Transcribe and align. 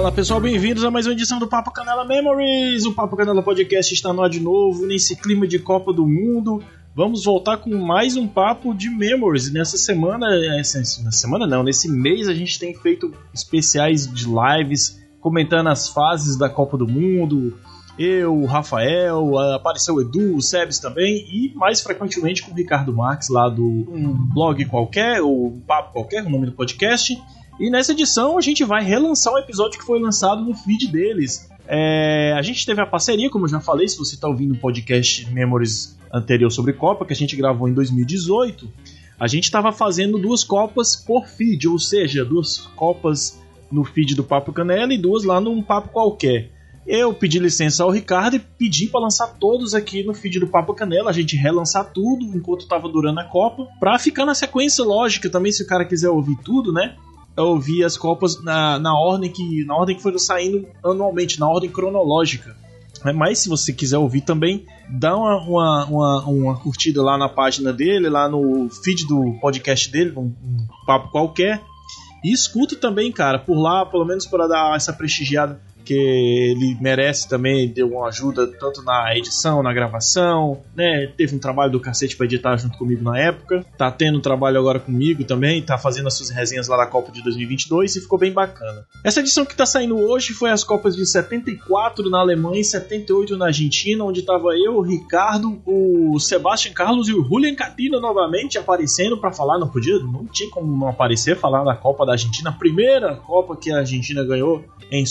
Fala 0.00 0.12
pessoal, 0.12 0.40
bem-vindos 0.40 0.82
a 0.82 0.90
mais 0.90 1.06
uma 1.06 1.12
edição 1.12 1.38
do 1.38 1.46
Papo 1.46 1.70
Canela 1.70 2.06
Memories. 2.06 2.86
O 2.86 2.94
Papo 2.94 3.14
Canela 3.18 3.42
Podcast 3.42 3.92
está 3.92 4.14
no 4.14 4.22
ar 4.22 4.30
de 4.30 4.40
novo, 4.40 4.86
nesse 4.86 5.14
clima 5.14 5.46
de 5.46 5.58
Copa 5.58 5.92
do 5.92 6.06
Mundo. 6.06 6.62
Vamos 6.96 7.22
voltar 7.22 7.58
com 7.58 7.76
mais 7.76 8.16
um 8.16 8.26
papo 8.26 8.72
de 8.72 8.88
Memories. 8.88 9.52
Nessa 9.52 9.76
semana, 9.76 10.26
essa 10.58 10.82
semana 11.10 11.46
não, 11.46 11.62
nesse 11.62 11.86
mês 11.86 12.30
a 12.30 12.34
gente 12.34 12.58
tem 12.58 12.74
feito 12.74 13.12
especiais 13.34 14.10
de 14.10 14.24
lives 14.24 14.98
comentando 15.20 15.68
as 15.68 15.90
fases 15.90 16.34
da 16.34 16.48
Copa 16.48 16.78
do 16.78 16.88
Mundo. 16.88 17.58
Eu, 17.98 18.34
o 18.34 18.46
Rafael, 18.46 19.38
apareceu 19.54 19.96
o 19.96 20.00
Edu, 20.00 20.34
o 20.34 20.40
Sebes 20.40 20.78
também, 20.78 21.26
e 21.30 21.52
mais 21.54 21.82
frequentemente 21.82 22.42
com 22.42 22.52
o 22.52 22.54
Ricardo 22.54 22.90
Marques 22.96 23.28
lá 23.28 23.50
do 23.50 23.62
um 23.62 24.14
blog 24.32 24.64
qualquer, 24.64 25.20
ou 25.20 25.48
um 25.48 25.60
papo 25.60 25.92
qualquer, 25.92 26.24
o 26.24 26.30
nome 26.30 26.46
do 26.46 26.52
podcast. 26.52 27.22
E 27.60 27.68
nessa 27.68 27.92
edição 27.92 28.38
a 28.38 28.40
gente 28.40 28.64
vai 28.64 28.82
relançar 28.82 29.34
um 29.34 29.38
episódio 29.38 29.78
que 29.78 29.84
foi 29.84 30.00
lançado 30.00 30.42
no 30.42 30.54
feed 30.54 30.88
deles. 30.88 31.46
É, 31.68 32.34
a 32.34 32.40
gente 32.40 32.64
teve 32.64 32.80
a 32.80 32.86
parceria, 32.86 33.28
como 33.28 33.44
eu 33.44 33.50
já 33.50 33.60
falei, 33.60 33.86
se 33.86 33.98
você 33.98 34.14
está 34.14 34.26
ouvindo 34.26 34.54
o 34.54 34.56
podcast 34.56 35.30
Memories 35.30 35.94
anterior 36.10 36.50
sobre 36.50 36.72
Copa, 36.72 37.04
que 37.04 37.12
a 37.12 37.16
gente 37.16 37.36
gravou 37.36 37.68
em 37.68 37.74
2018, 37.74 38.66
a 39.20 39.26
gente 39.26 39.44
estava 39.44 39.72
fazendo 39.72 40.18
duas 40.18 40.42
Copas 40.42 40.96
por 40.96 41.26
feed, 41.26 41.68
ou 41.68 41.78
seja, 41.78 42.24
duas 42.24 42.56
Copas 42.74 43.38
no 43.70 43.84
feed 43.84 44.14
do 44.14 44.24
Papo 44.24 44.54
Canela 44.54 44.94
e 44.94 44.98
duas 44.98 45.22
lá 45.22 45.38
num 45.38 45.62
Papo 45.62 45.90
qualquer. 45.90 46.50
Eu 46.86 47.12
pedi 47.12 47.38
licença 47.38 47.84
ao 47.84 47.90
Ricardo 47.90 48.36
e 48.36 48.40
pedi 48.40 48.86
para 48.86 49.02
lançar 49.02 49.36
todos 49.38 49.74
aqui 49.74 50.02
no 50.02 50.14
feed 50.14 50.40
do 50.40 50.46
Papo 50.46 50.72
Canela, 50.72 51.10
a 51.10 51.12
gente 51.12 51.36
relançar 51.36 51.92
tudo 51.92 52.24
enquanto 52.34 52.62
estava 52.62 52.88
durando 52.88 53.20
a 53.20 53.24
Copa, 53.24 53.68
para 53.78 53.98
ficar 53.98 54.24
na 54.24 54.34
sequência 54.34 54.82
lógica 54.82 55.28
também, 55.28 55.52
se 55.52 55.62
o 55.62 55.66
cara 55.66 55.84
quiser 55.84 56.08
ouvir 56.08 56.38
tudo, 56.42 56.72
né? 56.72 56.96
Eu 57.40 57.84
as 57.84 57.96
copas 57.96 58.42
na, 58.42 58.78
na 58.78 58.98
ordem 58.98 59.30
que 59.30 59.64
na 59.64 59.76
ordem 59.76 59.96
que 59.96 60.02
foram 60.02 60.18
saindo 60.18 60.66
anualmente, 60.84 61.38
na 61.38 61.48
ordem 61.48 61.70
cronológica. 61.70 62.56
Mas 63.14 63.38
se 63.38 63.48
você 63.48 63.72
quiser 63.72 63.96
ouvir 63.96 64.20
também, 64.20 64.66
dá 64.88 65.16
uma, 65.16 65.36
uma, 65.38 65.84
uma, 65.86 66.24
uma, 66.26 66.56
curtida 66.58 67.02
lá 67.02 67.16
na 67.16 67.30
página 67.30 67.72
dele, 67.72 68.10
lá 68.10 68.28
no 68.28 68.68
feed 68.68 69.06
do 69.06 69.38
podcast 69.40 69.90
dele, 69.90 70.12
um, 70.16 70.24
um 70.24 70.66
papo 70.86 71.10
qualquer. 71.10 71.62
E 72.22 72.30
escuta 72.30 72.76
também, 72.76 73.10
cara, 73.10 73.38
por 73.38 73.58
lá, 73.58 73.86
pelo 73.86 74.04
menos 74.04 74.26
para 74.26 74.46
dar 74.46 74.76
essa 74.76 74.92
prestigiada 74.92 75.58
porque 75.90 75.94
ele 75.94 76.76
merece 76.80 77.28
também, 77.28 77.68
deu 77.68 77.88
uma 77.88 78.06
ajuda 78.06 78.46
tanto 78.46 78.80
na 78.82 79.16
edição, 79.16 79.60
na 79.60 79.72
gravação, 79.72 80.62
né? 80.76 81.08
Teve 81.16 81.34
um 81.34 81.38
trabalho 81.38 81.72
do 81.72 81.80
cacete 81.80 82.16
pra 82.16 82.26
editar 82.26 82.56
junto 82.56 82.78
comigo 82.78 83.02
na 83.02 83.18
época. 83.18 83.66
Tá 83.76 83.90
tendo 83.90 84.18
um 84.18 84.20
trabalho 84.20 84.60
agora 84.60 84.78
comigo 84.78 85.24
também, 85.24 85.60
tá 85.60 85.76
fazendo 85.76 86.06
as 86.06 86.14
suas 86.14 86.30
resenhas 86.30 86.68
lá 86.68 86.76
da 86.76 86.86
Copa 86.86 87.10
de 87.10 87.20
2022 87.24 87.96
e 87.96 88.00
ficou 88.00 88.16
bem 88.16 88.32
bacana. 88.32 88.86
Essa 89.02 89.18
edição 89.18 89.44
que 89.44 89.56
tá 89.56 89.66
saindo 89.66 89.98
hoje 89.98 90.32
foi 90.32 90.50
as 90.50 90.62
Copas 90.62 90.94
de 90.94 91.04
74 91.04 92.08
na 92.08 92.20
Alemanha 92.20 92.60
e 92.60 92.64
78 92.64 93.36
na 93.36 93.46
Argentina, 93.46 94.04
onde 94.04 94.22
tava 94.22 94.56
eu, 94.56 94.76
o 94.76 94.82
Ricardo, 94.82 95.60
o 95.66 96.20
Sebastian 96.20 96.72
Carlos 96.72 97.08
e 97.08 97.14
o 97.14 97.24
Julian 97.24 97.56
Catino 97.56 97.98
novamente 97.98 98.58
aparecendo 98.58 99.18
para 99.18 99.32
falar. 99.32 99.58
Não 99.58 99.68
podia, 99.68 99.98
não 99.98 100.24
tinha 100.26 100.48
como 100.50 100.76
não 100.76 100.88
aparecer, 100.88 101.36
falar 101.36 101.64
da 101.64 101.74
Copa 101.74 102.06
da 102.06 102.12
Argentina, 102.12 102.50
a 102.50 102.52
primeira 102.52 103.16
Copa 103.16 103.56
que 103.56 103.72
a 103.72 103.78
Argentina 103.78 104.22
ganhou 104.22 104.64
em 104.90 105.04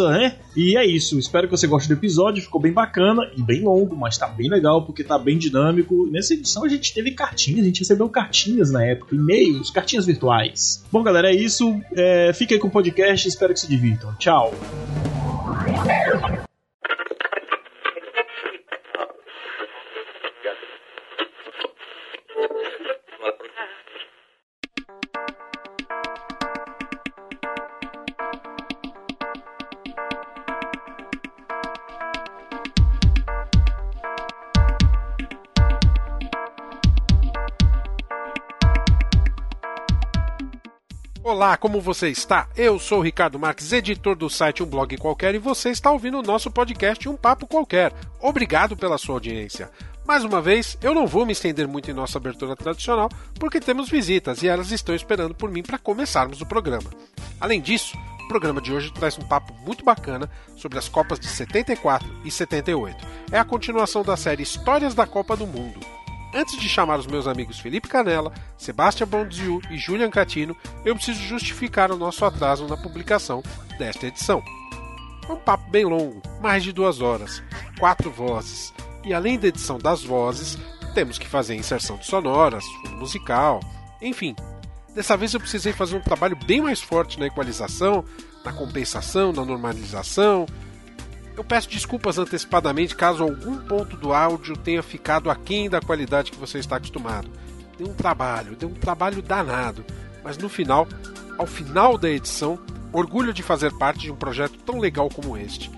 Sucas 0.00 0.10
né? 0.10 0.36
E 0.56 0.76
é 0.76 0.84
isso. 0.84 1.18
Espero 1.18 1.46
que 1.46 1.56
você 1.56 1.66
goste 1.66 1.88
do 1.88 1.94
episódio. 1.94 2.42
Ficou 2.42 2.60
bem 2.60 2.72
bacana 2.72 3.30
e 3.36 3.42
bem 3.42 3.62
longo, 3.62 3.94
mas 3.96 4.16
tá 4.16 4.26
bem 4.26 4.48
legal 4.48 4.84
porque 4.84 5.04
tá 5.04 5.18
bem 5.18 5.38
dinâmico. 5.38 6.08
Nessa 6.10 6.34
edição 6.34 6.64
a 6.64 6.68
gente 6.68 6.92
teve 6.92 7.12
cartinhas, 7.12 7.60
a 7.60 7.66
gente 7.66 7.80
recebeu 7.80 8.08
cartinhas 8.08 8.70
na 8.70 8.84
época, 8.84 9.14
e-mails, 9.14 9.70
cartinhas 9.70 10.06
virtuais. 10.06 10.84
Bom, 10.90 11.02
galera, 11.02 11.30
é 11.30 11.34
isso. 11.34 11.80
É, 11.92 12.32
fique 12.32 12.54
aí 12.54 12.60
com 12.60 12.68
o 12.68 12.70
podcast. 12.70 13.28
Espero 13.28 13.52
que 13.52 13.60
se 13.60 13.68
divirtam. 13.68 14.14
Tchau. 14.18 14.54
Olá, 41.40 41.56
como 41.56 41.80
você 41.80 42.10
está? 42.10 42.50
Eu 42.54 42.78
sou 42.78 42.98
o 42.98 43.02
Ricardo 43.02 43.38
Marques, 43.38 43.72
editor 43.72 44.14
do 44.14 44.28
site 44.28 44.62
Um 44.62 44.66
Blog 44.66 44.94
Qualquer, 44.98 45.34
e 45.34 45.38
você 45.38 45.70
está 45.70 45.90
ouvindo 45.90 46.18
o 46.18 46.22
nosso 46.22 46.50
podcast 46.50 47.08
Um 47.08 47.16
Papo 47.16 47.46
Qualquer. 47.46 47.94
Obrigado 48.20 48.76
pela 48.76 48.98
sua 48.98 49.14
audiência. 49.14 49.70
Mais 50.06 50.22
uma 50.22 50.42
vez, 50.42 50.76
eu 50.82 50.94
não 50.94 51.06
vou 51.06 51.24
me 51.24 51.32
estender 51.32 51.66
muito 51.66 51.90
em 51.90 51.94
nossa 51.94 52.18
abertura 52.18 52.54
tradicional, 52.54 53.08
porque 53.36 53.58
temos 53.58 53.88
visitas 53.88 54.42
e 54.42 54.48
elas 54.48 54.70
estão 54.70 54.94
esperando 54.94 55.34
por 55.34 55.50
mim 55.50 55.62
para 55.62 55.78
começarmos 55.78 56.42
o 56.42 56.46
programa. 56.46 56.90
Além 57.40 57.62
disso, 57.62 57.96
o 58.22 58.28
programa 58.28 58.60
de 58.60 58.70
hoje 58.70 58.92
traz 58.92 59.16
um 59.16 59.26
papo 59.26 59.54
muito 59.64 59.82
bacana 59.82 60.30
sobre 60.58 60.78
as 60.78 60.90
Copas 60.90 61.18
de 61.18 61.26
74 61.26 62.06
e 62.22 62.30
78. 62.30 62.98
É 63.32 63.38
a 63.38 63.46
continuação 63.46 64.02
da 64.02 64.14
série 64.14 64.42
Histórias 64.42 64.94
da 64.94 65.06
Copa 65.06 65.34
do 65.38 65.46
Mundo. 65.46 65.99
Antes 66.32 66.56
de 66.60 66.68
chamar 66.68 66.98
os 66.98 67.06
meus 67.06 67.26
amigos 67.26 67.58
Felipe 67.58 67.88
Canella, 67.88 68.32
Sebastião 68.56 69.08
Bondziu 69.08 69.60
e 69.68 69.76
Julian 69.76 70.10
Catino, 70.10 70.56
eu 70.84 70.94
preciso 70.94 71.20
justificar 71.20 71.90
o 71.90 71.96
nosso 71.96 72.24
atraso 72.24 72.68
na 72.68 72.76
publicação 72.76 73.42
desta 73.78 74.06
edição. 74.06 74.42
Um 75.28 75.36
papo 75.36 75.68
bem 75.70 75.84
longo, 75.84 76.22
mais 76.40 76.62
de 76.62 76.72
duas 76.72 77.00
horas, 77.00 77.42
quatro 77.78 78.10
vozes, 78.10 78.72
e 79.04 79.12
além 79.12 79.38
da 79.38 79.48
edição 79.48 79.76
das 79.76 80.04
vozes, 80.04 80.56
temos 80.94 81.18
que 81.18 81.26
fazer 81.26 81.56
inserção 81.56 81.96
de 81.96 82.06
sonoras, 82.06 82.64
fundo 82.64 82.96
musical, 82.96 83.60
enfim. 84.00 84.36
Dessa 84.94 85.16
vez 85.16 85.34
eu 85.34 85.40
precisei 85.40 85.72
fazer 85.72 85.96
um 85.96 86.00
trabalho 86.00 86.36
bem 86.46 86.60
mais 86.60 86.80
forte 86.80 87.18
na 87.18 87.26
equalização, 87.26 88.04
na 88.44 88.52
compensação, 88.52 89.32
na 89.32 89.44
normalização, 89.44 90.46
eu 91.40 91.44
peço 91.44 91.70
desculpas 91.70 92.18
antecipadamente 92.18 92.94
caso 92.94 93.22
algum 93.22 93.56
ponto 93.56 93.96
do 93.96 94.12
áudio 94.12 94.58
tenha 94.58 94.82
ficado 94.82 95.30
aquém 95.30 95.70
da 95.70 95.80
qualidade 95.80 96.30
que 96.30 96.36
você 96.36 96.58
está 96.58 96.76
acostumado. 96.76 97.30
Deu 97.78 97.88
um 97.88 97.94
trabalho, 97.94 98.54
deu 98.54 98.68
um 98.68 98.74
trabalho 98.74 99.22
danado, 99.22 99.82
mas 100.22 100.36
no 100.36 100.50
final, 100.50 100.86
ao 101.38 101.46
final 101.46 101.96
da 101.96 102.10
edição, 102.10 102.58
orgulho 102.92 103.32
de 103.32 103.42
fazer 103.42 103.72
parte 103.78 104.00
de 104.00 104.12
um 104.12 104.16
projeto 104.16 104.58
tão 104.66 104.78
legal 104.78 105.08
como 105.08 105.34
este. 105.34 105.70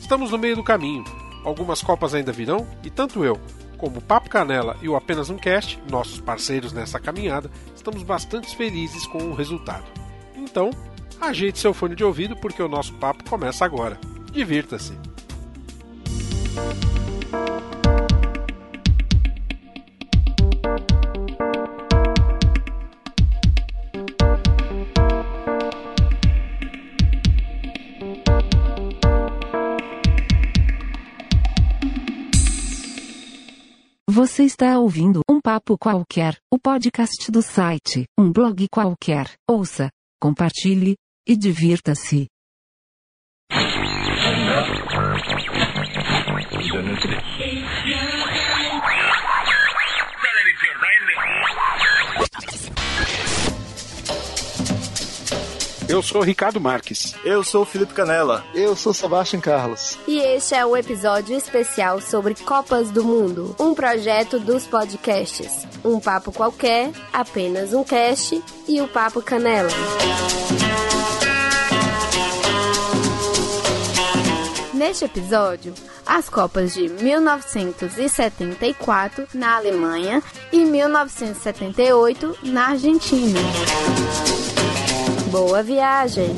Estamos 0.00 0.30
no 0.30 0.38
meio 0.38 0.56
do 0.56 0.64
caminho. 0.64 1.04
Algumas 1.44 1.82
copas 1.82 2.14
ainda 2.14 2.32
virão 2.32 2.66
e 2.82 2.88
tanto 2.88 3.22
eu, 3.22 3.38
como 3.76 3.98
o 3.98 4.02
Papo 4.02 4.30
Canela 4.30 4.78
e 4.80 4.88
o 4.88 4.96
Apenas 4.96 5.28
um 5.28 5.36
Cast, 5.36 5.78
nossos 5.90 6.18
parceiros 6.18 6.72
nessa 6.72 6.98
caminhada, 6.98 7.50
estamos 7.76 8.02
bastante 8.02 8.56
felizes 8.56 9.06
com 9.06 9.18
o 9.24 9.34
resultado. 9.34 9.84
Então, 10.34 10.70
ajeite 11.20 11.58
seu 11.58 11.74
fone 11.74 11.94
de 11.94 12.04
ouvido 12.04 12.34
porque 12.36 12.62
o 12.62 12.68
nosso 12.68 12.94
papo 12.94 13.22
começa 13.28 13.66
agora. 13.66 13.98
Divirta-se! 14.32 15.09
Você 34.22 34.44
está 34.44 34.78
ouvindo 34.78 35.22
um 35.30 35.40
papo 35.40 35.78
qualquer, 35.78 36.36
o 36.52 36.58
podcast 36.58 37.30
do 37.32 37.40
site, 37.40 38.04
um 38.18 38.30
blog 38.30 38.66
qualquer. 38.68 39.34
Ouça, 39.48 39.88
compartilhe 40.20 40.94
e 41.26 41.34
divirta-se. 41.34 42.26
Eu 55.88 56.02
sou 56.02 56.20
Ricardo 56.22 56.60
Marques. 56.60 57.14
Eu 57.24 57.42
sou 57.42 57.64
Felipe 57.64 57.94
Canela. 57.94 58.44
Eu 58.54 58.76
sou 58.76 58.92
Sebastião 58.92 59.40
Carlos. 59.40 59.98
E 60.06 60.18
este 60.18 60.54
é 60.54 60.64
o 60.64 60.76
episódio 60.76 61.36
especial 61.36 62.00
sobre 62.00 62.34
Copas 62.34 62.90
do 62.90 63.02
Mundo, 63.02 63.56
um 63.58 63.74
projeto 63.74 64.38
dos 64.38 64.66
podcasts. 64.66 65.66
Um 65.84 65.98
papo 65.98 66.30
qualquer, 66.30 66.92
apenas 67.12 67.72
um 67.72 67.82
cast 67.82 68.40
e 68.68 68.80
o 68.80 68.86
Papo 68.86 69.20
Canela. 69.20 69.70
Neste 74.74 75.04
episódio, 75.04 75.74
as 76.10 76.28
Copas 76.28 76.74
de 76.74 76.88
1974 76.88 79.28
na 79.32 79.56
Alemanha 79.56 80.20
e 80.50 80.64
1978 80.64 82.36
na 82.42 82.70
Argentina. 82.70 83.38
Boa 85.30 85.62
viagem! 85.62 86.34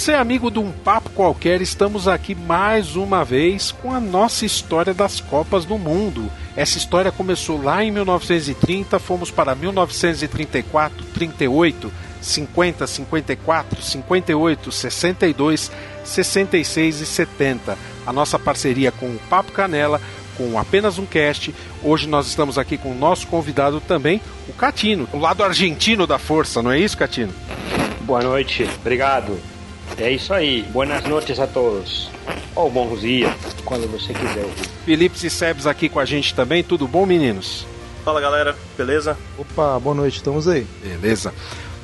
Você, 0.00 0.14
amigo 0.14 0.50
de 0.50 0.58
um 0.58 0.72
papo 0.72 1.10
qualquer, 1.10 1.60
estamos 1.60 2.08
aqui 2.08 2.34
mais 2.34 2.96
uma 2.96 3.22
vez 3.22 3.70
com 3.70 3.92
a 3.92 4.00
nossa 4.00 4.46
história 4.46 4.94
das 4.94 5.20
Copas 5.20 5.66
do 5.66 5.76
Mundo. 5.76 6.32
Essa 6.56 6.78
história 6.78 7.12
começou 7.12 7.62
lá 7.62 7.84
em 7.84 7.90
1930, 7.90 8.98
fomos 8.98 9.30
para 9.30 9.54
1934, 9.54 11.04
38, 11.04 11.92
50, 12.18 12.86
54, 12.86 13.82
58, 13.82 14.72
62, 14.72 15.70
66 16.02 17.00
e 17.02 17.06
70. 17.06 17.76
A 18.06 18.10
nossa 18.10 18.38
parceria 18.38 18.90
com 18.90 19.04
o 19.04 19.20
Papo 19.28 19.52
Canela, 19.52 20.00
com 20.34 20.58
apenas 20.58 20.96
um 20.96 21.04
cast. 21.04 21.54
Hoje 21.82 22.08
nós 22.08 22.26
estamos 22.26 22.56
aqui 22.56 22.78
com 22.78 22.92
o 22.92 22.98
nosso 22.98 23.26
convidado 23.26 23.82
também, 23.82 24.18
o 24.48 24.54
Catino, 24.54 25.06
o 25.12 25.18
lado 25.18 25.44
argentino 25.44 26.06
da 26.06 26.18
força, 26.18 26.62
não 26.62 26.70
é 26.70 26.78
isso, 26.78 26.96
Catino? 26.96 27.34
Boa 28.00 28.22
noite, 28.22 28.66
obrigado. 28.80 29.59
É 29.98 30.10
isso 30.10 30.32
aí, 30.32 30.62
buenas 30.70 31.04
noites 31.04 31.38
a 31.38 31.46
todos. 31.46 32.10
Ou 32.54 32.70
bons 32.70 33.00
dias, 33.00 33.32
quando 33.64 33.86
você 33.90 34.12
quiser 34.12 34.44
ouvir. 34.44 34.68
Felipe 34.84 35.26
e 35.26 35.30
Sebs 35.30 35.66
aqui 35.66 35.88
com 35.88 36.00
a 36.00 36.04
gente 36.04 36.34
também, 36.34 36.62
tudo 36.62 36.88
bom, 36.88 37.04
meninos? 37.06 37.66
Fala 38.04 38.20
galera, 38.20 38.56
beleza? 38.76 39.16
Opa, 39.38 39.78
boa 39.78 39.94
noite, 39.94 40.16
estamos 40.16 40.48
aí. 40.48 40.66
Beleza. 40.82 41.34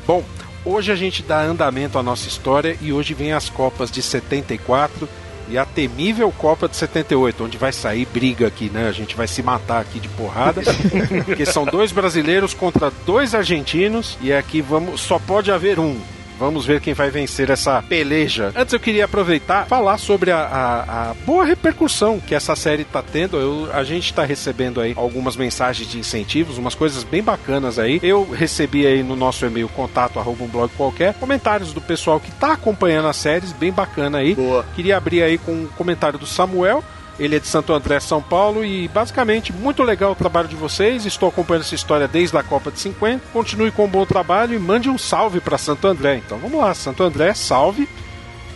Bom, 0.07 0.25
hoje 0.65 0.91
a 0.91 0.97
gente 0.97 1.23
dá 1.23 1.43
andamento 1.43 1.99
à 1.99 2.03
nossa 2.03 2.27
história 2.27 2.77
e 2.81 2.93
hoje 2.93 3.13
vem 3.13 3.33
as 3.33 3.51
Copas 3.51 3.91
de 3.91 4.01
74 4.03 5.09
e 5.49 5.57
a 5.59 5.65
temível 5.65 6.33
Copa 6.33 6.69
de 6.69 6.77
78, 6.77 7.45
onde 7.45 7.59
vai 7.59 7.73
sair 7.73 8.07
briga 8.07 8.47
aqui, 8.47 8.71
né? 8.71 8.89
A 8.89 8.93
gente 8.93 9.15
vai 9.15 9.29
se 9.29 9.43
matar 9.43 9.81
aqui 9.81 10.01
de 10.01 10.09
porrada, 10.09 10.63
porque 11.25 11.47
são 11.47 11.65
dois 11.65 11.93
brasileiros 11.93 12.55
contra 12.55 12.91
dois 13.05 13.35
argentinos 13.35 14.19
e 14.21 14.33
aqui 14.33 14.61
vamos 14.61 15.01
só 15.01 15.19
pode 15.19 15.53
haver 15.53 15.79
um. 15.79 15.99
Vamos 16.39 16.67
ver 16.67 16.81
quem 16.81 16.93
vai 16.93 17.11
vencer 17.11 17.49
essa 17.51 17.83
peleja. 17.83 18.53
Antes 18.55 18.73
eu 18.75 18.81
queria 18.81 19.07
aproveitar 19.07 19.65
e 19.65 19.69
falar 19.69 19.97
sobre 19.99 20.31
a, 20.31 20.39
a- 20.39 21.11
a 21.11 21.15
boa 21.25 21.45
repercussão 21.45 22.21
que 22.21 22.35
essa 22.35 22.55
série 22.55 22.83
está 22.83 23.03
tendo. 23.03 23.37
Eu- 23.39 23.69
a 23.73 23.83
gente 23.83 24.05
está 24.07 24.23
recebendo 24.25 24.81
aí 24.81 24.93
algumas 24.97 25.35
mensagens 25.37 25.89
de 25.91 25.99
incentivos, 25.99 26.59
umas 26.59 26.75
coisas 26.75 27.03
bem 27.05 27.23
bacanas 27.23 27.79
aí. 27.79 27.99
Eu 28.03 28.29
recebi 28.31 28.87
aí 28.87 29.03
no 29.03 29.17
nosso 29.17 29.47
e-mail 29.47 29.69
contato 29.71 30.19
arroba 30.19 30.45
um 30.45 30.49
blog 30.49 30.71
qualquer 30.77 31.15
comentários 31.15 31.73
do 31.73 31.81
pessoal 31.81 32.21
que 32.21 32.29
está 32.29 32.53
acompanhando 32.53 33.09
as 33.09 33.17
séries, 33.17 33.53
bem 33.53 33.73
bacana 33.73 34.19
aí. 34.19 34.35
Boa. 34.35 34.65
Queria 34.75 34.97
abrir 34.99 35.23
aí 35.23 35.39
com 35.39 35.53
um 35.53 35.67
comentário 35.77 36.19
do 36.19 36.27
Samuel. 36.27 36.85
Ele 37.19 37.37
é 37.37 37.39
de 37.39 37.47
Santo 37.47 37.73
André, 37.73 37.99
São 37.99 38.21
Paulo 38.21 38.65
e 38.65 38.89
basicamente 38.89 39.53
muito 39.53 39.83
legal 39.83 40.13
o 40.13 40.17
trabalho 40.17 40.49
de 40.49 40.57
vocês. 40.57 41.07
Estou 41.07 41.29
acompanhando 41.29 41.63
essa 41.63 41.75
história 41.75 42.07
desde 42.07 42.37
a 42.37 42.43
Copa 42.43 42.71
de 42.71 42.79
50. 42.79 43.25
Continue 43.33 43.71
com 43.71 43.87
um 43.87 43.89
bom 43.89 44.05
trabalho 44.05 44.55
e 44.55 44.59
mande 44.59 44.91
um 44.91 44.99
salve 44.99 45.41
para 45.41 45.57
Santo 45.57 45.87
André. 45.87 46.21
Então 46.25 46.39
vamos 46.39 46.61
lá, 46.61 46.75
Santo 46.75 47.03
André, 47.03 47.33
salve. 47.35 47.89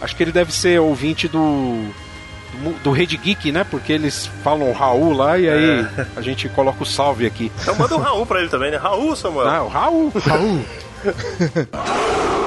Acho 0.03 0.15
que 0.15 0.23
ele 0.23 0.33
deve 0.33 0.53
ser 0.53 0.81
ouvinte 0.81 1.29
do 1.29 1.91
do, 2.53 2.73
do 2.83 2.91
Rede 2.91 3.17
Geek, 3.17 3.53
né? 3.53 3.65
Porque 3.65 3.93
eles 3.93 4.27
falam 4.43 4.73
Raul 4.73 5.13
lá 5.13 5.39
e 5.39 5.49
aí 5.49 5.87
a 6.17 6.21
gente 6.21 6.49
coloca 6.49 6.83
o 6.83 6.87
salve 6.87 7.27
aqui. 7.27 7.51
Então 7.63 7.77
manda 7.77 7.97
um 7.97 8.01
Raul 8.01 8.27
pra 8.27 8.41
ele 8.41 8.49
também, 8.49 8.71
né? 8.71 8.77
Raul, 8.77 9.15
Samuel. 9.17 9.49
Ah, 9.49 9.63
o 9.63 9.69
Raul. 9.69 10.13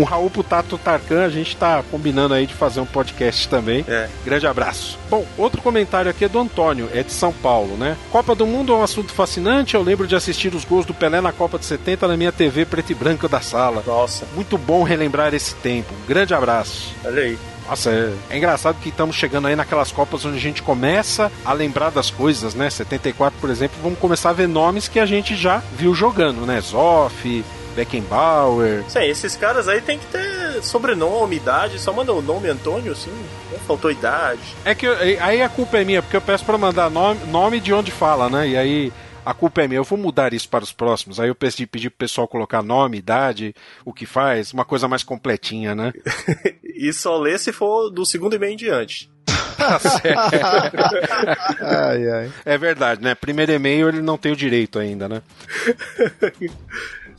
Um 0.00 0.04
Raul 0.04 0.30
pro 0.30 0.42
Tato 0.42 0.78
Tarkan, 0.78 1.24
a 1.26 1.28
gente 1.28 1.54
tá 1.54 1.84
combinando 1.90 2.32
aí 2.32 2.46
de 2.46 2.54
fazer 2.54 2.80
um 2.80 2.86
podcast 2.86 3.46
também. 3.48 3.84
É. 3.86 4.08
Grande 4.24 4.46
abraço. 4.46 4.98
Bom, 5.10 5.26
outro 5.36 5.60
comentário 5.60 6.10
aqui 6.10 6.24
é 6.24 6.28
do 6.28 6.38
Antônio, 6.38 6.88
é 6.94 7.02
de 7.02 7.12
São 7.12 7.32
Paulo, 7.34 7.76
né? 7.76 7.98
Copa 8.10 8.34
do 8.34 8.46
Mundo 8.46 8.72
é 8.72 8.76
um 8.76 8.82
assunto 8.82 9.12
fascinante. 9.12 9.74
Eu 9.74 9.82
lembro 9.82 10.06
de 10.06 10.16
assistir 10.16 10.54
os 10.54 10.64
gols 10.64 10.86
do 10.86 10.94
Pelé 10.94 11.20
na 11.20 11.32
Copa 11.32 11.58
de 11.58 11.66
70 11.66 12.08
na 12.08 12.16
minha 12.16 12.32
TV 12.32 12.64
preto 12.64 12.92
e 12.92 12.94
branca 12.94 13.28
da 13.28 13.42
sala. 13.42 13.84
Nossa, 13.86 14.26
Muito 14.34 14.56
bom 14.56 14.82
relembrar 14.82 15.34
esse 15.34 15.54
tempo. 15.56 15.92
Um 15.92 16.06
grande 16.06 16.32
abraço. 16.32 16.94
olha 17.04 17.22
aí. 17.22 17.38
Nossa, 17.68 17.90
é, 17.90 18.12
é 18.30 18.36
engraçado 18.38 18.80
que 18.80 18.88
estamos 18.88 19.14
chegando 19.14 19.46
aí 19.46 19.54
naquelas 19.54 19.92
Copas 19.92 20.24
onde 20.24 20.38
a 20.38 20.40
gente 20.40 20.62
começa 20.62 21.30
a 21.44 21.52
lembrar 21.52 21.90
das 21.90 22.10
coisas, 22.10 22.52
né? 22.54 22.68
74, 22.70 23.38
por 23.38 23.48
exemplo, 23.50 23.78
vamos 23.82 23.98
começar 23.98 24.30
a 24.30 24.32
ver 24.32 24.48
nomes 24.48 24.88
que 24.88 24.98
a 24.98 25.06
gente 25.06 25.36
já 25.36 25.62
viu 25.76 25.94
jogando, 25.94 26.44
né? 26.46 26.60
Zoff, 26.60 27.44
Beckenbauer. 27.74 28.84
Sim, 28.88 29.04
esses 29.04 29.36
caras 29.36 29.68
aí 29.68 29.80
tem 29.80 29.98
que 29.98 30.06
ter 30.06 30.62
sobrenome, 30.62 31.36
idade. 31.36 31.78
Só 31.78 31.92
manda 31.92 32.12
o 32.12 32.20
nome 32.22 32.48
Antônio, 32.48 32.92
assim. 32.92 33.10
né? 33.10 33.58
Faltou 33.66 33.90
idade. 33.90 34.40
É 34.64 34.74
que 34.74 34.86
eu- 34.86 34.96
aí 35.20 35.40
a 35.42 35.48
culpa 35.48 35.78
é 35.78 35.84
minha, 35.84 36.02
porque 36.02 36.16
eu 36.16 36.20
peço 36.20 36.44
pra 36.44 36.58
mandar 36.58 36.90
nome, 36.90 37.20
nome 37.26 37.60
de 37.60 37.72
onde 37.72 37.90
fala, 37.90 38.28
né? 38.28 38.48
E 38.48 38.56
aí 38.56 38.92
a 39.24 39.32
culpa 39.34 39.62
é 39.62 39.68
minha. 39.68 39.78
Eu 39.78 39.84
vou 39.84 39.98
mudar 39.98 40.32
isso 40.32 40.48
para 40.48 40.64
os 40.64 40.72
próximos. 40.72 41.20
Aí 41.20 41.28
eu 41.28 41.34
pedi, 41.34 41.66
pedi 41.66 41.88
pro 41.90 41.98
pessoal 41.98 42.26
colocar 42.26 42.62
nome, 42.62 42.98
idade, 42.98 43.54
o 43.84 43.92
que 43.92 44.06
faz, 44.06 44.52
uma 44.52 44.64
coisa 44.64 44.88
mais 44.88 45.02
completinha, 45.02 45.74
né? 45.74 45.92
E 46.82 46.94
só 46.94 47.18
lê 47.18 47.36
se 47.38 47.52
for 47.52 47.90
do 47.90 48.06
segundo 48.06 48.34
e-mail 48.34 48.54
em 48.54 48.56
diante. 48.56 49.10
Tá 49.60 49.78
certo. 49.78 50.34
Ai, 51.60 52.10
ai. 52.10 52.32
É 52.46 52.56
verdade, 52.56 53.02
né? 53.02 53.14
Primeiro 53.14 53.52
e-mail 53.52 53.88
ele 53.90 54.00
não 54.00 54.16
tem 54.16 54.32
o 54.32 54.36
direito 54.36 54.78
ainda, 54.78 55.06
né? 55.06 55.20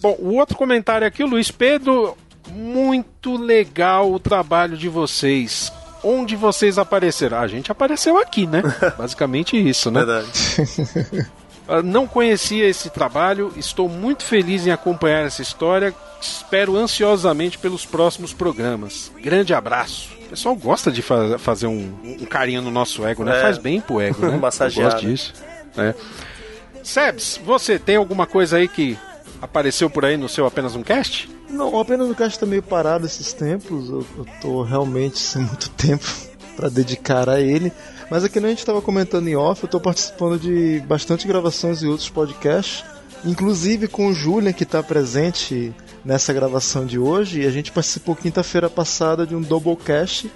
Bom, 0.02 0.16
o 0.20 0.36
outro 0.36 0.58
comentário 0.58 1.06
aqui, 1.06 1.24
o 1.24 1.28
Luiz 1.28 1.52
Pedro. 1.52 2.18
Muito 2.54 3.38
legal 3.38 4.12
o 4.12 4.20
trabalho 4.20 4.76
de 4.76 4.90
vocês. 4.90 5.72
Onde 6.04 6.36
vocês 6.36 6.78
apareceram? 6.78 7.38
A 7.38 7.48
gente 7.48 7.72
apareceu 7.72 8.18
aqui, 8.18 8.46
né? 8.48 8.62
Basicamente 8.98 9.56
isso, 9.56 9.90
né? 9.92 10.04
Verdade. 10.04 11.32
Ah, 11.68 11.82
Não 11.82 12.06
conhecia 12.08 12.68
esse 12.68 12.90
trabalho, 12.90 13.54
estou 13.56 13.88
muito 13.88 14.24
feliz 14.26 14.66
em 14.68 14.72
acompanhar 14.72 15.26
essa 15.26 15.42
história. 15.44 15.94
Espero 16.20 16.76
ansiosamente 16.76 17.58
pelos 17.58 17.86
próximos 17.86 18.34
programas. 18.34 19.10
Grande 19.22 19.54
abraço. 19.54 20.10
O 20.26 20.30
pessoal 20.32 20.56
gosta 20.56 20.92
de 20.92 21.02
fa- 21.02 21.38
fazer 21.38 21.68
um, 21.68 21.94
um 22.04 22.26
carinho 22.26 22.62
no 22.64 22.72
nosso 22.72 23.06
ego, 23.06 23.24
né? 23.24 23.38
É. 23.38 23.42
Faz 23.44 23.58
bem 23.60 23.80
pro 23.80 24.02
ego, 24.02 24.26
né? 24.26 24.36
Massagear, 24.38 24.88
Eu 24.90 24.92
gosto 24.94 25.06
disso. 25.08 25.34
É. 25.78 25.94
Sebs, 26.84 27.40
você 27.46 27.78
tem 27.80 27.96
alguma 27.96 28.26
coisa 28.26 28.58
aí 28.58 28.68
que 28.68 28.98
apareceu 29.42 29.90
por 29.90 30.06
aí 30.06 30.16
no 30.16 30.30
seu 30.30 30.46
apenas 30.46 30.76
um 30.76 30.84
cast? 30.84 31.30
Não, 31.50 31.80
apenas 31.80 32.10
o 32.10 32.16
caixa 32.16 32.40
tá 32.40 32.46
meio 32.46 32.62
parado 32.62 33.06
esses 33.06 33.34
tempos. 33.34 33.90
Eu, 33.90 34.06
eu 34.18 34.26
tô 34.42 34.64
realmente 34.64 35.20
sem 35.20 35.42
muito 35.42 35.70
tempo 35.76 36.06
pra 36.56 36.70
dedicar 36.70 37.28
a 37.30 37.42
ele. 37.42 37.72
Mas 38.10 38.24
aqui 38.24 38.40
a 38.40 38.42
gente 38.42 38.66
tava 38.66 38.82
comentando 38.82 39.28
em 39.28 39.36
off, 39.36 39.64
eu 39.64 39.70
tô 39.70 39.80
participando 39.80 40.40
de 40.40 40.82
bastante 40.86 41.28
gravações 41.28 41.82
e 41.82 41.88
outros 41.88 42.10
podcasts. 42.10 42.84
Inclusive 43.24 43.88
com 43.88 44.08
o 44.08 44.14
Julian, 44.14 44.52
que 44.52 44.66
tá 44.66 44.82
presente 44.82 45.74
nessa 46.04 46.34
gravação 46.34 46.86
de 46.86 47.00
hoje. 47.00 47.42
E 47.42 47.48
a 47.48 47.52
gente 47.52 47.72
participou 47.72 48.16
quinta-feira 48.16 48.70
passada 48.70 49.26
de 49.26 49.36
um 49.36 49.42
Doublecast 49.42 50.30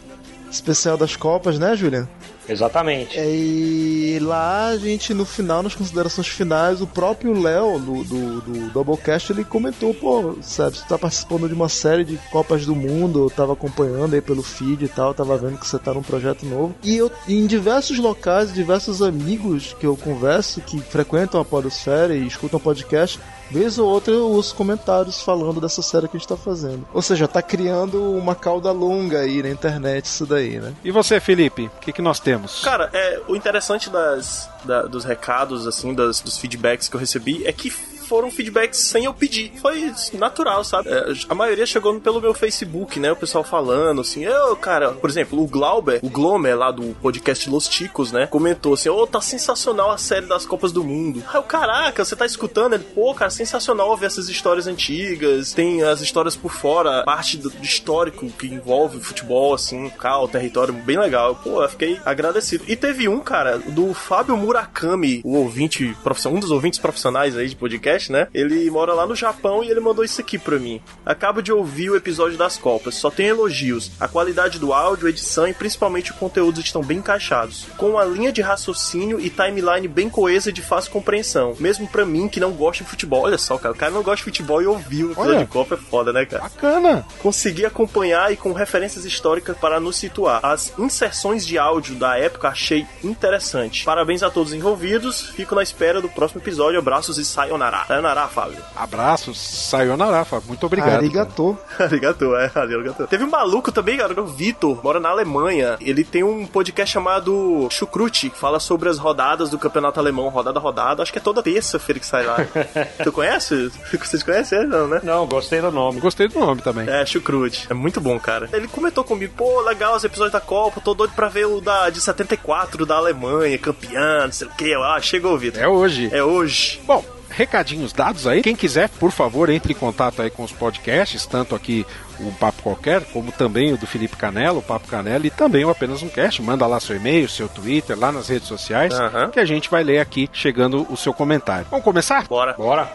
especial 0.52 0.98
das 0.98 1.16
Copas, 1.16 1.60
né, 1.60 1.76
Julian? 1.76 2.08
Exatamente. 2.48 3.20
É, 3.20 3.26
E 3.28 4.20
lá 4.22 4.68
a 4.68 4.78
gente, 4.78 5.14
no 5.14 5.26
final, 5.26 5.64
nas 5.64 5.76
considerações 5.76 6.28
finais, 6.28 6.82
o 6.82 6.88
próprio 6.88 7.40
Léo 7.40 7.80
do, 7.80 8.04
do, 8.04 8.42
do 8.42 8.70
Doublecast 8.72 9.32
ele 9.32 9.44
comentou: 9.44 9.94
pô, 9.94 10.36
sabe, 10.42 10.78
você 10.78 10.86
tá 10.86 10.98
participando 10.98 11.48
de 11.48 11.54
uma 11.54 11.70
série 11.70 12.04
de 12.04 12.18
Copas 12.32 12.66
do 12.66 12.76
Mundo, 12.76 13.26
eu 13.26 13.30
tava 13.30 13.54
acompanhando 13.54 14.14
aí 14.14 14.22
pelo 14.22 14.44
feed 14.44 14.86
e 14.86 14.88
tal, 14.88 15.14
tava 15.14 15.38
vendo 15.38 15.58
que 15.58 15.68
você 15.68 15.80
tá 15.80 15.94
num 15.94 16.02
projeto 16.02 16.46
novo. 16.46 16.76
E 16.84 16.96
eu, 16.98 17.12
em 17.28 17.46
diversos 17.46 17.98
locais, 17.98 18.54
diversos 18.54 19.02
amigos 19.02 19.76
que 19.80 19.86
eu 19.86 19.96
converso 19.98 20.62
que 20.62 20.80
frequentam 20.80 21.40
a 21.40 21.46
Podosfera 21.46 22.16
e 22.16 22.26
escutam 22.26 22.60
podcast, 22.60 23.20
Vez 23.50 23.78
ou 23.78 23.88
outra 23.88 24.14
eu 24.14 24.28
ouço 24.30 24.56
comentários 24.56 25.22
falando 25.22 25.62
dessa 25.62 25.82
série 25.82 26.08
que 26.08 26.18
a 26.18 26.20
gente 26.20 26.28
tá 26.28 26.36
fazendo. 26.38 26.86
Ou 26.94 27.02
seja, 27.02 27.28
tá 27.28 27.42
criando 27.42 28.02
uma 28.14 28.34
cauda 28.36 28.72
longa 28.72 29.20
aí 29.20 29.42
na 29.44 29.50
internet 29.50 30.06
isso 30.06 30.26
daí, 30.26 30.60
né? 30.60 30.74
E 30.84 30.92
você, 30.92 31.20
Felipe, 31.20 31.66
o 31.76 31.80
que, 31.80 31.94
que 31.94 32.02
nós 32.02 32.20
temos? 32.20 32.62
Cara, 32.64 32.90
é, 32.92 33.22
o 33.28 33.36
interessante 33.36 33.90
das, 33.90 34.50
da- 34.64 34.84
dos 34.84 35.04
recados, 35.06 35.68
assim, 35.68 35.94
das, 35.94 36.22
dos 36.22 36.38
feedbacks 36.38 36.90
que 36.90 36.96
eu 36.96 37.00
recebi 37.00 37.46
é 37.46 37.52
que 37.54 37.72
foram 38.06 38.32
feedbacks 38.32 38.80
sem 38.80 39.06
eu 39.06 39.14
pedir. 39.14 39.52
Foi 39.62 39.92
natural, 40.14 40.64
sabe? 40.64 40.90
É, 40.90 41.14
a 41.28 41.36
maioria 41.36 41.66
chegou 41.66 42.00
pelo 42.00 42.22
meu 42.22 42.34
Facebook, 42.34 43.00
né? 43.00 43.12
O 43.12 43.16
pessoal 43.16 43.44
falando 43.44 44.02
assim, 44.02 44.24
eu, 44.24 44.56
cara, 44.56 44.92
por 44.92 45.10
exemplo, 45.10 45.42
o 45.42 45.48
Glauber, 45.48 46.00
o 46.02 46.10
Glomer 46.10 46.58
lá 46.58 46.72
do 46.72 46.96
podcast 47.02 47.50
Los 47.50 47.68
Ticos, 47.68 48.12
né? 48.12 48.28
Comentou 48.28 48.74
assim, 48.74 48.90
ô, 48.90 49.06
tá 49.06 49.22
sensacional 49.22 49.92
a 49.92 49.98
série 49.98 50.26
das 50.26 50.46
Copas 50.46 50.72
do 50.72 50.84
Mundo. 50.84 51.24
Aí 51.28 51.36
eu, 51.36 51.44
caraca, 51.44 52.04
você 52.04 52.16
tá 52.16 52.26
escutando? 52.26 52.74
Ele, 52.74 52.84
pô, 52.84 53.14
cara, 53.14 53.30
sensacional 53.30 53.96
ver 53.98 54.08
essas 54.08 54.30
histórias 54.30 54.68
antigas, 54.68 55.54
tem 55.54 55.84
as 55.84 56.02
histórias 56.02 56.36
por 56.36 56.52
fora, 56.52 57.04
parte 57.04 57.38
do, 57.38 57.52
histórico 57.62 58.30
que 58.30 58.48
envolve 58.48 59.00
futebol, 59.00 59.54
assim, 59.54 59.92
o 59.96 60.28
território, 60.28 60.74
bem 60.74 60.98
legal. 60.98 61.36
Pô, 61.36 61.62
eu 61.62 61.70
fiquei 61.70 62.00
agradecido. 62.06 62.64
E 62.68 62.76
teve 62.76 63.08
um, 63.08 63.20
cara, 63.20 63.58
do 63.58 63.94
Fábio 63.94 64.38
Murakami, 64.38 65.22
o 65.24 65.36
ouvinte 65.36 65.96
profissional, 66.04 66.38
um 66.38 66.40
dos 66.40 66.52
ouvintes 66.52 66.80
profissionais 66.80 67.36
aí 67.38 67.48
de 67.48 67.56
podcast, 67.56 67.95
né? 68.10 68.28
Ele 68.34 68.70
mora 68.70 68.94
lá 68.94 69.06
no 69.06 69.16
Japão 69.16 69.64
e 69.64 69.70
ele 69.70 69.80
mandou 69.80 70.04
isso 70.04 70.22
aqui 70.22 70.38
pra 70.38 70.60
mim. 70.60 70.82
Acabo 71.06 71.42
de 71.42 71.52
ouvir 71.52 71.90
o 71.90 71.96
episódio 71.96 72.38
das 72.38 72.58
Copas, 72.58 72.96
só 72.96 73.10
tem 73.10 73.28
elogios. 73.28 73.92
A 74.00 74.08
qualidade 74.08 74.60
do 74.60 74.74
áudio, 74.74 75.08
edição 75.08 75.48
e 75.48 75.54
principalmente 75.54 76.12
o 76.12 76.16
conteúdo 76.16 76.60
estão 76.60 76.82
bem 76.82 77.00
encaixados, 77.00 77.66
com 77.78 77.92
uma 77.92 78.04
linha 78.04 78.32
de 78.32 78.42
raciocínio 78.42 79.20
e 79.20 79.30
timeline 79.30 79.88
bem 79.88 80.10
coesa 80.10 80.50
e 80.50 80.54
de 80.54 80.62
fácil 80.62 80.92
compreensão, 80.92 81.56
mesmo 81.60 81.88
pra 81.88 82.06
mim 82.06 82.28
que 82.28 82.40
não 82.40 82.52
gosta 82.52 82.84
de 82.84 82.90
futebol. 82.90 83.24
Olha 83.24 83.38
só, 83.38 83.58
cara, 83.58 83.74
o 83.74 83.78
cara 83.78 83.92
não 83.92 84.04
gosta 84.04 84.18
de 84.18 84.24
futebol 84.24 84.62
e 84.62 84.68
ouviu 84.68 85.10
o 85.10 85.12
episódio 85.12 85.40
de 85.40 85.46
Copa 85.46 85.76
é 85.76 85.78
foda, 85.78 86.12
né, 86.12 86.26
cara? 86.26 86.44
Bacana! 86.44 87.06
Consegui 87.20 87.66
acompanhar 87.66 88.32
e 88.32 88.38
com 88.38 88.52
referências 88.54 89.06
históricas 89.06 89.58
para 89.58 89.80
nos 89.80 89.96
situar. 89.96 90.40
As 90.44 90.74
inserções 90.78 91.46
de 91.46 91.58
áudio 91.58 91.96
da 91.96 92.18
época 92.18 92.50
achei 92.50 92.86
interessante. 93.04 93.84
Parabéns 93.84 94.24
a 94.24 94.30
todos 94.30 94.52
os 94.52 94.58
envolvidos. 94.58 95.30
Fico 95.30 95.56
na 95.56 95.64
espera 95.64 96.02
do 96.02 96.10
próximo 96.10 96.42
episódio. 96.42 96.80
Abraços 96.80 97.18
e 97.18 97.26
sayonara. 97.26 97.85
Sayonara, 97.88 98.28
Fábio. 98.28 98.58
Abraços, 98.76 99.40
sayonara, 99.40 100.26
Fábio. 100.26 100.48
Muito 100.48 100.66
obrigado. 100.66 100.96
Arigato. 100.96 101.58
Arigato, 101.80 102.34
é, 102.36 102.52
arigato. 102.56 103.08
Teve 103.08 103.24
um 103.24 103.30
maluco 103.30 103.72
também, 103.72 103.98
cara, 103.98 104.20
o 104.20 104.26
Vitor, 104.26 104.84
mora 104.84 105.00
na 105.00 105.10
Alemanha. 105.10 105.78
Ele 105.80 106.04
tem 106.04 106.24
um 106.24 106.48
podcast 106.48 106.92
chamado 106.92 107.68
Chucrute, 107.70 108.30
que 108.30 108.38
fala 108.38 108.60
sobre 108.60 108.90
as 108.90 108.98
rodadas 108.98 109.50
do 109.50 109.60
campeonato 109.60 110.00
alemão, 110.00 110.30
rodada 110.30 110.58
a 110.60 110.62
rodada. 110.62 111.04
Acho 111.04 111.12
que 111.12 111.20
é 111.20 111.22
toda 111.22 111.44
terça-feira 111.44 112.00
que 112.00 112.06
sai 112.06 112.26
lá. 112.26 112.38
tu 113.04 113.12
conhece? 113.12 113.72
Vocês 113.92 114.24
conhecem 114.24 114.60
ele, 114.60 114.68
não, 114.68 114.88
né? 114.88 115.02
Não, 115.04 115.28
gostei 115.28 115.62
do 115.62 115.72
nome. 115.72 116.00
Gostei 116.00 116.28
do 116.28 116.40
nome 116.40 116.62
também. 116.62 116.90
É, 116.90 117.06
Chucrute. 117.06 117.68
É 117.70 117.74
muito 117.74 118.02
bom, 118.02 118.20
cara. 118.20 118.50
Ele 118.52 118.68
comentou 118.68 119.04
comigo, 119.04 119.34
pô, 119.38 119.62
legal 119.62 119.96
os 119.96 120.04
episódios 120.04 120.34
da 120.34 120.42
Copa, 120.42 120.82
tô 120.82 120.94
doido 120.94 121.14
pra 121.14 121.28
ver 121.28 121.46
o 121.46 121.62
da, 121.62 121.90
de 121.90 122.02
74 122.02 122.86
da 122.86 122.96
Alemanha, 122.96 123.58
campeã, 123.58 124.26
não 124.26 124.32
sei 124.32 124.48
o 124.48 124.52
que. 124.52 124.74
Ah, 124.74 125.00
chegou, 125.00 125.38
Vitor. 125.38 125.62
É 125.62 125.68
hoje. 125.68 126.10
É 126.12 126.24
hoje. 126.24 126.82
Bom, 126.86 127.04
recadinhos 127.36 127.92
dados 127.94 128.26
aí. 128.26 128.42
Quem 128.42 128.56
quiser, 128.56 128.90
por 128.90 129.12
favor, 129.12 129.50
entre 129.50 129.74
em 129.74 129.76
contato 129.76 130.22
aí 130.22 130.30
com 130.30 130.44
os 130.44 130.52
podcasts, 130.52 131.26
tanto 131.26 131.54
aqui 131.56 131.86
o 132.20 132.32
Papo 132.34 132.62
Qualquer, 132.64 133.04
como 133.06 133.32
também 133.32 133.74
o 133.74 133.78
do 133.78 133.86
Felipe 133.86 134.16
Canelo, 134.16 134.60
o 134.60 134.64
Papo 134.64 134.88
Canelo, 134.88 135.26
e 135.26 135.30
também 135.30 135.66
o 135.66 135.70
Apenas 135.70 136.02
um 136.02 136.08
Cast. 136.08 136.42
Manda 136.42 136.66
lá 136.66 136.80
seu 136.80 136.96
e-mail, 136.96 137.28
seu 137.28 137.48
Twitter, 137.50 137.98
lá 138.00 138.12
nas 138.12 138.30
redes 138.30 138.48
sociais, 138.48 138.94
Aham. 138.94 139.30
que 139.30 139.40
a 139.40 139.46
gente 139.46 139.70
vai 139.70 139.84
ler 139.84 140.00
aqui, 140.00 140.30
chegando 140.32 140.88
o 140.90 140.96
seu 140.96 141.14
comentário. 141.14 141.68
Vamos 141.70 141.84
começar? 141.84 142.26
Bora. 142.28 142.54
Bora. 142.54 142.94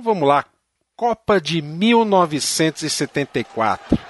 Então 0.00 0.14
vamos 0.14 0.26
lá. 0.26 0.46
Copa 0.96 1.38
de 1.38 1.60
1974. 1.60 4.09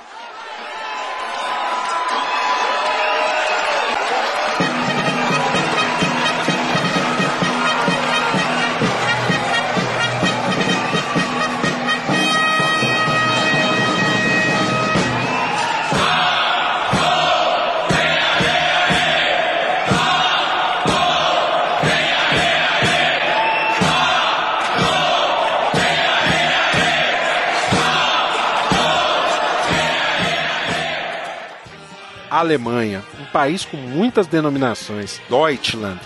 Alemanha, 32.41 33.05
um 33.21 33.27
país 33.27 33.67
com 33.67 33.77
muitas 33.77 34.27
denominações. 34.27 35.21
Deutschland, 35.29 36.01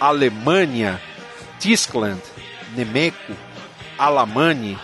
Alemanha, 0.00 1.00
Tyskland, 1.60 2.20
Nemeco, 2.74 3.32
Alamane. 3.96 4.76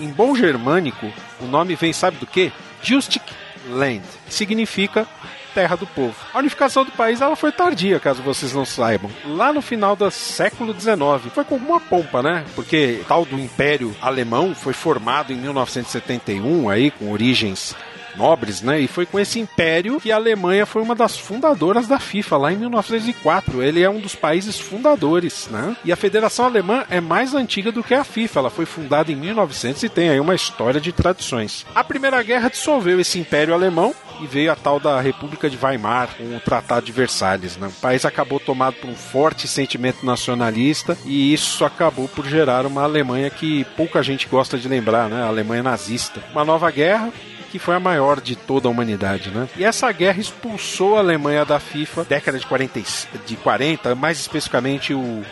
Em 0.00 0.08
bom 0.08 0.34
germânico, 0.34 1.12
o 1.40 1.46
nome 1.46 1.76
vem, 1.76 1.92
sabe 1.92 2.16
do 2.18 2.26
que? 2.26 2.52
Justic 2.82 3.22
Land, 3.68 4.02
que 4.26 4.34
significa 4.34 5.06
terra 5.54 5.76
do 5.76 5.86
povo. 5.86 6.14
A 6.34 6.38
unificação 6.38 6.84
do 6.84 6.90
país 6.92 7.20
ela 7.20 7.36
foi 7.36 7.52
tardia, 7.52 8.00
caso 8.00 8.22
vocês 8.22 8.52
não 8.52 8.64
saibam. 8.64 9.10
Lá 9.24 9.52
no 9.52 9.62
final 9.62 9.94
do 9.94 10.10
século 10.10 10.72
XIX. 10.72 11.32
Foi 11.32 11.44
com 11.44 11.54
alguma 11.54 11.80
pompa, 11.80 12.22
né? 12.22 12.44
Porque 12.54 13.02
tal 13.06 13.24
do 13.24 13.38
Império 13.38 13.94
Alemão 14.00 14.54
foi 14.54 14.72
formado 14.72 15.32
em 15.32 15.36
1971 15.36 16.68
aí 16.68 16.90
com 16.90 17.12
origens 17.12 17.76
nobres, 18.16 18.62
né? 18.62 18.80
E 18.80 18.88
foi 18.88 19.06
com 19.06 19.18
esse 19.18 19.38
império 19.38 20.00
que 20.00 20.12
a 20.12 20.16
Alemanha 20.16 20.66
foi 20.66 20.82
uma 20.82 20.94
das 20.94 21.16
fundadoras 21.16 21.86
da 21.86 21.98
FIFA 21.98 22.36
lá 22.36 22.52
em 22.52 22.56
1904. 22.56 23.62
Ele 23.62 23.82
é 23.82 23.90
um 23.90 24.00
dos 24.00 24.14
países 24.14 24.58
fundadores, 24.58 25.48
né? 25.50 25.76
E 25.84 25.92
a 25.92 25.96
Federação 25.96 26.46
Alemã 26.46 26.84
é 26.90 27.00
mais 27.00 27.34
antiga 27.34 27.72
do 27.72 27.82
que 27.82 27.94
a 27.94 28.04
FIFA. 28.04 28.40
Ela 28.40 28.50
foi 28.50 28.66
fundada 28.66 29.12
em 29.12 29.16
1900 29.16 29.82
e 29.82 29.88
tem 29.88 30.10
aí 30.10 30.20
uma 30.20 30.34
história 30.34 30.80
de 30.80 30.92
tradições. 30.92 31.66
A 31.74 31.84
Primeira 31.84 32.22
Guerra 32.22 32.48
dissolveu 32.48 33.00
esse 33.00 33.18
império 33.18 33.54
alemão 33.54 33.94
e 34.20 34.26
veio 34.26 34.50
a 34.50 34.56
tal 34.56 34.80
da 34.80 35.00
República 35.00 35.48
de 35.48 35.58
Weimar 35.60 36.08
com 36.16 36.36
o 36.36 36.40
Tratado 36.40 36.86
de 36.86 36.92
Versalhes. 36.92 37.56
Né? 37.56 37.68
O 37.68 37.80
país 37.80 38.04
acabou 38.04 38.40
tomado 38.40 38.74
por 38.74 38.90
um 38.90 38.94
forte 38.94 39.46
sentimento 39.46 40.04
nacionalista 40.04 40.96
e 41.04 41.32
isso 41.32 41.64
acabou 41.64 42.08
por 42.08 42.26
gerar 42.26 42.66
uma 42.66 42.82
Alemanha 42.82 43.30
que 43.30 43.64
pouca 43.76 44.02
gente 44.02 44.26
gosta 44.26 44.58
de 44.58 44.68
lembrar, 44.68 45.08
né? 45.08 45.22
A 45.22 45.26
Alemanha 45.26 45.62
nazista. 45.62 46.22
Uma 46.32 46.44
nova 46.44 46.70
guerra 46.70 47.12
que 47.50 47.58
foi 47.58 47.74
a 47.74 47.80
maior 47.80 48.20
de 48.20 48.36
toda 48.36 48.68
a 48.68 48.70
humanidade, 48.70 49.30
né? 49.30 49.48
E 49.56 49.64
essa 49.64 49.90
guerra 49.92 50.20
expulsou 50.20 50.96
a 50.96 51.00
Alemanha 51.00 51.44
da 51.44 51.58
FIFA, 51.58 52.04
década 52.04 52.38
de 52.38 52.46
40, 52.46 52.78
e- 52.78 52.84
de 53.26 53.36
40 53.36 53.94
mais 53.94 54.18
especificamente 54.20 54.92
o 54.94 55.22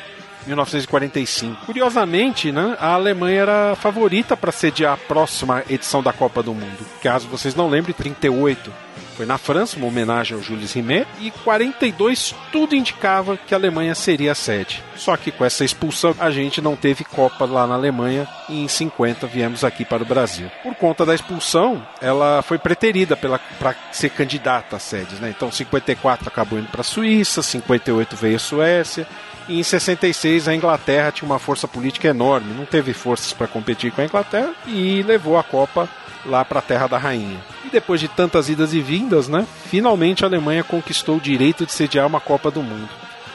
1945. 0.47 1.67
Curiosamente, 1.67 2.53
né, 2.53 2.77
a 2.81 2.95
Alemanha 2.95 3.41
era 3.43 3.73
a 3.73 3.77
favorita 3.77 4.37
para 4.37 4.53
sediar 4.53 4.95
a 4.95 4.97
próxima 4.97 5.63
edição 5.69 6.03
da 6.03 6.13
Copa 6.13 6.43
do 6.43 6.55
Mundo. 6.55 6.87
Caso 7.03 7.27
vocês 7.29 7.55
não 7.55 7.69
lembrem, 7.69 7.95
38 7.95 8.73
foi 9.17 9.25
na 9.27 9.39
França, 9.39 9.77
uma 9.79 9.87
homenagem 9.87 10.37
ao 10.37 10.43
Jules 10.43 10.73
Rimet, 10.73 11.07
e 11.19 11.31
42 11.31 12.35
tudo 12.53 12.77
indicava 12.77 13.37
que 13.37 13.55
a 13.55 13.57
Alemanha 13.57 13.95
seria 13.95 14.33
a 14.33 14.35
sede. 14.35 14.83
Só 14.95 15.17
que 15.17 15.31
com 15.31 15.45
essa 15.45 15.65
expulsão 15.65 16.15
a 16.19 16.31
gente 16.31 16.61
não 16.61 16.77
teve 16.77 17.05
Copa 17.05 17.45
lá 17.45 17.67
na 17.67 17.75
Alemanha 17.75 18.29
e 18.49 18.63
em 18.63 18.69
50 18.69 19.27
viemos 19.27 19.65
aqui 19.65 19.85
para 19.85 20.03
o 20.03 20.07
Brasil. 20.07 20.51
Por 20.63 20.75
conta 20.75 21.07
da 21.07 21.15
expulsão, 21.15 21.87
ela 22.01 22.43
foi 22.43 22.59
preterida 22.59 23.17
para 23.17 23.75
ser 23.91 24.11
candidata 24.11 24.77
a 24.77 24.79
sedes, 24.79 25.19
né? 25.19 25.33
Então 25.35 25.51
54 25.51 26.29
acabou 26.29 26.59
indo 26.59 26.69
para 26.69 26.83
a 26.83 26.85
Suíça, 26.85 27.43
58 27.43 28.17
veio 28.17 28.37
a 28.37 28.41
Suécia, 28.41 29.07
e 29.49 29.61
em 29.61 29.63
66 29.63 30.49
a 30.49 30.55
Inglaterra 30.55 31.13
tinha 31.13 31.29
uma 31.29 31.39
força 31.39 31.69
política 31.69 32.09
enorme, 32.09 32.55
não 32.55 32.65
teve 32.65 32.93
forças 32.93 33.33
para 33.33 33.47
competir 33.47 33.93
com 33.93 34.01
a 34.01 34.05
Inglaterra 34.05 34.53
e 34.67 35.03
levou 35.03 35.39
a 35.39 35.43
Copa 35.43 35.89
lá 36.25 36.45
para 36.45 36.59
a 36.59 36.63
terra 36.63 36.87
da 36.87 36.99
rainha. 36.99 37.39
E 37.65 37.69
depois 37.69 38.01
de 38.01 38.09
tantas 38.09 38.49
idas 38.49 38.75
e 38.75 38.81
vindas, 38.81 39.29
né, 39.29 39.47
finalmente 39.67 40.25
a 40.25 40.29
Alemanha 40.29 40.65
conquistou 40.65 41.17
o 41.17 41.21
direito 41.21 41.65
de 41.65 41.73
sediar 41.73 42.07
uma 42.07 42.21
Copa 42.21 42.51
do 42.51 42.63
Mundo. 42.63 42.89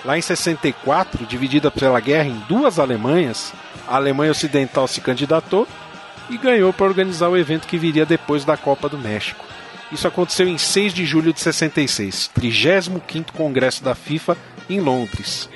Lá 0.04 0.18
em 0.18 0.22
64, 0.22 1.26
dividida 1.26 1.70
pela 1.70 2.00
guerra 2.00 2.28
em 2.28 2.44
duas 2.48 2.80
Alemanhas, 2.80 3.54
a 3.88 3.96
Alemanha 3.96 4.32
Ocidental 4.32 4.88
se 4.88 5.00
candidatou 5.00 5.68
e 6.30 6.38
ganhou 6.38 6.74
para 6.74 6.88
organizar 6.88 7.30
o 7.30 7.38
evento 7.38 7.68
que 7.68 7.78
viria 7.78 8.06
depois 8.06 8.44
da 8.44 8.58
Copa 8.58 8.90
do 8.90 8.98
México. 8.98 9.46
Isso 9.92 10.08
aconteceu 10.08 10.48
em 10.48 10.58
6 10.58 10.94
de 10.94 11.06
julho 11.06 11.34
de 11.34 11.42
66, 11.42 12.32
35º 12.40 13.32
Congresso 13.34 13.84
da 13.84 13.94
FIFA 13.94 14.38
em 14.70 14.80
Londres. 14.80 15.50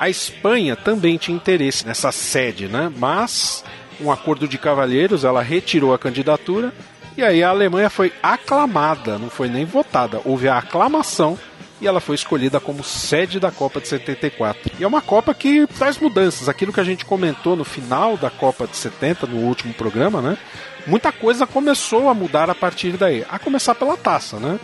A 0.00 0.08
Espanha 0.08 0.74
também 0.74 1.18
tinha 1.18 1.36
interesse 1.36 1.86
nessa 1.86 2.10
sede, 2.10 2.68
né? 2.68 2.90
Mas 2.96 3.62
um 4.00 4.10
acordo 4.10 4.48
de 4.48 4.56
cavalheiros, 4.56 5.24
ela 5.24 5.42
retirou 5.42 5.92
a 5.92 5.98
candidatura 5.98 6.72
e 7.18 7.22
aí 7.22 7.44
a 7.44 7.50
Alemanha 7.50 7.90
foi 7.90 8.10
aclamada, 8.22 9.18
não 9.18 9.28
foi 9.28 9.50
nem 9.50 9.66
votada, 9.66 10.22
houve 10.24 10.48
a 10.48 10.56
aclamação 10.56 11.38
e 11.82 11.86
ela 11.86 12.00
foi 12.00 12.14
escolhida 12.14 12.58
como 12.58 12.82
sede 12.82 13.38
da 13.38 13.50
Copa 13.50 13.78
de 13.78 13.88
74. 13.88 14.72
E 14.78 14.84
é 14.84 14.86
uma 14.86 15.02
Copa 15.02 15.34
que 15.34 15.66
traz 15.66 15.98
mudanças, 15.98 16.48
aquilo 16.48 16.72
que 16.72 16.80
a 16.80 16.84
gente 16.84 17.04
comentou 17.04 17.54
no 17.54 17.64
final 17.64 18.16
da 18.16 18.30
Copa 18.30 18.66
de 18.66 18.78
70, 18.78 19.26
no 19.26 19.36
último 19.40 19.74
programa, 19.74 20.22
né? 20.22 20.38
Muita 20.86 21.12
coisa 21.12 21.46
começou 21.46 22.08
a 22.08 22.14
mudar 22.14 22.48
a 22.48 22.54
partir 22.54 22.92
daí, 22.92 23.22
a 23.30 23.38
começar 23.38 23.74
pela 23.74 23.98
taça, 23.98 24.38
né? 24.38 24.58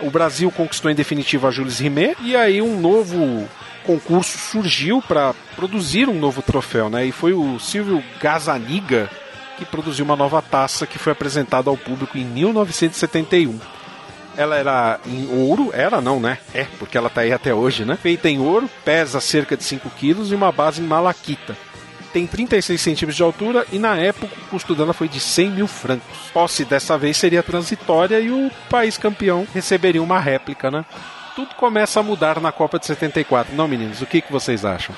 O 0.00 0.10
Brasil 0.10 0.50
conquistou 0.50 0.90
em 0.90 0.94
definitiva 0.94 1.48
a 1.48 1.50
Jules 1.50 1.78
Rimet 1.78 2.14
e 2.20 2.36
aí 2.36 2.60
um 2.60 2.78
novo 2.78 3.48
concurso 3.82 4.38
surgiu 4.38 5.02
para 5.02 5.34
produzir 5.56 6.08
um 6.08 6.18
novo 6.18 6.42
troféu, 6.42 6.88
né? 6.88 7.04
E 7.04 7.12
foi 7.12 7.32
o 7.32 7.58
Silvio 7.58 8.02
Gazaniga 8.20 9.10
que 9.58 9.64
produziu 9.64 10.04
uma 10.04 10.16
nova 10.16 10.40
taça 10.42 10.86
que 10.86 10.98
foi 10.98 11.12
apresentada 11.12 11.70
ao 11.70 11.76
público 11.76 12.18
em 12.18 12.24
1971. 12.24 13.60
Ela 14.36 14.56
era 14.56 15.00
em 15.06 15.28
ouro, 15.30 15.70
era 15.74 16.00
não, 16.00 16.18
né? 16.18 16.38
É, 16.54 16.66
porque 16.78 16.96
ela 16.96 17.10
tá 17.10 17.20
aí 17.20 17.32
até 17.32 17.54
hoje, 17.54 17.84
né? 17.84 17.96
Feita 17.96 18.28
em 18.28 18.40
ouro, 18.40 18.68
pesa 18.84 19.20
cerca 19.20 19.56
de 19.56 19.62
5 19.62 19.90
quilos 19.90 20.32
e 20.32 20.34
uma 20.34 20.50
base 20.50 20.80
em 20.80 20.86
malaquita. 20.86 21.56
Tem 22.12 22.26
36 22.26 22.80
centímetros 22.80 23.16
de 23.16 23.22
altura 23.22 23.66
e 23.72 23.78
na 23.78 23.96
época 23.96 24.34
o 24.36 24.50
custo 24.50 24.74
dela 24.74 24.92
foi 24.92 25.08
de 25.08 25.20
100 25.20 25.50
mil 25.50 25.66
francos. 25.66 26.30
Posse 26.32 26.64
dessa 26.64 26.98
vez 26.98 27.16
seria 27.16 27.42
transitória 27.42 28.20
e 28.20 28.30
o 28.30 28.50
país 28.68 28.98
campeão 28.98 29.46
receberia 29.54 30.02
uma 30.02 30.18
réplica, 30.18 30.70
né? 30.70 30.84
Tudo 31.34 31.54
começa 31.54 32.00
a 32.00 32.02
mudar 32.02 32.40
na 32.40 32.52
Copa 32.52 32.78
de 32.78 32.86
74. 32.86 33.54
Não, 33.54 33.66
meninos, 33.66 34.02
o 34.02 34.06
que, 34.06 34.20
que 34.20 34.30
vocês 34.30 34.64
acham? 34.64 34.94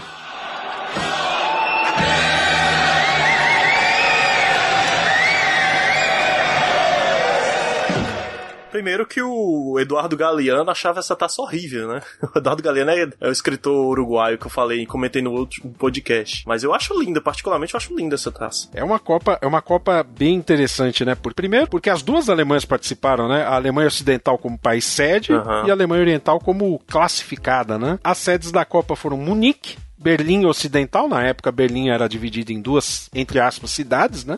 Primeiro 8.74 9.06
que 9.06 9.22
o 9.22 9.78
Eduardo 9.78 10.16
Galeano 10.16 10.68
achava 10.68 10.98
essa 10.98 11.14
taça 11.14 11.40
horrível, 11.40 11.86
né? 11.86 12.00
O 12.34 12.38
Eduardo 12.40 12.60
Galeano 12.60 12.90
é, 12.90 13.08
é 13.20 13.28
o 13.28 13.30
escritor 13.30 13.72
uruguaio 13.72 14.36
que 14.36 14.46
eu 14.46 14.50
falei, 14.50 14.84
comentei 14.84 15.22
no 15.22 15.30
outro 15.30 15.62
podcast. 15.78 16.42
Mas 16.44 16.64
eu 16.64 16.74
acho 16.74 17.00
linda, 17.00 17.20
particularmente 17.20 17.72
eu 17.72 17.78
acho 17.78 17.94
linda 17.94 18.16
essa 18.16 18.32
taça. 18.32 18.68
É 18.74 18.82
uma 18.82 18.98
Copa, 18.98 19.38
é 19.40 19.46
uma 19.46 19.62
Copa 19.62 20.02
bem 20.02 20.34
interessante, 20.34 21.04
né? 21.04 21.14
Por, 21.14 21.32
primeiro, 21.34 21.68
porque 21.68 21.88
as 21.88 22.02
duas 22.02 22.28
Alemanhas 22.28 22.64
participaram, 22.64 23.28
né? 23.28 23.44
A 23.44 23.54
Alemanha 23.54 23.86
Ocidental 23.86 24.36
como 24.38 24.58
país 24.58 24.84
sede 24.84 25.32
Aham. 25.32 25.68
e 25.68 25.70
a 25.70 25.72
Alemanha 25.72 26.02
Oriental 26.02 26.40
como 26.40 26.80
classificada, 26.80 27.78
né? 27.78 28.00
As 28.02 28.18
sedes 28.18 28.50
da 28.50 28.64
Copa 28.64 28.96
foram 28.96 29.16
Munique, 29.16 29.78
Berlim 29.96 30.46
Ocidental, 30.46 31.06
na 31.06 31.22
época 31.22 31.52
Berlim 31.52 31.90
era 31.90 32.08
dividida 32.08 32.52
em 32.52 32.60
duas, 32.60 33.08
entre 33.14 33.38
aspas, 33.38 33.70
cidades, 33.70 34.24
né? 34.24 34.36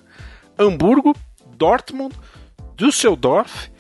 Hamburgo, 0.59 1.16
Dortmund, 1.57 2.14
Düsseldorf, 2.76 3.75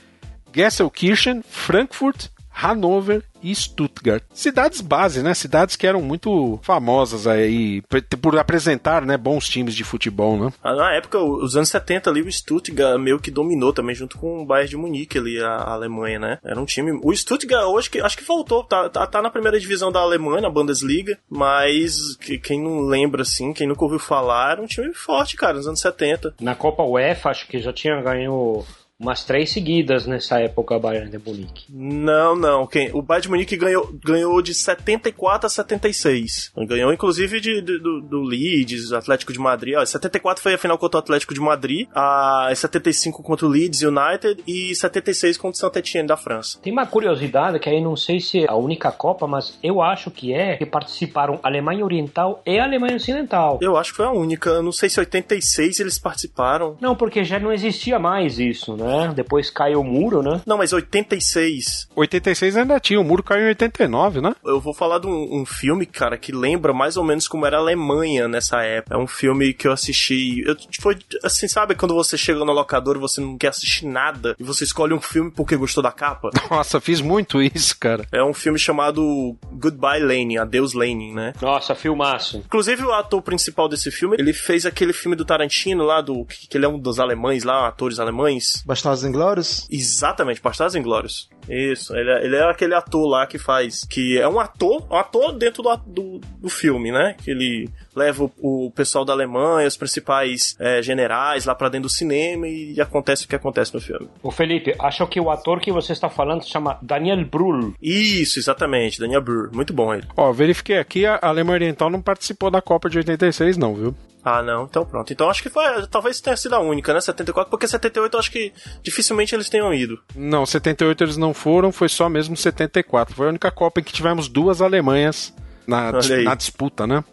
Gesselkirchen, 0.56 1.42
Frankfurt, 1.48 2.28
Hannover 2.50 3.22
e 3.42 3.54
Stuttgart. 3.54 4.22
Cidades 4.32 4.80
base, 4.80 5.22
né? 5.22 5.34
Cidades 5.34 5.76
que 5.76 5.86
eram 5.86 6.00
muito 6.00 6.58
famosas 6.62 7.26
aí 7.26 7.82
por- 8.22 8.38
apresentar, 8.38 9.02
né, 9.04 9.14
bons 9.18 9.46
times 9.46 9.74
de 9.74 9.84
futebol, 9.84 10.38
né? 10.42 10.50
Ah, 10.64 10.74
Na 10.74 10.94
época, 10.94 11.18
os 11.18 11.54
anos 11.54 11.68
70 11.68 12.08
ali, 12.08 12.22
o 12.22 12.32
Stuttgart 12.32 12.98
meio 12.98 13.20
que 13.20 13.30
dominou 13.30 13.74
também, 13.74 13.94
junto 13.94 14.16
com 14.16 14.40
o 14.42 14.46
Bayern 14.46 14.70
de 14.70 14.76
Munique 14.78 15.18
ali, 15.18 15.38
a 15.38 15.48
a 15.66 15.72
Alemanha, 15.74 16.18
né? 16.18 16.38
Era 16.42 16.58
um 16.58 16.64
time... 16.64 16.98
O 17.04 17.14
Stuttgart 17.14 17.64
hoje, 17.66 17.90
que, 17.90 18.00
acho 18.00 18.16
que 18.16 18.24
voltou, 18.24 18.64
tá, 18.64 18.88
tá, 18.88 19.06
tá 19.06 19.20
na 19.20 19.28
primeira 19.30 19.60
divisão 19.60 19.92
da 19.92 20.00
Alemanha, 20.00 20.40
na 20.40 20.50
Bundesliga, 20.50 21.18
mas 21.28 22.16
que- 22.16 22.38
quem 22.38 22.62
não 22.62 22.80
lembra, 22.80 23.20
assim, 23.20 23.52
quem 23.52 23.68
nunca 23.68 23.84
ouviu 23.84 23.98
falar, 23.98 24.52
era 24.52 24.62
um 24.62 24.66
time 24.66 24.94
forte, 24.94 25.36
cara, 25.36 25.58
nos 25.58 25.66
anos 25.68 25.80
70. 25.80 26.34
Na 26.40 26.54
Copa 26.54 26.82
UEFA, 26.82 27.28
acho 27.30 27.46
que 27.46 27.58
já 27.60 27.72
tinha 27.72 28.00
ganho 28.00 28.64
umas 28.98 29.24
três 29.24 29.52
seguidas 29.52 30.06
nessa 30.06 30.40
época, 30.40 30.78
Bayern 30.78 31.10
de 31.10 31.18
Munique. 31.18 31.66
Não, 31.70 32.34
não. 32.34 32.66
Quem, 32.66 32.90
o 32.94 33.02
Bayern 33.02 33.22
de 33.24 33.28
Munique 33.30 33.56
ganhou, 33.56 33.90
ganhou 34.04 34.40
de 34.40 34.54
74 34.54 35.46
a 35.46 35.50
76. 35.50 36.52
Ganhou, 36.66 36.92
inclusive, 36.92 37.40
de, 37.40 37.60
de- 37.60 37.78
do, 37.78 38.00
do 38.00 38.22
Leeds, 38.22 38.92
Atlético 38.92 39.32
de 39.32 39.38
Madrid. 39.38 39.74
Ó, 39.76 39.84
74 39.84 40.42
foi 40.42 40.54
a 40.54 40.58
final 40.58 40.78
contra 40.78 40.98
o 40.98 41.00
Atlético 41.00 41.34
de 41.34 41.40
Madrid. 41.40 41.86
A 41.94 42.50
75 42.54 43.22
contra 43.22 43.46
o 43.46 43.48
Leeds 43.48 43.82
United. 43.82 44.42
E 44.46 44.74
76 44.74 45.36
contra 45.36 45.56
o 45.56 45.60
Saint-Etienne 45.60 46.08
da 46.08 46.16
França. 46.16 46.58
Tem 46.62 46.72
uma 46.72 46.86
curiosidade 46.86 47.58
que 47.58 47.68
aí 47.68 47.80
não 47.82 47.96
sei 47.96 48.18
se 48.20 48.44
é 48.44 48.46
a 48.50 48.56
única 48.56 48.90
Copa, 48.90 49.26
mas 49.26 49.58
eu 49.62 49.82
acho 49.82 50.10
que 50.10 50.32
é 50.32 50.56
que 50.56 50.64
participaram 50.64 51.38
Alemanha 51.42 51.84
Oriental 51.84 52.40
e 52.46 52.58
Alemanha 52.58 52.96
Ocidental. 52.96 53.58
Eu 53.60 53.76
acho 53.76 53.90
que 53.90 53.96
foi 53.98 54.06
a 54.06 54.10
única. 54.12 54.50
Eu 54.50 54.62
Não 54.62 54.72
sei 54.72 54.88
se 54.88 54.98
86 54.98 55.80
eles 55.80 55.98
participaram. 55.98 56.76
Não, 56.80 56.94
porque 56.96 57.24
já 57.24 57.38
não 57.38 57.52
existia 57.52 57.98
mais 57.98 58.38
isso, 58.38 58.76
né? 58.86 59.12
Depois 59.14 59.50
caiu 59.50 59.80
o 59.80 59.84
muro, 59.84 60.22
né? 60.22 60.40
Não, 60.46 60.58
mas 60.58 60.72
86. 60.72 61.88
86 61.94 62.56
ainda 62.56 62.80
tinha, 62.80 63.00
o 63.00 63.04
muro 63.04 63.22
caiu 63.22 63.44
em 63.44 63.48
89, 63.48 64.20
né? 64.20 64.34
Eu 64.44 64.60
vou 64.60 64.72
falar 64.72 64.98
de 64.98 65.06
um, 65.06 65.40
um 65.40 65.46
filme, 65.46 65.84
cara, 65.86 66.16
que 66.16 66.32
lembra 66.32 66.72
mais 66.72 66.96
ou 66.96 67.04
menos 67.04 67.28
como 67.28 67.46
era 67.46 67.56
a 67.56 67.60
Alemanha 67.60 68.28
nessa 68.28 68.62
época. 68.62 68.94
É 68.94 68.98
um 68.98 69.06
filme 69.06 69.52
que 69.52 69.66
eu 69.68 69.72
assisti. 69.72 70.42
Eu, 70.46 70.56
foi 70.80 70.96
assim, 71.24 71.48
sabe 71.48 71.74
quando 71.74 71.94
você 71.94 72.16
chega 72.16 72.44
no 72.44 72.52
locador 72.52 72.96
e 72.96 73.00
você 73.00 73.20
não 73.20 73.36
quer 73.36 73.48
assistir 73.48 73.86
nada 73.86 74.34
e 74.38 74.44
você 74.44 74.64
escolhe 74.64 74.94
um 74.94 75.00
filme 75.00 75.30
porque 75.30 75.56
gostou 75.56 75.82
da 75.82 75.92
capa? 75.92 76.30
Nossa, 76.50 76.80
fiz 76.80 77.00
muito 77.00 77.42
isso, 77.42 77.76
cara. 77.78 78.06
É 78.12 78.22
um 78.22 78.34
filme 78.34 78.58
chamado 78.58 79.36
Goodbye 79.52 80.02
Lenin, 80.02 80.38
Adeus 80.38 80.74
Lenin, 80.74 81.12
né? 81.12 81.32
Nossa, 81.40 81.74
filmaço. 81.74 82.38
Inclusive 82.38 82.84
o 82.84 82.92
ator 82.92 83.22
principal 83.22 83.68
desse 83.68 83.90
filme, 83.90 84.16
ele 84.18 84.32
fez 84.32 84.66
aquele 84.66 84.92
filme 84.92 85.16
do 85.16 85.24
Tarantino 85.24 85.84
lá, 85.84 86.00
do 86.00 86.24
que 86.24 86.46
que 86.46 86.56
ele 86.56 86.66
é 86.66 86.68
um 86.68 86.78
dos 86.78 86.98
alemães 87.00 87.44
lá, 87.44 87.66
atores 87.66 87.98
alemães. 87.98 88.62
Bastardos 88.76 89.04
Inglórios? 89.04 89.66
Exatamente, 89.70 90.42
Bastardos 90.42 90.76
Inglórios. 90.76 91.28
Isso, 91.48 91.96
ele 91.96 92.10
é, 92.10 92.24
ele 92.24 92.36
é 92.36 92.42
aquele 92.42 92.74
ator 92.74 93.08
lá 93.08 93.26
que 93.26 93.38
faz. 93.38 93.84
Que 93.84 94.18
é 94.18 94.28
um 94.28 94.38
ator, 94.38 94.86
um 94.90 94.96
ator 94.96 95.32
dentro 95.32 95.62
do, 95.62 95.76
do, 95.86 96.20
do 96.40 96.48
filme, 96.48 96.92
né? 96.92 97.14
Que 97.22 97.30
ele 97.30 97.70
leva 97.94 98.24
o, 98.24 98.66
o 98.66 98.70
pessoal 98.70 99.04
da 99.04 99.12
Alemanha, 99.12 99.66
os 99.66 99.76
principais 99.76 100.56
é, 100.60 100.82
generais 100.82 101.46
lá 101.46 101.54
pra 101.54 101.68
dentro 101.68 101.88
do 101.88 101.92
cinema 101.92 102.46
e 102.46 102.78
acontece 102.80 103.24
o 103.24 103.28
que 103.28 103.36
acontece 103.36 103.72
no 103.72 103.80
filme. 103.80 104.08
O 104.22 104.30
Felipe, 104.30 104.74
acho 104.78 105.06
que 105.06 105.20
o 105.20 105.30
ator 105.30 105.60
que 105.60 105.72
você 105.72 105.92
está 105.92 106.10
falando 106.10 106.42
se 106.42 106.50
chama 106.50 106.78
Daniel 106.82 107.24
Brühl. 107.24 107.74
Isso, 107.80 108.38
exatamente, 108.38 109.00
Daniel 109.00 109.22
Brühl. 109.22 109.50
Muito 109.52 109.72
bom 109.72 109.94
ele. 109.94 110.06
Ó, 110.16 110.32
verifiquei 110.32 110.78
aqui, 110.78 111.06
a 111.06 111.18
Alemanha 111.22 111.56
Oriental 111.56 111.88
não 111.88 112.02
participou 112.02 112.50
da 112.50 112.60
Copa 112.60 112.90
de 112.90 112.98
86 112.98 113.56
não, 113.56 113.74
viu? 113.74 113.94
Ah, 114.28 114.42
não, 114.42 114.64
então 114.64 114.84
pronto. 114.84 115.12
Então 115.12 115.30
acho 115.30 115.40
que 115.40 115.48
foi, 115.48 115.62
talvez 115.88 116.20
tenha 116.20 116.36
sido 116.36 116.56
a 116.56 116.58
única, 116.58 116.92
né? 116.92 117.00
74, 117.00 117.48
porque 117.48 117.68
78 117.68 118.12
eu 118.12 118.18
acho 118.18 118.32
que 118.32 118.52
dificilmente 118.82 119.32
eles 119.32 119.48
tenham 119.48 119.72
ido. 119.72 120.00
Não, 120.16 120.44
78 120.44 121.04
eles 121.04 121.16
não 121.16 121.32
foram, 121.32 121.70
foi 121.70 121.88
só 121.88 122.08
mesmo 122.08 122.36
74. 122.36 123.14
Foi 123.14 123.26
a 123.26 123.28
única 123.28 123.52
Copa 123.52 123.78
em 123.78 123.84
que 123.84 123.92
tivemos 123.92 124.26
duas 124.26 124.60
Alemanhas 124.60 125.32
na, 125.64 125.92
na 126.24 126.34
disputa, 126.34 126.88
né? 126.88 127.04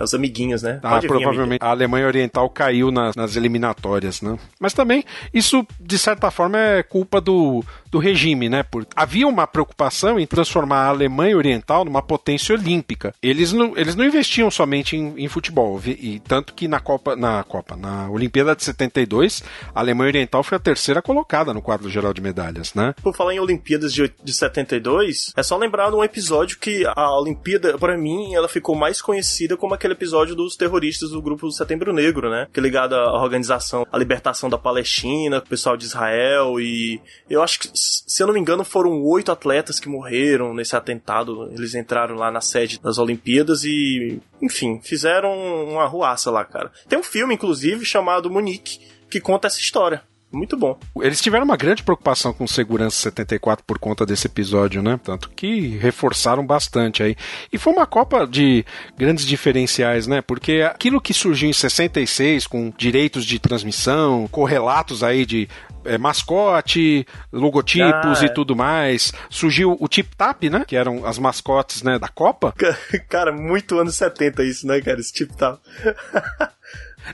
Os 0.00 0.14
amiguinhos, 0.14 0.62
né? 0.62 0.80
Ah, 0.82 0.98
vir, 0.98 1.08
provavelmente 1.08 1.62
a 1.62 1.70
Alemanha 1.70 2.06
Oriental 2.06 2.48
caiu 2.48 2.90
nas, 2.90 3.14
nas 3.14 3.36
eliminatórias, 3.36 4.22
né? 4.22 4.38
Mas 4.58 4.72
também 4.72 5.04
isso, 5.32 5.66
de 5.78 5.98
certa 5.98 6.30
forma, 6.30 6.58
é 6.58 6.82
culpa 6.82 7.20
do, 7.20 7.64
do 7.90 7.98
regime, 7.98 8.48
né? 8.48 8.62
Porque 8.62 8.90
havia 8.96 9.28
uma 9.28 9.46
preocupação 9.46 10.18
em 10.18 10.26
transformar 10.26 10.84
a 10.84 10.88
Alemanha 10.88 11.36
Oriental 11.36 11.84
numa 11.84 12.02
potência 12.02 12.54
olímpica. 12.54 13.14
Eles 13.22 13.52
não, 13.52 13.76
eles 13.76 13.94
não 13.94 14.04
investiam 14.04 14.50
somente 14.50 14.96
em, 14.96 15.14
em 15.16 15.28
futebol, 15.28 15.80
e 15.84 16.20
tanto 16.20 16.54
que 16.54 16.66
na 16.66 16.80
Copa, 16.80 17.14
na 17.14 17.44
Copa, 17.44 17.76
na 17.76 18.08
Olimpíada 18.08 18.56
de 18.56 18.64
72, 18.64 19.42
a 19.74 19.80
Alemanha 19.80 20.08
Oriental 20.08 20.42
foi 20.42 20.56
a 20.56 20.60
terceira 20.60 21.02
colocada 21.02 21.52
no 21.52 21.60
quadro 21.60 21.90
geral 21.90 22.14
de 22.14 22.20
medalhas, 22.20 22.74
né? 22.74 22.94
Por 23.02 23.14
falar 23.14 23.34
em 23.34 23.40
Olimpíadas 23.40 23.92
de, 23.92 24.12
de 24.22 24.32
72, 24.32 25.32
é 25.36 25.42
só 25.42 25.56
lembrar 25.56 25.90
de 25.90 25.96
um 25.96 26.04
episódio 26.04 26.58
que 26.58 26.84
a 26.86 27.18
Olimpíada, 27.18 27.76
pra 27.78 27.98
mim, 27.98 28.34
ela 28.34 28.48
ficou 28.48 28.74
mais 28.74 29.02
conhecida 29.02 29.56
como 29.56 29.74
aquele 29.82 29.94
episódio 29.94 30.36
dos 30.36 30.54
terroristas 30.54 31.10
do 31.10 31.20
grupo 31.20 31.50
Setembro 31.50 31.92
Negro, 31.92 32.30
né? 32.30 32.46
Que 32.52 32.60
é 32.60 32.62
ligado 32.62 32.94
à 32.94 33.20
organização, 33.20 33.84
à 33.90 33.98
libertação 33.98 34.48
da 34.48 34.56
Palestina, 34.56 35.38
o 35.38 35.48
pessoal 35.48 35.76
de 35.76 35.84
Israel 35.84 36.60
e 36.60 37.00
eu 37.28 37.42
acho 37.42 37.58
que, 37.58 37.70
se 37.74 38.22
eu 38.22 38.26
não 38.28 38.34
me 38.34 38.40
engano, 38.40 38.64
foram 38.64 39.02
oito 39.02 39.32
atletas 39.32 39.80
que 39.80 39.88
morreram 39.88 40.54
nesse 40.54 40.76
atentado. 40.76 41.50
Eles 41.52 41.74
entraram 41.74 42.14
lá 42.14 42.30
na 42.30 42.40
sede 42.40 42.80
das 42.80 42.98
Olimpíadas 42.98 43.64
e, 43.64 44.20
enfim, 44.40 44.80
fizeram 44.82 45.32
uma 45.68 45.86
ruaça 45.86 46.30
lá, 46.30 46.44
cara. 46.44 46.70
Tem 46.88 46.98
um 46.98 47.02
filme, 47.02 47.34
inclusive, 47.34 47.84
chamado 47.84 48.30
Munique, 48.30 48.78
que 49.10 49.20
conta 49.20 49.48
essa 49.48 49.58
história. 49.58 50.02
Muito 50.32 50.56
bom. 50.56 50.78
Eles 51.00 51.20
tiveram 51.20 51.44
uma 51.44 51.56
grande 51.56 51.82
preocupação 51.82 52.32
com 52.32 52.46
segurança 52.46 52.96
74 52.96 53.64
por 53.66 53.78
conta 53.78 54.06
desse 54.06 54.26
episódio, 54.26 54.82
né? 54.82 54.98
Tanto 55.02 55.28
que 55.30 55.76
reforçaram 55.76 56.44
bastante 56.44 57.02
aí. 57.02 57.16
E 57.52 57.58
foi 57.58 57.72
uma 57.72 57.86
Copa 57.86 58.26
de 58.26 58.64
grandes 58.96 59.26
diferenciais, 59.26 60.06
né? 60.06 60.22
Porque 60.22 60.62
aquilo 60.62 61.00
que 61.00 61.12
surgiu 61.12 61.50
em 61.50 61.52
66 61.52 62.46
com 62.46 62.72
direitos 62.78 63.26
de 63.26 63.38
transmissão, 63.38 64.26
correlatos 64.28 65.02
aí 65.02 65.26
de 65.26 65.48
é, 65.84 65.98
mascote, 65.98 67.06
logotipos 67.32 68.20
Ah, 68.20 68.22
é. 68.22 68.26
e 68.26 68.32
tudo 68.32 68.56
mais. 68.56 69.12
Surgiu 69.28 69.76
o 69.78 69.88
Tip 69.88 70.14
Tap, 70.16 70.42
né? 70.44 70.64
Que 70.66 70.76
eram 70.76 71.04
as 71.04 71.18
mascotes 71.18 71.82
né, 71.82 71.98
da 71.98 72.08
Copa. 72.08 72.54
Cara, 73.08 73.32
muito 73.32 73.78
anos 73.78 73.96
70 73.96 74.44
isso, 74.44 74.66
né, 74.66 74.80
cara? 74.80 75.00
Esse 75.00 75.12
tipo 75.12 75.36
tá. 75.36 75.58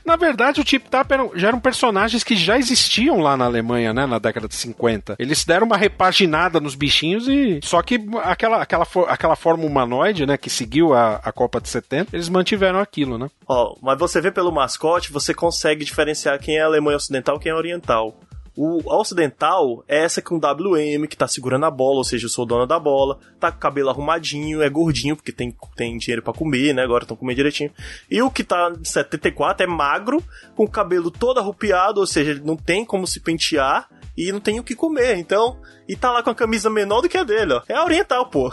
Na 0.04 0.16
verdade, 0.16 0.60
o 0.60 0.64
Tip 0.64 0.88
Tap 0.88 1.10
eram, 1.10 1.30
já 1.34 1.48
eram 1.48 1.60
personagens 1.60 2.22
que 2.24 2.36
já 2.36 2.58
existiam 2.58 3.20
lá 3.20 3.36
na 3.36 3.44
Alemanha, 3.44 3.92
né? 3.92 4.06
Na 4.06 4.18
década 4.18 4.48
de 4.48 4.54
50. 4.54 5.16
Eles 5.18 5.44
deram 5.44 5.66
uma 5.66 5.76
repaginada 5.76 6.60
nos 6.60 6.74
bichinhos 6.74 7.28
e. 7.28 7.60
Só 7.62 7.82
que 7.82 8.00
aquela, 8.22 8.62
aquela, 8.62 8.86
aquela 9.08 9.36
forma 9.36 9.64
humanoide, 9.64 10.26
né? 10.26 10.36
Que 10.36 10.50
seguiu 10.50 10.94
a, 10.94 11.16
a 11.16 11.32
Copa 11.32 11.60
de 11.60 11.68
70, 11.68 12.16
eles 12.16 12.28
mantiveram 12.28 12.78
aquilo, 12.78 13.18
né? 13.18 13.28
Ó, 13.46 13.74
mas 13.82 13.98
você 13.98 14.20
vê 14.20 14.30
pelo 14.30 14.52
mascote, 14.52 15.12
você 15.12 15.32
consegue 15.32 15.84
diferenciar 15.84 16.38
quem 16.38 16.58
é 16.58 16.62
Alemanha 16.62 16.96
Ocidental 16.96 17.36
e 17.36 17.40
quem 17.40 17.52
é 17.52 17.54
Oriental. 17.54 18.18
O 18.60 18.92
ocidental 18.92 19.84
é 19.86 20.02
essa 20.02 20.20
com 20.20 20.34
WM, 20.34 21.06
que 21.06 21.16
tá 21.16 21.28
segurando 21.28 21.64
a 21.64 21.70
bola, 21.70 21.98
ou 21.98 22.04
seja, 22.04 22.26
eu 22.26 22.28
sou 22.28 22.44
dono 22.44 22.66
da 22.66 22.76
bola, 22.76 23.20
tá 23.38 23.52
com 23.52 23.56
o 23.56 23.60
cabelo 23.60 23.88
arrumadinho, 23.88 24.60
é 24.60 24.68
gordinho, 24.68 25.14
porque 25.14 25.30
tem, 25.30 25.54
tem 25.76 25.96
dinheiro 25.96 26.22
pra 26.22 26.32
comer, 26.32 26.74
né? 26.74 26.82
Agora 26.82 27.04
estão 27.04 27.16
comendo 27.16 27.36
direitinho. 27.36 27.70
E 28.10 28.20
o 28.20 28.28
que 28.28 28.42
tá 28.42 28.70
de 28.70 28.88
74 28.88 29.62
é 29.62 29.66
magro, 29.68 30.20
com 30.56 30.64
o 30.64 30.68
cabelo 30.68 31.08
todo 31.08 31.38
arrupiado, 31.38 32.00
ou 32.00 32.06
seja, 32.06 32.42
não 32.44 32.56
tem 32.56 32.84
como 32.84 33.06
se 33.06 33.20
pentear 33.20 33.88
e 34.16 34.32
não 34.32 34.40
tem 34.40 34.58
o 34.58 34.64
que 34.64 34.74
comer. 34.74 35.16
Então, 35.18 35.56
e 35.88 35.96
tá 35.96 36.10
lá 36.12 36.22
com 36.22 36.30
a 36.30 36.34
camisa 36.34 36.68
menor 36.70 37.00
do 37.00 37.08
que 37.08 37.16
a 37.16 37.24
dele, 37.24 37.54
ó. 37.54 37.62
É 37.68 37.74
a 37.74 37.84
oriental, 37.84 38.26
pô. 38.26 38.52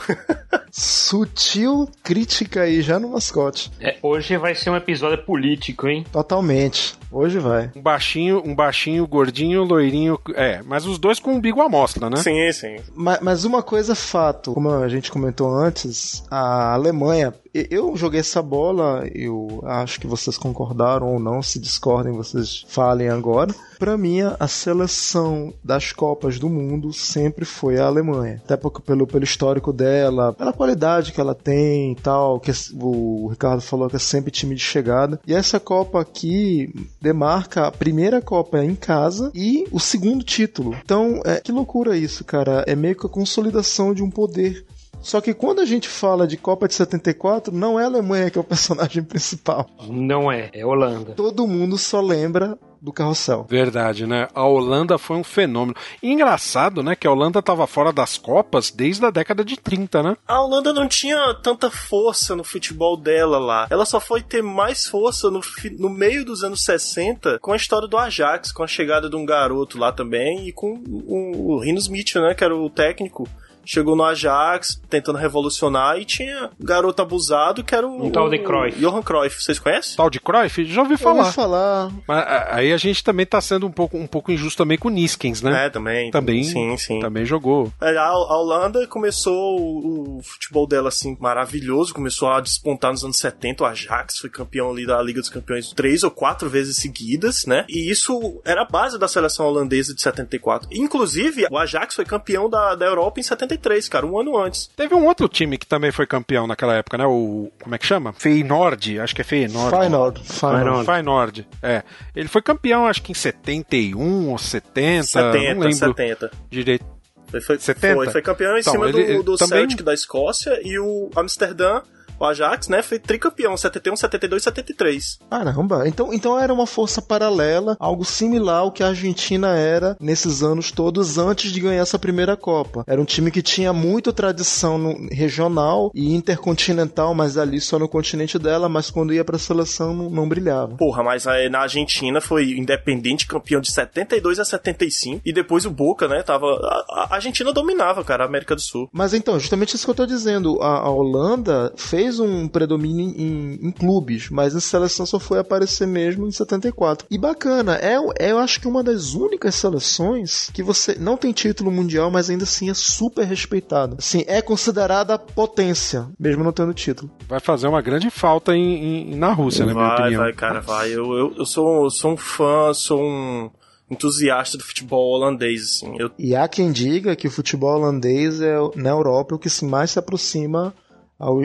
Sutil 0.71 1.89
crítica 2.03 2.61
aí 2.61 2.81
já 2.81 2.99
no 2.99 3.09
mascote. 3.09 3.71
É, 3.79 3.97
hoje 4.01 4.35
vai 4.37 4.53
ser 4.55 4.69
um 4.69 4.75
episódio 4.75 5.23
político, 5.23 5.87
hein? 5.87 6.05
Totalmente. 6.11 6.95
Hoje 7.11 7.39
vai. 7.39 7.71
Um 7.75 7.81
baixinho, 7.81 8.41
um 8.45 8.53
baixinho, 8.53 9.07
gordinho, 9.07 9.63
loirinho. 9.63 10.19
É, 10.35 10.61
mas 10.63 10.85
os 10.85 10.97
dois 10.99 11.17
com 11.19 11.31
o 11.31 11.35
umbigo 11.35 11.61
à 11.61 11.69
mostra, 11.69 12.09
né? 12.09 12.17
Sim, 12.17 12.51
sim. 12.51 12.75
Ma- 12.93 13.19
Mas 13.21 13.45
uma 13.45 13.63
coisa 13.63 13.93
é 13.93 13.95
fato, 13.95 14.53
como 14.53 14.69
a 14.69 14.89
gente 14.89 15.09
comentou 15.11 15.49
antes, 15.49 16.23
a 16.29 16.73
Alemanha. 16.73 17.33
e- 17.53 17.67
Eu 17.71 17.95
joguei 17.95 18.19
essa 18.19 18.41
bola, 18.41 19.07
eu 19.13 19.61
acho 19.65 19.99
que 20.01 20.07
vocês 20.07 20.37
concordaram 20.37 21.07
ou 21.13 21.19
não, 21.19 21.41
se 21.41 21.57
discordem, 21.57 22.11
vocês 22.11 22.65
falem 22.67 23.07
agora. 23.07 23.53
Pra 23.79 23.97
mim, 23.97 24.19
a 24.39 24.47
seleção 24.47 25.53
das 25.63 25.93
Copas 25.93 26.37
do 26.37 26.49
Mundo 26.49 26.91
sempre 26.91 27.24
foi 27.45 27.77
a 27.79 27.85
Alemanha. 27.85 28.41
Até 28.43 28.57
porque, 28.57 28.81
pelo, 28.81 29.07
pelo 29.07 29.23
histórico 29.23 29.71
dela, 29.71 30.33
pela 30.33 30.53
qualidade 30.53 31.11
que 31.11 31.21
ela 31.21 31.35
tem 31.35 31.93
e 31.93 31.95
tal, 31.95 32.39
que 32.39 32.51
o 32.79 33.27
Ricardo 33.27 33.61
falou 33.61 33.89
que 33.89 33.95
é 33.95 33.99
sempre 33.99 34.31
time 34.31 34.55
de 34.55 34.61
chegada. 34.61 35.19
E 35.25 35.33
essa 35.33 35.59
Copa 35.59 36.01
aqui 36.01 36.73
demarca 37.01 37.67
a 37.67 37.71
primeira 37.71 38.21
Copa 38.21 38.63
em 38.63 38.75
casa 38.75 39.31
e 39.33 39.65
o 39.71 39.79
segundo 39.79 40.23
título. 40.23 40.75
Então, 40.83 41.21
é, 41.25 41.39
que 41.39 41.51
loucura 41.51 41.97
isso, 41.97 42.23
cara. 42.23 42.63
É 42.67 42.75
meio 42.75 42.95
que 42.95 43.05
a 43.05 43.09
consolidação 43.09 43.93
de 43.93 44.03
um 44.03 44.09
poder. 44.09 44.65
Só 45.05 45.21
que 45.21 45.35
quando 45.35 45.61
a 45.61 45.65
gente 45.65 45.87
fala 45.87 46.25
de 46.25 46.35
Copa 46.35 46.67
de 46.67 46.73
74, 46.73 47.53
não 47.53 47.79
é 47.79 47.83
a 47.83 47.85
Alemanha 47.85 48.31
que 48.31 48.39
é 48.39 48.41
o 48.41 48.43
personagem 48.43 49.03
principal. 49.05 49.69
Não 49.87 50.31
é, 50.31 50.49
é 50.51 50.65
Holanda. 50.65 51.13
Todo 51.13 51.45
mundo 51.45 51.77
só 51.77 52.01
lembra 52.01 52.57
do 52.81 52.91
carrossel. 52.91 53.45
Verdade, 53.47 54.07
né? 54.07 54.27
A 54.33 54.43
Holanda 54.43 54.97
foi 54.97 55.17
um 55.17 55.23
fenômeno. 55.23 55.77
E 56.01 56.11
engraçado, 56.11 56.81
né? 56.81 56.95
Que 56.95 57.05
a 57.05 57.11
Holanda 57.11 57.39
tava 57.39 57.67
fora 57.67 57.93
das 57.93 58.17
Copas 58.17 58.71
desde 58.71 59.05
a 59.05 59.11
década 59.11 59.45
de 59.45 59.57
30, 59.57 60.01
né? 60.01 60.17
A 60.27 60.41
Holanda 60.41 60.73
não 60.73 60.87
tinha 60.87 61.35
tanta 61.35 61.69
força 61.69 62.35
no 62.35 62.43
futebol 62.43 62.97
dela 62.97 63.37
lá. 63.37 63.67
Ela 63.69 63.85
só 63.85 63.99
foi 63.99 64.23
ter 64.23 64.41
mais 64.41 64.87
força 64.87 65.29
no, 65.29 65.41
no 65.77 65.89
meio 65.89 66.25
dos 66.25 66.43
anos 66.43 66.63
60 66.63 67.37
com 67.39 67.51
a 67.51 67.55
história 67.55 67.87
do 67.87 67.97
Ajax, 67.97 68.51
com 68.51 68.63
a 68.63 68.67
chegada 68.67 69.07
de 69.07 69.15
um 69.15 69.25
garoto 69.25 69.77
lá 69.77 69.91
também 69.91 70.47
e 70.47 70.51
com 70.51 70.83
o, 70.87 71.53
o 71.53 71.59
Rinus 71.59 71.87
Mitchell, 71.87 72.23
né, 72.23 72.33
que 72.33 72.43
era 72.43 72.55
o 72.55 72.69
técnico. 72.71 73.27
Chegou 73.65 73.95
no 73.95 74.03
Ajax 74.03 74.81
tentando 74.89 75.17
revolucionar 75.17 75.97
e 75.97 76.05
tinha 76.05 76.49
garoto 76.59 77.01
abusado 77.01 77.63
que 77.63 77.73
era 77.75 77.87
o. 77.87 78.05
Um 78.05 78.11
tal 78.11 78.29
de 78.29 78.39
Cruyff. 78.39 78.79
Johan 78.79 79.01
Cruyff, 79.01 79.41
vocês 79.43 79.59
conhecem? 79.59 79.97
Tal 79.97 80.09
de 80.09 80.19
Cruyff, 80.19 80.65
já 80.65 80.81
ouvi 80.81 80.97
falar. 80.97 81.23
ouvi 81.23 81.33
falar. 81.33 81.91
Mas 82.07 82.25
aí 82.51 82.71
a 82.71 82.77
gente 82.77 83.03
também 83.03 83.25
tá 83.25 83.41
sendo 83.41 83.65
um 83.67 83.71
pouco, 83.71 83.97
um 83.97 84.07
pouco 84.07 84.31
injusto 84.31 84.57
também 84.57 84.77
com 84.77 84.87
o 84.87 84.91
Niskens, 84.91 85.41
né? 85.41 85.65
É, 85.65 85.69
também. 85.69 86.11
Também, 86.11 86.43
Sim, 86.43 86.77
sim. 86.77 86.99
também 86.99 87.25
jogou. 87.25 87.71
É, 87.81 87.97
A, 87.97 88.07
a 88.07 88.37
Holanda 88.37 88.85
começou 88.87 89.59
o, 89.59 90.17
o 90.17 90.23
futebol 90.23 90.67
dela 90.67 90.89
assim 90.89 91.17
maravilhoso, 91.19 91.93
começou 91.93 92.29
a 92.29 92.39
despontar 92.41 92.91
nos 92.91 93.03
anos 93.03 93.17
70. 93.17 93.63
O 93.63 93.65
Ajax 93.67 94.17
foi 94.19 94.29
campeão 94.29 94.71
ali 94.71 94.85
da 94.85 95.01
Liga 95.01 95.19
dos 95.19 95.29
Campeões 95.29 95.71
três 95.73 96.03
ou 96.03 96.11
quatro 96.11 96.49
vezes 96.49 96.77
seguidas, 96.77 97.45
né? 97.45 97.65
E 97.69 97.89
isso 97.89 98.41
era 98.45 98.61
a 98.61 98.65
base 98.65 98.97
da 98.99 99.07
seleção 99.07 99.45
holandesa 99.45 99.93
de 99.93 100.01
74. 100.01 100.69
Inclusive, 100.71 101.47
o 101.49 101.57
Ajax 101.57 101.95
foi 101.95 102.05
campeão 102.05 102.49
da, 102.49 102.75
da 102.75 102.85
Europa 102.85 103.19
em 103.19 103.23
73, 103.55 103.89
cara, 103.89 104.05
um 104.05 104.19
ano 104.19 104.37
antes. 104.37 104.67
Teve 104.75 104.93
um 104.95 105.05
outro 105.05 105.27
time 105.27 105.57
que 105.57 105.65
também 105.65 105.91
foi 105.91 106.05
campeão 106.05 106.45
naquela 106.47 106.73
época, 106.75 106.97
né? 106.97 107.05
O. 107.05 107.51
Como 107.61 107.73
é 107.75 107.77
que 107.77 107.85
chama? 107.85 108.13
Feyenoord, 108.13 108.99
acho 108.99 109.15
que 109.15 109.21
é 109.21 109.23
Feyenoord. 109.23 109.75
Feyenoord. 109.77 110.21
Feyenoord. 110.23 110.85
Feyenoord, 110.85 111.47
é. 111.61 111.83
Ele 112.15 112.27
foi 112.27 112.41
campeão, 112.41 112.85
acho 112.85 113.01
que 113.01 113.11
em 113.11 113.15
71 113.15 114.29
ou 114.29 114.37
70, 114.37 115.03
70, 115.03 115.53
não 115.55 115.61
lembro 115.61 115.73
70. 115.73 116.31
direito. 116.49 116.85
Foi, 117.27 117.41
foi, 117.41 117.59
70? 117.59 117.95
foi, 117.95 118.09
foi 118.11 118.21
campeão 118.21 118.55
em 118.55 118.59
Então, 118.61 118.73
cima 118.73 118.87
ele- 118.87 119.01
ele 119.01 119.17
do, 119.17 119.23
do 119.23 119.37
também- 119.37 119.59
Celtic 119.59 119.81
da 119.81 119.93
Escócia 119.93 120.59
e 120.63 120.77
o 120.79 121.09
Amsterdã, 121.15 121.81
o 122.19 122.25
Ajax, 122.25 122.67
né? 122.67 122.81
Foi 122.81 122.99
tricampeão, 122.99 123.55
71, 123.57 123.95
72 123.95 124.41
e 124.41 124.45
73. 124.45 125.19
Caramba, 125.29 125.87
então, 125.87 126.13
então 126.13 126.39
era 126.39 126.53
uma 126.53 126.65
força 126.67 127.01
paralela, 127.01 127.75
algo 127.79 128.03
similar 128.05 128.59
ao 128.59 128.71
que 128.71 128.83
a 128.83 128.87
Argentina 128.87 129.55
era 129.57 129.95
nesses 129.99 130.41
anos 130.43 130.71
todos 130.71 131.17
antes 131.17 131.51
de 131.51 131.59
ganhar 131.59 131.81
essa 131.81 131.99
primeira 131.99 132.35
Copa. 132.37 132.83
Era 132.87 133.01
um 133.01 133.05
time 133.05 133.31
que 133.31 133.41
tinha 133.41 133.71
muita 133.73 134.11
tradição 134.13 134.77
no- 134.77 135.07
regional 135.11 135.91
e 135.93 136.13
intercontinental, 136.15 137.13
mas 137.13 137.37
ali 137.37 137.59
só 137.59 137.77
no 137.79 137.87
continente 137.89 138.37
dela, 138.37 138.69
mas 138.69 138.89
quando 138.89 139.13
ia 139.13 139.23
pra 139.25 139.37
seleção 139.37 139.93
não, 139.93 140.09
não 140.09 140.29
brilhava. 140.29 140.75
Porra, 140.77 141.03
mas 141.03 141.25
aí 141.27 141.49
na 141.49 141.59
Argentina 141.59 142.21
foi 142.21 142.51
independente 142.51 143.27
campeão 143.27 143.59
de 143.61 143.71
72 143.71 144.39
a 144.39 144.45
75 144.45 145.21
e 145.25 145.33
depois 145.33 145.65
o 145.65 145.71
Boca, 145.71 146.07
né, 146.07 146.21
tava 146.23 146.45
a, 146.47 147.07
a 147.09 147.15
Argentina 147.15 147.51
dominava, 147.51 148.03
cara, 148.03 148.23
a 148.23 148.27
América 148.27 148.55
do 148.55 148.61
Sul. 148.61 148.87
Mas 148.91 149.13
então, 149.13 149.39
justamente 149.39 149.75
isso 149.75 149.85
que 149.85 149.91
eu 149.91 149.95
tô 149.95 150.05
dizendo, 150.05 150.61
a, 150.61 150.79
a 150.79 150.89
Holanda 150.89 151.73
fez 151.75 152.04
um 152.19 152.47
predomínio 152.47 153.05
em, 153.17 153.59
em 153.67 153.71
clubes, 153.71 154.29
mas 154.29 154.55
a 154.55 154.59
seleção 154.61 155.05
só 155.05 155.19
foi 155.19 155.39
aparecer 155.39 155.87
mesmo 155.87 156.27
em 156.27 156.31
74. 156.31 157.07
E 157.09 157.17
bacana, 157.17 157.77
é, 157.77 157.95
é 158.19 158.31
eu 158.31 158.39
acho 158.39 158.59
que 158.61 158.67
uma 158.67 158.83
das 158.83 159.13
únicas 159.13 159.55
seleções 159.55 160.49
que 160.53 160.63
você 160.63 160.95
não 160.99 161.17
tem 161.17 161.31
título 161.31 161.71
mundial, 161.71 162.09
mas 162.11 162.29
ainda 162.29 162.43
assim 162.43 162.69
é 162.69 162.73
super 162.73 163.25
respeitada. 163.25 163.95
Assim, 163.99 164.23
é 164.27 164.41
considerada 164.41 165.17
potência, 165.17 166.07
mesmo 166.19 166.43
não 166.43 166.51
tendo 166.51 166.73
título. 166.73 167.11
Vai 167.27 167.39
fazer 167.39 167.67
uma 167.67 167.81
grande 167.81 168.09
falta 168.09 168.55
em, 168.55 169.11
em- 169.13 169.15
na 169.15 169.31
Rússia, 169.33 169.65
na 169.65 169.73
minha 169.73 169.87
vai, 169.87 169.99
opinião. 170.01 170.21
vai, 170.21 170.33
cara, 170.33 170.59
vai. 170.61 170.89
Eu, 170.93 171.13
eu, 171.13 171.33
eu 171.37 171.45
sou, 171.45 171.83
eu 171.85 171.89
sou 171.89 172.11
um 172.13 172.17
fã, 172.17 172.73
sou 172.73 173.01
um 173.01 173.49
entusiasta 173.89 174.57
do 174.57 174.63
futebol 174.63 175.11
holandês, 175.13 175.61
assim. 175.61 175.95
Eu, 175.99 176.09
E 176.17 176.35
há 176.35 176.47
quem 176.47 176.71
diga 176.71 177.15
que 177.15 177.27
o 177.27 177.31
futebol 177.31 177.75
holandês 177.75 178.41
é 178.41 178.55
na 178.75 178.89
Europa 178.89 179.35
o 179.35 179.39
que 179.39 179.49
se 179.49 179.63
mais 179.63 179.91
se 179.91 179.99
aproxima 179.99 180.73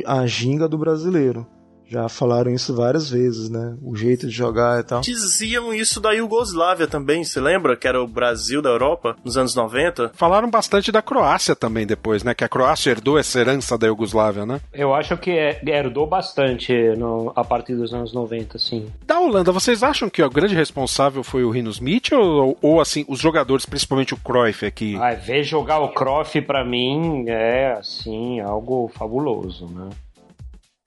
à 0.06 0.26
ginga 0.26 0.68
do 0.68 0.76
brasileiro. 0.76 1.46
Já 1.90 2.08
falaram 2.08 2.52
isso 2.52 2.72
várias 2.74 3.10
vezes, 3.10 3.50
né? 3.50 3.76
O 3.82 3.96
jeito 3.96 4.28
de 4.28 4.32
jogar 4.32 4.78
e 4.78 4.84
tal. 4.84 5.00
diziam 5.00 5.74
isso 5.74 6.00
da 6.00 6.12
Iugoslávia 6.12 6.86
também, 6.86 7.24
você 7.24 7.40
lembra? 7.40 7.76
Que 7.76 7.88
era 7.88 8.00
o 8.00 8.06
Brasil 8.06 8.62
da 8.62 8.70
Europa, 8.70 9.16
nos 9.24 9.36
anos 9.36 9.56
90. 9.56 10.12
Falaram 10.14 10.48
bastante 10.48 10.92
da 10.92 11.02
Croácia 11.02 11.56
também 11.56 11.84
depois, 11.86 12.22
né? 12.22 12.32
Que 12.32 12.44
a 12.44 12.48
Croácia 12.48 12.90
herdou 12.92 13.18
essa 13.18 13.40
herança 13.40 13.76
da 13.76 13.88
Iugoslávia, 13.88 14.46
né? 14.46 14.60
Eu 14.72 14.94
acho 14.94 15.16
que 15.16 15.32
é- 15.32 15.60
herdou 15.66 16.06
bastante 16.06 16.72
no- 16.96 17.32
a 17.34 17.42
partir 17.42 17.74
dos 17.74 17.92
anos 17.92 18.12
90, 18.14 18.56
sim. 18.56 18.86
Da 19.04 19.18
Holanda, 19.18 19.50
vocês 19.50 19.82
acham 19.82 20.08
que 20.08 20.22
o 20.22 20.30
grande 20.30 20.54
responsável 20.54 21.24
foi 21.24 21.42
o 21.42 21.50
Rinus 21.50 21.80
Mitchell 21.80 22.20
ou, 22.20 22.58
ou, 22.62 22.80
assim, 22.80 23.04
os 23.08 23.18
jogadores, 23.18 23.66
principalmente 23.66 24.14
o 24.14 24.16
Cruyff 24.16 24.64
aqui? 24.64 24.96
Ah, 25.00 25.14
ver 25.14 25.42
jogar 25.42 25.80
o 25.80 25.88
Croft 25.92 26.40
pra 26.42 26.64
mim 26.64 27.24
é 27.26 27.72
assim 27.72 28.38
algo 28.40 28.88
fabuloso, 28.94 29.66
né? 29.66 29.88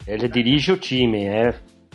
Ele 0.08 0.28
dirige 0.28 0.72
o 0.72 0.78
time, 0.78 1.26
é 1.26 1.54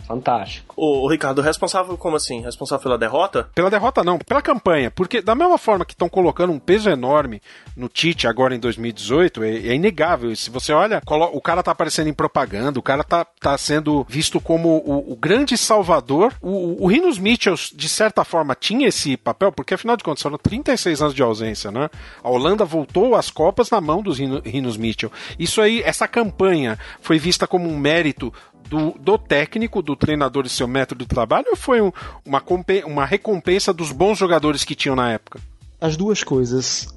fantástico. 0.09 0.73
Ô, 0.75 1.03
ô, 1.05 1.07
Ricardo, 1.07 1.39
responsável 1.41 1.95
como 1.95 2.15
assim? 2.15 2.41
Responsável 2.41 2.81
pela 2.81 2.97
derrota? 2.97 3.47
Pela 3.53 3.69
derrota 3.69 4.03
não, 4.03 4.17
pela 4.17 4.41
campanha. 4.41 4.89
Porque 4.89 5.21
da 5.21 5.35
mesma 5.35 5.57
forma 5.59 5.85
que 5.85 5.93
estão 5.93 6.09
colocando 6.09 6.51
um 6.51 6.57
peso 6.59 6.89
enorme 6.89 7.39
no 7.77 7.87
Tite 7.87 8.27
agora 8.27 8.55
em 8.55 8.59
2018, 8.59 9.43
é, 9.43 9.49
é 9.67 9.75
inegável. 9.75 10.35
Se 10.35 10.49
você 10.49 10.73
olha, 10.73 11.01
o 11.31 11.39
cara 11.39 11.61
tá 11.61 11.71
aparecendo 11.71 12.07
em 12.07 12.13
propaganda, 12.13 12.79
o 12.79 12.83
cara 12.83 13.03
tá, 13.03 13.23
tá 13.39 13.55
sendo 13.57 14.03
visto 14.09 14.41
como 14.41 14.77
o, 14.83 15.13
o 15.13 15.15
grande 15.15 15.55
salvador. 15.55 16.33
O, 16.41 16.49
o, 16.49 16.83
o 16.85 16.87
Rinos 16.87 17.19
Mitchell, 17.19 17.55
de 17.75 17.87
certa 17.87 18.23
forma, 18.23 18.55
tinha 18.55 18.87
esse 18.87 19.15
papel, 19.15 19.51
porque 19.51 19.75
afinal 19.75 19.95
de 19.95 20.03
contas 20.03 20.23
foram 20.23 20.37
36 20.39 21.01
anos 21.01 21.13
de 21.13 21.21
ausência, 21.21 21.69
né? 21.71 21.87
A 22.23 22.29
Holanda 22.29 22.65
voltou 22.65 23.15
às 23.15 23.29
Copas 23.29 23.69
na 23.69 23.79
mão 23.79 24.01
dos 24.01 24.17
Rino- 24.17 24.41
Rinos 24.43 24.75
Mitchell. 24.75 25.11
Isso 25.37 25.61
aí, 25.61 25.81
essa 25.83 26.07
campanha 26.07 26.79
foi 26.99 27.19
vista 27.19 27.45
como 27.45 27.69
um 27.69 27.77
mérito 27.77 28.33
do, 28.69 28.91
do 28.99 29.17
técnico, 29.17 29.81
do 29.81 29.95
treinador 29.95 30.45
e 30.45 30.49
seu 30.49 30.67
método 30.67 31.03
de 31.03 31.09
trabalho, 31.09 31.47
ou 31.49 31.55
foi 31.55 31.81
um- 31.81 31.91
uma, 32.25 32.41
uma 32.85 33.05
recompensa 33.05 33.73
dos 33.73 33.91
bons 33.91 34.17
jogadores 34.17 34.63
que 34.63 34.75
tinham 34.75 34.95
na 34.95 35.11
época? 35.11 35.39
As 35.81 35.97
duas 35.97 36.23
coisas. 36.23 36.87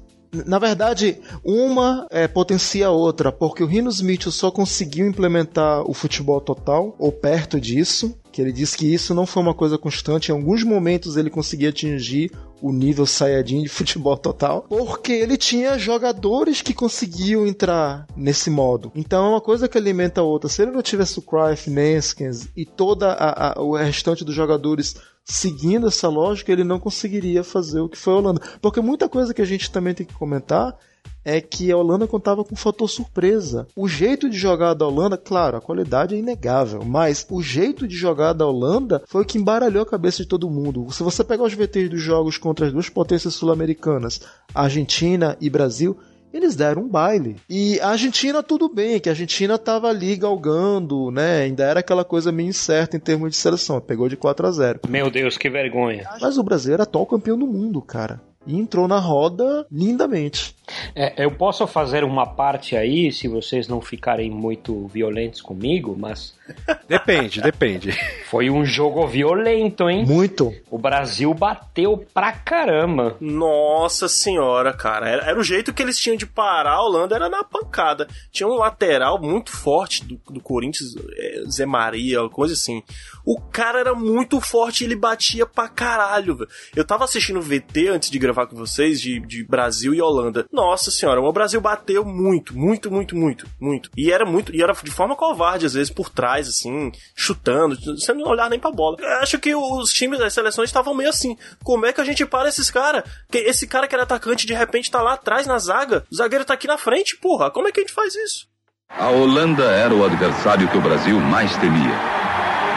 Na 0.47 0.57
verdade, 0.57 1.19
uma 1.43 2.07
é, 2.09 2.27
potencia 2.27 2.87
a 2.87 2.91
outra, 2.91 3.31
porque 3.31 3.63
o 3.63 3.67
Rinos 3.67 4.01
Mitchell 4.01 4.31
só 4.31 4.49
conseguiu 4.49 5.05
implementar 5.07 5.83
o 5.87 5.93
futebol 5.93 6.41
total, 6.41 6.95
ou 6.97 7.11
perto 7.11 7.61
disso, 7.61 8.17
que 8.31 8.41
ele 8.41 8.51
disse 8.51 8.75
que 8.75 8.91
isso 8.91 9.13
não 9.13 9.27
foi 9.27 9.43
uma 9.43 9.53
coisa 9.53 9.77
constante, 9.77 10.29
em 10.29 10.31
alguns 10.31 10.63
momentos 10.63 11.17
ele 11.17 11.29
conseguia 11.29 11.69
atingir 11.69 12.31
o 12.63 12.71
nível 12.71 13.05
Saiyajin 13.05 13.61
de 13.63 13.67
futebol 13.69 14.15
total, 14.17 14.61
porque 14.69 15.11
ele 15.11 15.35
tinha 15.35 15.77
jogadores 15.77 16.61
que 16.61 16.73
conseguiam 16.73 17.45
entrar 17.45 18.07
nesse 18.15 18.49
modo. 18.49 18.91
Então 18.95 19.25
é 19.25 19.29
uma 19.31 19.41
coisa 19.41 19.67
que 19.67 19.77
alimenta 19.77 20.21
a 20.21 20.23
outra. 20.23 20.49
Se 20.49 20.61
ele 20.61 20.71
não 20.71 20.81
tivesse 20.81 21.19
o 21.19 21.21
Cruyff, 21.21 21.69
Nenskens 21.69 22.47
e 22.55 22.65
toda 22.65 23.11
a, 23.11 23.51
a- 23.51 23.61
o 23.61 23.75
restante 23.75 24.23
dos 24.23 24.33
jogadores 24.33 24.95
seguindo 25.25 25.87
essa 25.87 26.07
lógica, 26.09 26.51
ele 26.51 26.63
não 26.63 26.79
conseguiria 26.79 27.43
fazer 27.43 27.79
o 27.79 27.87
que 27.89 27.97
foi 27.97 28.13
a 28.13 28.17
Holanda. 28.17 28.41
Porque 28.61 28.81
muita 28.81 29.07
coisa 29.09 29.33
que 29.33 29.41
a 29.41 29.45
gente 29.45 29.69
também 29.71 29.93
tem 29.93 30.05
que 30.05 30.13
comentar 30.13 30.75
é 31.23 31.39
que 31.39 31.71
a 31.71 31.77
Holanda 31.77 32.07
contava 32.07 32.43
com 32.43 32.53
um 32.53 32.57
fator 32.57 32.89
surpresa. 32.89 33.67
O 33.75 33.87
jeito 33.87 34.29
de 34.29 34.37
jogar 34.37 34.73
da 34.73 34.87
Holanda, 34.87 35.17
claro, 35.17 35.57
a 35.57 35.61
qualidade 35.61 36.15
é 36.15 36.17
inegável, 36.17 36.83
mas 36.85 37.25
o 37.29 37.41
jeito 37.41 37.87
de 37.87 37.95
jogar 37.95 38.33
da 38.33 38.45
Holanda 38.45 39.01
foi 39.07 39.21
o 39.21 39.25
que 39.25 39.37
embaralhou 39.37 39.83
a 39.83 39.89
cabeça 39.89 40.23
de 40.23 40.29
todo 40.29 40.49
mundo. 40.49 40.87
Se 40.91 41.03
você 41.03 41.23
pegar 41.23 41.43
os 41.43 41.53
VTs 41.53 41.89
dos 41.89 42.01
jogos 42.01 42.37
contra 42.37 42.67
as 42.67 42.73
duas 42.73 42.89
potências 42.89 43.33
sul-americanas, 43.33 44.21
Argentina 44.53 45.37
e 45.39 45.49
Brasil, 45.49 45.97
eles 46.33 46.55
deram 46.55 46.83
um 46.83 46.89
baile. 46.89 47.35
E 47.47 47.79
a 47.79 47.89
Argentina, 47.89 48.41
tudo 48.41 48.67
bem, 48.67 48.99
que 48.99 49.07
a 49.07 49.11
Argentina 49.11 49.57
tava 49.57 49.87
ali 49.87 50.15
galgando, 50.15 51.11
né? 51.11 51.43
Ainda 51.43 51.63
era 51.63 51.79
aquela 51.79 52.03
coisa 52.03 52.31
meio 52.31 52.49
incerta 52.49 52.97
em 52.97 52.99
termos 52.99 53.29
de 53.29 53.37
seleção. 53.37 53.79
Pegou 53.79 54.09
de 54.09 54.17
4 54.17 54.47
a 54.47 54.51
0 54.51 54.79
Meu 54.89 55.11
Deus, 55.11 55.37
que 55.37 55.49
vergonha. 55.49 56.09
Mas 56.19 56.37
o 56.37 56.43
Brasil 56.43 56.73
era 56.73 56.83
atual 56.83 57.05
campeão 57.05 57.37
do 57.37 57.45
mundo, 57.45 57.79
cara. 57.81 58.19
E 58.45 58.57
entrou 58.57 58.87
na 58.87 58.99
roda 58.99 59.65
lindamente. 59.71 60.55
É, 60.95 61.23
eu 61.23 61.31
posso 61.31 61.65
fazer 61.67 62.03
uma 62.03 62.25
parte 62.25 62.75
aí, 62.75 63.11
se 63.11 63.27
vocês 63.27 63.67
não 63.67 63.81
ficarem 63.81 64.29
muito 64.29 64.87
violentos 64.87 65.41
comigo, 65.41 65.95
mas 65.97 66.35
Depende, 66.87 67.41
depende. 67.41 67.91
foi 68.29 68.49
um 68.49 68.65
jogo 68.65 69.05
violento, 69.07 69.89
hein? 69.89 70.05
Muito. 70.05 70.53
O 70.69 70.77
Brasil 70.77 71.33
bateu 71.33 72.05
pra 72.13 72.31
caramba. 72.31 73.15
Nossa 73.19 74.07
senhora, 74.07 74.73
cara. 74.73 75.09
Era, 75.09 75.25
era 75.25 75.39
o 75.39 75.43
jeito 75.43 75.73
que 75.73 75.81
eles 75.81 75.97
tinham 75.97 76.17
de 76.17 76.25
parar 76.25 76.73
a 76.73 76.83
Holanda, 76.83 77.15
era 77.15 77.29
na 77.29 77.43
pancada. 77.43 78.07
Tinha 78.31 78.47
um 78.47 78.55
lateral 78.55 79.21
muito 79.21 79.51
forte 79.51 80.03
do, 80.03 80.19
do 80.29 80.41
Corinthians, 80.41 80.95
é, 81.17 81.43
Zé 81.49 81.65
Maria, 81.65 82.27
coisa 82.29 82.53
assim. 82.53 82.83
O 83.25 83.39
cara 83.39 83.79
era 83.79 83.93
muito 83.93 84.41
forte 84.41 84.81
e 84.81 84.87
ele 84.87 84.95
batia 84.95 85.45
pra 85.45 85.69
caralho, 85.69 86.35
velho. 86.35 86.49
Eu 86.75 86.85
tava 86.85 87.05
assistindo 87.05 87.39
o 87.39 87.41
VT 87.41 87.87
antes 87.87 88.09
de 88.09 88.19
gravar 88.19 88.32
com 88.47 88.55
vocês, 88.55 88.99
de, 88.99 89.19
de 89.19 89.43
Brasil 89.43 89.93
e 89.93 90.01
Holanda. 90.01 90.45
Nossa 90.51 90.91
senhora, 90.91 91.21
o 91.21 91.31
Brasil 91.31 91.61
bateu 91.61 92.03
muito, 92.03 92.57
muito, 92.57 92.91
muito, 92.91 93.15
muito, 93.15 93.47
muito. 93.59 93.89
E 93.95 94.11
era 94.11 94.25
muito, 94.25 94.55
e 94.55 94.61
era 94.61 94.73
de 94.73 94.91
forma 94.91 95.15
covarde, 95.15 95.65
às 95.65 95.73
vezes, 95.73 95.91
por 95.91 96.09
trás, 96.09 96.47
assim, 96.47 96.91
chutando, 97.15 97.77
sem 97.99 98.23
olhar 98.23 98.49
nem 98.49 98.59
pra 98.59 98.71
bola. 98.71 98.97
Eu 98.99 99.07
acho 99.19 99.39
que 99.39 99.55
os 99.55 99.91
times 99.91 100.19
das 100.19 100.33
seleções 100.33 100.69
estavam 100.69 100.93
meio 100.93 101.09
assim. 101.09 101.37
Como 101.63 101.85
é 101.85 101.93
que 101.93 102.01
a 102.01 102.03
gente 102.03 102.25
para 102.25 102.49
esses 102.49 102.69
caras? 102.71 103.03
Que 103.29 103.37
esse 103.37 103.67
cara 103.67 103.87
que 103.87 103.95
era 103.95 104.03
atacante, 104.03 104.47
de 104.47 104.53
repente, 104.53 104.91
tá 104.91 105.01
lá 105.01 105.13
atrás 105.13 105.45
na 105.45 105.57
zaga. 105.59 106.03
O 106.11 106.15
zagueiro 106.15 106.45
tá 106.45 106.53
aqui 106.53 106.67
na 106.67 106.77
frente, 106.77 107.17
porra. 107.17 107.51
Como 107.51 107.67
é 107.67 107.71
que 107.71 107.79
a 107.79 107.83
gente 107.83 107.93
faz 107.93 108.15
isso? 108.15 108.47
A 108.89 109.09
Holanda 109.09 109.63
era 109.63 109.93
o 109.93 110.05
adversário 110.05 110.67
que 110.67 110.77
o 110.77 110.81
Brasil 110.81 111.19
mais 111.19 111.55
temia. 111.57 112.23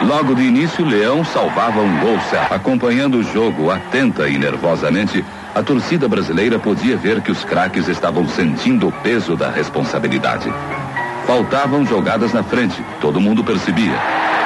Logo 0.01 0.35
de 0.35 0.43
início, 0.43 0.85
Leão 0.85 1.25
salvava 1.25 1.79
um 1.79 1.99
gol 1.99 2.19
certo. 2.29 2.53
Acompanhando 2.53 3.17
o 3.17 3.23
jogo 3.23 3.71
atenta 3.71 4.27
e 4.29 4.37
nervosamente, 4.37 5.25
a 5.57 5.63
torcida 5.63 6.07
brasileira 6.07 6.59
podia 6.59 6.95
ver 6.95 7.19
que 7.19 7.31
os 7.31 7.43
craques 7.43 7.87
estavam 7.87 8.27
sentindo 8.29 8.89
o 8.89 8.91
peso 8.91 9.35
da 9.35 9.49
responsabilidade. 9.49 10.53
Faltavam 11.25 11.83
jogadas 11.83 12.31
na 12.31 12.43
frente, 12.43 12.79
todo 13.01 13.19
mundo 13.19 13.43
percebia. 13.43 13.95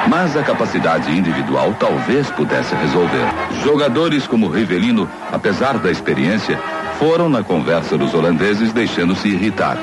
Mas 0.08 0.34
a 0.38 0.42
capacidade 0.42 1.12
individual 1.12 1.76
talvez 1.78 2.30
pudesse 2.30 2.74
resolver. 2.74 3.26
Jogadores 3.62 4.26
como 4.26 4.48
Rivelino, 4.48 5.06
apesar 5.30 5.76
da 5.76 5.90
experiência, 5.90 6.58
foram 6.98 7.28
na 7.28 7.42
conversa 7.42 7.98
dos 7.98 8.14
holandeses 8.14 8.72
deixando-se 8.72 9.28
irritar. 9.28 9.76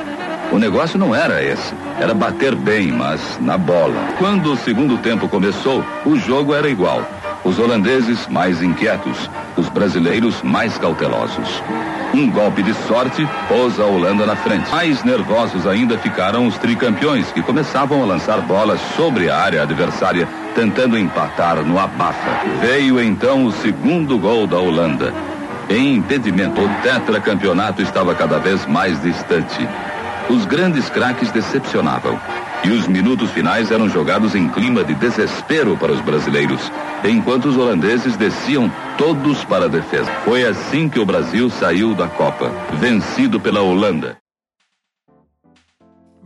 O 0.52 0.58
negócio 0.58 0.98
não 0.98 1.14
era 1.14 1.44
esse. 1.44 1.76
Era 2.00 2.16
bater 2.16 2.56
bem, 2.56 2.92
mas 2.92 3.38
na 3.40 3.56
bola. 3.56 3.94
Quando 4.18 4.52
o 4.52 4.58
segundo 4.58 4.98
tempo 4.98 5.30
começou, 5.30 5.86
o 6.04 6.18
jogo 6.18 6.56
era 6.56 6.68
igual. 6.68 7.08
Os 7.44 7.58
holandeses 7.58 8.28
mais 8.28 8.62
inquietos, 8.62 9.30
os 9.56 9.70
brasileiros 9.70 10.42
mais 10.44 10.78
cautelosos. 10.78 11.64
Um 12.14 12.30
golpe 12.30 12.62
de 12.64 12.74
sorte 12.74 13.28
pôs 13.48 13.80
a 13.80 13.86
Holanda 13.86 14.26
na 14.26 14.36
frente. 14.36 14.70
Mais 14.72 15.04
nervosos 15.04 15.66
ainda 15.66 15.98
ficaram 15.98 16.48
os 16.48 16.58
tricampeões, 16.58 17.32
que 17.32 17.42
começavam 17.42 18.02
a 18.04 18.06
lançar 18.06 18.42
bolas 18.42 18.80
sobre 18.96 19.30
a 19.30 19.38
área 19.38 19.62
adversária, 19.62 20.28
tentando 20.56 20.98
empatar 20.98 21.64
no 21.64 21.80
abafa. 21.80 22.42
Veio 22.62 23.00
então 23.00 23.46
o 23.46 23.52
segundo 23.52 24.18
gol 24.18 24.46
da 24.46 24.58
Holanda. 24.58 25.14
Em 25.70 25.96
impedimento, 25.96 26.60
o 26.60 26.70
tetracampeonato 26.82 27.82
estava 27.82 28.16
cada 28.16 28.40
vez 28.40 28.66
mais 28.66 29.00
distante. 29.02 29.68
Os 30.28 30.46
grandes 30.46 30.90
craques 30.90 31.32
decepcionavam. 31.32 32.20
E 32.64 32.72
os 32.72 32.88
minutos 32.88 33.32
finais 33.32 33.72
eram 33.72 33.90
jogados 33.90 34.36
em 34.36 34.50
clima 34.50 34.84
de 34.84 34.94
desespero 34.94 35.78
para 35.78 35.92
os 35.92 36.02
brasileiros, 36.02 36.72
enquanto 37.04 37.46
os 37.46 37.58
holandeses 37.58 38.18
desciam 38.18 38.72
todos 38.98 39.44
para 39.46 39.66
a 39.66 39.70
defesa. 39.70 40.12
Foi 40.26 40.46
assim 40.46 40.90
que 40.90 41.00
o 41.00 41.06
Brasil 41.06 41.50
saiu 41.50 41.96
da 41.96 42.08
Copa, 42.08 42.52
vencido 42.80 43.40
pela 43.40 43.62
Holanda. 43.62 44.18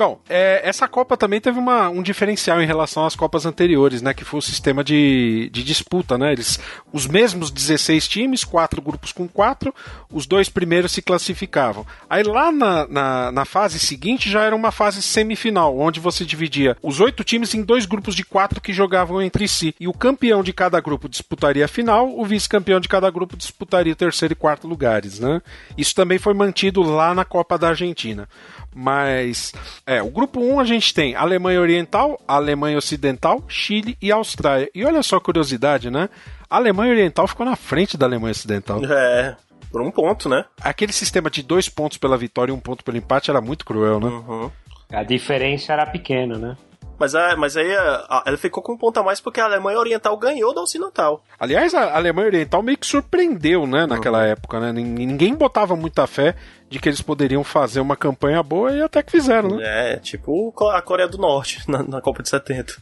Bom, 0.04 0.20
é, 0.28 0.60
essa 0.68 0.86
Copa 0.86 1.16
também 1.16 1.40
teve 1.40 1.58
uma, 1.58 1.88
um 1.88 2.04
diferencial 2.04 2.62
em 2.62 2.66
relação 2.66 3.06
às 3.06 3.16
Copas 3.16 3.46
anteriores, 3.46 4.02
né? 4.02 4.14
Que 4.14 4.26
foi 4.26 4.40
o 4.40 4.42
sistema 4.42 4.84
de, 4.84 5.50
de 5.50 5.64
disputa, 5.64 6.18
né? 6.18 6.34
Eles, 6.34 6.60
os 6.92 7.08
mesmos 7.08 7.50
16 7.50 8.06
times, 8.10 8.44
quatro 8.44 8.82
grupos 8.82 9.14
com 9.14 9.30
quatro, 9.30 9.74
os 10.12 10.28
dois 10.28 10.50
primeiros 10.50 10.92
se 10.92 11.02
classificavam. 11.02 11.88
Aí 12.10 12.22
lá 12.22 12.52
na, 12.52 12.86
na, 12.86 13.32
na 13.32 13.46
fase 13.46 13.80
seguinte 13.80 14.30
já 14.30 14.44
era 14.44 14.54
uma 14.54 14.74
fase 14.74 15.02
semifinal, 15.02 15.80
onde 15.80 16.02
você 16.02 16.26
dividia 16.26 16.76
os 16.84 17.00
oito 17.00 17.24
times 17.24 17.54
em 17.54 17.64
dois 17.64 17.86
grupos 17.86 18.14
de 18.14 18.26
quatro 18.26 18.60
que 18.60 18.74
jogavam 18.74 19.22
entre 19.22 19.48
si. 19.48 19.74
E 19.80 19.88
o 19.88 19.94
campeão 19.94 20.44
de 20.44 20.52
cada 20.52 20.82
grupo 20.82 21.08
disputaria 21.08 21.64
a 21.64 21.70
final, 21.70 22.14
o 22.14 22.26
vice-campeão 22.26 22.82
de 22.82 22.90
cada 22.90 23.10
grupo 23.10 23.38
disputaria 23.38 23.94
o 23.94 23.96
terceiro 23.96 24.34
e 24.34 24.36
quarto 24.36 24.68
lugares, 24.68 25.22
né? 25.22 25.42
Isso 25.78 25.96
também 25.96 26.18
foi 26.18 26.34
mantido 26.34 26.82
lá 26.82 27.16
na 27.16 27.24
Copa 27.24 27.58
da 27.58 27.70
Argentina. 27.70 28.28
Mas, 28.76 29.54
é, 29.86 30.02
o 30.02 30.10
grupo 30.10 30.40
1 30.40 30.60
a 30.60 30.64
gente 30.64 30.94
tem 30.94 31.16
Alemanha 31.16 31.62
Oriental, 31.62 32.20
Alemanha 32.28 32.78
Ocidental, 32.78 33.44
Chile 33.48 33.98
e 34.02 34.12
Austrália. 34.12 34.70
E 34.74 34.84
olha 34.84 35.04
só 35.04 35.18
a 35.18 35.22
curiosidade, 35.22 35.90
né? 35.90 36.10
A 36.50 36.58
Alemanha 36.58 36.92
Oriental 36.92 37.28
ficou 37.28 37.46
na 37.46 37.56
frente 37.56 37.98
da 37.98 38.06
Alemanha 38.06 38.32
Ocidental. 38.32 38.84
É, 38.86 39.36
por 39.72 39.82
um 39.82 39.90
ponto, 39.90 40.30
né? 40.30 40.46
Aquele 40.62 40.94
sistema 40.94 41.30
de 41.30 41.42
dois 41.42 41.68
pontos 41.68 41.98
pela 41.98 42.18
vitória 42.18 42.52
e 42.52 42.56
um 42.56 42.60
ponto 42.60 42.84
pelo 42.84 42.98
empate 42.98 43.32
era 43.32 43.42
muito 43.42 43.66
cruel, 43.66 44.00
né? 44.00 44.08
Uhum. 44.08 44.52
A 44.92 45.04
diferença 45.04 45.74
era 45.74 45.86
pequena, 45.86 46.38
né? 46.38 46.58
Mas, 47.04 47.16
a, 47.16 47.36
mas 47.36 47.58
aí 47.58 47.76
a- 47.76 48.06
a- 48.10 48.24
ela 48.26 48.38
ficou 48.38 48.64
com 48.64 48.72
um 48.72 48.78
ponto 48.78 48.98
a 48.98 49.04
mais 49.04 49.20
porque 49.20 49.42
a 49.42 49.44
Alemanha 49.44 49.78
Oriental 49.78 50.16
ganhou 50.16 50.54
da 50.54 50.62
Ocidental. 50.62 51.22
Aliás, 51.38 51.74
a 51.76 51.94
Alemanha 51.98 52.28
Oriental 52.28 52.64
meio 52.64 52.78
que 52.78 52.88
surpreendeu, 52.88 53.68
né, 53.68 53.86
naquela 53.86 54.26
época, 54.26 54.58
né? 54.62 54.72
Nin- 54.72 55.06
Ninguém 55.06 55.36
botava 55.36 55.76
muita 55.76 56.08
fé 56.08 56.34
de 56.70 56.80
que 56.80 56.88
eles 56.88 57.02
poderiam 57.02 57.44
fazer 57.44 57.82
uma 57.82 57.98
campanha 57.98 58.42
boa 58.42 58.72
e 58.72 58.82
até 58.82 59.04
que 59.04 59.12
fizeram, 59.12 59.58
né? 59.58 59.94
É, 59.94 59.98
tipo 59.98 60.54
a 60.70 60.82
Coreia 60.82 61.10
do 61.10 61.18
Norte 61.18 61.62
na, 61.70 61.84
na 61.84 62.00
Copa 62.02 62.24
de 62.24 62.30
70. 62.30 62.78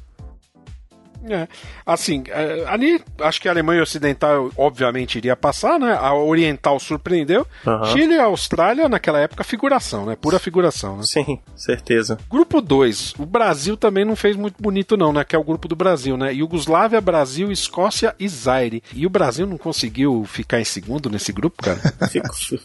É. 1.29 1.47
Assim, 1.85 2.23
é, 2.27 2.65
ali 2.67 3.01
acho 3.19 3.41
que 3.41 3.47
a 3.47 3.51
Alemanha 3.51 3.83
Ocidental 3.83 4.51
obviamente 4.57 5.17
iria 5.17 5.35
passar, 5.35 5.79
né? 5.79 5.93
A 5.93 6.13
Oriental 6.13 6.79
surpreendeu. 6.79 7.45
Aham. 7.65 7.85
Chile 7.85 8.15
e 8.15 8.19
Austrália, 8.19 8.89
naquela 8.89 9.19
época, 9.19 9.43
figuração, 9.43 10.05
né? 10.05 10.15
Pura 10.15 10.39
figuração, 10.39 10.97
né? 10.97 11.03
Sim, 11.03 11.39
certeza. 11.55 12.17
Grupo 12.29 12.61
2, 12.61 13.15
o 13.19 13.25
Brasil 13.25 13.77
também 13.77 14.05
não 14.05 14.15
fez 14.15 14.35
muito 14.35 14.61
bonito, 14.61 14.97
não, 14.97 15.13
né? 15.13 15.23
Que 15.23 15.35
é 15.35 15.39
o 15.39 15.43
grupo 15.43 15.67
do 15.67 15.75
Brasil, 15.75 16.17
né? 16.17 16.33
Iugoslávia, 16.33 16.99
Brasil, 17.01 17.51
Escócia 17.51 18.15
e 18.19 18.27
Zaire. 18.27 18.83
E 18.93 19.05
o 19.05 19.09
Brasil 19.09 19.45
não 19.45 19.57
conseguiu 19.57 20.23
ficar 20.25 20.59
em 20.59 20.65
segundo 20.65 21.09
nesse 21.09 21.31
grupo, 21.31 21.61
cara? 21.61 21.79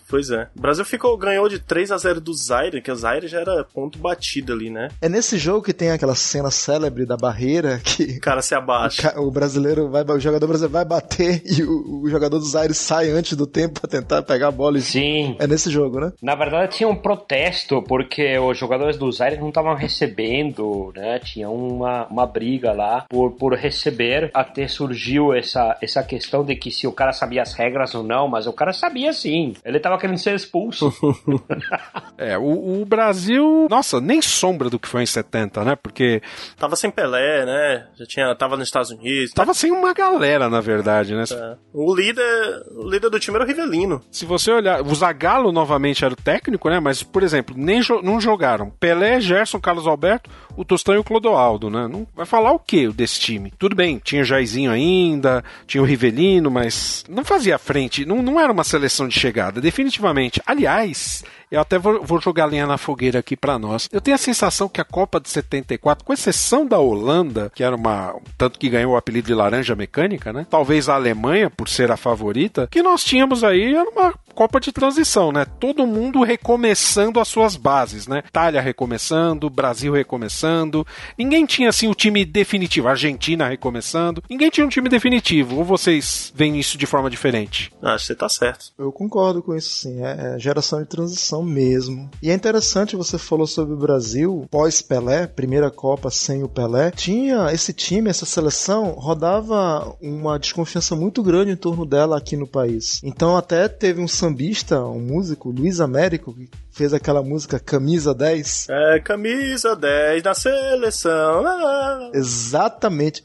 Pois 0.09 0.31
é. 0.31 0.49
O 0.57 0.61
Brasil 0.61 0.85
ficou, 0.85 1.17
ganhou 1.17 1.49
de 1.49 1.59
3 1.59 1.91
a 1.91 1.99
0 1.99 2.21
do 2.21 2.33
Zaire, 2.33 2.81
que 2.81 2.91
o 2.91 2.97
Zaire 2.97 3.29
já 3.29 3.41
era 3.41 3.65
ponto 3.65 3.99
batido 3.99 4.53
ali, 4.53 4.71
né? 4.71 4.89
É 5.01 5.09
nesse 5.09 5.39
jogo 5.39 5.63
que 5.63 5.73
tem 5.73 5.91
aquela 5.91 6.15
cena 6.15 6.51
célebre 6.51 7.05
da 7.05 7.17
barreira 7.17 7.81
que 7.83 8.19
cara 8.21 8.43
se 8.47 8.55
abaixa. 8.55 9.11
ca- 9.11 9.21
o 9.21 9.31
brasileiro 9.31 9.89
vai, 9.91 10.03
o 10.05 10.19
jogador 10.21 10.47
brasileiro 10.47 10.73
vai 10.73 10.85
bater 10.85 11.43
e 11.47 11.63
o, 11.63 12.03
o 12.05 12.09
jogador 12.09 12.39
do 12.39 12.45
Zaire 12.45 12.75
sai 12.75 13.11
antes 13.11 13.37
do 13.37 13.47
tempo 13.47 13.81
pra 13.81 13.91
tentar 13.91 14.23
pegar 14.23 14.49
a 14.49 14.53
bola. 14.53 14.79
e- 14.79 14.83
Sim. 14.83 15.37
É 15.39 15.47
nesse 15.47 15.71
jogo, 15.71 16.01
né? 16.01 16.13
Na 16.23 16.35
verdade, 16.35 16.77
tinha 16.77 16.89
um 16.89 16.97
protesto 16.97 17.83
porque 17.83 18.39
os 18.39 18.57
jogadores 18.59 18.97
do 18.97 19.11
Zaire 19.11 19.39
não 19.39 19.49
estavam 19.49 19.75
recebendo, 19.75 20.93
né? 20.95 21.19
Tinha 21.19 21.49
uma, 21.51 22.07
uma 22.07 22.27
briga 22.27 22.73
lá 22.73 23.05
por, 23.09 23.33
por 23.33 23.55
receber. 23.55 24.31
Até 24.35 24.67
surgiu 24.69 25.33
essa, 25.35 25.77
essa 25.83 26.03
questão 26.03 26.45
de 26.45 26.55
que 26.57 26.71
se 26.71 26.87
o 26.87 26.93
cara 26.93 27.13
sabia 27.13 27.43
as 27.43 27.53
regras 27.53 27.95
ou 27.95 28.03
não, 28.03 28.29
mas 28.29 28.47
o 28.47 28.53
cara 28.53 28.73
sabia 28.73 29.13
sim. 29.13 29.55
Ele 29.65 29.81
tava 29.81 29.99
querendo 29.99 30.19
ser 30.19 30.35
expulso. 30.35 30.93
É, 32.19 32.39
o, 32.39 32.81
o 32.81 32.85
Brasil, 32.87 33.67
nossa, 33.69 34.01
nem 34.01 34.23
sombra 34.23 34.71
do 34.71 34.79
que 34.79 34.89
foi 34.89 35.03
em 35.03 35.07
70, 35.07 35.63
né? 35.65 35.77
Porque 35.77 36.23
Tava 36.59 36.75
sem 36.75 36.91
Pelé, 36.91 37.45
né? 37.45 37.87
Já 37.95 38.07
tinha, 38.07 38.35
tava 38.37 38.57
nos 38.57 38.69
Estados 38.69 38.91
Unidos. 38.91 39.33
tava 39.33 39.53
sem 39.55 39.73
uma 39.73 39.93
galera, 39.93 40.49
na 40.49 40.61
verdade, 40.61 41.15
né? 41.15 41.25
É. 41.31 41.57
O 41.73 41.95
líder, 41.95 42.63
o 42.77 42.89
líder 42.89 43.11
do 43.11 43.19
time 43.19 43.37
era 43.37 43.45
o 43.45 43.47
Rivelino. 43.49 44.03
Se 44.11 44.25
você 44.25 44.51
olhar, 44.53 44.83
o 44.83 44.95
Zagallo 44.95 45.51
novamente 45.53 46.05
era 46.05 46.13
o 46.15 46.17
técnico, 46.17 46.69
né? 46.69 46.79
Mas, 46.81 47.03
por 47.03 47.23
exemplo, 47.23 47.55
nem 47.59 47.81
jo- 47.81 48.03
não 48.03 48.21
jogaram 48.21 48.71
Pelé, 48.79 49.21
Gerson, 49.21 49.61
Carlos 49.61 49.87
Alberto, 49.87 50.31
o 50.57 50.65
Tostão 50.65 50.95
e 50.95 50.99
o 50.99 51.05
Clodoaldo, 51.05 51.69
né? 51.71 51.89
Não 51.89 52.07
vai 52.15 52.27
falar 52.27 52.53
o 52.53 52.59
que 52.59 52.89
desse 52.89 53.19
time? 53.21 53.53
Tudo 53.59 53.75
bem, 53.75 54.01
tinha 54.03 54.25
Jairzinho 54.25 54.71
ainda, 54.71 55.43
tinha 55.67 55.83
o 55.83 55.87
Rivelino, 55.87 56.51
mas 56.51 57.05
não 57.09 57.25
fazia 57.25 57.59
frente, 57.59 58.05
não, 58.05 58.23
não 58.23 58.41
era 58.41 58.53
uma 58.53 58.65
seleção 58.65 59.09
de 59.09 59.19
chegada, 59.19 59.61
definitivamente. 59.61 60.41
Aliás, 60.47 61.25
eu 61.51 61.61
até 61.61 61.79
vou, 61.79 62.03
vou 62.03 62.21
jogar 62.21 62.47
lenha 62.47 62.67
na 62.67 62.79
fogueira 62.79 63.19
aqui 63.19 63.37
pra 63.37 63.59
nós. 63.59 63.89
Eu 63.93 64.01
tenho 64.01 64.15
a 64.15 64.19
sensação 64.19 64.69
que 64.69 64.81
a 64.81 64.85
Copa 64.85 65.21
de 65.21 65.29
74, 65.29 66.05
com 66.05 66.13
exceção 66.13 66.67
da 66.67 66.79
Holanda, 66.79 67.51
que 67.55 67.63
era 67.63 67.77
uma. 67.77 68.15
tanto 68.37 68.59
que 68.59 68.69
ganhou 68.69 68.95
o 68.95 68.97
apelido 68.97 69.27
de 69.27 69.35
laranja 69.35 69.75
mecânica, 69.75 70.33
né? 70.33 70.47
Talvez 70.49 70.89
a 70.89 70.95
Alemanha, 70.95 71.51
por 71.51 71.69
ser 71.69 71.91
a 71.91 71.97
favorita, 71.97 72.69
que 72.71 72.83
nós 72.83 73.05
tínhamos 73.05 73.45
aí 73.45 73.75
era 73.75 73.89
uma 73.89 74.15
Copa 74.37 74.61
de 74.61 74.71
transição, 74.71 75.33
né? 75.33 75.47
Todo 75.59 75.87
mundo 75.87 76.23
recomeçando 76.23 77.19
as 77.19 77.27
suas 77.27 77.57
bases, 77.57 78.07
né? 78.07 78.23
Itália 78.29 78.61
recomeçando, 78.61 79.49
Brasil 79.49 79.95
recomeçando. 79.95 80.87
Ninguém 81.19 81.47
tinha 81.47 81.71
assim 81.71 81.89
o 81.89 81.95
time 81.95 82.23
definitivo. 82.23 82.87
Argentina 82.87 83.49
recomeçando. 83.49 84.23
Ninguém 84.29 84.51
tinha 84.51 84.67
um 84.67 84.69
time 84.69 84.91
definitivo. 84.91 85.57
Ou 85.57 85.65
vocês 85.65 86.31
veem 86.35 86.61
isso 86.61 86.77
de 86.77 86.85
forma 86.85 87.09
diferente? 87.09 87.73
Acho 87.81 88.05
que 88.05 88.07
você 88.09 88.15
tá 88.15 88.29
certo. 88.29 88.67
Eu 88.79 88.93
concordo 88.93 89.43
com 89.43 89.57
isso, 89.57 89.71
sim. 89.71 90.05
É, 90.05 90.35
é 90.35 90.39
geração 90.39 90.83
de 90.83 90.89
transição 90.89 91.43
mesmo. 91.43 92.11
E 92.23 92.31
é 92.31 92.35
interessante, 92.35 92.95
você 92.95 93.17
falou 93.17 93.47
sobre 93.47 93.73
o 93.73 93.79
Brasil, 93.79 94.47
pós-Pelé, 94.51 95.27
primeira 95.27 95.71
Copa 95.71 96.11
sem 96.11 96.43
o 96.43 96.49
Pelé. 96.49 96.91
Tinha 96.91 97.51
esse 97.55 97.73
time, 97.73 98.11
essa 98.11 98.27
seleção, 98.27 98.91
rodava 98.91 99.97
uma 99.99 100.39
desconfiança 100.39 100.95
muito 100.95 101.23
grande 101.23 101.53
em 101.53 101.57
torno 101.57 101.87
dela 101.87 102.19
aqui 102.19 102.37
no 102.37 102.47
país. 102.47 103.01
Então 103.03 103.35
até 103.35 103.67
teve 103.67 104.03
um 104.03 104.09
sambista, 104.27 104.81
um 104.83 105.01
músico, 105.01 105.51
Luiz 105.51 105.81
Américo, 105.81 106.35
que 106.35 106.49
fez 106.73 106.93
aquela 106.93 107.23
música 107.23 107.61
Camisa 107.61 108.13
10. 108.13 108.67
É, 108.69 108.99
camisa 108.99 109.77
10 109.77 110.23
na 110.25 110.35
seleção. 110.35 111.47
Ah. 111.47 112.11
Exatamente. 112.13 113.23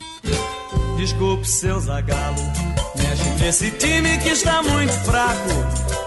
Desculpe, 0.98 1.48
seu 1.48 1.80
Zagalo. 1.80 2.36
Mexe 2.96 3.44
nesse 3.44 3.72
time 3.72 4.16
que 4.20 4.30
está 4.30 4.62
muito 4.62 4.94
fraco. 5.04 5.50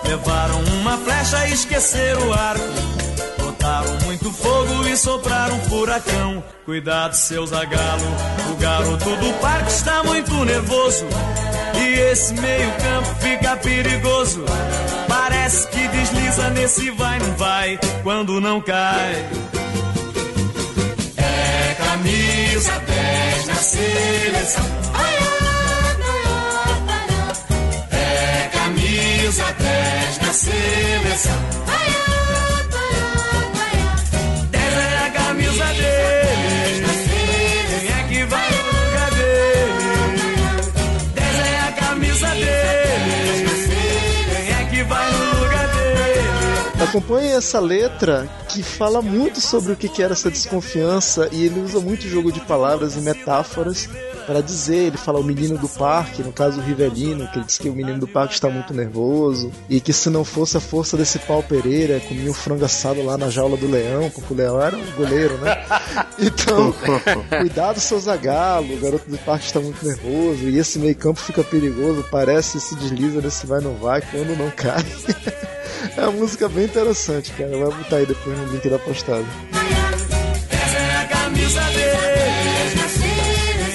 Levaram 0.07 0.63
uma 0.81 0.97
flecha 0.99 1.49
e 1.49 1.55
esqueceram 1.55 2.29
o 2.29 2.33
arco. 2.33 2.65
Botaram 3.39 3.99
muito 4.05 4.31
fogo 4.31 4.87
e 4.87 4.97
sopraram 4.97 5.57
um 5.57 5.61
furacão. 5.63 6.45
Cuidado, 6.65 7.15
seu 7.15 7.45
Zagalo. 7.45 8.07
O 8.53 8.57
garoto 8.57 9.17
do 9.17 9.41
parque 9.41 9.71
está 9.71 10.05
muito 10.05 10.33
nervoso. 10.45 11.05
Esse 11.95 12.35
meio-campo 12.35 13.15
fica 13.21 13.57
perigoso. 13.57 14.45
Parece 15.09 15.69
que 15.69 15.89
desliza 15.89 16.51
nesse 16.51 16.91
vai, 16.91 17.19
não 17.19 17.37
vai, 17.37 17.79
quando 18.03 18.41
não 18.41 18.61
cai. 18.61 19.27
É 21.17 21.75
camisa 21.79 22.73
10 22.79 23.47
na 23.47 23.55
seleção. 23.55 24.65
É 27.91 28.49
camisa 28.53 29.45
10 29.59 30.19
na 30.19 30.33
seleção. 30.33 31.54
Acompanhe 46.95 47.33
essa 47.33 47.59
letra 47.59 48.29
que 48.49 48.63
fala 48.63 49.03
muito 49.03 49.41
sobre 49.41 49.73
o 49.73 49.77
que 49.77 50.01
era 50.01 50.13
essa 50.13 50.31
desconfiança 50.31 51.29
e 51.33 51.45
ele 51.45 51.59
usa 51.59 51.81
muito 51.81 52.09
jogo 52.09 52.31
de 52.31 52.39
palavras 52.43 52.95
e 52.95 53.01
metáforas 53.01 53.89
para 54.25 54.41
dizer. 54.41 54.87
Ele 54.87 54.97
fala 54.97 55.19
o 55.19 55.25
menino 55.25 55.59
do 55.59 55.69
parque, 55.69 56.23
no 56.23 56.33
caso 56.33 56.61
o 56.61 56.63
Rivelino, 56.63 57.27
que 57.33 57.39
ele 57.39 57.47
diz 57.47 57.59
que 57.59 57.69
o 57.69 57.73
menino 57.73 57.99
do 57.99 58.07
parque 58.07 58.35
está 58.35 58.49
muito 58.49 58.73
nervoso 58.73 59.51
e 59.69 59.81
que 59.81 59.93
se 59.93 60.09
não 60.09 60.25
fosse 60.25 60.57
a 60.57 60.61
força 60.61 60.97
desse 60.97 61.19
pau 61.19 61.43
Pereira, 61.43 61.99
comia 61.99 62.31
um 62.31 62.35
frango 62.35 62.65
assado 62.65 63.05
lá 63.05 63.19
na 63.19 63.29
jaula 63.29 63.57
do 63.57 63.69
leão, 63.69 64.09
porque 64.11 64.33
o 64.33 64.37
leão 64.37 64.63
era 64.63 64.77
um 64.77 64.93
goleiro, 64.93 65.37
né? 65.39 65.65
Então, 66.17 66.73
cuidado, 67.41 67.81
seu 67.81 67.99
Zagalo, 67.99 68.73
o 68.73 68.79
garoto 68.79 69.11
do 69.11 69.19
parque 69.19 69.47
está 69.47 69.59
muito 69.59 69.85
nervoso 69.85 70.49
e 70.49 70.59
esse 70.61 70.79
meio 70.79 70.95
campo 70.95 71.19
fica 71.19 71.43
perigoso, 71.43 72.05
parece 72.09 72.61
se 72.61 72.77
desliza 72.77 73.21
nesse 73.21 73.45
vai 73.49 73.61
não 73.61 73.75
vai 73.75 74.01
quando 74.01 74.39
não 74.39 74.49
cai. 74.53 74.85
É 75.97 76.03
uma 76.03 76.13
música 76.13 76.49
bem 76.49 76.65
interessante, 76.65 76.84
cara. 77.37 77.57
Vai 77.57 77.79
botar 77.79 77.97
aí 77.97 78.07
depois 78.07 78.39
no 78.39 78.47
link 78.47 78.69
da 78.69 78.79
postagem. 78.79 79.27
Essa 80.51 81.01
a 81.01 81.07
camisa 81.07 81.61
dele. 81.61 82.05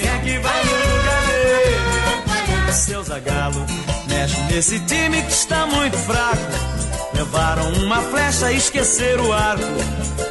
Quem 0.00 0.08
é 0.08 0.18
que 0.18 0.38
vai 0.38 0.64
no 0.64 0.96
lugar 0.96 1.26
dele? 1.26 2.72
Seu 2.72 3.02
Zagalo 3.02 3.66
mexe 4.08 4.40
nesse 4.42 4.78
time 4.80 5.22
que 5.22 5.32
está 5.32 5.66
muito 5.66 5.96
fraco. 5.98 6.42
Levaram 7.14 7.72
uma 7.84 8.00
flecha 8.02 8.52
e 8.52 8.56
esqueceram 8.56 9.28
o 9.28 9.32
arco. 9.32 9.64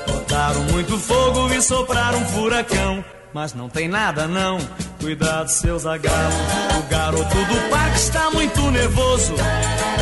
Botaram 0.07 0.63
muito 0.65 0.97
fogo 0.97 1.53
e 1.53 1.61
sopraram 1.61 2.19
um 2.19 2.25
furacão. 2.25 3.03
Mas 3.33 3.53
não 3.53 3.69
tem 3.69 3.87
nada 3.87 4.27
não, 4.27 4.57
cuidado 4.99 5.47
seu 5.47 5.79
Zagalo 5.79 6.35
O 6.77 6.83
garoto 6.89 7.35
do 7.35 7.69
parque 7.69 7.97
está 7.97 8.29
muito 8.31 8.69
nervoso. 8.71 9.33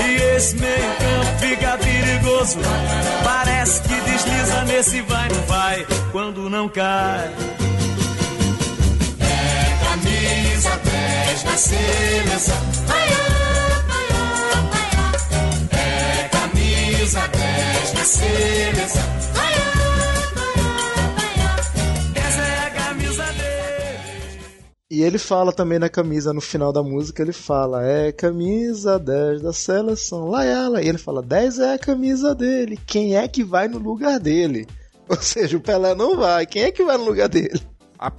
E 0.04 0.36
esse 0.36 0.56
meio 0.58 0.76
campo 0.76 1.40
fica 1.40 1.78
perigoso. 1.78 2.60
Parece 3.24 3.82
que 3.82 4.02
desliza 4.02 4.66
nesse 4.66 5.02
vai 5.02 5.30
não 5.30 5.42
vai 5.44 5.86
Quando 6.12 6.50
não 6.50 6.68
cai. 6.68 7.32
É 9.20 9.86
camisa 9.86 10.80
10 10.84 11.44
na 11.44 11.58
seleção. 11.58 12.58
É 15.72 16.30
camisa 16.30 17.28
10 17.28 17.94
na 17.94 18.04
seleção 18.04 19.37
E 24.98 25.04
ele 25.04 25.20
fala 25.20 25.54
também 25.54 25.78
na 25.78 25.90
camisa, 25.90 26.34
no 26.34 26.42
final 26.42 26.74
da 26.74 26.82
música, 26.82 27.22
ele 27.22 27.32
fala: 27.32 27.86
É 27.86 28.12
camisa 28.12 28.98
10 28.98 29.42
da 29.44 29.54
seleção, 29.54 30.28
lá 30.30 30.44
ela. 30.44 30.82
E 30.82 30.88
ele 30.90 30.98
fala: 30.98 31.22
10 31.22 31.60
é 31.60 31.74
a 31.76 31.80
camisa 31.80 32.34
dele. 32.34 32.80
Quem 32.88 33.16
é 33.16 33.28
que 33.28 33.44
vai 33.44 33.68
no 33.68 33.78
lugar 33.78 34.20
dele? 34.20 34.66
Ou 35.08 35.16
seja, 35.18 35.56
o 35.56 35.62
Pelé 35.62 35.94
não 35.94 36.18
vai. 36.18 36.46
Quem 36.46 36.64
é 36.64 36.72
que 36.72 36.84
vai 36.84 36.98
no 36.98 37.06
lugar 37.06 37.30
dele? 37.30 37.62
A 38.00 38.12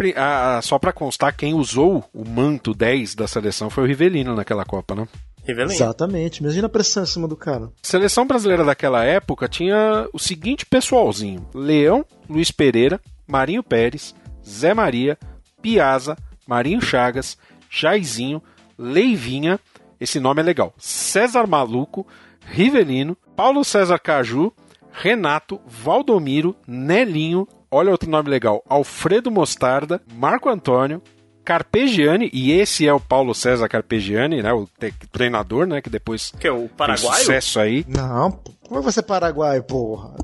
a- 0.57 0.63
só 0.63 0.79
pra 0.79 0.93
constar, 0.93 1.37
quem 1.37 1.53
usou 1.55 2.05
o 2.15 2.25
manto 2.25 2.73
10 2.73 3.15
da 3.15 3.27
seleção 3.27 3.69
foi 3.71 3.85
o 3.85 3.87
Rivelino 3.87 4.35
naquela 4.37 4.65
Copa, 4.65 4.95
né? 4.95 5.07
Rivelino. 5.45 5.73
Exatamente. 5.73 6.41
Imagina 6.43 6.67
a 6.67 6.71
pressão 6.71 7.03
em 7.03 7.07
cima 7.07 7.27
do 7.27 7.37
cara. 7.37 7.65
A 7.67 7.71
seleção 7.83 8.25
brasileira 8.27 8.65
daquela 8.65 9.05
época 9.05 9.49
tinha 9.49 10.09
o 10.13 10.19
seguinte 10.19 10.65
pessoalzinho: 10.65 11.45
Leão, 11.55 12.05
Luiz 12.31 12.51
Pereira, 12.53 13.01
Marinho 13.27 13.63
Pérez, 13.65 14.15
Zé 14.49 14.73
Maria, 14.75 15.19
Piazza, 15.61 16.17
Marinho 16.49 16.81
Chagas, 16.81 17.37
Jairzinho, 17.71 18.43
Leivinha, 18.79 19.61
esse 20.01 20.19
nome 20.19 20.41
é 20.41 20.45
legal, 20.45 20.73
César 20.79 21.47
Maluco, 21.47 22.07
Rivelino, 22.47 23.17
Paulo 23.37 23.63
César 23.65 23.99
Caju, 23.99 24.53
Renato, 24.91 25.61
Valdomiro, 25.67 26.57
Nelinho, 26.67 27.47
olha 27.71 27.91
outro 27.91 28.09
nome 28.11 28.31
legal, 28.31 28.65
Alfredo 28.69 29.31
Mostarda, 29.31 30.01
Marco 30.15 30.49
Antônio, 30.49 31.03
Carpegiani, 31.45 32.31
e 32.33 32.53
esse 32.53 32.87
é 32.87 32.93
o 32.93 33.01
Paulo 33.01 33.35
César 33.35 33.69
Carpegiani, 33.69 34.43
né, 34.43 34.53
o 34.53 34.67
te- 34.79 34.93
treinador, 35.13 35.67
né, 35.67 35.81
que 35.83 35.91
depois 35.91 36.31
Que 36.39 36.47
é 36.49 36.53
o 36.53 36.61
fez 36.61 36.71
paraguaio? 36.77 37.19
sucesso 37.21 37.61
aí. 37.61 37.85
Não, 37.89 38.41
como 38.67 38.81
é 38.81 38.83
você 38.83 39.03
paraguaio, 39.03 39.63
porra? 39.65 40.15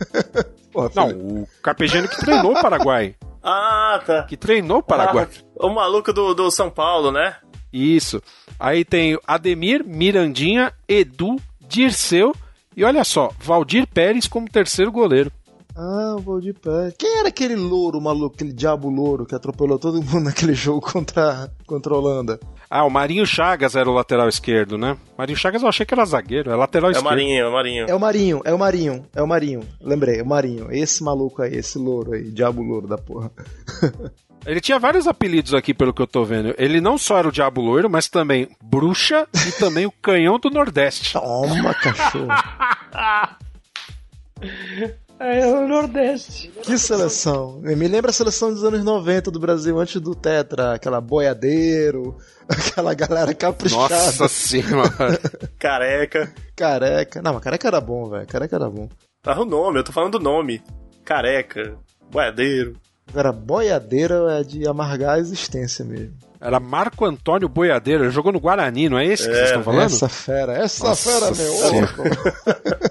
porra 0.72 0.90
Não, 0.94 1.08
o 1.10 1.48
Carpegiani 1.62 2.06
que 2.08 2.18
treinou 2.18 2.52
o 2.52 2.60
Paraguai, 2.62 3.14
Ah, 3.42 4.00
tá. 4.04 4.22
que 4.24 4.36
treinou 4.36 4.78
o 4.78 4.82
Paraguai. 4.82 5.28
Ah, 5.58 5.66
o 5.66 5.70
maluco 5.70 6.12
do, 6.12 6.34
do 6.34 6.50
São 6.50 6.70
Paulo, 6.70 7.10
né? 7.10 7.36
Isso. 7.72 8.22
Aí 8.58 8.84
tem 8.84 9.18
Ademir, 9.26 9.84
Mirandinha, 9.84 10.72
Edu, 10.88 11.36
Dirceu 11.60 12.34
e 12.76 12.84
olha 12.84 13.02
só, 13.02 13.32
Valdir 13.40 13.86
Pérez 13.86 14.28
como 14.28 14.48
terceiro 14.48 14.92
goleiro. 14.92 15.32
Ah, 15.80 16.16
o 16.16 16.20
Valdir 16.20 16.58
Pérez. 16.58 16.92
Quem 16.98 17.20
era 17.20 17.28
aquele 17.28 17.54
louro 17.54 18.00
maluco, 18.00 18.34
aquele 18.34 18.52
diabo 18.52 18.90
louro 18.90 19.24
que 19.24 19.32
atropelou 19.32 19.78
todo 19.78 20.02
mundo 20.02 20.18
naquele 20.26 20.52
jogo 20.52 20.80
contra, 20.80 21.48
contra 21.64 21.94
a 21.94 21.96
Holanda? 21.96 22.40
Ah, 22.68 22.84
o 22.84 22.90
Marinho 22.90 23.24
Chagas 23.24 23.76
era 23.76 23.88
o 23.88 23.94
lateral 23.94 24.28
esquerdo, 24.28 24.76
né? 24.76 24.96
Marinho 25.16 25.38
Chagas 25.38 25.62
eu 25.62 25.68
achei 25.68 25.86
que 25.86 25.94
era 25.94 26.04
zagueiro, 26.04 26.50
é 26.50 26.56
lateral 26.56 26.90
É 26.90 26.94
o 26.94 26.96
esquerdo. 26.96 27.08
Marinho, 27.08 27.44
é 27.44 27.48
o 27.48 27.52
Marinho. 27.52 27.86
É 27.88 27.94
o 27.94 28.00
Marinho, 28.00 28.42
é 28.44 28.52
o 28.52 28.58
Marinho, 28.58 29.06
é 29.14 29.22
o 29.22 29.28
Marinho. 29.28 29.60
Lembrei, 29.80 30.18
é 30.18 30.22
o 30.22 30.26
Marinho. 30.26 30.66
Esse 30.72 31.04
maluco 31.04 31.42
aí, 31.42 31.54
esse 31.54 31.78
louro 31.78 32.12
aí, 32.12 32.24
diabo 32.24 32.60
louro 32.60 32.88
da 32.88 32.98
porra. 32.98 33.30
Ele 34.44 34.60
tinha 34.60 34.78
vários 34.78 35.06
apelidos 35.06 35.54
aqui, 35.54 35.74
pelo 35.74 35.92
que 35.92 36.02
eu 36.02 36.06
tô 36.06 36.24
vendo. 36.24 36.54
Ele 36.58 36.80
não 36.80 36.96
só 36.96 37.18
era 37.18 37.28
o 37.28 37.32
Diabo 37.32 37.60
Loiro, 37.60 37.90
mas 37.90 38.08
também 38.08 38.48
Bruxa 38.62 39.26
e 39.46 39.52
também 39.52 39.84
o 39.84 39.90
Canhão 39.90 40.38
do 40.38 40.48
Nordeste. 40.48 41.12
Toma, 41.12 41.74
cachorro. 41.74 42.28
É 45.20 45.46
o 45.46 45.66
Nordeste. 45.66 46.48
Que 46.62 46.78
seleção. 46.78 47.60
Me 47.60 47.88
lembra 47.88 48.10
a 48.10 48.14
seleção 48.14 48.52
dos 48.52 48.62
anos 48.62 48.84
90 48.84 49.30
do 49.30 49.40
Brasil, 49.40 49.78
antes 49.78 50.00
do 50.00 50.14
Tetra. 50.14 50.74
Aquela 50.74 51.00
boiadeiro, 51.00 52.16
aquela 52.48 52.94
galera 52.94 53.34
caprichada. 53.34 53.94
Nossa 53.94 54.28
senhora. 54.28 55.20
Careca. 55.58 56.32
Careca. 56.54 57.20
Não, 57.20 57.34
mas 57.34 57.42
careca 57.42 57.66
era 57.66 57.80
bom, 57.80 58.08
velho. 58.08 58.26
Careca 58.26 58.56
era 58.56 58.70
bom. 58.70 58.88
Tá 59.22 59.38
o 59.40 59.44
nome, 59.44 59.80
eu 59.80 59.84
tô 59.84 59.92
falando 59.92 60.18
do 60.18 60.24
nome. 60.24 60.62
Careca, 61.04 61.76
boiadeiro. 62.10 62.76
Agora, 63.10 63.32
boiadeiro 63.32 64.28
é 64.28 64.44
de 64.44 64.68
amargar 64.68 65.16
a 65.16 65.18
existência 65.18 65.84
mesmo. 65.84 66.14
Era 66.40 66.60
Marco 66.60 67.04
Antônio 67.04 67.48
Boiadeiro. 67.48 68.04
Ele 68.04 68.10
jogou 68.12 68.30
no 68.30 68.38
Guarani, 68.38 68.88
não 68.88 68.98
é 68.98 69.06
esse 69.06 69.26
que 69.26 69.34
vocês 69.34 69.46
estão 69.46 69.64
falando? 69.64 69.86
Essa 69.86 70.08
fera, 70.08 70.52
essa 70.52 70.86
Nossa 70.86 71.10
fera, 71.10 71.32
meu. 71.34 71.88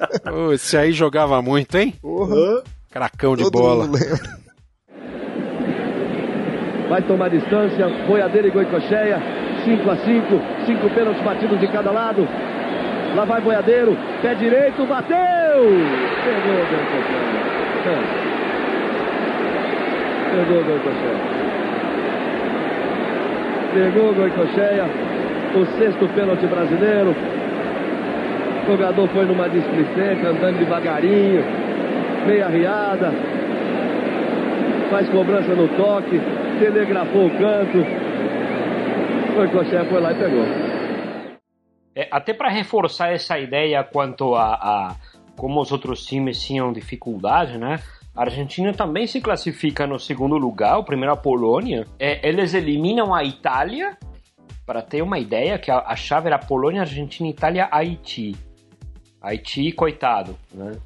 Ô, 0.37 0.53
esse 0.53 0.77
aí 0.77 0.91
jogava 0.91 1.41
muito, 1.41 1.75
hein? 1.75 1.95
porra. 1.99 2.61
Cracão 2.91 3.35
de 3.35 3.41
Todo 3.45 3.53
bola. 3.53 3.87
vai 6.87 7.01
tomar 7.01 7.29
distância, 7.31 7.89
Boiadeiro 8.05 8.47
e 8.47 8.51
Goicocheia, 8.51 9.19
5 9.65 9.89
a 9.89 9.97
5, 9.97 10.41
cinco 10.67 10.89
pênaltis 10.93 11.23
batidos 11.23 11.59
de 11.59 11.67
cada 11.69 11.89
lado. 11.89 12.27
Lá 13.15 13.25
vai 13.25 13.41
Boiadeiro, 13.41 13.97
pé 14.21 14.35
direito, 14.35 14.85
bateu! 14.85 15.17
Pegou 16.23 16.53
o 16.53 16.65
Goicocheia. 16.69 18.03
Pegou 20.35 20.61
o 20.61 20.63
Goicocheia. 20.65 21.19
Pegou 23.73 24.11
o 24.11 24.13
Goicocheia, 24.13 24.85
o 25.55 25.65
sexto 25.79 26.07
pênalti 26.13 26.45
brasileiro. 26.45 27.36
O 28.67 28.71
jogador 28.71 29.07
foi 29.07 29.23
numa 29.23 29.47
displicente, 29.47 30.25
andando 30.25 30.59
devagarinho, 30.59 31.41
meia 32.27 32.49
riada, 32.49 33.13
faz 34.89 35.07
cobrança 35.09 35.55
no 35.55 35.69
toque, 35.77 36.19
telegrafou 36.59 37.27
o 37.27 37.29
canto. 37.29 37.77
O 39.39 39.51
Coxé 39.51 39.85
foi 39.85 40.01
lá 40.01 40.11
e 40.11 40.15
pegou. 40.15 40.43
É, 41.95 42.09
até 42.11 42.33
para 42.33 42.49
reforçar 42.49 43.13
essa 43.13 43.39
ideia 43.39 43.81
quanto 43.85 44.35
a, 44.35 44.55
a 44.55 44.95
como 45.37 45.61
os 45.61 45.71
outros 45.71 46.03
times 46.05 46.41
tinham 46.43 46.73
dificuldade, 46.73 47.57
né? 47.57 47.79
A 48.13 48.23
Argentina 48.23 48.73
também 48.73 49.07
se 49.07 49.21
classifica 49.21 49.87
no 49.87 49.97
segundo 49.97 50.35
lugar, 50.35 50.77
o 50.77 50.83
primeiro 50.83 51.13
a 51.13 51.17
Polônia. 51.17 51.85
É, 51.97 52.27
eles 52.27 52.53
eliminam 52.53 53.15
a 53.15 53.23
Itália, 53.23 53.95
para 54.65 54.81
ter 54.81 55.01
uma 55.01 55.19
ideia, 55.19 55.57
que 55.57 55.71
a, 55.71 55.77
a 55.87 55.95
chave 55.95 56.27
era 56.27 56.37
Polônia, 56.37 56.81
Argentina, 56.81 57.29
Itália, 57.29 57.69
Haiti. 57.71 58.35
Haiti, 59.21 59.71
coitado, 59.71 60.37
né? 60.53 60.77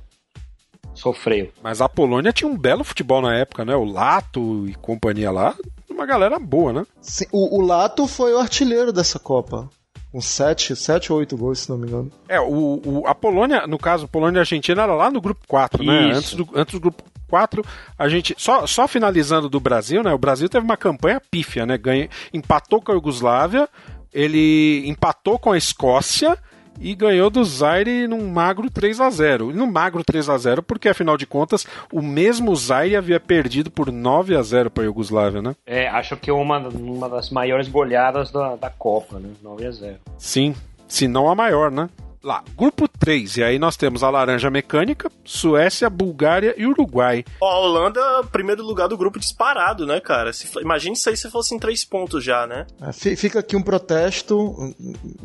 Sofreu. 0.94 1.52
Mas 1.64 1.82
a 1.82 1.88
Polônia 1.88 2.34
tinha 2.34 2.50
um 2.50 2.58
belo 2.58 2.84
futebol 2.84 3.22
na 3.22 3.36
época, 3.36 3.64
né? 3.64 3.76
O 3.76 3.86
Lato 3.86 4.68
e 4.68 4.74
companhia 4.76 5.32
lá. 5.32 5.56
Uma 5.90 6.06
galera 6.06 6.38
boa, 6.38 6.74
né? 6.74 6.86
Sim, 7.02 7.26
o, 7.32 7.58
o 7.60 7.62
Lato 7.62 8.08
foi 8.08 8.34
o 8.34 8.40
artilheiro 8.40 8.92
dessa 8.92 9.18
Copa. 9.20 9.70
Com 10.12 10.20
7, 10.20 10.76
sete 10.76 11.14
ou 11.14 11.20
8 11.20 11.38
gols, 11.38 11.60
se 11.60 11.70
não 11.70 11.78
me 11.78 11.88
engano. 11.88 12.12
É, 12.28 12.40
o, 12.42 12.82
o- 12.86 13.04
a 13.08 13.16
Polônia, 13.16 13.66
no 13.66 13.78
caso, 13.78 14.08
Polônia 14.10 14.40
e 14.40 14.42
Argentina 14.42 14.82
era 14.84 14.94
lá 14.94 15.10
no 15.10 15.22
grupo 15.22 15.42
4, 15.48 15.82
né? 15.84 16.12
Antes 16.12 16.34
do, 16.34 16.50
antes 16.54 16.74
do 16.74 16.82
grupo 16.82 17.02
4, 17.30 17.64
a 17.98 18.10
gente. 18.10 18.36
Só, 18.38 18.68
só 18.68 18.86
finalizando 18.90 19.48
do 19.48 19.62
Brasil, 19.62 20.04
né? 20.04 20.12
O 20.14 20.18
Brasil 20.18 20.50
teve 20.50 20.66
uma 20.66 20.76
campanha 20.76 21.22
pífia, 21.32 21.66
né? 21.66 21.78
Ganha, 21.78 22.10
empatou 22.34 22.82
com 22.82 22.92
a 22.92 22.96
Iugoslávia, 22.96 23.70
ele 24.14 24.84
empatou 24.86 25.40
com 25.40 25.54
a 25.54 25.58
Escócia 25.58 26.38
e 26.80 26.96
ganhou 26.96 27.30
do 27.30 27.44
Zaire 27.44 28.08
num 28.08 28.30
magro 28.30 28.70
3 28.70 29.00
a 29.02 29.10
0 29.10 29.52
E 29.52 29.54
num 29.54 29.70
magro 29.70 30.04
3 30.04 30.30
a 30.30 30.38
0 30.38 30.64
porque 30.64 30.90
afinal 30.90 31.18
de 31.18 31.26
contas, 31.26 31.66
o 31.92 32.02
mesmo 32.02 32.56
Zaire 32.56 32.96
havia 32.96 33.20
perdido 33.20 33.70
por 33.70 33.92
9 33.92 34.36
a 34.36 34.42
0 34.42 34.70
para 34.72 34.84
a 34.84 34.86
Iugoslávia, 34.86 35.42
né? 35.42 35.56
É, 35.66 35.88
acho 35.88 36.18
que 36.18 36.30
é 36.30 36.34
uma, 36.34 36.58
uma 36.58 37.10
das 37.10 37.30
maiores 37.30 37.68
goleadas 37.68 38.32
da, 38.32 38.56
da 38.56 38.70
Copa, 38.70 39.20
né? 39.20 39.30
9 39.44 39.66
a 39.66 39.72
0. 39.72 39.96
Sim, 40.18 40.56
se 40.88 41.08
não 41.08 41.30
a 41.30 41.36
maior, 41.36 41.72
né? 41.72 41.90
Lá, 42.24 42.44
grupo 42.56 42.88
3, 42.88 43.38
e 43.38 43.44
aí 43.44 43.58
nós 43.58 43.76
temos 43.76 44.04
a 44.04 44.10
Laranja 44.12 44.48
Mecânica, 44.52 45.10
Suécia, 45.26 45.90
Bulgária 45.90 46.54
e 46.56 46.68
Uruguai. 46.68 47.26
Ó, 47.42 47.50
a 47.50 47.58
Holanda, 47.60 48.00
primeiro 48.32 48.64
lugar 48.64 48.88
do 48.88 48.96
grupo 48.96 49.18
disparado, 49.20 49.88
né, 49.88 50.00
cara? 50.00 50.32
Se, 50.32 50.48
imagine 50.60 50.94
isso 50.96 51.10
aí 51.10 51.18
se 51.18 51.32
fosse 51.32 51.56
em 51.56 51.60
três 51.60 51.84
pontos 51.84 52.24
já, 52.24 52.46
né? 52.46 52.68
É, 52.80 52.94
fi- 52.94 53.16
Fica 53.16 53.40
aqui 53.40 53.56
um 53.56 53.62
protesto 53.64 54.56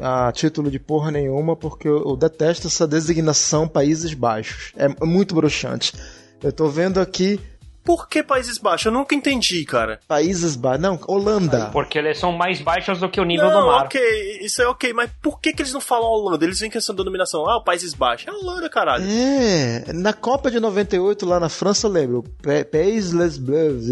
a 0.01 0.33
título 0.33 0.71
de 0.71 0.79
porra 0.79 1.11
nenhuma, 1.11 1.55
porque 1.55 1.87
eu, 1.87 2.03
eu 2.03 2.17
detesto 2.17 2.67
essa 2.67 2.87
designação 2.89 3.69
Países 3.69 4.15
Baixos. 4.15 4.73
É 4.75 4.89
muito 5.05 5.35
broxante. 5.35 5.93
Eu 6.43 6.53
tô 6.53 6.69
vendo 6.69 6.99
aqui 6.99 7.39
Por 7.87 8.09
que 8.09 8.23
Países 8.23 8.59
Baixos? 8.59 8.87
Eu 8.87 8.93
nunca 8.93 9.15
entendi, 9.15 9.65
cara. 9.65 10.01
Países 10.09 10.57
Baixos. 10.57 10.83
Não, 10.83 10.99
Holanda. 11.07 11.71
Porque 11.73 11.97
eles 11.99 12.19
são 12.19 12.33
mais 12.33 12.61
baixos 12.61 12.99
do 12.99 13.09
que 13.09 13.21
o 13.21 13.25
nível 13.25 13.49
não, 13.49 13.61
do 13.61 13.67
mar. 13.69 13.85
ok, 13.85 14.41
isso 14.43 14.61
é 14.61 14.67
ok, 14.69 14.93
mas 14.93 15.09
por 15.23 15.41
que, 15.41 15.53
que 15.53 15.63
eles 15.63 15.73
não 15.73 15.81
falam 15.81 16.09
Holanda? 16.09 16.45
Eles 16.45 16.59
vêm 16.61 16.71
com 16.71 16.77
essa 16.79 16.93
denominação, 16.93 17.49
ah, 17.49 17.59
o 17.59 17.65
Países 17.65 17.95
Baixos. 17.95 18.27
É 18.29 18.33
Holanda, 18.33 18.69
caralho. 18.69 19.05
É, 19.09 19.85
na 19.95 20.13
Copa 20.13 20.51
de 20.51 20.59
98 20.59 21.25
lá 21.25 21.39
na 21.39 21.49
França, 21.49 21.87
eu 21.87 21.91
lembro. 21.93 22.25
Pa- 22.43 22.65
Países 22.71 23.39
Bleus. 23.39 23.85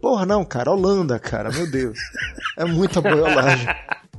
Porra, 0.00 0.24
não, 0.24 0.44
cara, 0.44 0.70
Holanda, 0.70 1.18
cara, 1.18 1.50
meu 1.50 1.70
Deus. 1.70 1.98
É 2.56 2.64
muita 2.66 3.00
boiolagem. 3.00 3.66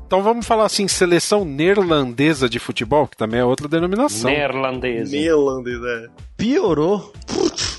Então 0.08 0.22
vamos 0.24 0.46
falar 0.46 0.66
assim, 0.66 0.88
seleção 0.88 1.46
neerlandesa 1.46 2.50
de 2.50 2.58
futebol, 2.60 3.08
que 3.08 3.16
também 3.16 3.40
é 3.40 3.46
outra 3.46 3.68
denominação. 3.68 4.30
Neerlandesa. 4.30 5.12
Neerlandês, 5.12 5.80
é. 5.84 6.08
Piorou. 6.36 7.14
Putz, 7.28 7.73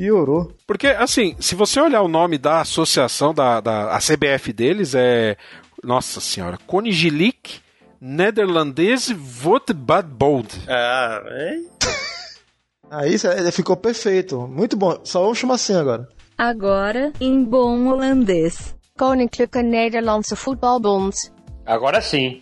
piorou. 0.00 0.50
Porque, 0.66 0.86
assim, 0.86 1.36
se 1.38 1.54
você 1.54 1.78
olhar 1.78 2.00
o 2.00 2.08
nome 2.08 2.38
da 2.38 2.62
associação, 2.62 3.34
da, 3.34 3.60
da 3.60 3.94
a 3.94 3.98
CBF 3.98 4.50
deles, 4.50 4.94
é. 4.94 5.36
Nossa 5.84 6.20
senhora, 6.20 6.58
Koninklijk 6.66 7.60
Nederlandese 8.00 9.14
Voetbadbond. 9.14 10.48
Ah, 10.68 11.22
é. 11.26 11.58
Aí 12.90 13.16
ficou 13.52 13.76
perfeito. 13.76 14.46
Muito 14.46 14.76
bom. 14.76 15.00
Só 15.04 15.22
vamos 15.22 15.38
chamar 15.38 15.54
assim 15.54 15.74
agora. 15.74 16.08
Agora, 16.36 17.12
em 17.20 17.44
bom 17.44 17.88
holandês. 17.88 18.74
Koninklijke 18.98 19.62
Nederlandse 19.62 20.34
Voetbalbond. 20.34 21.14
Agora 21.64 22.00
sim. 22.00 22.40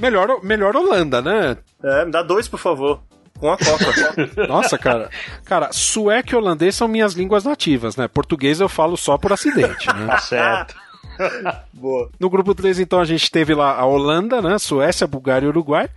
Melhor, 0.00 0.42
melhor 0.42 0.76
Holanda, 0.76 1.20
né? 1.20 1.58
É, 1.82 2.04
me 2.04 2.12
dá 2.12 2.22
dois, 2.22 2.46
por 2.48 2.58
favor. 2.58 3.02
Com 3.38 3.50
a 3.50 3.56
Copa. 3.56 4.46
Nossa, 4.48 4.76
cara. 4.76 5.10
Cara, 5.44 5.72
sueco 5.72 6.32
e 6.32 6.36
holandês 6.36 6.74
são 6.74 6.88
minhas 6.88 7.14
línguas 7.14 7.44
nativas, 7.44 7.96
né? 7.96 8.08
Português 8.08 8.60
eu 8.60 8.68
falo 8.68 8.96
só 8.96 9.16
por 9.16 9.32
acidente, 9.32 9.86
né? 9.86 10.06
Tá 10.06 10.18
certo. 10.18 10.74
Boa. 11.72 12.10
No 12.18 12.30
grupo 12.30 12.54
3, 12.54 12.80
então, 12.80 13.00
a 13.00 13.04
gente 13.04 13.30
teve 13.30 13.54
lá 13.54 13.76
a 13.78 13.84
Holanda, 13.84 14.40
né? 14.42 14.58
Suécia, 14.58 15.06
Bulgária 15.06 15.46
e 15.46 15.48
Uruguai. 15.48 15.88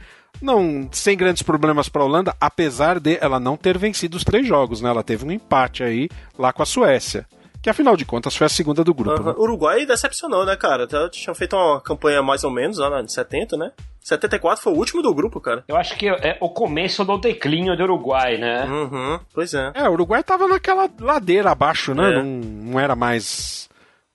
Não, 0.42 0.88
sem 0.92 1.18
grandes 1.18 1.44
problemas 1.44 1.90
para 1.90 2.02
a 2.02 2.06
Holanda, 2.06 2.36
apesar 2.40 3.00
de 3.00 3.18
ela 3.22 3.40
não 3.40 3.58
ter 3.58 3.78
vencido 3.78 4.18
os 4.18 4.24
três 4.24 4.48
jogos, 4.48 4.82
né? 4.82 4.90
Ela 4.90 5.04
teve 5.04 5.26
um 5.26 5.32
empate 5.32 5.84
aí 5.84 6.10
lá 6.38 6.52
com 6.54 6.64
a 6.64 6.66
Suécia. 6.66 7.26
Que 7.62 7.70
afinal 7.70 7.96
de 7.96 8.06
contas 8.06 8.36
foi 8.36 8.48
a 8.48 8.50
segunda 8.50 8.84
do 8.84 8.94
grupo. 8.94 9.22
Uhum. 9.22 9.28
Né? 9.28 9.34
Uruguai 9.38 9.86
decepcionou, 9.86 10.46
né, 10.46 10.56
cara? 10.56 10.88
Tinha 11.10 11.34
feito 11.36 11.56
uma 11.56 11.80
campanha 11.80 12.22
mais 12.22 12.44
ou 12.44 12.52
menos 12.52 12.78
lá 12.78 12.90
na 12.90 13.08
70, 13.08 13.56
né? 13.56 13.72
74 14.00 14.64
foi 14.64 14.74
o 14.74 14.78
último 14.78 15.02
do 15.02 15.14
grupo, 15.14 15.40
cara. 15.40 15.64
Eu 15.68 15.78
acho 15.78 15.96
que 15.96 16.10
é 16.10 16.38
o 16.42 16.50
começo 16.50 17.06
do 17.06 17.18
declínio 17.20 17.78
do 17.78 17.84
Uruguai, 17.84 18.38
né? 18.38 18.66
Uhum, 18.66 19.20
pois 19.32 19.54
é. 19.54 19.72
É, 19.76 19.88
o 19.88 19.94
Uruguai 19.94 20.24
tava 20.24 20.48
naquela 20.48 20.90
ladeira 21.00 21.52
abaixo, 21.52 21.94
né? 21.94 22.10
É. 22.10 22.16
Não, 22.16 22.24
não 22.24 22.80
era 22.80 22.96
mais 22.96 23.70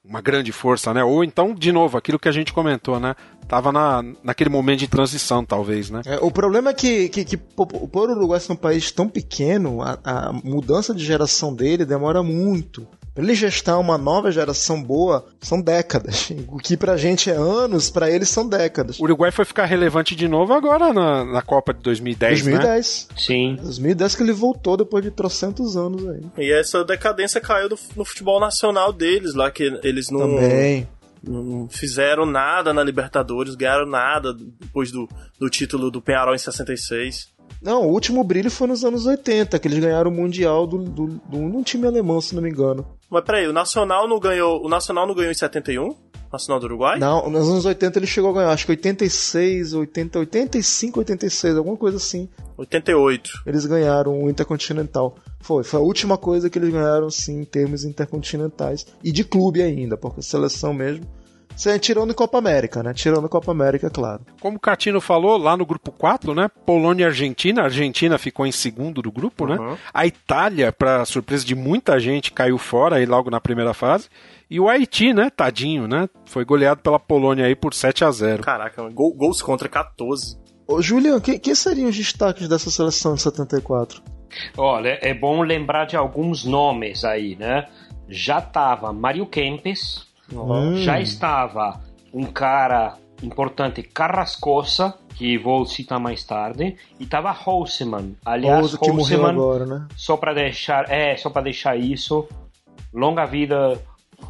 uma 0.05 0.21
grande 0.21 0.51
força, 0.51 0.93
né? 0.93 1.05
Ou 1.05 1.23
então, 1.23 1.55
de 1.55 1.71
novo, 1.71 1.97
aquilo 1.97 2.19
que 2.19 2.29
a 2.29 2.33
gente 2.33 2.53
comentou, 2.53 2.99
né? 2.99 3.15
Tava 3.49 3.71
na, 3.71 4.03
naquele 4.25 4.51
momento 4.51 4.81
de 4.81 4.89
transição, 4.89 5.45
talvez, 5.45 5.89
né? 5.89 6.03
É, 6.05 6.19
o 6.21 6.33
problema 6.33 6.71
é 6.71 6.75
que, 6.75 7.09
que, 7.09 7.25
que 7.25 7.37
por 7.37 7.67
por 7.67 8.11
o 8.11 8.13
Uruguai 8.13 8.41
ser 8.41 8.53
um 8.53 8.57
país 8.57 8.91
tão 8.91 9.09
pequeno, 9.09 9.83
a, 9.83 9.99
a 10.05 10.33
mudança 10.33 10.93
de 10.93 11.05
geração 11.05 11.55
dele 11.55 11.85
demora 11.85 12.25
muito. 12.25 12.87
Pra 13.17 13.25
ele 13.25 13.35
gestar 13.35 13.79
uma 13.79 13.97
nova 13.97 14.31
geração 14.31 14.83
boa, 14.83 15.25
são 15.41 15.59
décadas. 15.59 16.29
O 16.49 16.59
que 16.59 16.77
pra 16.77 16.99
gente 16.99 17.31
é 17.31 17.35
anos, 17.35 17.89
pra 17.89 18.11
eles 18.11 18.29
são 18.29 18.47
décadas. 18.47 19.01
O 19.01 19.05
Uruguai 19.05 19.31
foi 19.33 19.45
ficar 19.47 19.65
relevante 19.65 20.15
de 20.15 20.29
novo 20.29 20.53
agora 20.53 20.93
na, 20.93 21.25
na 21.25 21.41
Copa 21.41 21.73
de 21.73 21.81
2010, 21.81 22.45
né? 22.45 22.53
2010. 22.53 23.09
Sim. 23.17 23.57
2010 23.63 24.15
que 24.17 24.23
ele 24.23 24.33
voltou 24.33 24.77
depois 24.77 25.03
de 25.03 25.11
trocentos 25.11 25.77
anos 25.79 26.07
aí. 26.07 26.23
E 26.37 26.53
essa 26.53 26.85
decadência 26.85 27.41
caiu 27.41 27.71
no, 27.71 27.79
no 27.97 28.05
futebol 28.05 28.39
nacional 28.39 28.93
deles 28.93 29.35
lá, 29.35 29.51
que 29.51 29.63
eles 29.83 30.11
não, 30.11 30.21
Também. 30.21 30.87
não 31.23 31.69
fizeram 31.71 32.27
nada 32.27 32.75
na 32.75 32.85
Libertadores, 32.85 33.55
ganharam 33.55 33.87
nada 33.87 34.35
depois 34.35 34.93
do, 34.93 35.09
do 35.39 35.49
título 35.49 35.91
do 35.91 36.03
Penharol 36.03 36.35
em 36.35 36.39
66. 36.39 37.35
Não, 37.61 37.87
o 37.87 37.93
último 37.93 38.23
brilho 38.23 38.51
foi 38.51 38.67
nos 38.67 38.85
anos 38.85 39.07
80, 39.07 39.59
que 39.59 39.69
eles 39.69 39.79
ganharam 39.79 40.11
o 40.11 40.15
Mundial 40.15 40.67
do, 40.67 40.79
do, 40.79 41.07
do, 41.07 41.39
num 41.39 41.63
time 41.63 41.87
alemão, 41.87 42.21
se 42.21 42.35
não 42.35 42.43
me 42.43 42.51
engano. 42.51 42.87
Mas 43.11 43.25
peraí, 43.25 43.47
o 43.47 43.53
Nacional 43.53 44.09
não 44.09 44.19
ganhou. 44.19 44.65
O 44.65 44.69
Nacional 44.69 45.07
não 45.07 45.15
ganhou 45.15 45.31
em 45.31 45.35
71? 45.35 45.95
Nacional 46.33 46.61
do 46.61 46.67
Uruguai? 46.67 46.99
Não, 46.99 47.31
nos 47.31 47.49
anos 47.49 47.65
80 47.65 47.99
ele 47.99 48.07
chegou 48.07 48.31
a 48.31 48.35
ganhar, 48.35 48.51
acho 48.51 48.67
que 48.67 48.73
86, 48.73 49.73
80, 49.73 50.19
85, 50.19 50.99
86, 50.99 51.57
alguma 51.57 51.77
coisa 51.77 51.97
assim. 51.97 52.29
88. 52.57 53.43
Eles 53.47 53.65
ganharam 53.65 54.23
o 54.23 54.29
Intercontinental. 54.29 55.17
Foi, 55.41 55.63
foi 55.63 55.79
a 55.79 55.83
última 55.83 56.19
coisa 56.19 56.51
que 56.51 56.59
eles 56.59 56.73
ganharam, 56.73 57.09
sim, 57.11 57.41
em 57.41 57.45
termos 57.45 57.85
intercontinentais. 57.85 58.87
E 59.03 59.13
de 59.13 59.25
clube 59.25 59.63
ainda, 59.63 59.97
porque 59.97 60.21
seleção 60.21 60.75
mesmo. 60.75 61.07
Você 61.57 61.79
tirando 61.79 62.15
Copa 62.15 62.37
América, 62.39 62.83
né? 62.83 62.93
Tirando 62.93 63.29
Copa 63.29 63.51
América, 63.51 63.89
claro. 63.89 64.21
Como 64.41 64.59
o 64.59 64.61
Catino 64.61 65.01
falou, 65.01 65.39
lá 65.39 65.57
no 65.57 65.65
grupo 65.65 65.91
4, 65.91 66.35
né? 66.35 66.49
Polônia 66.67 67.05
e 67.05 67.07
Argentina. 67.07 67.63
A 67.63 67.65
Argentina 67.65 68.19
ficou 68.19 68.47
em 68.47 68.53
segundo 68.53 69.01
do 69.01 69.11
grupo, 69.11 69.47
né? 69.47 69.57
A 69.93 70.07
Itália, 70.07 70.71
para 70.71 71.05
surpresa 71.07 71.45
de 71.47 71.55
muita 71.55 71.99
gente, 71.99 72.31
caiu 72.31 72.59
fora 72.59 72.97
aí 72.97 73.07
logo 73.07 73.31
na 73.31 73.41
primeira 73.41 73.73
fase. 73.73 74.09
E 74.51 74.61
o 74.61 74.69
Haiti, 74.69 75.15
né? 75.15 75.31
Tadinho, 75.35 75.89
né? 75.89 76.09
Foi 76.27 76.45
goleado 76.45 76.83
pela 76.83 77.01
Polônia 77.01 77.47
aí 77.47 77.57
por 77.57 77.73
7 77.73 78.05
a 78.05 78.11
0 78.11 78.43
Caraca, 78.43 78.89
gol- 78.91 79.15
gols 79.15 79.41
contra 79.41 79.69
14. 79.69 80.37
Ô, 80.69 80.83
Julian, 80.83 81.19
quem, 81.21 81.39
quem 81.39 81.55
seriam 81.55 81.89
os 81.89 81.97
destaques 81.97 82.49
dessa 82.49 82.71
seleção 82.71 83.15
de 83.15 83.23
74? 83.23 84.03
Olha, 84.59 84.99
é 85.01 85.15
bom 85.15 85.41
lembrar 85.43 85.87
de 85.87 85.97
alguns 85.97 86.45
nomes 86.45 87.03
aí, 87.05 87.35
né? 87.37 87.67
Já 88.09 88.41
tava 88.41 88.93
Mário 88.93 89.27
Kempes, 89.27 90.06
Hum. 90.33 90.77
já 90.77 91.01
estava 91.01 91.81
um 92.13 92.25
cara 92.25 92.97
importante, 93.23 93.83
Carrascosa, 93.83 94.95
que 95.15 95.39
vou 95.39 95.65
citar 95.65 95.99
mais 95.99 96.25
tarde, 96.25 96.77
e 97.01 97.07
tava 97.07 97.31
Houseman. 97.31 98.15
Aliás, 98.25 98.75
Ouso 98.75 98.79
Houseman, 98.81 99.31
agora, 99.31 99.67
né? 99.67 99.89
só 99.97 100.17
para 100.17 100.35
deixar, 100.35 100.91
é, 100.91 101.17
só 101.17 101.31
para 101.31 101.43
deixar 101.43 101.77
isso, 101.77 102.29
longa 102.93 103.25
vida 103.25 103.81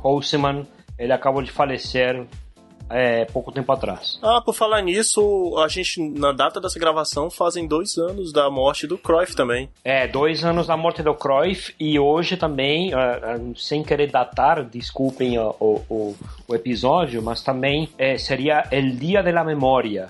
Houseman, 0.02 0.66
ele 0.98 1.12
acabou 1.12 1.42
de 1.42 1.50
falecer 1.50 2.26
é, 2.88 3.24
pouco 3.26 3.52
tempo 3.52 3.70
atrás. 3.72 4.18
Ah, 4.22 4.40
por 4.40 4.54
falar 4.54 4.82
nisso, 4.82 5.56
a 5.58 5.68
gente, 5.68 6.00
na 6.00 6.32
data 6.32 6.60
dessa 6.60 6.78
gravação, 6.78 7.30
fazem 7.30 7.66
dois 7.66 7.96
anos 7.96 8.32
da 8.32 8.50
morte 8.50 8.86
do 8.86 8.96
Cruyff 8.98 9.34
também. 9.34 9.68
É, 9.84 10.06
dois 10.06 10.44
anos 10.44 10.66
da 10.66 10.76
morte 10.76 11.02
do 11.02 11.14
Cruyff 11.14 11.74
e 11.78 11.98
hoje 11.98 12.36
também, 12.36 12.92
ah, 12.94 13.20
ah, 13.22 13.38
sem 13.56 13.82
querer 13.82 14.10
datar, 14.10 14.64
desculpem 14.64 15.38
o, 15.38 15.54
o, 15.60 16.16
o 16.48 16.54
episódio, 16.54 17.22
mas 17.22 17.42
também 17.42 17.88
eh, 17.98 18.18
seria 18.18 18.64
o 18.72 18.96
Dia 18.96 19.22
da 19.22 19.44
Memória, 19.44 20.08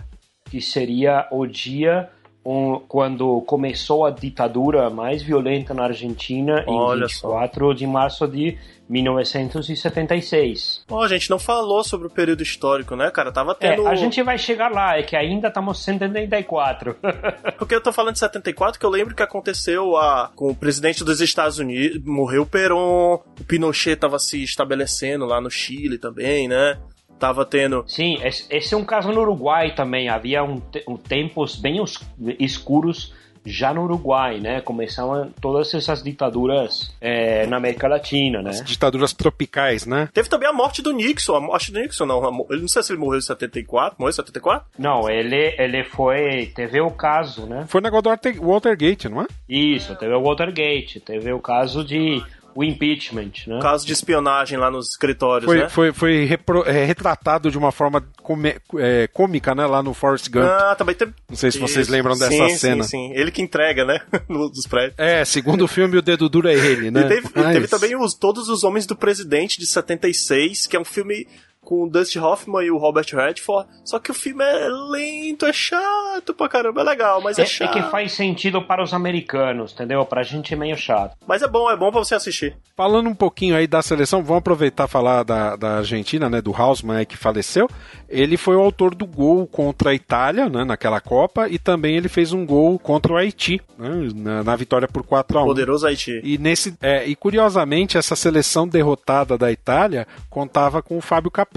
que 0.51 0.61
seria 0.61 1.27
o 1.31 1.47
dia 1.47 2.09
um, 2.47 2.80
quando 2.86 3.40
começou 3.42 4.07
a 4.07 4.11
ditadura 4.11 4.88
mais 4.88 5.20
violenta 5.20 5.74
na 5.74 5.84
Argentina 5.84 6.64
Olha 6.68 7.01
em 7.05 7.07
24 7.09 7.74
de 7.74 7.86
março 7.86 8.28
de 8.28 8.57
1976. 8.88 10.84
Ó, 10.88 11.03
a 11.03 11.09
gente 11.09 11.28
não 11.28 11.40
falou 11.40 11.82
sobre 11.82 12.07
o 12.07 12.11
período 12.11 12.42
histórico, 12.44 12.94
né, 12.94 13.11
cara? 13.11 13.32
Tava 13.32 13.57
É, 13.61 13.70
tendo. 13.74 13.88
a 13.88 13.97
gente 13.97 14.22
vai 14.22 14.38
chegar 14.38 14.70
lá, 14.70 14.97
é 14.97 15.03
que 15.03 15.16
ainda 15.16 15.49
estamos 15.49 15.76
em 15.88 15.99
74. 15.99 16.97
Porque 17.59 17.74
eu 17.74 17.80
tô 17.80 17.92
falando 17.92 18.12
de 18.12 18.20
74, 18.20 18.78
que 18.78 18.86
eu 18.86 18.90
lembro 18.90 19.14
que 19.14 19.24
aconteceu 19.24 19.97
a... 19.97 20.30
com 20.36 20.51
o 20.51 20.55
presidente 20.55 21.03
dos 21.03 21.20
Estados 21.20 21.59
Unidos, 21.59 22.01
morreu 22.05 22.42
o 22.42 22.47
Perón, 22.47 23.18
o 23.40 23.44
Pinochet 23.44 23.97
tava 23.97 24.20
se 24.20 24.40
estabelecendo 24.44 25.24
lá 25.26 25.40
no 25.40 25.51
Chile 25.51 25.99
também, 25.99 26.47
né? 26.47 26.78
Tava 27.18 27.44
tendo. 27.44 27.84
Sim, 27.86 28.18
esse 28.22 28.74
é 28.74 28.76
um 28.76 28.84
caso 28.84 29.10
no 29.10 29.20
Uruguai 29.20 29.74
também. 29.74 30.08
Havia 30.08 30.44
um, 30.44 30.60
um 30.88 30.96
tempos 30.96 31.56
bem 31.56 31.80
os- 31.80 31.98
escuros 32.38 33.14
já 33.48 33.72
no 33.72 33.84
Uruguai, 33.84 34.40
né? 34.40 34.60
Começavam 34.60 35.30
todas 35.40 35.72
essas 35.72 36.02
ditaduras 36.02 36.92
é, 37.00 37.46
na 37.46 37.58
América 37.58 37.86
Latina, 37.86 38.42
né? 38.42 38.50
Ditaduras 38.64 39.12
tropicais, 39.12 39.86
né? 39.86 40.08
Teve 40.12 40.28
também 40.28 40.48
a 40.48 40.52
morte 40.52 40.82
do 40.82 40.92
Nixon, 40.92 41.36
a 41.36 41.40
morte 41.40 41.70
do 41.70 41.78
Nixon, 41.80 42.06
não. 42.06 42.44
Ele 42.50 42.62
não 42.62 42.68
sei 42.68 42.82
se 42.82 42.92
ele 42.92 42.98
morreu 42.98 43.18
em 43.18 43.22
74. 43.22 43.94
Morreu 44.00 44.10
em 44.10 44.14
74? 44.14 44.66
Não, 44.76 45.08
ele, 45.08 45.54
ele 45.58 45.84
foi. 45.84 46.46
Teve 46.56 46.80
o 46.80 46.90
caso, 46.90 47.46
né? 47.46 47.64
Foi 47.68 47.80
o 47.80 47.84
negócio 47.84 48.02
do 48.02 48.10
Water- 48.10 48.42
Watergate, 48.42 49.08
não 49.08 49.22
é? 49.22 49.26
Isso, 49.48 49.94
teve 49.94 50.12
o 50.12 50.22
Watergate, 50.24 50.98
teve 50.98 51.32
o 51.32 51.38
caso 51.38 51.84
de. 51.84 52.20
O 52.57 52.64
impeachment, 52.64 53.32
né? 53.46 53.59
Caso 53.61 53.86
de 53.86 53.92
espionagem 53.92 54.59
lá 54.59 54.70
nos 54.70 54.88
escritórios, 54.88 55.44
Foi, 55.44 55.59
né? 55.59 55.68
foi, 55.68 55.92
foi 55.92 56.24
repro- 56.24 56.64
é, 56.66 56.84
retratado 56.84 57.50
de 57.50 57.59
uma 57.59 57.70
forma 57.70 58.02
come- 58.22 58.57
é, 58.78 59.07
cômica, 59.12 59.54
né? 59.54 59.66
Lá 59.66 59.82
no 59.82 59.92
Forrest 59.92 60.28
Gump. 60.30 60.44
Ah, 60.46 60.74
também 60.74 60.94
teve. 60.94 61.12
Não 61.28 61.36
sei 61.36 61.50
se 61.52 61.59
vocês 61.59 61.86
Isso. 61.86 61.92
lembram 61.92 62.14
dessa 62.16 62.30
Sim, 62.30 62.57
cena. 62.57 62.82
Sim, 62.82 62.88
sim. 62.88 63.12
Ele 63.14 63.30
que 63.30 63.42
entrega, 63.42 63.84
né? 63.84 64.00
Dos 64.28 64.66
prédios. 64.66 64.94
É, 64.98 65.24
segundo 65.24 65.62
o 65.64 65.68
filme, 65.68 65.98
o 65.98 66.02
dedo 66.02 66.28
duro 66.28 66.48
é 66.48 66.54
ele, 66.54 66.90
né? 66.90 67.02
E 67.02 67.09
teve, 67.09 67.28
Mas- 67.34 67.52
teve 67.52 67.68
também 67.68 67.94
os 67.96 68.14
Todos 68.14 68.48
os 68.48 68.64
Homens 68.64 68.86
do 68.86 68.96
Presidente 68.96 69.59
de 69.61 69.66
76, 69.66 70.66
que 70.66 70.76
é 70.76 70.80
um 70.80 70.84
filme 70.84 71.26
com 71.66 71.82
o 71.82 71.90
Dustin 71.90 72.20
Hoffman 72.20 72.64
e 72.64 72.70
o 72.70 72.78
Robert 72.78 73.06
Redford. 73.12 73.68
Só 73.84 73.98
que 73.98 74.10
o 74.12 74.14
filme 74.14 74.44
é 74.44 74.68
lento, 74.68 75.44
é 75.44 75.52
chato 75.52 76.32
pra 76.32 76.48
caramba. 76.48 76.80
É 76.80 76.84
legal, 76.84 77.20
mas 77.20 77.38
é, 77.38 77.42
É, 77.42 77.44
é 77.44 77.48
chato. 77.48 77.72
que 77.72 77.82
faz 77.90 78.12
sentido 78.12 78.62
para 78.62 78.82
os 78.82 78.94
americanos, 78.94 79.72
entendeu? 79.72 80.04
Pra 80.06 80.22
gente 80.22 80.54
é 80.54 80.56
meio 80.56 80.76
chato. 80.76 81.16
Mas 81.26 81.42
é 81.42 81.48
bom, 81.48 81.68
é 81.68 81.76
bom 81.76 81.90
pra 81.90 81.98
você 82.04 82.14
assistir. 82.14 82.56
Falando 82.76 83.08
um 83.10 83.14
pouquinho 83.14 83.56
aí 83.56 83.66
da 83.66 83.82
seleção, 83.82 84.22
vamos 84.22 84.38
aproveitar 84.38 84.84
e 84.86 84.90
falar 84.90 85.24
da, 85.24 85.56
da 85.56 85.78
Argentina, 85.78 86.30
né, 86.30 86.40
do 86.40 86.54
Hausmann 86.54 87.04
que 87.04 87.16
faleceu. 87.16 87.68
Ele 88.08 88.36
foi 88.36 88.54
o 88.54 88.60
autor 88.60 88.94
do 88.94 89.04
gol 89.06 89.46
contra 89.46 89.90
a 89.90 89.94
Itália, 89.94 90.48
né, 90.48 90.64
naquela 90.64 91.00
Copa, 91.00 91.48
e 91.48 91.58
também 91.58 91.96
ele 91.96 92.08
fez 92.08 92.32
um 92.32 92.46
gol 92.46 92.78
contra 92.78 93.12
o 93.12 93.16
Haiti, 93.16 93.60
né, 93.76 93.88
na, 94.14 94.44
na 94.44 94.54
vitória 94.56 94.86
por 94.86 95.02
4 95.02 95.36
a 95.38 95.42
1 95.42 95.46
Poderoso 95.46 95.86
Haiti. 95.86 96.20
E, 96.22 96.38
nesse, 96.38 96.76
é, 96.80 97.04
e 97.06 97.16
curiosamente, 97.16 97.98
essa 97.98 98.14
seleção 98.14 98.68
derrotada 98.68 99.36
da 99.36 99.50
Itália 99.50 100.06
contava 100.30 100.80
com 100.80 100.96
o 100.96 101.00
Fábio 101.00 101.30
Capello. 101.30 101.55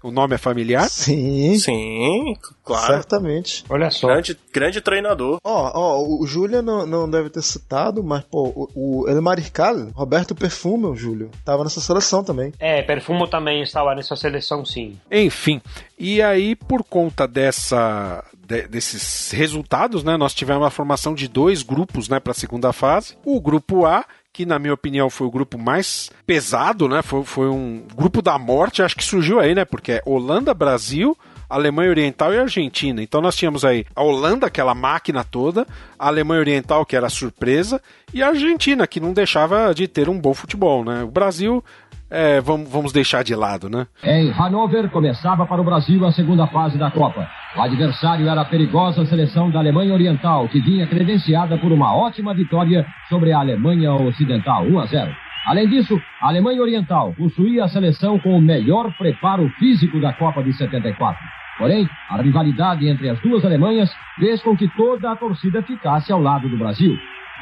O 0.00 0.12
nome 0.12 0.36
é 0.36 0.38
familiar? 0.38 0.88
Sim. 0.88 1.58
Sim, 1.58 2.36
claro. 2.64 2.86
Certamente. 2.86 3.64
Olha 3.68 3.90
só. 3.90 4.06
Grande, 4.06 4.38
grande 4.52 4.80
treinador. 4.80 5.38
Ó, 5.42 5.72
ó, 5.74 6.02
o 6.22 6.24
Júlio 6.24 6.62
não, 6.62 6.86
não 6.86 7.10
deve 7.10 7.28
ter 7.30 7.42
citado, 7.42 8.02
mas, 8.02 8.22
pô, 8.22 8.44
o, 8.74 9.02
o 9.02 9.08
El 9.08 9.20
Mariscal, 9.20 9.74
Roberto 9.94 10.36
Perfume, 10.36 10.86
o 10.86 10.94
Júlio, 10.94 11.30
tava 11.44 11.64
nessa 11.64 11.80
seleção 11.80 12.22
também. 12.22 12.52
É, 12.60 12.80
Perfumo 12.82 13.26
também 13.26 13.60
estava 13.60 13.92
nessa 13.94 14.14
seleção, 14.14 14.64
sim. 14.64 14.96
Enfim, 15.10 15.60
e 15.98 16.22
aí 16.22 16.54
por 16.54 16.84
conta 16.84 17.26
dessa 17.26 18.22
de- 18.46 18.68
desses 18.68 19.30
resultados, 19.32 20.02
né, 20.04 20.16
nós 20.16 20.32
tivemos 20.32 20.64
a 20.66 20.70
formação 20.70 21.12
de 21.12 21.26
dois 21.28 21.62
grupos, 21.62 22.08
né, 22.08 22.18
para 22.20 22.30
a 22.30 22.34
segunda 22.34 22.72
fase. 22.72 23.14
O 23.24 23.40
grupo 23.40 23.84
A, 23.84 24.04
que 24.32 24.46
na 24.46 24.58
minha 24.58 24.74
opinião 24.74 25.10
foi 25.10 25.26
o 25.26 25.30
grupo 25.30 25.58
mais 25.58 26.10
pesado, 26.26 26.88
né, 26.88 27.02
foi, 27.02 27.24
foi 27.24 27.48
um 27.48 27.84
grupo 27.94 28.22
da 28.22 28.38
morte, 28.38 28.82
acho 28.82 28.96
que 28.96 29.04
surgiu 29.04 29.40
aí, 29.40 29.54
né, 29.54 29.64
porque 29.64 29.92
é 29.92 30.02
Holanda, 30.04 30.54
Brasil, 30.54 31.16
Alemanha 31.48 31.90
Oriental 31.90 32.32
e 32.34 32.38
Argentina. 32.38 33.02
Então 33.02 33.20
nós 33.20 33.34
tínhamos 33.34 33.64
aí 33.64 33.86
a 33.96 34.02
Holanda, 34.02 34.46
aquela 34.46 34.74
máquina 34.74 35.24
toda, 35.24 35.66
a 35.98 36.06
Alemanha 36.06 36.40
Oriental, 36.40 36.84
que 36.84 36.94
era 36.94 37.06
a 37.06 37.10
surpresa, 37.10 37.80
e 38.12 38.22
a 38.22 38.28
Argentina, 38.28 38.86
que 38.86 39.00
não 39.00 39.12
deixava 39.12 39.72
de 39.74 39.88
ter 39.88 40.08
um 40.08 40.20
bom 40.20 40.34
futebol, 40.34 40.84
né. 40.84 41.02
O 41.02 41.10
Brasil, 41.10 41.64
é, 42.10 42.40
vamos, 42.40 42.68
vamos 42.68 42.92
deixar 42.92 43.24
de 43.24 43.34
lado, 43.34 43.68
né. 43.68 43.86
Em 44.04 44.30
Hannover, 44.30 44.90
começava 44.90 45.46
para 45.46 45.60
o 45.60 45.64
Brasil 45.64 46.04
a 46.06 46.12
segunda 46.12 46.46
fase 46.48 46.78
da 46.78 46.90
Copa. 46.90 47.26
O 47.56 47.62
adversário 47.62 48.28
era 48.28 48.42
a 48.42 48.44
perigosa 48.44 49.06
seleção 49.06 49.50
da 49.50 49.58
Alemanha 49.58 49.94
Oriental, 49.94 50.46
que 50.48 50.60
vinha 50.60 50.86
credenciada 50.86 51.56
por 51.56 51.72
uma 51.72 51.96
ótima 51.96 52.34
vitória 52.34 52.86
sobre 53.08 53.32
a 53.32 53.38
Alemanha 53.38 53.92
Ocidental, 53.94 54.64
1 54.64 54.78
a 54.78 54.86
0. 54.86 55.16
Além 55.46 55.66
disso, 55.66 55.98
a 56.20 56.28
Alemanha 56.28 56.60
Oriental 56.60 57.14
possuía 57.16 57.64
a 57.64 57.68
seleção 57.68 58.18
com 58.18 58.36
o 58.36 58.40
melhor 58.40 58.92
preparo 58.98 59.48
físico 59.58 59.98
da 59.98 60.12
Copa 60.12 60.42
de 60.42 60.52
74. 60.52 61.18
Porém, 61.56 61.88
a 62.10 62.20
rivalidade 62.20 62.86
entre 62.86 63.08
as 63.08 63.18
duas 63.20 63.42
Alemanhas 63.44 63.90
fez 64.18 64.42
com 64.42 64.54
que 64.54 64.68
toda 64.76 65.10
a 65.10 65.16
torcida 65.16 65.62
ficasse 65.62 66.12
ao 66.12 66.20
lado 66.20 66.50
do 66.50 66.58
Brasil. 66.58 66.96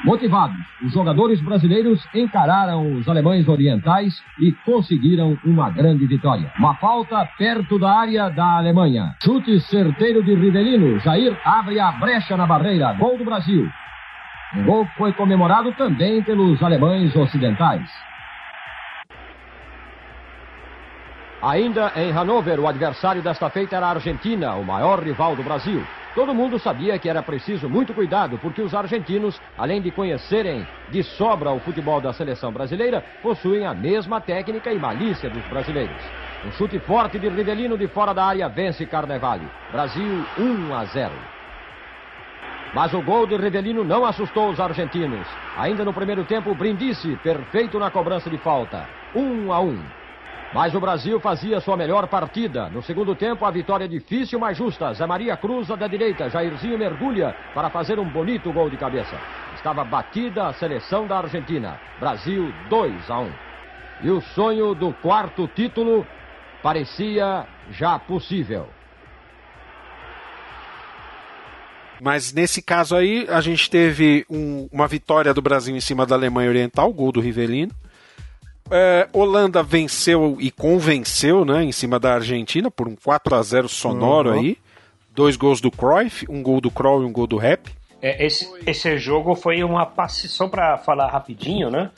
Motivados, 0.04 0.56
os 0.84 0.92
jogadores 0.92 1.40
brasileiros 1.40 2.06
encararam 2.14 2.92
os 2.92 3.08
alemães 3.08 3.48
orientais 3.48 4.22
e 4.38 4.52
conseguiram 4.64 5.36
uma 5.44 5.70
grande 5.70 6.06
vitória. 6.06 6.52
Uma 6.58 6.74
falta 6.76 7.26
perto 7.38 7.78
da 7.78 7.92
área 7.92 8.28
da 8.28 8.58
Alemanha. 8.58 9.14
Chute 9.22 9.58
certeiro 9.60 10.22
de 10.22 10.34
Rivelino. 10.34 11.00
Jair 11.00 11.36
abre 11.44 11.80
a 11.80 11.90
brecha 11.92 12.36
na 12.36 12.46
barreira. 12.46 12.92
Gol 12.92 13.18
do 13.18 13.24
Brasil. 13.24 13.68
Um 14.54 14.64
gol 14.64 14.86
foi 14.96 15.12
comemorado 15.12 15.72
também 15.72 16.22
pelos 16.22 16.62
alemães 16.62 17.14
ocidentais. 17.16 17.88
Ainda 21.42 21.92
em 21.96 22.12
Hanover, 22.12 22.60
o 22.60 22.66
adversário 22.66 23.22
desta 23.22 23.50
feita 23.50 23.76
era 23.76 23.86
a 23.86 23.90
Argentina, 23.90 24.54
o 24.54 24.64
maior 24.64 25.02
rival 25.02 25.36
do 25.36 25.42
Brasil. 25.42 25.82
Todo 26.16 26.34
mundo 26.34 26.58
sabia 26.58 26.98
que 26.98 27.10
era 27.10 27.22
preciso 27.22 27.68
muito 27.68 27.92
cuidado, 27.92 28.38
porque 28.38 28.62
os 28.62 28.74
argentinos, 28.74 29.38
além 29.58 29.82
de 29.82 29.90
conhecerem 29.90 30.66
de 30.88 31.02
sobra 31.02 31.52
o 31.52 31.60
futebol 31.60 32.00
da 32.00 32.10
seleção 32.10 32.50
brasileira, 32.50 33.04
possuem 33.22 33.66
a 33.66 33.74
mesma 33.74 34.18
técnica 34.18 34.72
e 34.72 34.78
malícia 34.78 35.28
dos 35.28 35.44
brasileiros. 35.44 36.02
Um 36.46 36.52
chute 36.52 36.78
forte 36.78 37.18
de 37.18 37.28
Rivelino 37.28 37.76
de 37.76 37.86
fora 37.86 38.14
da 38.14 38.24
área 38.24 38.48
vence 38.48 38.86
Carnevale. 38.86 39.46
Brasil 39.70 40.24
1 40.38 40.74
a 40.74 40.84
0. 40.86 41.12
Mas 42.72 42.94
o 42.94 43.02
gol 43.02 43.26
de 43.26 43.36
Rivelino 43.36 43.84
não 43.84 44.06
assustou 44.06 44.48
os 44.48 44.58
argentinos. 44.58 45.26
Ainda 45.58 45.84
no 45.84 45.92
primeiro 45.92 46.24
tempo, 46.24 46.54
Brindisi, 46.54 47.14
perfeito 47.22 47.78
na 47.78 47.90
cobrança 47.90 48.30
de 48.30 48.38
falta. 48.38 48.88
1 49.14 49.52
a 49.52 49.60
1. 49.60 50.05
Mas 50.54 50.74
o 50.74 50.80
Brasil 50.80 51.18
fazia 51.20 51.60
sua 51.60 51.76
melhor 51.76 52.06
partida. 52.06 52.68
No 52.70 52.82
segundo 52.82 53.14
tempo, 53.14 53.44
a 53.44 53.50
vitória 53.50 53.88
difícil, 53.88 54.38
mas 54.38 54.56
justa. 54.56 54.92
Zé 54.94 55.06
Maria 55.06 55.36
cruza 55.36 55.76
da 55.76 55.86
direita, 55.86 56.30
Jairzinho 56.30 56.78
mergulha 56.78 57.34
para 57.52 57.68
fazer 57.68 57.98
um 57.98 58.08
bonito 58.08 58.52
gol 58.52 58.70
de 58.70 58.76
cabeça. 58.76 59.18
Estava 59.54 59.84
batida 59.84 60.46
a 60.46 60.52
seleção 60.52 61.06
da 61.06 61.18
Argentina. 61.18 61.78
Brasil 61.98 62.52
2 62.70 63.10
a 63.10 63.20
1. 63.20 63.32
E 64.02 64.10
o 64.10 64.20
sonho 64.20 64.74
do 64.74 64.92
quarto 64.92 65.48
título 65.48 66.06
parecia 66.62 67.46
já 67.70 67.98
possível. 67.98 68.68
Mas 72.00 72.32
nesse 72.32 72.60
caso 72.60 72.94
aí, 72.94 73.26
a 73.28 73.40
gente 73.40 73.70
teve 73.70 74.26
um, 74.28 74.68
uma 74.70 74.86
vitória 74.86 75.32
do 75.32 75.40
Brasil 75.40 75.74
em 75.74 75.80
cima 75.80 76.04
da 76.04 76.14
Alemanha 76.14 76.50
Oriental, 76.50 76.92
gol 76.92 77.10
do 77.10 77.20
Rivelino. 77.20 77.72
É, 78.70 79.08
Holanda 79.12 79.62
venceu 79.62 80.36
e 80.40 80.50
convenceu 80.50 81.44
né, 81.44 81.62
em 81.62 81.72
cima 81.72 81.98
da 81.98 82.14
Argentina 82.14 82.70
por 82.70 82.88
um 82.88 82.96
4 82.96 83.34
a 83.34 83.42
0 83.42 83.68
sonoro 83.68 84.30
Uhum. 84.30 84.38
aí. 84.40 84.58
Dois 85.14 85.36
gols 85.36 85.60
do 85.60 85.70
Cruyff, 85.70 86.26
um 86.28 86.42
gol 86.42 86.60
do 86.60 86.70
Kroll 86.70 87.02
e 87.02 87.06
um 87.06 87.12
gol 87.12 87.26
do 87.26 87.36
Rap. 87.36 87.70
É, 88.02 88.24
esse, 88.26 88.46
esse 88.66 88.98
jogo 88.98 89.34
foi 89.34 89.64
uma 89.64 89.86
passe, 89.86 90.28
só 90.28 90.46
para 90.46 90.76
falar 90.78 91.08
rapidinho, 91.10 91.70
né? 91.70 91.90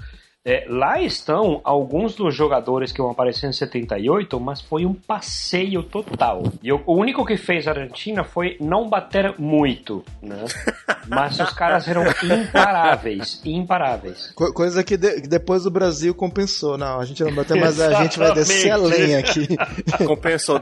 É, 0.50 0.64
lá 0.66 0.98
estão 0.98 1.60
alguns 1.62 2.14
dos 2.14 2.34
jogadores 2.34 2.90
que 2.90 3.02
vão 3.02 3.10
aparecer 3.10 3.46
em 3.48 3.52
78, 3.52 4.40
mas 4.40 4.62
foi 4.62 4.86
um 4.86 4.94
passeio 4.94 5.82
total. 5.82 6.42
E 6.62 6.72
o, 6.72 6.80
o 6.86 6.94
único 6.96 7.22
que 7.26 7.36
fez 7.36 7.68
a 7.68 7.72
Argentina 7.72 8.24
foi 8.24 8.56
não 8.58 8.88
bater 8.88 9.34
muito, 9.38 10.02
né? 10.22 10.42
Mas 11.06 11.38
os 11.40 11.52
caras 11.54 11.88
eram 11.88 12.02
imparáveis, 12.22 13.40
imparáveis. 13.44 14.30
Co- 14.34 14.52
coisa 14.52 14.84
que, 14.84 14.94
de- 14.96 15.22
que 15.22 15.26
depois 15.28 15.64
o 15.64 15.70
Brasil 15.70 16.14
compensou. 16.14 16.76
Não, 16.76 17.00
a 17.00 17.04
gente 17.06 17.24
não 17.24 17.34
bateu, 17.34 17.56
mas 17.56 17.80
a 17.80 18.02
gente 18.02 18.18
vai 18.18 18.34
descer 18.34 18.70
a 18.70 18.76
lenha 18.76 19.18
aqui. 19.18 19.48
Compensou. 20.06 20.60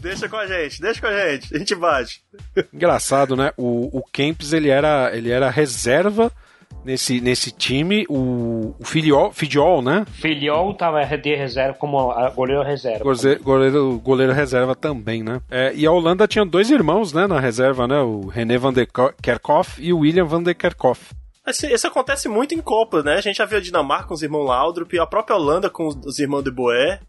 deixa 0.00 0.28
com 0.28 0.36
a 0.36 0.46
gente, 0.46 0.80
deixa 0.80 1.00
com 1.00 1.06
a 1.06 1.30
gente. 1.30 1.54
A 1.54 1.58
gente 1.58 1.74
bate. 1.74 2.22
Engraçado, 2.72 3.36
né? 3.36 3.52
O, 3.56 3.98
o 3.98 4.02
Kempis 4.02 4.52
ele 4.52 4.68
era, 4.68 5.10
ele 5.16 5.30
era 5.30 5.48
reserva 5.50 6.30
nesse, 6.84 7.20
nesse 7.20 7.50
time. 7.50 8.04
O, 8.08 8.74
o 8.78 8.84
Filiol, 8.84 9.32
Fidiol, 9.32 9.82
né? 9.82 10.04
Filiol 10.12 10.74
tava 10.74 11.04
de 11.16 11.34
reserva 11.34 11.74
como 11.78 12.10
a- 12.10 12.30
goleiro 12.30 12.62
reserva. 12.62 13.04
Goleiro, 13.04 13.42
goleiro, 13.42 13.98
goleiro 14.00 14.32
reserva 14.32 14.74
também, 14.74 15.22
né? 15.22 15.40
É, 15.50 15.72
e 15.74 15.86
a 15.86 15.90
Holanda 15.92 16.26
tinha 16.28 16.44
dois 16.44 16.70
irmãos, 16.70 17.12
né, 17.12 17.26
na 17.26 17.40
reserva, 17.40 17.86
né? 17.88 18.00
O 18.00 18.26
René 18.26 18.58
van 18.58 18.72
der 18.72 18.86
Kerkhoff 19.22 19.80
e 19.82 19.92
o 19.92 19.98
William 19.98 20.24
van 20.24 20.42
der 20.42 20.54
Kerkhoff. 20.54 21.14
Esse, 21.46 21.66
esse 21.66 21.86
acontece 21.86 22.28
muito 22.28 22.54
em 22.54 22.60
Copa, 22.62 23.02
né? 23.02 23.14
A 23.14 23.20
gente 23.20 23.36
já 23.36 23.44
viu 23.44 23.58
a 23.58 23.60
Dinamarca 23.60 24.08
com 24.08 24.14
os 24.14 24.22
irmãos 24.22 24.46
Laudrup, 24.46 24.98
a 24.98 25.06
própria 25.06 25.36
Holanda 25.36 25.68
com 25.68 25.86
os, 25.86 25.96
os 26.04 26.18
irmãos 26.18 26.42
de 26.42 26.50
Boer. 26.50 27.00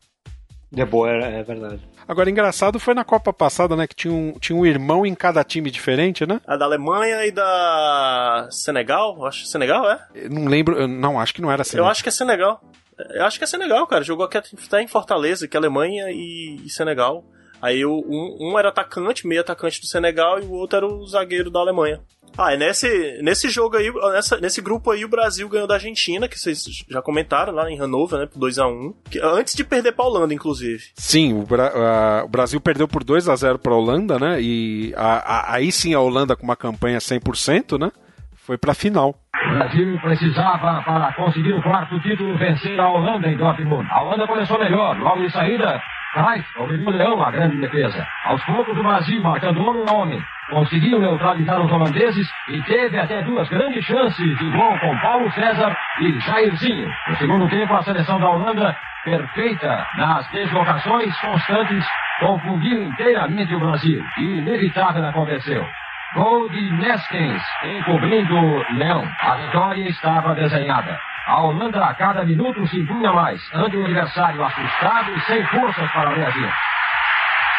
De 0.72 0.84
boa, 0.84 1.10
é 1.10 1.42
verdade. 1.42 1.80
Agora, 2.08 2.30
engraçado 2.30 2.80
foi 2.80 2.94
na 2.94 3.04
Copa 3.04 3.34
passada, 3.34 3.76
né? 3.76 3.88
Que 3.88 3.96
tinha 3.96 4.14
um, 4.14 4.34
tinha 4.40 4.56
um 4.56 4.66
irmão 4.66 5.06
em 5.06 5.16
cada 5.16 5.44
time 5.44 5.72
diferente, 5.72 6.26
né? 6.26 6.40
A 6.46 6.56
da 6.56 6.66
Alemanha 6.66 7.26
e 7.26 7.32
da 7.32 8.48
Senegal, 8.52 9.26
acho 9.26 9.46
Senegal, 9.46 9.90
é? 9.90 10.08
Eu 10.14 10.30
não 10.30 10.46
lembro, 10.46 10.88
não, 10.88 11.20
acho 11.20 11.34
que 11.34 11.42
não 11.42 11.52
era 11.52 11.64
assim. 11.64 11.78
Eu 11.78 11.88
acho 11.88 12.04
que 12.04 12.10
é 12.10 12.12
Senegal. 12.12 12.62
Eu 13.10 13.26
acho 13.26 13.38
que 13.38 13.44
é 13.44 13.48
Senegal, 13.48 13.86
cara. 13.88 14.04
Jogou 14.04 14.26
aqui 14.26 14.38
até 14.38 14.82
em 14.82 14.88
Fortaleza, 14.88 15.48
que 15.48 15.58
é 15.58 15.60
Alemanha 15.60 16.06
e, 16.12 16.62
e 16.64 16.70
Senegal. 16.70 17.26
Aí 17.62 17.86
um, 17.86 18.38
um 18.40 18.60
era 18.60 18.70
atacante, 18.70 19.26
meio 19.26 19.42
atacante 19.42 19.82
do 19.82 19.88
Senegal, 19.88 20.40
e 20.40 20.44
o 20.44 20.52
outro 20.52 20.78
era 20.78 20.86
o 20.86 21.06
zagueiro 21.08 21.50
da 21.50 21.60
Alemanha. 21.60 22.02
Ah, 22.38 22.54
e 22.54 22.58
nesse, 22.58 23.20
nesse 23.22 23.50
jogo 23.50 23.78
aí, 23.78 23.90
nessa- 24.14 24.38
nesse 24.42 24.62
grupo 24.62 24.92
aí, 24.92 25.06
o 25.06 25.10
Brasil 25.10 25.48
ganhou 25.48 25.68
da 25.68 25.76
Argentina, 25.76 26.28
que 26.28 26.38
vocês 26.38 26.64
já 26.90 27.02
comentaram 27.02 27.54
lá 27.54 27.72
em 27.72 27.78
Hannover, 27.80 28.20
né? 28.20 28.26
Por 28.26 28.40
2x1. 28.40 28.94
Que- 29.10 29.20
Antes 29.24 29.56
de 29.56 29.64
perder 29.64 29.94
pra 29.94 30.04
Holanda, 30.06 30.34
inclusive. 30.34 30.84
Sim, 30.96 31.34
o, 31.34 31.44
Bra- 31.44 31.72
a- 31.74 32.26
o 32.26 32.28
Brasil 32.28 32.60
perdeu 32.60 32.88
por 32.88 33.04
2 33.06 33.30
a 33.30 33.36
0 33.36 33.58
para 33.58 33.72
a 33.74 33.78
Holanda, 33.78 34.20
né? 34.20 34.38
E 34.42 34.94
a- 34.98 35.18
a- 35.52 35.54
aí 35.56 35.72
sim 35.72 35.94
a 35.94 36.00
Holanda 36.02 36.36
com 36.36 36.44
uma 36.44 36.58
campanha 36.58 37.00
100%, 37.00 37.78
né? 37.78 37.90
Foi 38.36 38.58
para 38.58 38.74
a 38.74 38.76
final. 38.76 39.16
O 39.34 39.54
Brasil 39.58 39.98
precisava, 40.02 40.82
para 40.84 41.14
conseguir 41.16 41.54
o 41.54 41.62
quarto 41.64 42.00
título, 42.02 42.38
vencer 42.38 42.80
a 42.80 42.90
Holanda 42.90 43.28
em 43.28 43.38
Dortmund. 43.38 43.88
A 43.90 44.04
Holanda 44.04 44.28
começou 44.28 44.60
melhor. 44.60 44.98
Logo 45.00 45.24
em 45.24 45.30
saída, 45.30 45.82
Cruyff 46.16 46.48
obrigou 46.58 46.94
Leão 46.94 47.22
a 47.22 47.30
grande 47.30 47.58
defesa. 47.58 48.08
Aos 48.24 48.42
poucos, 48.46 48.78
o 48.78 48.82
Brasil, 48.82 49.22
marcando 49.22 49.60
a 49.90 49.94
homem, 49.94 50.24
conseguiu 50.50 50.98
neutralizar 50.98 51.60
os 51.60 51.70
holandeses 51.70 52.26
e 52.48 52.62
teve 52.62 52.98
até 52.98 53.22
duas 53.22 53.50
grandes 53.50 53.84
chances 53.84 54.38
de 54.38 54.50
gol 54.52 54.80
com 54.80 54.98
Paulo 55.00 55.30
César 55.34 55.76
e 56.00 56.18
Jairzinho. 56.22 56.90
No 57.10 57.18
segundo 57.18 57.50
tempo, 57.50 57.74
a 57.74 57.84
seleção 57.84 58.18
da 58.18 58.30
Holanda, 58.30 58.78
perfeita 59.04 59.86
nas 59.98 60.26
deslocações 60.30 61.20
constantes, 61.20 61.86
confundiu 62.22 62.84
inteiramente 62.84 63.54
o 63.54 63.60
Brasil 63.60 64.02
e 64.18 64.38
inevitável 64.38 65.06
aconteceu. 65.06 65.68
Gol 66.16 66.48
de 66.48 66.72
Neskens, 66.72 67.44
encobrindo 67.62 68.66
Leão. 68.78 69.04
A 69.20 69.36
vitória 69.36 69.90
estava 69.90 70.34
desenhada. 70.34 70.98
A 71.28 71.42
Holanda 71.42 71.84
a 71.84 71.94
cada 71.94 72.24
minuto 72.24 72.66
se 72.68 72.80
impunha 72.80 73.12
mais, 73.12 73.42
ante 73.54 73.76
o 73.76 73.84
adversário 73.84 74.42
assustado 74.42 75.12
e 75.12 75.20
sem 75.22 75.46
forças 75.48 75.92
para 75.92 76.16
reagir. 76.16 76.54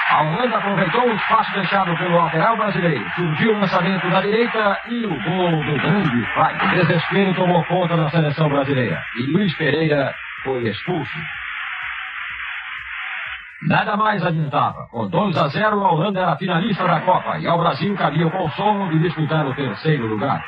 A 0.08 0.22
Holanda 0.22 0.56
aproveitou 0.56 1.02
o 1.02 1.14
espaço 1.14 1.52
deixado 1.52 1.94
pelo 1.98 2.16
lateral 2.16 2.56
brasileiro. 2.56 3.04
Surgiu 3.14 3.56
o 3.56 3.60
lançamento 3.60 4.08
da 4.08 4.22
direita 4.22 4.80
e 4.88 5.04
o 5.04 5.22
gol 5.22 5.50
do 5.62 5.74
grande 5.74 6.26
Fry. 6.32 6.66
O 6.66 6.70
desespero 6.76 7.34
tomou 7.34 7.62
conta 7.64 7.94
da 7.94 8.08
seleção 8.08 8.48
brasileira. 8.48 9.04
E 9.18 9.26
Luiz 9.32 9.54
Pereira 9.56 10.14
foi 10.42 10.66
expulso. 10.66 11.18
Nada 13.66 13.96
mais 13.96 14.22
adiantava. 14.22 14.86
Com 14.92 15.08
2 15.08 15.36
a 15.36 15.48
0, 15.48 15.80
a 15.80 15.92
Holanda 15.92 16.20
era 16.20 16.36
finalista 16.36 16.84
da 16.84 17.00
Copa 17.00 17.38
e 17.38 17.46
ao 17.46 17.58
Brasil 17.58 17.94
cabia 17.96 18.26
o 18.26 18.30
consolo 18.30 18.90
de 18.90 19.00
disputar 19.00 19.46
o 19.46 19.54
terceiro 19.54 20.06
lugar. 20.06 20.44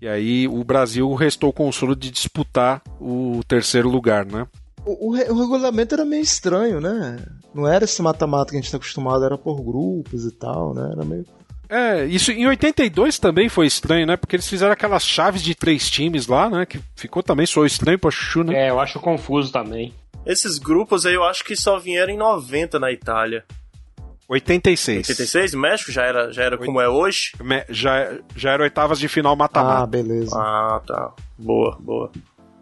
E 0.00 0.08
aí 0.08 0.48
o 0.48 0.62
Brasil 0.64 1.12
restou 1.14 1.50
o 1.50 1.52
consolo 1.52 1.96
de 1.96 2.10
disputar 2.10 2.80
o 3.00 3.40
terceiro 3.46 3.88
lugar, 3.88 4.24
né? 4.24 4.46
O, 4.86 5.10
o 5.10 5.12
o 5.12 5.40
regulamento 5.40 5.94
era 5.94 6.04
meio 6.04 6.22
estranho, 6.22 6.80
né? 6.80 7.18
Não 7.54 7.66
era 7.66 7.84
esse 7.84 8.00
mata-mata 8.00 8.50
que 8.50 8.56
a 8.56 8.60
gente 8.60 8.70
tá 8.70 8.78
acostumado, 8.78 9.24
era 9.24 9.36
por 9.36 9.60
grupos 9.62 10.24
e 10.24 10.30
tal, 10.30 10.72
né? 10.72 10.90
Era 10.92 11.04
meio. 11.04 11.26
É, 11.68 12.04
isso 12.06 12.32
em 12.32 12.46
82 12.46 13.18
também 13.18 13.48
foi 13.48 13.66
estranho, 13.66 14.06
né? 14.06 14.16
Porque 14.16 14.36
eles 14.36 14.48
fizeram 14.48 14.72
aquelas 14.72 15.04
chaves 15.04 15.42
de 15.42 15.54
três 15.54 15.90
times 15.90 16.26
lá, 16.26 16.48
né? 16.48 16.64
Que 16.64 16.80
ficou 16.96 17.22
também, 17.22 17.46
soou 17.46 17.66
estranho 17.66 17.98
pra 17.98 18.10
Chuchu, 18.10 18.42
né? 18.42 18.54
É, 18.66 18.70
eu 18.70 18.80
acho 18.80 18.98
confuso 18.98 19.52
também. 19.52 19.92
Esses 20.26 20.58
grupos 20.58 21.06
aí 21.06 21.14
eu 21.14 21.24
acho 21.24 21.44
que 21.44 21.56
só 21.56 21.78
vieram 21.78 22.12
em 22.12 22.16
90 22.18 22.78
na 22.78 22.92
Itália. 22.92 23.44
86. 24.28 24.98
86? 25.08 25.54
México 25.54 25.90
já 25.90 26.04
era, 26.04 26.32
já 26.32 26.44
era 26.44 26.56
como 26.56 26.80
é 26.80 26.88
hoje? 26.88 27.32
Me- 27.42 27.64
Já, 27.68 28.12
já 28.36 28.52
era 28.52 28.62
oitavas 28.62 28.98
de 28.98 29.08
final 29.08 29.34
mata-mata. 29.34 29.82
Ah, 29.82 29.86
beleza. 29.86 30.36
Ah, 30.38 30.80
tá. 30.86 31.12
Boa, 31.36 31.76
boa. 31.80 32.12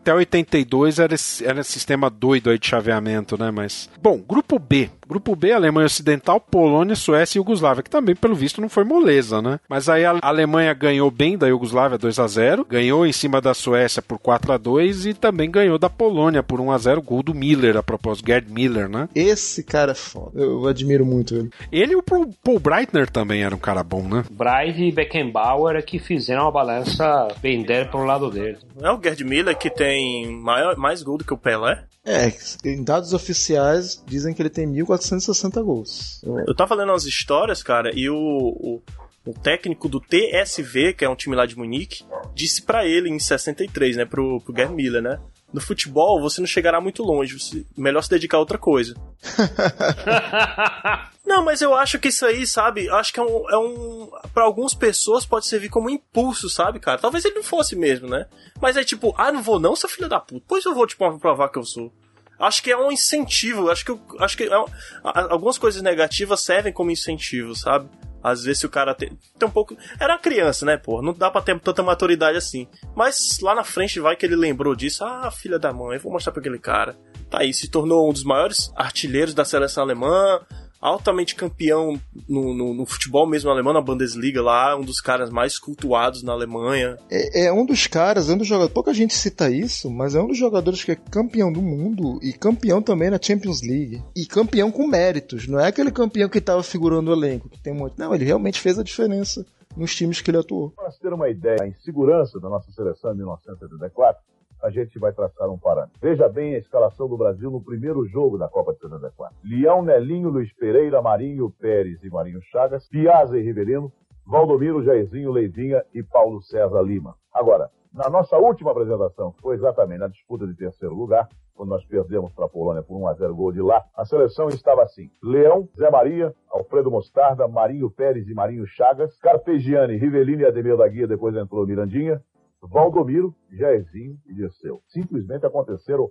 até 0.01 0.15
82 0.15 0.99
era 0.99 1.15
esse, 1.15 1.45
era 1.45 1.61
esse 1.61 1.73
sistema 1.73 2.09
doido 2.09 2.49
aí 2.49 2.59
de 2.59 2.67
chaveamento, 2.67 3.37
né? 3.37 3.51
Mas. 3.51 3.91
Bom, 4.01 4.17
grupo 4.19 4.59
B. 4.59 4.89
Grupo 5.09 5.35
B, 5.35 5.53
Alemanha 5.53 5.87
Ocidental, 5.87 6.39
Polônia, 6.39 6.95
Suécia 6.95 7.39
e 7.39 7.41
Iugoslávia, 7.41 7.83
que 7.83 7.89
também, 7.89 8.15
pelo 8.15 8.35
visto, 8.35 8.61
não 8.61 8.69
foi 8.69 8.85
moleza, 8.85 9.41
né? 9.41 9.59
Mas 9.69 9.89
aí 9.89 10.05
a 10.05 10.19
Alemanha 10.21 10.75
ganhou 10.75 11.11
bem 11.11 11.39
da 11.39 11.49
Iugoslávia 11.49 11.97
2 11.97 12.19
a 12.19 12.27
0 12.27 12.67
ganhou 12.69 13.07
em 13.07 13.13
cima 13.13 13.41
da 13.41 13.55
Suécia 13.55 14.03
por 14.03 14.19
4 14.19 14.53
a 14.53 14.57
2 14.59 15.07
e 15.07 15.15
também 15.15 15.51
ganhou 15.51 15.79
da 15.79 15.89
Polônia 15.89 16.43
por 16.43 16.61
1 16.61 16.71
a 16.71 16.79
0 16.79 17.03
gol 17.03 17.23
do 17.23 17.35
Miller, 17.35 17.77
a 17.77 17.83
propósito, 17.83 18.27
Gerd 18.27 18.51
Miller, 18.53 18.89
né? 18.89 19.09
Esse 19.15 19.63
cara 19.63 19.93
é 19.93 19.95
foda. 19.95 20.39
Eu 20.39 20.67
admiro 20.67 21.07
muito 21.07 21.35
ele. 21.35 21.51
Ele 21.73 21.93
e 21.93 21.97
o 21.97 22.03
Paul 22.03 22.61
Breitner 22.61 23.09
também 23.09 23.43
era 23.43 23.55
um 23.55 23.59
cara 23.59 23.83
bom, 23.83 24.03
né? 24.03 24.25
Bright 24.31 24.83
e 24.83 24.93
Beckenbauer 24.93 25.77
é 25.77 25.83
que 25.83 25.99
fizeram 25.99 26.47
a 26.47 26.51
balança 26.51 27.29
pender 27.41 27.91
para 27.91 28.01
o 28.01 28.05
lado 28.05 28.31
dele. 28.31 28.59
Não 28.79 28.91
é 28.91 28.93
o 28.93 29.03
Gerd 29.03 29.25
Miller 29.25 29.57
que 29.57 29.71
tem 29.71 30.27
maior, 30.27 30.77
mais 30.77 31.03
gol 31.03 31.19
do 31.19 31.25
que 31.25 31.33
o 31.33 31.39
Pelé? 31.39 31.85
É, 32.09 32.33
em 32.65 32.83
dados 32.83 33.13
oficiais 33.13 34.03
dizem 34.07 34.33
que 34.33 34.41
ele 34.41 34.49
tem 34.49 34.67
1460 34.67 35.63
gols. 35.63 36.23
Eu 36.47 36.55
tava 36.57 36.75
lendo 36.75 36.91
umas 36.93 37.05
histórias, 37.05 37.63
cara, 37.63 37.91
e 37.95 38.09
o, 38.09 38.17
o, 38.17 38.83
o 39.27 39.35
técnico 39.35 39.91
do 39.91 40.01
TSV, 40.01 40.95
que 40.95 41.05
é 41.05 41.09
um 41.09 41.15
time 41.15 41.37
lá 41.37 41.45
de 41.45 41.55
Munique, 41.55 42.05
disse 42.35 42.63
para 42.63 42.87
ele 42.87 43.11
em 43.11 43.19
63, 43.19 43.97
né, 43.97 44.07
pro, 44.07 44.41
pro 44.41 44.57
Gerd 44.57 44.73
Miller, 44.73 45.03
né? 45.03 45.21
No 45.53 45.61
futebol 45.61 46.19
você 46.21 46.41
não 46.41 46.47
chegará 46.47 46.81
muito 46.81 47.03
longe, 47.03 47.39
você, 47.39 47.65
melhor 47.77 48.03
se 48.03 48.09
dedicar 48.09 48.39
a 48.39 48.41
outra 48.41 48.57
coisa. 48.57 48.95
não, 51.29 51.45
mas 51.45 51.61
eu 51.61 51.75
acho 51.75 51.99
que 51.99 52.09
isso 52.09 52.25
aí, 52.25 52.47
sabe, 52.47 52.89
acho 52.89 53.13
que 53.13 53.21
é 53.21 53.23
um. 53.23 53.51
É 53.51 53.59
um 53.59 54.11
para 54.33 54.45
algumas 54.45 54.73
pessoas 54.75 55.27
pode 55.27 55.47
servir 55.47 55.69
como 55.69 55.91
impulso, 55.91 56.49
sabe, 56.49 56.81
cara? 56.81 56.99
Talvez 56.99 57.25
ele 57.25 57.37
não 57.37 57.43
fosse 57.43 57.77
mesmo, 57.77 58.09
né? 58.09 58.27
Mas 58.61 58.77
é 58.77 58.83
tipo, 58.83 59.15
ah, 59.17 59.31
não 59.31 59.43
vou 59.43 59.61
não, 59.61 59.77
seu 59.77 59.89
filho 59.89 60.09
da 60.09 60.19
puta. 60.19 60.45
Pois 60.49 60.65
eu 60.65 60.75
vou, 60.75 60.87
tipo, 60.87 61.19
provar 61.19 61.51
que 61.51 61.59
eu 61.59 61.65
sou. 61.65 61.93
Acho 62.39 62.63
que 62.63 62.71
é 62.71 62.77
um 62.77 62.91
incentivo. 62.91 63.71
Acho 63.71 63.85
que, 63.85 63.99
acho 64.21 64.37
que 64.37 64.45
é 64.45 64.59
um, 64.59 64.67
algumas 65.03 65.59
coisas 65.59 65.83
negativas 65.83 66.41
servem 66.41 66.73
como 66.73 66.91
incentivo, 66.91 67.55
sabe? 67.55 67.91
Às 68.23 68.45
vezes 68.45 68.61
se 68.61 68.67
o 68.67 68.71
cara 68.71 68.95
tem, 68.95 69.11
tem 69.39 69.49
um 69.49 69.51
pouco. 69.51 69.77
Era 70.01 70.19
criança, 70.19 70.65
né, 70.65 70.77
pô? 70.77 71.03
Não 71.03 71.13
dá 71.13 71.31
pra 71.31 71.43
ter 71.43 71.59
tanta 71.61 71.83
maturidade 71.83 72.39
assim. 72.39 72.67
Mas 72.97 73.39
lá 73.41 73.55
na 73.55 73.65
frente 73.65 74.01
vai 74.01 74.17
que 74.17 74.25
ele 74.25 74.37
lembrou 74.37 74.75
disso. 74.75 75.05
Ah, 75.05 75.31
filha 75.31 75.59
da 75.59 75.73
mãe, 75.73 75.99
vou 75.99 76.13
mostrar 76.13 76.33
pra 76.33 76.41
aquele 76.41 76.59
cara. 76.59 76.97
Tá 77.29 77.41
aí, 77.41 77.53
se 77.53 77.69
tornou 77.69 78.09
um 78.09 78.13
dos 78.13 78.25
maiores 78.25 78.73
artilheiros 78.75 79.35
da 79.35 79.45
seleção 79.45 79.85
alemã, 79.85 80.41
altamente 80.81 81.35
campeão 81.35 82.01
no, 82.29 82.55
no, 82.55 82.75
no, 82.75 82.87
futebol 82.87 83.27
mesmo 83.27 83.51
alemão, 83.51 83.73
na 83.73 83.81
Bundesliga 83.81 84.41
lá, 84.43 84.77
um 84.77 84.83
dos 84.83 85.01
caras 85.01 85.31
mais 85.31 85.59
cultuados 85.59 86.23
na 86.23 86.33
Alemanha. 86.33 86.97
É, 87.11 87.47
é 87.47 87.53
um 87.53 87.67
dos 87.67 87.87
caras, 87.87 88.31
é 88.31 88.35
um 88.35 88.39
dos 88.39 88.47
jogadores. 88.47 88.73
Pouca 88.73 88.95
gente 88.95 89.15
cita 89.15 89.51
isso, 89.51 89.91
mas 89.91 90.15
é 90.15 90.21
um 90.21 90.29
dos 90.29 90.39
jogadores 90.39 90.85
que 90.85 90.93
é 90.93 90.97
campeão 90.97 91.53
do 91.53 91.61
mundo 91.61 92.19
e 92.23 92.33
campeão 92.33 92.81
também 92.81 93.11
na 93.11 93.19
Champions 93.21 93.63
League. 93.63 94.03
E 94.17 94.27
campeão 94.27 94.71
com 94.71 94.87
méritos. 94.87 95.47
Não 95.49 95.59
é 95.59 95.67
aquele 95.67 95.91
campeão 95.91 96.29
que 96.29 96.39
estava 96.39 96.63
figurando 96.63 97.11
o 97.11 97.15
elenco, 97.15 97.49
que 97.49 97.61
tem 97.61 97.75
muito. 97.75 97.99
Não, 97.99 98.15
ele 98.15 98.25
realmente 98.25 98.61
fez 98.61 98.79
a 98.79 98.85
diferença 98.85 99.45
nos 99.77 99.95
times 99.95 100.21
que 100.21 100.31
ele 100.31 100.39
atuou. 100.39 100.71
Para 100.71 100.91
ter 100.91 101.13
uma 101.13 101.29
ideia 101.29 101.57
da 101.57 101.67
insegurança 101.67 102.41
da 102.41 102.49
nossa 102.49 102.71
seleção 102.73 103.13
em 103.13 103.17
1974, 103.17 104.21
a 104.63 104.71
gente 104.71 104.99
vai 104.99 105.13
traçar 105.13 105.49
um 105.49 105.59
parâmetro. 105.59 105.99
Veja 106.01 106.29
bem 106.29 106.55
a 106.55 106.59
escalação 106.59 107.09
do 107.09 107.17
Brasil 107.17 107.51
no 107.51 107.63
primeiro 107.63 108.07
jogo 108.07 108.39
da 108.39 108.49
Copa 108.49 108.73
de 108.73 108.81
74. 108.81 109.37
Leão, 109.45 109.83
Nelinho, 109.83 110.29
Luiz 110.29 110.53
Pereira, 110.55 111.01
Marinho 111.01 111.51
Pérez 111.51 112.03
e 112.03 112.09
Marinho 112.09 112.41
Chagas, 112.43 112.89
Piazza 112.89 113.39
e 113.39 113.43
Riverino, 113.43 113.93
Valdomiro, 114.27 114.83
Jairzinho, 114.83 115.33
Leivinha 115.33 115.83
e 115.95 116.03
Paulo 116.03 116.43
César 116.43 116.83
Lima. 116.83 117.15
Agora, 117.33 117.71
na 117.93 118.11
nossa 118.11 118.37
última 118.37 118.71
apresentação, 118.71 119.33
que 119.33 119.41
foi 119.41 119.57
exatamente 119.57 120.01
na 120.01 120.09
disputa 120.09 120.47
de 120.47 120.55
terceiro 120.55 120.95
lugar, 120.95 121.29
quando 121.59 121.71
nós 121.71 121.85
perdemos 121.87 122.33
para 122.33 122.45
a 122.45 122.49
Polônia 122.49 122.85
por 122.85 122.97
1 122.97 123.09
a 123.09 123.15
0 123.15 123.35
gol 123.35 123.53
de 123.53 123.61
lá, 123.61 123.85
a 123.97 124.05
seleção 124.05 124.49
estava 124.49 124.85
assim: 124.85 125.11
Leão, 125.21 125.69
Zé 125.77 125.91
Maria, 125.91 126.33
Alfredo 126.53 126.89
Mostarda, 126.89 127.49
Marinho 127.49 127.91
Pérez 127.91 128.29
e 128.29 128.35
Marinho 128.35 128.65
Chagas, 128.65 129.19
Carpegiani, 129.19 129.97
Rivelino 129.97 130.43
e 130.43 130.47
Ademir 130.47 130.77
da 130.77 130.87
Guia, 130.87 131.09
depois 131.09 131.35
entrou 131.35 131.67
Mirandinha, 131.67 132.23
Valdomiro, 132.63 133.35
Jairzinho 133.53 134.17
e 134.27 134.35
Dirceu. 134.35 134.81
Simplesmente 134.89 135.47
aconteceram 135.47 136.09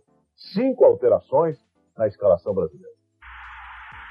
cinco 0.53 0.85
alterações 0.85 1.57
na 1.97 2.07
escalação 2.07 2.53
brasileira. 2.53 2.95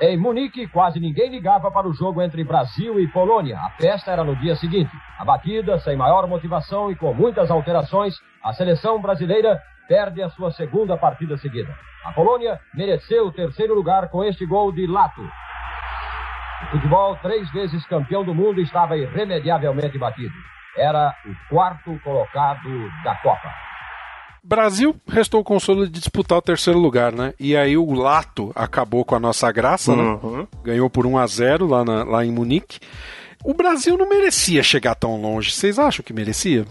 Em 0.02 0.18
Munique, 0.18 0.68
quase 0.68 1.00
ninguém 1.00 1.30
ligava 1.30 1.70
para 1.70 1.88
o 1.88 1.94
jogo 1.94 2.20
entre 2.20 2.44
Brasil 2.44 3.00
e 3.00 3.10
Polônia. 3.10 3.58
A 3.58 3.70
festa 3.70 4.10
era 4.10 4.22
no 4.22 4.36
dia 4.36 4.54
seguinte. 4.56 4.90
Abatida, 5.18 5.78
sem 5.78 5.96
maior 5.96 6.26
motivação 6.26 6.90
e 6.90 6.96
com 6.96 7.14
muitas 7.14 7.50
alterações, 7.50 8.14
a 8.44 8.52
seleção 8.52 9.00
brasileira 9.00 9.58
perde 9.88 10.22
a 10.22 10.28
sua 10.28 10.50
segunda 10.50 10.98
partida 10.98 11.38
seguida. 11.38 11.74
A 12.04 12.12
Polônia 12.12 12.60
mereceu 12.74 13.26
o 13.26 13.32
terceiro 13.32 13.74
lugar 13.74 14.10
com 14.10 14.22
este 14.22 14.44
gol 14.44 14.70
de 14.70 14.86
Lato. 14.86 15.22
O 15.22 16.66
futebol, 16.72 17.16
três 17.22 17.50
vezes 17.52 17.86
campeão 17.86 18.22
do 18.22 18.34
mundo, 18.34 18.60
estava 18.60 18.98
irremediavelmente 18.98 19.96
batido 19.98 20.34
era 20.76 21.14
o 21.24 21.48
quarto 21.48 21.98
colocado 22.02 22.68
da 23.04 23.14
Copa. 23.16 23.48
Brasil 24.42 24.94
restou 25.08 25.40
o 25.40 25.44
consolo 25.44 25.86
de 25.86 25.92
disputar 25.92 26.38
o 26.38 26.42
terceiro 26.42 26.78
lugar, 26.78 27.12
né? 27.12 27.34
E 27.38 27.56
aí 27.56 27.76
o 27.76 27.92
Lato 27.92 28.52
acabou 28.54 29.04
com 29.04 29.16
a 29.16 29.20
nossa 29.20 29.50
graça, 29.50 29.92
uhum. 29.92 30.38
né? 30.38 30.48
Ganhou 30.62 30.88
por 30.88 31.04
1 31.04 31.18
a 31.18 31.26
0 31.26 31.66
lá, 31.66 31.84
na, 31.84 32.04
lá 32.04 32.24
em 32.24 32.30
Munique. 32.30 32.78
O 33.44 33.52
Brasil 33.52 33.98
não 33.98 34.08
merecia 34.08 34.62
chegar 34.62 34.94
tão 34.94 35.20
longe. 35.20 35.50
Vocês 35.50 35.78
acham 35.78 36.04
que 36.04 36.12
merecia? 36.12 36.64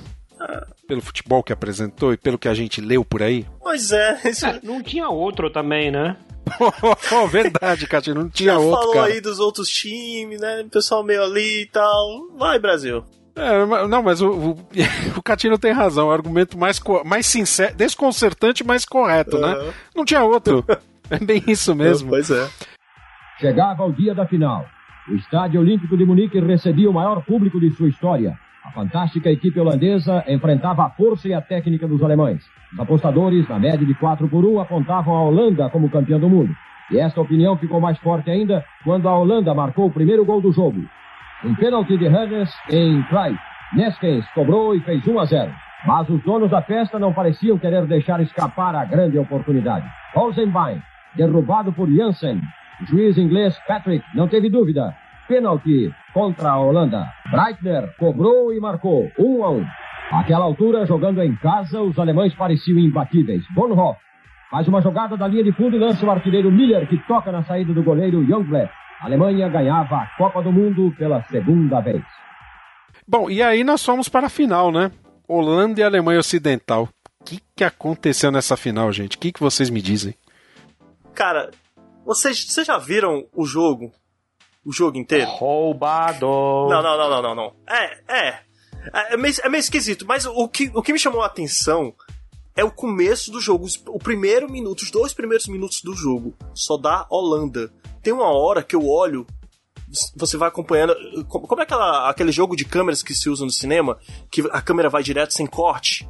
Pelo 0.87 1.01
futebol 1.01 1.43
que 1.43 1.51
apresentou 1.51 2.13
e 2.13 2.17
pelo 2.17 2.37
que 2.37 2.47
a 2.47 2.53
gente 2.53 2.79
leu 2.79 3.03
por 3.03 3.23
aí? 3.23 3.45
Pois 3.59 3.91
é, 3.91 4.21
isso... 4.29 4.45
é 4.45 4.59
não 4.63 4.81
tinha 4.81 5.09
outro 5.09 5.49
também, 5.49 5.91
né? 5.91 6.15
oh, 7.11 7.27
verdade, 7.27 7.87
Cátia, 7.87 8.13
não 8.13 8.29
tinha 8.29 8.53
Já 8.53 8.59
outro, 8.59 8.79
falou 8.79 8.93
cara. 8.93 9.07
aí 9.07 9.19
dos 9.19 9.39
outros 9.39 9.67
times, 9.67 10.39
né? 10.39 10.61
O 10.61 10.69
pessoal 10.69 11.03
meio 11.03 11.23
ali 11.23 11.63
e 11.63 11.65
tal. 11.67 12.29
Vai, 12.37 12.59
Brasil. 12.59 13.03
É, 13.35 13.87
não, 13.87 14.01
mas 14.01 14.21
o, 14.21 14.29
o, 14.31 14.51
o 15.17 15.21
Catino 15.21 15.57
tem 15.57 15.71
razão. 15.71 16.07
O 16.07 16.11
argumento 16.11 16.57
mais, 16.57 16.81
mais 17.05 17.25
sincero, 17.25 17.75
desconcertante, 17.75 18.63
mas 18.65 18.85
correto, 18.85 19.37
né? 19.37 19.73
Não 19.95 20.05
tinha 20.05 20.23
outro. 20.23 20.63
É 21.07 21.23
bem 21.23 21.43
isso 21.47 21.75
mesmo. 21.75 22.09
Pois 22.15 22.31
é. 22.31 22.49
Chegava 23.39 23.85
o 23.85 23.93
dia 23.93 24.15
da 24.15 24.25
final. 24.25 24.65
O 25.07 25.13
Estádio 25.13 25.61
Olímpico 25.61 25.95
de 25.95 26.03
Munique 26.03 26.39
recebia 26.39 26.89
o 26.89 26.93
maior 26.93 27.23
público 27.23 27.59
de 27.59 27.69
sua 27.75 27.89
história. 27.89 28.35
A 28.63 28.71
fantástica 28.71 29.29
equipe 29.29 29.59
holandesa 29.59 30.23
enfrentava 30.27 30.83
a 30.83 30.89
força 30.89 31.27
e 31.27 31.33
a 31.35 31.41
técnica 31.41 31.87
dos 31.87 32.01
alemães. 32.01 32.41
Os 32.73 32.79
apostadores, 32.79 33.47
na 33.47 33.59
média 33.59 33.85
de 33.85 33.93
4 33.93 34.27
por 34.27 34.43
1, 34.43 34.59
apontavam 34.59 35.13
a 35.13 35.21
Holanda 35.21 35.69
como 35.69 35.91
campeã 35.91 36.19
do 36.19 36.27
mundo. 36.27 36.55
E 36.89 36.97
esta 36.97 37.21
opinião 37.21 37.55
ficou 37.55 37.79
mais 37.79 37.99
forte 37.99 38.31
ainda 38.31 38.65
quando 38.83 39.07
a 39.07 39.15
Holanda 39.15 39.53
marcou 39.53 39.85
o 39.85 39.91
primeiro 39.91 40.25
gol 40.25 40.41
do 40.41 40.51
jogo. 40.51 40.83
Um 41.45 41.53
pênalti 41.53 41.95
de 41.95 42.07
Huggins 42.07 42.49
em 42.71 43.03
Clyde. 43.03 43.39
Neskens 43.73 44.25
cobrou 44.33 44.73
e 44.73 44.79
fez 44.79 45.05
1 45.05 45.19
a 45.19 45.25
0. 45.25 45.51
Mas 45.85 46.09
os 46.09 46.19
donos 46.23 46.49
da 46.49 46.63
festa 46.63 46.97
não 46.97 47.13
pareciam 47.13 47.59
querer 47.59 47.85
deixar 47.85 48.19
escapar 48.19 48.73
a 48.73 48.83
grande 48.83 49.19
oportunidade. 49.19 49.85
Rosenbein, 50.15 50.81
derrubado 51.15 51.71
por 51.71 51.87
Janssen. 51.87 52.41
O 52.81 52.85
juiz 52.87 53.15
inglês 53.19 53.55
Patrick 53.67 54.03
não 54.15 54.27
teve 54.27 54.49
dúvida. 54.49 54.95
Pênalti 55.27 55.93
contra 56.15 56.49
a 56.49 56.59
Holanda. 56.59 57.05
Breitner 57.29 57.93
cobrou 57.99 58.51
e 58.51 58.59
marcou 58.59 59.11
1 59.19 59.43
a 59.43 59.51
1. 59.51 59.65
Àquela 60.13 60.45
altura, 60.45 60.87
jogando 60.87 61.21
em 61.21 61.35
casa, 61.35 61.79
os 61.79 61.99
alemães 61.99 62.33
pareciam 62.33 62.79
imbatíveis. 62.79 63.43
Bonhoff 63.53 63.99
faz 64.49 64.67
uma 64.67 64.81
jogada 64.81 65.15
da 65.15 65.27
linha 65.27 65.43
de 65.43 65.51
fundo 65.51 65.75
e 65.75 65.79
lança 65.79 66.03
o 66.03 66.09
artilheiro 66.09 66.51
Miller, 66.51 66.87
que 66.87 66.97
toca 67.07 67.31
na 67.31 67.43
saída 67.43 67.71
do 67.71 67.83
goleiro 67.83 68.23
Youngblood. 68.23 68.69
A 69.01 69.05
Alemanha 69.05 69.49
ganhava 69.49 69.95
a 69.97 70.07
Copa 70.17 70.41
do 70.41 70.51
Mundo 70.51 70.93
pela 70.97 71.23
segunda 71.23 71.81
vez. 71.81 72.03
Bom, 73.07 73.29
e 73.29 73.41
aí 73.41 73.63
nós 73.63 73.83
fomos 73.83 74.09
para 74.09 74.27
a 74.27 74.29
final, 74.29 74.71
né? 74.71 74.91
Holanda 75.27 75.79
e 75.79 75.83
Alemanha 75.83 76.19
Ocidental. 76.19 76.89
O 77.19 77.23
que, 77.23 77.39
que 77.55 77.63
aconteceu 77.63 78.31
nessa 78.31 78.55
final, 78.55 78.91
gente? 78.91 79.17
O 79.17 79.19
que, 79.19 79.31
que 79.31 79.39
vocês 79.39 79.69
me 79.69 79.81
dizem? 79.81 80.15
Cara, 81.13 81.51
vocês, 82.05 82.45
vocês 82.45 82.67
já 82.67 82.77
viram 82.77 83.25
o 83.33 83.45
jogo? 83.45 83.91
O 84.63 84.71
jogo 84.71 84.97
inteiro? 84.97 85.29
Roubado! 85.29 86.25
Não, 86.25 86.81
não, 86.81 86.97
não, 86.97 87.09
não, 87.09 87.21
não, 87.21 87.35
não. 87.35 87.55
É, 87.67 88.29
é. 88.29 88.39
É 89.11 89.17
meio, 89.17 89.33
é 89.43 89.49
meio 89.49 89.59
esquisito, 89.59 90.05
mas 90.05 90.25
o 90.25 90.47
que, 90.47 90.71
o 90.73 90.81
que 90.81 90.93
me 90.93 90.99
chamou 90.99 91.21
a 91.21 91.25
atenção 91.25 91.93
é 92.55 92.63
o 92.63 92.71
começo 92.71 93.31
do 93.31 93.41
jogo. 93.41 93.67
O 93.87 93.99
primeiro 93.99 94.49
minuto, 94.49 94.81
os 94.81 94.91
dois 94.91 95.13
primeiros 95.13 95.47
minutos 95.47 95.81
do 95.81 95.93
jogo. 95.93 96.35
Só 96.53 96.77
dá 96.77 97.05
Holanda. 97.09 97.71
Tem 98.05 98.13
uma 98.13 98.31
hora 98.31 98.61
que 98.61 98.75
eu 98.75 98.87
olho, 98.87 99.25
você 100.15 100.37
vai 100.37 100.47
acompanhando. 100.47 100.93
Como 101.27 101.59
é 101.59 101.63
aquela, 101.63 102.07
aquele 102.07 102.31
jogo 102.31 102.55
de 102.55 102.63
câmeras 102.63 103.01
que 103.01 103.15
se 103.15 103.27
usa 103.31 103.43
no 103.43 103.49
cinema? 103.49 103.97
Que 104.29 104.41
a 104.51 104.61
câmera 104.61 104.91
vai 104.91 105.01
direto 105.01 105.33
sem 105.33 105.47
corte? 105.47 106.07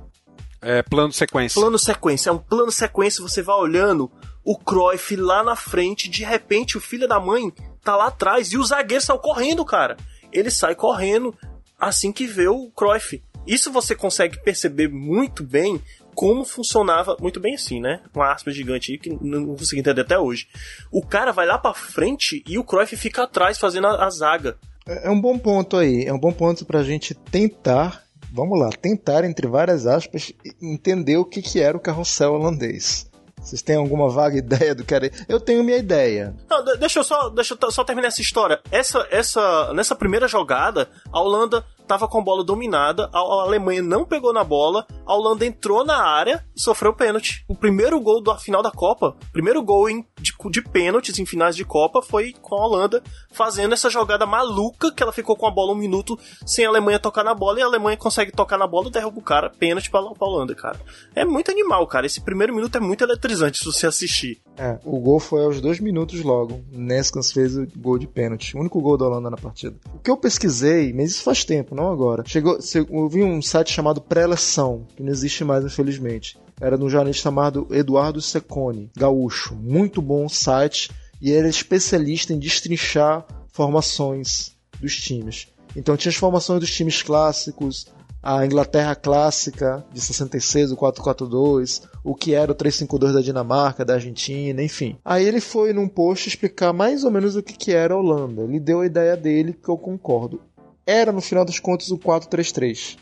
É, 0.62 0.84
plano 0.84 1.14
sequência. 1.14 1.58
Plano 1.58 1.80
sequência. 1.80 2.30
É 2.30 2.34
um 2.34 2.38
plano 2.38 2.70
sequência, 2.70 3.24
você 3.24 3.42
vai 3.42 3.56
olhando 3.56 4.12
o 4.44 4.58
Cruyff 4.58 5.16
lá 5.16 5.42
na 5.42 5.56
frente, 5.56 6.10
de 6.10 6.26
repente 6.26 6.78
o 6.78 6.82
filho 6.82 7.08
da 7.08 7.18
mãe 7.18 7.50
tá 7.82 7.96
lá 7.96 8.08
atrás 8.08 8.52
e 8.52 8.58
o 8.58 8.66
zagueiro 8.66 9.02
saiu 9.02 9.20
correndo, 9.20 9.64
cara. 9.64 9.96
Ele 10.34 10.52
sai 10.52 10.76
correndo 10.76 11.34
assim 11.80 12.12
que 12.12 12.28
vê 12.28 12.50
o 12.50 12.70
Cruyff. 12.72 13.24
Isso 13.48 13.72
você 13.72 13.96
consegue 13.96 14.44
perceber 14.44 14.90
muito 14.90 15.46
bem 15.46 15.82
como 16.16 16.46
funcionava 16.46 17.16
muito 17.20 17.40
bem 17.40 17.54
assim, 17.56 17.80
né? 17.80 18.02
Uma 18.16 18.32
aspa 18.32 18.50
gigante 18.52 18.94
aí 18.94 18.98
que 18.98 19.10
não 19.22 19.46
consegui 19.56 19.82
entender 19.82 20.02
até 20.02 20.18
hoje. 20.18 20.48
O 20.92 21.06
cara 21.06 21.32
vai 21.32 21.46
lá 21.46 21.58
pra 21.58 21.74
frente 21.74 22.44
e 22.48 22.58
o 22.58 22.64
Cruyff 22.64 22.96
fica 22.96 23.24
atrás 23.24 23.58
fazendo 23.60 23.88
a, 23.88 24.06
a 24.06 24.10
zaga. 24.10 24.58
É 24.88 25.10
um 25.10 25.20
bom 25.20 25.38
ponto 25.38 25.78
aí, 25.78 26.06
é 26.06 26.14
um 26.14 26.20
bom 26.20 26.32
ponto 26.32 26.64
pra 26.66 26.84
gente 26.84 27.14
tentar, 27.14 28.04
vamos 28.32 28.60
lá, 28.60 28.70
tentar, 28.70 29.24
entre 29.26 29.48
várias 29.48 29.86
aspas, 29.88 30.32
entender 30.62 31.18
o 31.18 31.26
que, 31.26 31.42
que 31.42 31.60
era 31.60 31.76
o 31.76 31.80
carrossel 31.80 32.34
holandês. 32.34 33.10
Vocês 33.42 33.62
têm 33.62 33.76
alguma 33.76 34.10
vaga 34.10 34.38
ideia 34.38 34.74
do 34.74 34.84
que 34.84 34.94
era? 34.96 35.12
Eu 35.30 35.40
tenho 35.40 35.64
minha 35.64 35.78
ideia. 35.78 36.36
Não, 36.50 36.64
de- 36.64 36.78
deixa 36.78 37.00
eu 37.00 37.04
só, 37.04 37.30
deixa 37.30 37.56
eu 37.62 37.72
só 37.72 37.84
terminar 37.84 38.08
essa 38.08 38.22
história. 38.22 38.60
Essa, 38.72 39.08
essa, 39.12 39.72
nessa 39.74 39.96
primeira 39.96 40.28
jogada, 40.28 40.90
a 41.12 41.20
Holanda 41.22 41.64
tava 41.86 42.08
com 42.08 42.20
a 42.20 42.24
bola 42.24 42.44
dominada, 42.44 43.10
a, 43.14 43.20
a 43.20 43.44
Alemanha 43.44 43.82
não 43.82 44.06
pegou 44.06 44.34
na 44.34 44.44
bola, 44.44 44.86
a 45.06 45.14
Holanda 45.14 45.46
entrou 45.46 45.86
na 45.86 46.04
área 46.04 46.46
e 46.56 46.62
sofreu 46.62 46.94
pênalti. 46.94 47.46
O 47.48 47.56
primeiro 47.56 48.00
gol 48.00 48.22
da 48.22 48.38
final 48.38 48.62
da 48.62 48.72
Copa, 48.72 49.16
primeiro 49.32 49.64
gol 49.64 49.90
em, 49.90 50.06
de, 50.26 50.50
de 50.50 50.62
pênaltis 50.62 51.20
em 51.20 51.26
finais 51.26 51.56
de 51.56 51.64
Copa 51.64 52.02
foi 52.02 52.34
com 52.42 52.56
a 52.56 52.66
Holanda 52.66 53.04
fazendo 53.32 53.74
essa 53.74 53.90
jogada 53.90 54.26
maluca 54.26 54.92
que 54.92 55.04
ela 55.04 55.14
ficou 55.14 55.36
com 55.36 55.46
a 55.46 55.52
bola 55.52 55.74
um 55.74 55.78
minuto 55.78 56.18
sem 56.46 56.66
a 56.66 56.70
Alemanha 56.70 57.00
tocar 57.00 57.24
na 57.24 57.34
bola 57.34 57.60
e 57.60 57.62
a 57.62 57.66
Alemanha 57.66 57.98
consegue 57.98 58.32
tocar 58.32 58.58
na 58.58 58.68
bola 58.68 58.88
e 58.88 58.92
derruba 58.92 59.20
o 59.20 59.24
cara. 59.24 59.50
Pênalti 59.50 59.90
pra, 59.90 60.02
pra 60.02 60.28
Holanda, 60.28 60.56
cara. 60.56 60.80
É 61.16 61.24
muito 61.24 61.52
animal, 61.52 61.86
cara. 61.88 62.06
Esse 62.06 62.22
primeiro 62.22 62.56
minuto 62.56 62.76
é 62.76 62.80
muito 62.80 63.04
eletrizante 63.04 63.60
se 63.60 63.66
você 63.66 63.86
assistir. 63.88 64.42
É, 64.58 64.80
o 64.84 65.00
gol 65.00 65.20
foi 65.20 65.44
aos 65.44 65.62
dois 65.62 65.80
minutos 65.80 66.22
logo. 66.24 66.64
Neskans 66.72 67.32
fez 67.32 67.58
o 67.58 67.68
gol 67.78 68.00
de 68.00 68.08
pênalti. 68.08 68.56
O 68.56 68.60
único 68.60 68.82
gol 68.82 68.98
da 68.98 69.06
Holanda 69.06 69.30
na 69.30 69.38
partida. 69.38 69.76
O 69.94 70.00
que 70.00 70.10
eu 70.10 70.18
pesquisei, 70.18 70.94
mas 70.94 71.12
isso 71.12 71.24
faz 71.24 71.44
tempo, 71.44 71.76
não 71.76 71.92
agora. 71.92 72.24
Chegou, 72.26 72.58
eu 72.90 73.10
vi 73.10 73.24
um 73.24 73.42
site 73.42 73.72
chamado 73.72 74.02
Pré-Eleção, 74.02 74.88
que 74.96 75.04
não 75.04 75.12
existe 75.12 75.44
mais, 75.44 75.64
infelizmente. 75.64 76.38
Era 76.60 76.78
de 76.78 76.84
um 76.84 76.90
jornalista 76.90 77.24
chamado 77.24 77.68
Eduardo 77.72 78.22
Secone, 78.22 78.90
gaúcho. 78.96 79.56
Muito 79.56 80.02
bom 80.02 80.30
site. 80.30 80.90
E 81.22 81.32
ele 81.32 81.48
é 81.48 81.50
especialista 81.50 82.34
em 82.34 82.40
destrinchar 82.40 83.26
formações 83.52 84.56
dos 84.80 84.96
times. 84.96 85.48
Então 85.76 85.98
tinha 85.98 86.10
as 86.10 86.16
formações 86.16 86.60
dos 86.60 86.72
times 86.72 87.02
clássicos, 87.02 87.88
a 88.22 88.46
Inglaterra 88.46 88.96
clássica 88.96 89.86
de 89.94 90.02
66, 90.02 90.72
o 90.72 90.76
442, 90.76 91.84
o 92.04 92.16
que 92.16 92.34
era 92.34 92.52
o 92.52 92.56
352 92.56 93.14
da 93.14 93.22
Dinamarca, 93.22 93.86
da 93.86 93.94
Argentina, 93.94 94.64
enfim. 94.64 94.98
Aí 95.06 95.26
ele 95.26 95.40
foi 95.40 95.74
num 95.74 95.88
post 95.88 96.28
explicar 96.28 96.74
mais 96.74 97.04
ou 97.04 97.12
menos 97.12 97.36
o 97.36 97.44
que, 97.44 97.54
que 97.54 97.72
era 97.72 97.94
a 97.94 97.98
Holanda. 97.98 98.42
Ele 98.42 98.60
deu 98.60 98.82
a 98.82 98.86
ideia 98.86 99.16
dele, 99.16 99.54
que 99.54 99.70
eu 99.70 99.78
concordo. 99.78 100.42
Era, 100.88 101.12
no 101.12 101.22
final 101.22 101.46
das 101.46 101.60
contas, 101.60 101.92
o 101.92 101.98
433. 101.98 102.98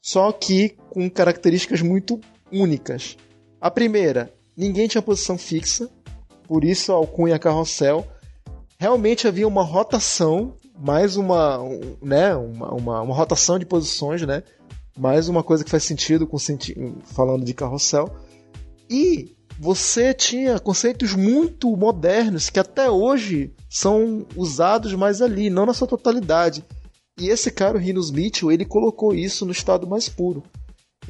Só 0.00 0.30
que 0.32 0.76
com 0.90 1.08
características 1.10 1.80
muito 1.80 2.20
únicas. 2.52 3.16
A 3.60 3.70
primeira, 3.70 4.32
ninguém 4.56 4.88
tinha 4.88 5.02
posição 5.02 5.38
fixa, 5.38 5.88
por 6.46 6.64
isso 6.64 6.92
a 6.92 6.96
alcunha 6.96 7.38
carrossel. 7.38 8.06
Realmente 8.78 9.26
havia 9.26 9.46
uma 9.46 9.62
rotação, 9.62 10.54
mais 10.78 11.16
uma, 11.16 11.60
um, 11.60 11.96
né, 12.02 12.34
uma, 12.34 12.74
uma, 12.74 13.02
uma 13.02 13.14
rotação 13.14 13.58
de 13.58 13.64
posições, 13.64 14.22
né? 14.22 14.42
Mais 14.98 15.28
uma 15.28 15.42
coisa 15.42 15.64
que 15.64 15.70
faz 15.70 15.84
sentido 15.84 16.26
com 16.26 16.38
senti 16.38 16.74
falando 17.04 17.44
de 17.44 17.54
carrossel. 17.54 18.14
E 18.90 19.34
você 19.58 20.12
tinha 20.12 20.58
conceitos 20.58 21.14
muito 21.14 21.74
modernos 21.76 22.50
que 22.50 22.58
até 22.58 22.90
hoje 22.90 23.54
são 23.70 24.26
usados 24.36 24.92
mais 24.94 25.22
ali, 25.22 25.48
não 25.48 25.64
na 25.64 25.72
sua 25.72 25.86
totalidade. 25.86 26.64
E 27.18 27.28
esse 27.28 27.50
cara, 27.50 27.78
o 27.78 27.80
Rinos 27.80 28.10
Mitchell, 28.10 28.50
ele 28.50 28.64
colocou 28.64 29.14
isso 29.14 29.46
no 29.46 29.52
estado 29.52 29.86
mais 29.86 30.08
puro. 30.08 30.42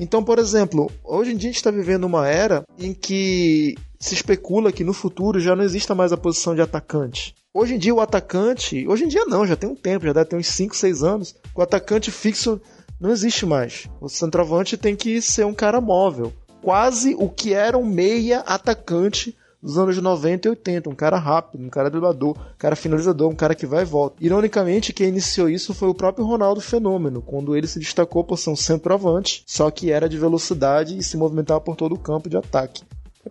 Então, 0.03 0.25
por 0.25 0.41
exemplo, 0.41 0.91
hoje 1.05 1.31
em 1.31 1.37
dia 1.37 1.49
a 1.49 1.53
gente 1.53 1.59
está 1.59 1.71
vivendo 1.71 2.03
uma 2.03 2.27
era 2.27 2.65
em 2.77 2.93
que 2.93 3.77
se 4.01 4.15
especula 4.15 4.73
que 4.73 4.83
no 4.83 4.93
futuro 4.93 5.39
já 5.39 5.55
não 5.55 5.63
exista 5.63 5.95
mais 5.95 6.13
a 6.13 6.17
posição 6.17 6.57
de 6.57 6.61
atacante. 6.61 7.37
Hoje 7.55 7.77
em 7.77 7.79
dia 7.79 7.95
o 7.95 8.01
atacante, 8.01 8.85
hoje 8.89 9.05
em 9.05 9.09
dia 9.09 9.25
não, 9.27 9.47
já 9.47 9.55
tem 9.55 9.71
um 9.71 9.77
tempo, 9.77 10.05
já 10.05 10.13
deve 10.13 10.27
ter 10.29 10.35
uns 10.35 10.49
5, 10.49 10.75
6 10.75 11.05
anos, 11.05 11.37
o 11.55 11.63
atacante 11.63 12.11
fixo 12.11 12.61
não 13.01 13.11
existe 13.11 13.47
mais. 13.47 13.89
O 14.01 14.09
centroavante 14.09 14.77
tem 14.77 14.97
que 14.97 15.23
ser 15.23 15.47
um 15.47 15.55
cara 15.55 15.81
móvel. 15.81 16.33
Quase 16.61 17.15
o 17.17 17.29
que 17.29 17.55
era 17.55 17.79
um 17.79 17.87
meia 17.87 18.41
atacante 18.41 19.37
dos 19.63 19.79
anos 19.79 19.97
90 19.97 20.49
e 20.49 20.51
80, 20.51 20.91
um 20.91 20.95
cara 20.95 21.19
rápido, 21.19 21.65
um 21.65 21.71
cara 21.71 21.89
driblador, 21.89 22.31
um 22.31 22.59
cara 22.59 22.75
finalizador, 22.75 23.31
um 23.31 23.35
cara 23.35 23.55
que 23.55 23.67
vai 23.67 23.83
e 23.83 23.87
volta. 23.87 24.17
Ironicamente, 24.21 24.93
quem 24.93 25.09
iniciou 25.09 25.49
isso 25.49 25.73
foi 25.73 25.89
o 25.89 25.95
próprio 25.95 26.27
Ronaldo 26.27 26.61
Fenômeno, 26.61 27.23
quando 27.23 27.57
ele 27.57 27.69
se 27.69 27.79
destacou 27.79 28.25
por 28.25 28.37
ser 28.37 28.51
um 28.51 28.57
centroavante, 28.57 29.45
só 29.47 29.71
que 29.71 29.93
era 29.93 30.09
de 30.09 30.19
velocidade 30.19 30.99
e 30.99 31.03
se 31.03 31.17
movimentava 31.17 31.61
por 31.61 31.77
todo 31.77 31.95
o 31.95 31.99
campo 31.99 32.29
de 32.29 32.37
ataque. 32.37 32.83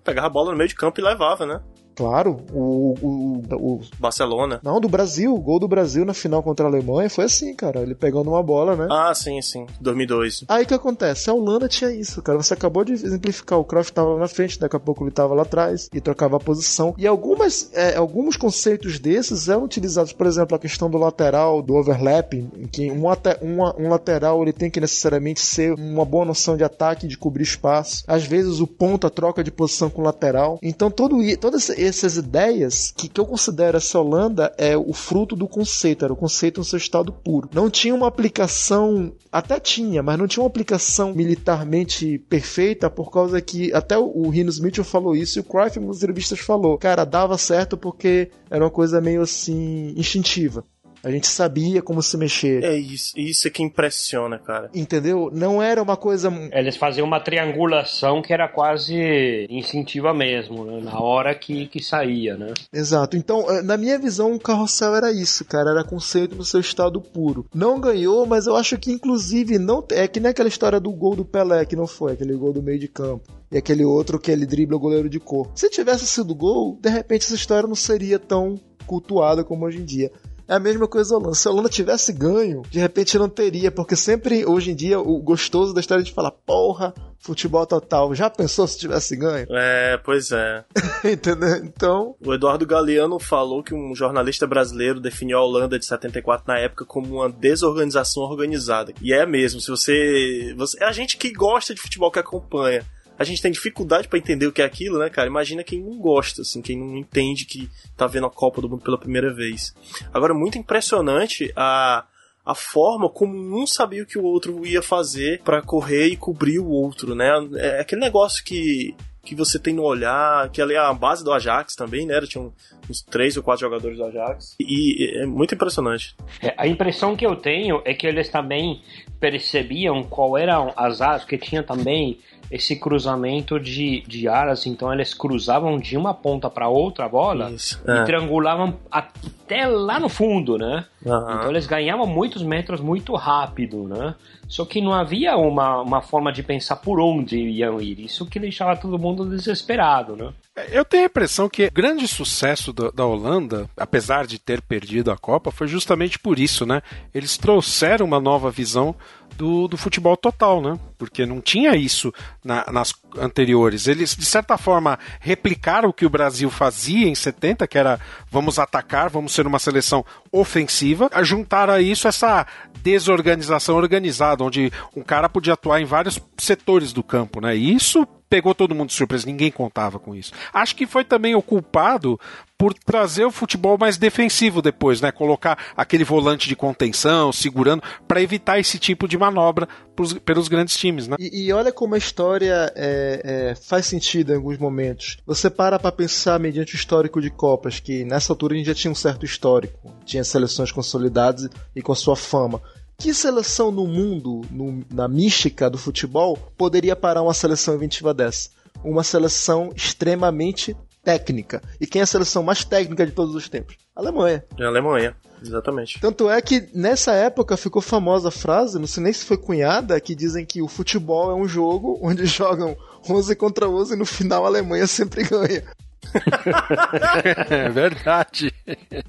Pegava 0.03 0.27
a 0.27 0.29
bola 0.29 0.51
no 0.51 0.57
meio 0.57 0.69
de 0.69 0.75
campo 0.75 0.99
e 0.99 1.03
levava, 1.03 1.45
né? 1.45 1.61
Claro, 2.01 2.37
o, 2.51 2.95
o, 2.99 3.41
o, 3.55 3.81
Barcelona. 3.99 4.59
Não, 4.63 4.81
do 4.81 4.89
Brasil. 4.89 5.35
O 5.35 5.39
gol 5.39 5.59
do 5.59 5.67
Brasil 5.67 6.03
na 6.03 6.15
final 6.15 6.41
contra 6.41 6.65
a 6.65 6.69
Alemanha 6.69 7.11
foi 7.11 7.25
assim, 7.25 7.53
cara. 7.53 7.81
Ele 7.81 7.93
pegando 7.93 8.31
uma 8.31 8.41
bola, 8.41 8.75
né? 8.75 8.87
Ah, 8.89 9.13
sim, 9.13 9.39
sim. 9.39 9.67
2002. 9.79 10.45
Aí 10.47 10.63
o 10.63 10.67
que 10.67 10.73
acontece? 10.73 11.29
A 11.29 11.33
Holanda 11.33 11.67
tinha 11.67 11.91
isso, 11.91 12.19
cara. 12.23 12.41
Você 12.41 12.55
acabou 12.55 12.83
de 12.83 12.93
exemplificar. 12.93 13.59
O 13.59 13.63
Cruyff 13.63 13.93
tava 13.93 14.09
lá 14.15 14.19
na 14.21 14.27
frente, 14.27 14.59
daqui 14.59 14.75
a 14.75 14.79
pouco 14.79 15.03
ele 15.03 15.11
tava 15.11 15.35
lá 15.35 15.43
atrás 15.43 15.89
e 15.93 16.01
trocava 16.01 16.37
a 16.37 16.39
posição. 16.39 16.95
E 16.97 17.05
algumas, 17.05 17.69
é, 17.73 17.95
alguns 17.95 18.35
conceitos 18.35 18.97
desses 18.97 19.47
eram 19.47 19.63
utilizados, 19.63 20.11
por 20.11 20.25
exemplo, 20.25 20.55
a 20.55 20.59
questão 20.59 20.89
do 20.89 20.97
lateral, 20.97 21.61
do 21.61 21.75
overlapping, 21.75 22.49
em 22.57 22.65
que 22.65 22.89
um, 22.89 23.03
uma- 23.43 23.75
um 23.79 23.89
lateral 23.89 24.41
ele 24.41 24.53
tem 24.53 24.71
que 24.71 24.79
necessariamente 24.81 25.39
ser 25.39 25.73
uma 25.73 26.03
boa 26.03 26.25
noção 26.25 26.57
de 26.57 26.63
ataque, 26.63 27.07
de 27.07 27.15
cobrir 27.15 27.43
espaço. 27.43 28.03
Às 28.07 28.23
vezes 28.23 28.59
o 28.59 28.65
ponta 28.65 29.07
troca 29.07 29.43
de 29.43 29.51
posição 29.51 29.87
com 29.87 30.01
o 30.01 30.05
lateral. 30.05 30.57
Então 30.63 30.89
todo, 30.89 31.21
i- 31.21 31.37
todas 31.37 31.69
essas 31.91 32.17
ideias 32.17 32.91
que, 32.95 33.07
que 33.07 33.19
eu 33.19 33.25
considero 33.25 33.77
essa 33.77 33.99
Holanda 33.99 34.53
é 34.57 34.75
o 34.75 34.93
fruto 34.93 35.35
do 35.35 35.47
conceito, 35.47 36.03
era 36.03 36.13
o 36.13 36.17
conceito 36.17 36.59
no 36.59 36.65
seu 36.65 36.77
estado 36.77 37.11
puro. 37.11 37.49
Não 37.53 37.69
tinha 37.69 37.93
uma 37.93 38.07
aplicação, 38.07 39.13
até 39.31 39.59
tinha, 39.59 40.01
mas 40.01 40.17
não 40.17 40.27
tinha 40.27 40.43
uma 40.43 40.49
aplicação 40.49 41.13
militarmente 41.13 42.17
perfeita 42.29 42.89
por 42.89 43.11
causa 43.11 43.41
que 43.41 43.73
até 43.73 43.97
o, 43.97 44.05
o 44.05 44.29
Rinos 44.29 44.59
Mitchell 44.59 44.83
falou 44.83 45.15
isso 45.15 45.37
e 45.37 45.41
o 45.41 45.43
Cruyff 45.43 45.77
em 45.77 45.81
algumas 45.81 45.97
entrevistas 45.97 46.39
falou, 46.39 46.77
cara, 46.77 47.05
dava 47.05 47.37
certo 47.37 47.77
porque 47.77 48.31
era 48.49 48.63
uma 48.63 48.71
coisa 48.71 48.99
meio 48.99 49.21
assim 49.21 49.93
instintiva. 49.95 50.63
A 51.03 51.09
gente 51.09 51.27
sabia 51.27 51.81
como 51.81 52.01
se 52.01 52.17
mexer. 52.17 52.63
É 52.63 52.77
isso, 52.77 53.13
isso 53.17 53.47
é 53.47 53.51
que 53.51 53.63
impressiona, 53.63 54.37
cara. 54.37 54.69
Entendeu? 54.73 55.29
Não 55.33 55.61
era 55.61 55.81
uma 55.81 55.97
coisa. 55.97 56.31
Eles 56.51 56.77
faziam 56.77 57.07
uma 57.07 57.19
triangulação 57.19 58.21
que 58.21 58.33
era 58.33 58.47
quase 58.47 59.47
instintiva 59.49 60.13
mesmo, 60.13 60.65
né? 60.65 60.81
na 60.83 60.99
hora 60.99 61.33
que, 61.33 61.67
que 61.67 61.83
saía, 61.83 62.37
né? 62.37 62.53
Exato. 62.71 63.17
Então, 63.17 63.49
eh, 63.49 63.61
na 63.61 63.77
minha 63.77 63.97
visão, 63.97 64.33
o 64.33 64.39
carrossel 64.39 64.95
era 64.95 65.11
isso, 65.11 65.43
cara. 65.45 65.71
Era 65.71 65.83
conceito 65.83 66.35
no 66.35 66.43
seu 66.43 66.59
estado 66.59 67.01
puro. 67.01 67.45
Não 67.53 67.79
ganhou, 67.79 68.25
mas 68.25 68.47
eu 68.47 68.55
acho 68.55 68.77
que, 68.77 68.91
inclusive, 68.91 69.57
não 69.57 69.83
é 69.91 70.07
que 70.07 70.19
nem 70.19 70.31
aquela 70.31 70.49
história 70.49 70.79
do 70.79 70.91
gol 70.91 71.15
do 71.15 71.25
Pelé, 71.25 71.65
que 71.65 71.75
não 71.75 71.87
foi, 71.87 72.13
aquele 72.13 72.33
gol 72.33 72.53
do 72.53 72.61
meio 72.61 72.79
de 72.79 72.87
campo. 72.87 73.29
E 73.51 73.57
aquele 73.57 73.83
outro 73.83 74.19
que 74.19 74.31
ele 74.31 74.45
dribla 74.45 74.77
o 74.77 74.79
goleiro 74.79 75.09
de 75.09 75.19
cor. 75.19 75.51
Se 75.53 75.69
tivesse 75.69 76.07
sido 76.07 76.33
gol, 76.33 76.77
de 76.79 76.89
repente 76.89 77.25
essa 77.25 77.35
história 77.35 77.67
não 77.67 77.75
seria 77.75 78.17
tão 78.17 78.59
cultuada 78.85 79.43
como 79.43 79.65
hoje 79.65 79.79
em 79.79 79.85
dia. 79.85 80.11
É 80.51 80.55
a 80.55 80.59
mesma 80.59 80.85
coisa 80.85 81.15
a 81.15 81.17
Holanda. 81.17 81.33
Se 81.33 81.47
a 81.47 81.51
Holanda 81.51 81.69
tivesse 81.69 82.11
ganho, 82.11 82.61
de 82.69 82.77
repente 82.77 83.17
não 83.17 83.29
teria, 83.29 83.71
porque 83.71 83.95
sempre, 83.95 84.45
hoje 84.45 84.71
em 84.71 84.75
dia, 84.75 84.99
o 84.99 85.17
gostoso 85.21 85.73
da 85.73 85.79
história 85.79 86.01
é 86.01 86.03
de 86.03 86.11
falar, 86.11 86.31
porra, 86.31 86.93
futebol 87.19 87.65
total. 87.65 88.13
Já 88.13 88.29
pensou 88.29 88.67
se 88.67 88.77
tivesse 88.77 89.15
ganho? 89.15 89.47
É, 89.49 89.97
pois 90.03 90.29
é. 90.33 90.65
Entendeu? 91.09 91.55
Então. 91.63 92.15
O 92.19 92.33
Eduardo 92.33 92.65
Galeano 92.65 93.17
falou 93.17 93.63
que 93.63 93.73
um 93.73 93.95
jornalista 93.95 94.45
brasileiro 94.45 94.99
definiu 94.99 95.37
a 95.37 95.41
Holanda 95.41 95.79
de 95.79 95.85
74 95.85 96.45
na 96.45 96.59
época 96.59 96.83
como 96.83 97.15
uma 97.15 97.29
desorganização 97.29 98.23
organizada. 98.23 98.93
E 99.01 99.13
é 99.13 99.25
mesmo, 99.25 99.61
se 99.61 99.69
você. 99.69 100.53
você 100.57 100.83
é 100.83 100.85
a 100.85 100.91
gente 100.91 101.15
que 101.15 101.31
gosta 101.31 101.73
de 101.73 101.79
futebol 101.79 102.11
que 102.11 102.19
acompanha. 102.19 102.83
A 103.21 103.23
gente 103.23 103.39
tem 103.39 103.51
dificuldade 103.51 104.07
para 104.07 104.17
entender 104.17 104.47
o 104.47 104.51
que 104.51 104.63
é 104.63 104.65
aquilo, 104.65 104.97
né, 104.97 105.07
cara? 105.07 105.27
Imagina 105.27 105.63
quem 105.63 105.79
não 105.79 105.99
gosta, 105.99 106.41
assim, 106.41 106.59
quem 106.59 106.75
não 106.75 106.97
entende 106.97 107.45
que 107.45 107.69
tá 107.95 108.07
vendo 108.07 108.25
a 108.25 108.31
Copa 108.31 108.59
do 108.61 108.67
Mundo 108.67 108.81
pela 108.81 108.97
primeira 108.97 109.31
vez. 109.31 109.75
Agora, 110.11 110.33
muito 110.33 110.57
impressionante 110.57 111.53
a, 111.55 112.03
a 112.43 112.55
forma 112.55 113.07
como 113.07 113.61
um 113.61 113.67
sabia 113.67 114.01
o 114.01 114.07
que 114.07 114.17
o 114.17 114.23
outro 114.23 114.65
ia 114.65 114.81
fazer 114.81 115.39
para 115.43 115.61
correr 115.61 116.07
e 116.07 116.17
cobrir 116.17 116.57
o 116.57 116.67
outro, 116.67 117.13
né? 117.13 117.29
É 117.57 117.81
aquele 117.81 118.01
negócio 118.01 118.43
que 118.43 118.95
que 119.23 119.35
você 119.35 119.59
tem 119.59 119.73
no 119.73 119.83
olhar, 119.83 120.49
que 120.49 120.61
ali 120.61 120.73
é 120.73 120.79
a 120.79 120.93
base 120.93 121.23
do 121.23 121.31
Ajax 121.31 121.75
também, 121.75 122.05
né? 122.05 122.19
Tinha 122.21 122.49
uns 122.89 123.03
três 123.03 123.37
ou 123.37 123.43
quatro 123.43 123.61
jogadores 123.61 123.97
do 123.97 124.05
Ajax. 124.05 124.55
E 124.59 125.21
é 125.21 125.25
muito 125.25 125.53
impressionante. 125.53 126.15
É, 126.41 126.53
a 126.57 126.67
impressão 126.67 127.15
que 127.15 127.25
eu 127.25 127.35
tenho 127.35 127.81
é 127.85 127.93
que 127.93 128.07
eles 128.07 128.29
também 128.29 128.81
percebiam 129.19 130.03
qual 130.03 130.35
eram 130.37 130.73
as 130.75 131.01
áreas, 131.01 131.23
que 131.23 131.37
tinha 131.37 131.61
também 131.61 132.19
esse 132.51 132.75
cruzamento 132.75 133.57
de, 133.57 134.03
de 134.05 134.27
aras, 134.27 134.65
então 134.67 134.93
eles 134.93 135.13
cruzavam 135.13 135.79
de 135.79 135.95
uma 135.95 136.13
ponta 136.13 136.49
para 136.49 136.67
outra 136.67 137.05
a 137.05 137.09
bola 137.09 137.49
Isso, 137.49 137.81
e 137.87 137.91
é. 137.91 138.03
triangulavam 138.03 138.77
até 138.91 139.65
lá 139.65 139.99
no 139.99 140.09
fundo, 140.09 140.57
né? 140.57 140.85
Aham. 141.05 141.35
Então 141.35 141.49
eles 141.49 141.65
ganhavam 141.65 142.05
muitos 142.05 142.43
metros 142.43 142.81
muito 142.81 143.15
rápido, 143.15 143.87
né? 143.87 144.15
Só 144.49 144.65
que 144.65 144.81
não 144.81 144.93
havia 144.93 145.37
uma, 145.37 145.81
uma 145.81 146.01
forma 146.01 146.31
de 146.33 146.43
pensar 146.43 146.75
por 146.75 146.99
onde 146.99 147.37
iam 147.37 147.79
ir. 147.79 148.01
Isso 148.01 148.25
que 148.25 148.37
deixava 148.37 148.75
todo 148.75 148.99
mundo 148.99 149.25
desesperado, 149.25 150.17
né? 150.17 150.33
Eu 150.69 150.83
tenho 150.83 151.03
a 151.03 151.05
impressão 151.05 151.47
que 151.47 151.67
o 151.67 151.71
grande 151.71 152.05
sucesso 152.05 152.73
da, 152.73 152.91
da 152.91 153.05
Holanda, 153.05 153.69
apesar 153.77 154.27
de 154.27 154.37
ter 154.37 154.61
perdido 154.61 155.09
a 155.09 155.17
Copa, 155.17 155.49
foi 155.51 155.67
justamente 155.67 156.19
por 156.19 156.37
isso, 156.37 156.65
né? 156.65 156.81
Eles 157.13 157.37
trouxeram 157.37 158.05
uma 158.05 158.19
nova 158.19 158.51
visão 158.51 158.93
do, 159.41 159.67
do 159.67 159.75
futebol 159.75 160.15
total, 160.15 160.61
né? 160.61 160.77
Porque 160.99 161.25
não 161.25 161.41
tinha 161.41 161.75
isso 161.75 162.13
na- 162.45 162.63
nas 162.71 162.93
anteriores. 163.17 163.87
Eles, 163.87 164.15
de 164.15 164.23
certa 164.23 164.55
forma, 164.55 164.99
replicaram 165.19 165.89
o 165.89 165.93
que 165.93 166.05
o 166.05 166.09
Brasil 166.11 166.47
fazia 166.51 167.07
em 167.07 167.15
70, 167.15 167.65
que 167.67 167.75
era 167.75 167.99
vamos 168.29 168.59
atacar, 168.59 169.09
vamos 169.09 169.33
ser 169.33 169.47
uma 169.47 169.57
seleção 169.57 170.05
ofensiva, 170.31 171.09
a 171.11 171.23
juntar 171.23 171.71
a 171.71 171.81
isso 171.81 172.07
essa 172.07 172.45
desorganização 172.83 173.77
organizada, 173.77 174.43
onde 174.43 174.71
um 174.95 175.01
cara 175.01 175.27
podia 175.27 175.53
atuar 175.53 175.81
em 175.81 175.85
vários 175.85 176.19
setores 176.37 176.93
do 176.93 177.01
campo, 177.01 177.41
né? 177.41 177.57
E 177.57 177.73
isso 177.73 178.05
pegou 178.29 178.53
todo 178.55 178.75
mundo 178.75 178.89
de 178.89 178.95
surpresa, 178.95 179.25
ninguém 179.25 179.51
contava 179.51 179.97
com 179.99 180.15
isso. 180.15 180.31
Acho 180.53 180.75
que 180.75 180.85
foi 180.85 181.03
também 181.03 181.35
o 181.35 181.41
culpado 181.41 182.17
por 182.61 182.75
trazer 182.75 183.25
o 183.25 183.31
futebol 183.31 183.75
mais 183.75 183.97
defensivo 183.97 184.61
depois, 184.61 185.01
né? 185.01 185.11
Colocar 185.11 185.57
aquele 185.75 186.03
volante 186.03 186.47
de 186.47 186.55
contenção, 186.55 187.31
segurando, 187.31 187.81
para 188.07 188.21
evitar 188.21 188.59
esse 188.59 188.77
tipo 188.77 189.07
de 189.07 189.17
manobra 189.17 189.67
pros- 189.95 190.13
pelos 190.13 190.47
grandes 190.47 190.77
times, 190.77 191.07
né? 191.07 191.15
E, 191.19 191.45
e 191.47 191.51
olha 191.53 191.71
como 191.71 191.95
a 191.95 191.97
história 191.97 192.71
é, 192.75 193.49
é, 193.51 193.55
faz 193.55 193.87
sentido 193.87 194.31
em 194.31 194.35
alguns 194.35 194.59
momentos. 194.59 195.17
Você 195.25 195.49
para 195.49 195.79
pra 195.79 195.91
pensar 195.91 196.39
mediante 196.39 196.75
o 196.75 196.77
histórico 196.77 197.19
de 197.19 197.31
Copas, 197.31 197.79
que 197.79 198.05
nessa 198.05 198.31
altura 198.31 198.53
a 198.53 198.57
gente 198.57 198.67
já 198.67 198.75
tinha 198.75 198.91
um 198.91 198.95
certo 198.95 199.25
histórico, 199.25 199.91
tinha 200.05 200.23
seleções 200.23 200.71
consolidadas 200.71 201.49
e 201.75 201.81
com 201.81 201.95
sua 201.95 202.15
fama. 202.15 202.61
Que 202.95 203.11
seleção 203.11 203.71
no 203.71 203.87
mundo, 203.87 204.41
no- 204.51 204.85
na 204.93 205.07
mística 205.07 205.67
do 205.67 205.79
futebol, 205.79 206.37
poderia 206.55 206.95
parar 206.95 207.23
uma 207.23 207.33
seleção 207.33 207.73
inventiva 207.73 208.13
dessa? 208.13 208.51
Uma 208.83 209.03
seleção 209.03 209.71
extremamente 209.75 210.75
técnica. 211.03 211.61
E 211.79 211.87
quem 211.87 211.99
é 211.99 212.03
a 212.03 212.07
seleção 212.07 212.43
mais 212.43 212.63
técnica 212.63 213.05
de 213.05 213.11
todos 213.11 213.35
os 213.35 213.49
tempos? 213.49 213.75
A 213.95 213.99
Alemanha. 213.99 214.43
É 214.57 214.63
a 214.63 214.67
Alemanha, 214.67 215.15
exatamente. 215.41 215.99
Tanto 215.99 216.29
é 216.29 216.41
que 216.41 216.69
nessa 216.73 217.13
época 217.13 217.57
ficou 217.57 217.81
famosa 217.81 218.29
a 218.29 218.31
frase, 218.31 218.79
não 218.79 218.87
sei 218.87 219.03
nem 219.03 219.13
se 219.13 219.25
foi 219.25 219.37
cunhada, 219.37 219.99
que 219.99 220.15
dizem 220.15 220.45
que 220.45 220.61
o 220.61 220.67
futebol 220.67 221.31
é 221.31 221.35
um 221.35 221.47
jogo 221.47 221.99
onde 222.01 222.25
jogam 222.27 222.77
11 223.09 223.35
contra 223.35 223.67
11 223.67 223.93
e 223.93 223.97
no 223.97 224.05
final 224.05 224.45
a 224.45 224.47
Alemanha 224.47 224.87
sempre 224.87 225.23
ganha. 225.23 225.63
É 227.49 227.69
verdade. 227.69 228.53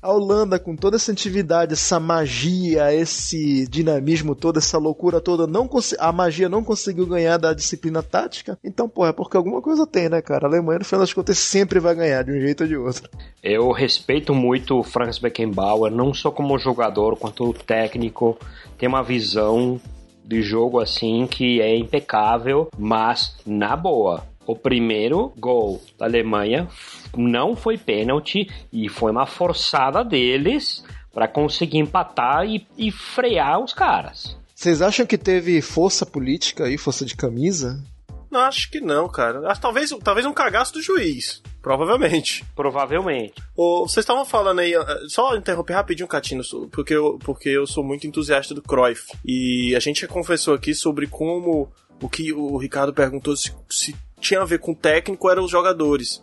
A 0.01 0.13
Holanda, 0.13 0.59
com 0.59 0.77
toda 0.77 0.97
essa 0.97 1.13
atividade, 1.13 1.73
essa 1.73 1.99
magia, 1.99 2.93
esse 2.95 3.67
dinamismo 3.69 4.35
todo, 4.35 4.59
essa 4.59 4.79
loucura 4.79 5.21
toda, 5.21 5.47
não 5.47 5.69
a 5.99 6.13
magia 6.13 6.49
não 6.49 6.63
conseguiu 6.63 7.07
ganhar 7.07 7.37
da 7.39 7.55
disciplina 7.55 8.03
tática. 8.03 8.59
Então, 8.63 8.89
pô, 8.89 9.07
é 9.07 9.13
porque 9.13 9.37
alguma 9.37 9.61
coisa 9.61 9.87
tem, 9.87 10.09
né, 10.09 10.21
cara? 10.21 10.47
A 10.47 10.51
Alemanha, 10.51 10.81
no 10.81 10.85
final 10.85 11.01
das 11.01 11.13
contas, 11.13 11.39
sempre 11.39 11.81
vai 11.81 11.95
ganhar, 11.95 12.23
de 12.23 12.33
um 12.33 12.41
jeito 12.41 12.63
ou 12.63 12.69
de 12.69 12.77
outro. 12.77 13.09
Eu 13.43 13.71
respeito 13.73 14.35
muito 14.35 14.79
o 14.79 14.83
Franz 14.83 15.19
Beckenbauer, 15.19 15.91
não 15.91 16.13
só 16.13 16.31
como 16.31 16.59
jogador, 16.59 17.17
quanto 17.17 17.53
técnico. 17.53 18.39
Tem 18.79 18.89
uma 18.89 19.03
visão 19.03 19.81
de 20.25 20.43
jogo 20.43 20.81
assim 20.81 21.27
que 21.27 21.61
é 21.61 21.77
impecável, 21.77 22.69
mas 22.79 23.37
na 23.45 23.77
boa. 23.77 24.25
O 24.47 24.57
primeiro 24.57 25.33
gol 25.39 25.81
da 25.99 26.07
Alemanha 26.07 26.69
não 27.17 27.55
foi 27.55 27.79
pênalti 27.79 28.49
e 28.73 28.89
foi 28.89 29.11
uma 29.11 29.27
forçada 29.27 30.05
deles 30.05 30.85
para 31.13 31.29
conseguir 31.29 31.79
empatar 31.79 32.45
e, 32.47 32.67
e 32.77 32.91
frear 32.91 33.63
os 33.63 33.73
caras. 33.73 34.37
Vocês 34.55 34.81
acham 34.81 35.05
que 35.05 35.19
teve 35.19 35.61
força 35.61 36.07
política 36.07 36.65
aí, 36.65 36.79
força 36.79 37.05
de 37.05 37.17
camisa? 37.17 37.83
Não, 38.31 38.41
acho 38.41 38.71
que 38.71 38.81
não, 38.81 39.09
cara. 39.09 39.47
Acho, 39.51 39.61
talvez, 39.61 39.91
talvez 40.03 40.25
um 40.25 40.33
cagaço 40.33 40.73
do 40.73 40.81
juiz. 40.81 41.43
Provavelmente. 41.61 42.43
Provavelmente. 42.57 43.35
Ô, 43.55 43.87
vocês 43.87 44.03
estavam 44.03 44.25
falando 44.25 44.61
aí, 44.61 44.75
eh, 44.75 44.99
só 45.09 45.37
interromper 45.37 45.75
rapidinho, 45.75 46.09
Catino, 46.09 46.43
porque 46.71 46.95
eu, 46.95 47.19
porque 47.23 47.51
eu 47.51 47.67
sou 47.67 47.85
muito 47.85 48.07
entusiasta 48.07 48.55
do 48.55 48.63
Cruyff. 48.63 49.13
E 49.23 49.77
a 49.77 49.81
gente 49.81 50.01
já 50.01 50.09
conversou 50.09 50.55
aqui 50.55 50.75
sobre 50.75 51.07
como 51.07 51.71
o 52.01 52.09
que 52.09 52.33
o 52.33 52.57
Ricardo 52.57 52.95
perguntou 52.95 53.37
se, 53.37 53.55
se 53.69 53.95
tinha 54.23 54.41
a 54.41 54.45
ver 54.47 54.59
com 54.61 54.73
o 54.73 54.77
técnico 54.77 55.29
eram 55.31 55.45
os 55.45 55.51
jogadores. 55.51 56.23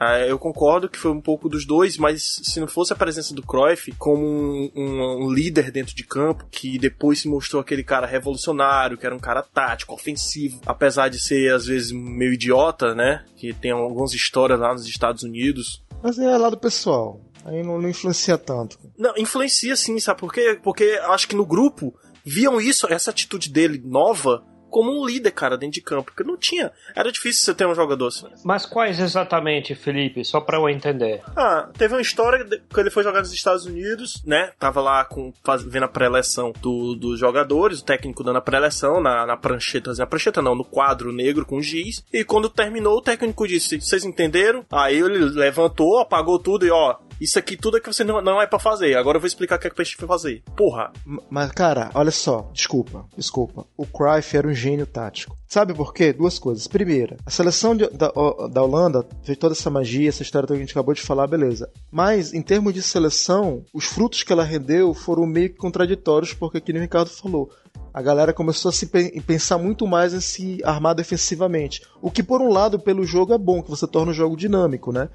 Ah, 0.00 0.20
eu 0.20 0.38
concordo 0.38 0.88
que 0.88 0.96
foi 0.96 1.10
um 1.10 1.20
pouco 1.20 1.48
dos 1.48 1.66
dois, 1.66 1.98
mas 1.98 2.38
se 2.44 2.60
não 2.60 2.68
fosse 2.68 2.92
a 2.92 2.96
presença 2.96 3.34
do 3.34 3.42
Cruyff 3.42 3.90
como 3.98 4.24
um, 4.24 4.70
um- 4.76 5.24
um 5.26 5.30
líder 5.32 5.72
dentro 5.72 5.92
de 5.92 6.04
campo, 6.04 6.46
que 6.52 6.78
depois 6.78 7.18
se 7.18 7.28
mostrou 7.28 7.60
aquele 7.60 7.82
cara 7.82 8.06
revolucionário, 8.06 8.96
que 8.96 9.04
era 9.04 9.12
um 9.14 9.18
cara 9.18 9.42
tático, 9.42 9.92
ofensivo, 9.92 10.60
apesar 10.64 11.08
de 11.08 11.18
ser 11.20 11.52
às 11.52 11.66
vezes 11.66 11.90
meio 11.90 12.32
idiota, 12.34 12.94
né? 12.94 13.24
Que 13.36 13.52
tem 13.52 13.72
algumas 13.72 14.12
histórias 14.14 14.60
lá 14.60 14.72
nos 14.72 14.86
Estados 14.86 15.24
Unidos. 15.24 15.84
Mas 16.00 16.16
é 16.16 16.38
lado 16.38 16.56
pessoal. 16.56 17.20
Aí 17.44 17.64
não, 17.64 17.80
não 17.80 17.88
influencia 17.88 18.38
tanto. 18.38 18.78
Não, 18.96 19.14
influencia 19.16 19.74
sim, 19.74 19.98
sabe 19.98 20.20
por 20.20 20.32
quê? 20.32 20.60
Porque 20.62 20.84
acho 21.08 21.26
que 21.26 21.34
no 21.34 21.44
grupo 21.46 21.92
viam 22.24 22.60
isso, 22.60 22.86
essa 22.88 23.10
atitude 23.10 23.50
dele 23.50 23.82
nova, 23.84 24.44
como 24.70 24.90
um 24.90 25.06
líder, 25.06 25.30
cara, 25.32 25.56
dentro 25.56 25.74
de 25.74 25.80
campo. 25.82 26.12
Porque 26.12 26.22
não 26.24 26.36
tinha. 26.36 26.70
Era 26.94 27.10
difícil 27.12 27.44
você 27.44 27.54
ter 27.54 27.66
um 27.66 27.74
jogador 27.74 28.06
assim. 28.08 28.26
Mas 28.44 28.64
quais 28.66 28.98
exatamente, 29.00 29.74
Felipe? 29.74 30.24
Só 30.24 30.40
para 30.40 30.58
eu 30.58 30.68
entender. 30.68 31.22
Ah, 31.36 31.68
teve 31.76 31.94
uma 31.94 32.00
história 32.00 32.44
que 32.44 32.80
ele 32.80 32.90
foi 32.90 33.02
jogar 33.02 33.20
nos 33.20 33.32
Estados 33.32 33.66
Unidos, 33.66 34.22
né? 34.24 34.52
Tava 34.58 34.80
lá 34.80 35.04
com, 35.04 35.32
faz- 35.44 35.62
vendo 35.62 35.84
a 35.84 35.88
pré-eleção 35.88 36.52
do- 36.60 36.94
dos 36.94 37.18
jogadores, 37.18 37.80
o 37.80 37.84
técnico 37.84 38.22
dando 38.24 38.36
a 38.38 38.42
pré-eleção 38.42 39.00
na, 39.00 39.26
na 39.26 39.36
prancheta, 39.36 39.92
na 39.94 40.06
prancheta 40.06 40.40
não, 40.42 40.54
no 40.54 40.64
quadro 40.64 41.12
negro 41.12 41.44
com 41.46 41.60
giz. 41.60 42.04
E 42.12 42.24
quando 42.24 42.48
terminou, 42.48 42.98
o 42.98 43.02
técnico 43.02 43.46
disse: 43.46 43.80
Vocês 43.80 44.04
entenderam? 44.04 44.64
Aí 44.70 44.96
ele 44.98 45.18
levantou, 45.18 45.98
apagou 45.98 46.38
tudo 46.38 46.66
e 46.66 46.70
ó. 46.70 46.96
Isso 47.20 47.38
aqui 47.38 47.56
tudo 47.56 47.76
é 47.76 47.80
que 47.80 47.86
você 47.92 48.04
não, 48.04 48.20
não 48.22 48.40
é 48.40 48.46
pra 48.46 48.58
fazer. 48.58 48.96
Agora 48.96 49.16
eu 49.16 49.20
vou 49.20 49.26
explicar 49.26 49.56
o 49.56 49.58
que 49.58 49.66
é 49.66 49.70
que 49.70 49.84
gente 49.84 49.96
vai 49.98 50.06
fazer. 50.08 50.42
Porra, 50.56 50.92
Mas, 51.30 51.50
cara, 51.52 51.90
olha 51.94 52.10
só, 52.10 52.48
desculpa, 52.52 53.04
desculpa. 53.16 53.66
O 53.76 53.84
Cruyff 53.86 54.36
era 54.36 54.46
um 54.46 54.54
gênio 54.54 54.86
tático. 54.86 55.36
Sabe 55.48 55.72
por 55.74 55.94
quê? 55.94 56.12
Duas 56.12 56.38
coisas. 56.38 56.66
Primeira, 56.66 57.16
a 57.24 57.30
seleção 57.30 57.74
de- 57.74 57.88
da, 57.88 58.12
da 58.50 58.62
Holanda 58.62 59.06
fez 59.22 59.36
toda 59.38 59.54
essa 59.54 59.70
magia, 59.70 60.08
essa 60.08 60.22
história 60.22 60.46
que 60.46 60.52
a 60.52 60.56
gente 60.56 60.72
acabou 60.72 60.94
de 60.94 61.00
falar, 61.00 61.26
beleza. 61.26 61.70
Mas, 61.90 62.34
em 62.34 62.42
termos 62.42 62.74
de 62.74 62.82
seleção, 62.82 63.64
os 63.72 63.86
frutos 63.86 64.22
que 64.22 64.32
ela 64.32 64.44
rendeu 64.44 64.92
foram 64.92 65.26
meio 65.26 65.48
que 65.50 65.56
contraditórios, 65.56 66.34
porque, 66.34 66.60
que 66.60 66.72
nem 66.72 66.80
o 66.80 66.84
Ricardo 66.84 67.08
falou, 67.08 67.50
a 67.94 68.02
galera 68.02 68.32
começou 68.34 68.68
a 68.68 68.72
se 68.72 68.86
pe- 68.86 69.20
pensar 69.22 69.56
muito 69.58 69.86
mais 69.86 70.12
em 70.12 70.20
se 70.20 70.60
armar 70.64 70.94
defensivamente. 70.94 71.82
O 72.02 72.10
que, 72.10 72.22
por 72.22 72.40
um 72.42 72.52
lado, 72.52 72.78
pelo 72.78 73.04
jogo 73.04 73.32
é 73.32 73.38
bom, 73.38 73.62
que 73.62 73.70
você 73.70 73.86
torna 73.86 74.12
o 74.12 74.14
jogo 74.14 74.36
dinâmico, 74.36 74.92
né? 74.92 75.08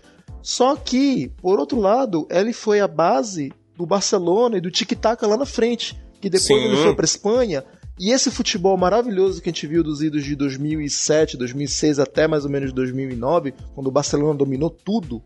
Só 0.43 0.75
que, 0.75 1.31
por 1.41 1.57
outro 1.57 1.79
lado, 1.79 2.27
ele 2.29 2.51
foi 2.51 2.81
a 2.81 2.87
base 2.87 3.51
do 3.77 3.85
Barcelona 3.85 4.57
e 4.57 4.61
do 4.61 4.69
tic-tac 4.69 5.25
lá 5.25 5.37
na 5.37 5.45
frente. 5.45 5.97
Que 6.21 6.29
depois 6.29 6.45
Sim. 6.45 6.67
ele 6.67 6.77
foi 6.77 6.93
pra 6.93 7.05
Espanha. 7.05 7.63
E 7.99 8.11
esse 8.11 8.29
futebol 8.29 8.75
maravilhoso 8.75 9.41
que 9.41 9.49
a 9.49 9.51
gente 9.51 9.67
viu 9.67 9.83
dos 9.83 10.01
idos 10.01 10.25
de 10.25 10.35
2007, 10.35 11.37
2006 11.37 11.99
até 11.99 12.27
mais 12.27 12.43
ou 12.43 12.51
menos 12.51 12.73
2009, 12.73 13.53
quando 13.73 13.87
o 13.87 13.91
Barcelona 13.91 14.37
dominou 14.37 14.69
tudo, 14.69 15.21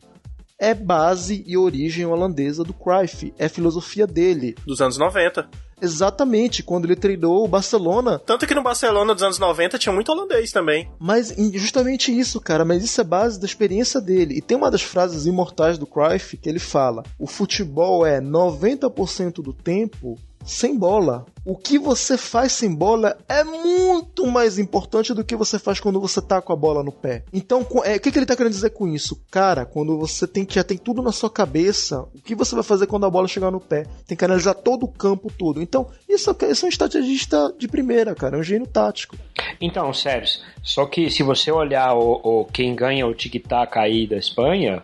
é 0.59 0.73
base 0.73 1.43
e 1.47 1.57
origem 1.57 2.05
holandesa 2.05 2.63
do 2.63 2.73
Cruyff. 2.73 3.33
É 3.37 3.47
filosofia 3.47 4.05
dele. 4.05 4.55
dos 4.65 4.81
anos 4.81 4.97
90. 4.97 5.49
Exatamente, 5.81 6.63
quando 6.63 6.85
ele 6.85 6.95
treinou 6.95 7.43
o 7.43 7.47
Barcelona. 7.47 8.19
Tanto 8.25 8.47
que 8.47 8.55
no 8.55 8.63
Barcelona 8.63 9.13
dos 9.13 9.23
anos 9.23 9.39
90 9.39 9.77
tinha 9.77 9.93
muito 9.93 10.11
holandês 10.11 10.51
também. 10.51 10.89
Mas 10.99 11.33
justamente 11.53 12.17
isso, 12.17 12.41
cara, 12.41 12.65
mas 12.65 12.83
isso 12.83 12.99
é 12.99 13.03
base 13.03 13.39
da 13.39 13.45
experiência 13.45 14.01
dele. 14.01 14.37
E 14.37 14.41
tem 14.41 14.57
uma 14.57 14.71
das 14.71 14.81
frases 14.81 15.25
imortais 15.25 15.77
do 15.77 15.85
Cruyff 15.85 16.37
que 16.37 16.49
ele 16.49 16.59
fala: 16.59 17.03
"O 17.19 17.27
futebol 17.27 18.05
é 18.05 18.19
90% 18.19 19.41
do 19.41 19.53
tempo 19.53 20.17
sem 20.45 20.77
bola. 20.77 21.25
O 21.45 21.55
que 21.55 21.77
você 21.79 22.17
faz 22.17 22.51
sem 22.53 22.73
bola 22.73 23.17
é 23.27 23.43
muito 23.43 24.27
mais 24.27 24.59
importante 24.59 25.13
do 25.13 25.23
que 25.23 25.35
você 25.35 25.57
faz 25.57 25.79
quando 25.79 25.99
você 25.99 26.21
tá 26.21 26.41
com 26.41 26.51
a 26.51 26.55
bola 26.55 26.83
no 26.83 26.91
pé. 26.91 27.23
Então, 27.31 27.65
é, 27.85 27.95
o 27.95 27.99
que, 27.99 28.11
que 28.11 28.19
ele 28.19 28.25
tá 28.25 28.35
querendo 28.35 28.51
dizer 28.53 28.71
com 28.71 28.87
isso? 28.87 29.21
Cara, 29.31 29.65
quando 29.65 29.97
você 29.97 30.27
tem 30.27 30.45
já 30.49 30.63
tem 30.63 30.77
tudo 30.77 31.01
na 31.01 31.11
sua 31.11 31.29
cabeça, 31.29 32.01
o 32.13 32.21
que 32.21 32.35
você 32.35 32.53
vai 32.55 32.63
fazer 32.63 32.85
quando 32.87 33.05
a 33.05 33.09
bola 33.09 33.27
chegar 33.27 33.49
no 33.51 33.59
pé? 33.61 33.85
Tem 34.05 34.17
que 34.17 34.25
analisar 34.25 34.53
todo 34.55 34.83
o 34.83 34.87
campo 34.87 35.31
todo. 35.37 35.61
Então, 35.61 35.87
isso, 36.07 36.29
é- 36.41 36.51
isso 36.51 36.65
é 36.65 36.67
um 36.67 36.69
estrategista 36.69 37.53
de 37.57 37.67
primeira, 37.67 38.13
cara, 38.15 38.35
é 38.37 38.39
um 38.39 38.43
gênio 38.43 38.67
tático. 38.67 39.15
Então, 39.61 39.93
Sérgio, 39.93 40.39
só 40.61 40.85
que 40.85 41.09
se 41.09 41.23
você 41.23 41.51
olhar 41.51 41.93
o, 41.93 42.19
o- 42.41 42.45
quem 42.45 42.75
ganha 42.75 43.07
o 43.07 43.13
tic-tac 43.15 43.77
aí 43.79 44.05
da 44.07 44.17
Espanha, 44.17 44.83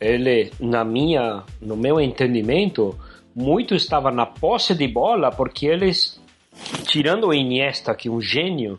ele, 0.00 0.52
na 0.60 0.84
minha, 0.84 1.42
no 1.60 1.76
meu 1.76 2.00
entendimento, 2.00 2.96
muito 3.34 3.74
estava 3.74 4.10
na 4.10 4.26
posse 4.26 4.74
de 4.74 4.86
bola, 4.86 5.30
porque 5.30 5.66
eles, 5.66 6.20
tirando 6.86 7.28
o 7.28 7.34
Iniesta, 7.34 7.94
que 7.94 8.08
é 8.08 8.10
um 8.10 8.20
gênio, 8.20 8.78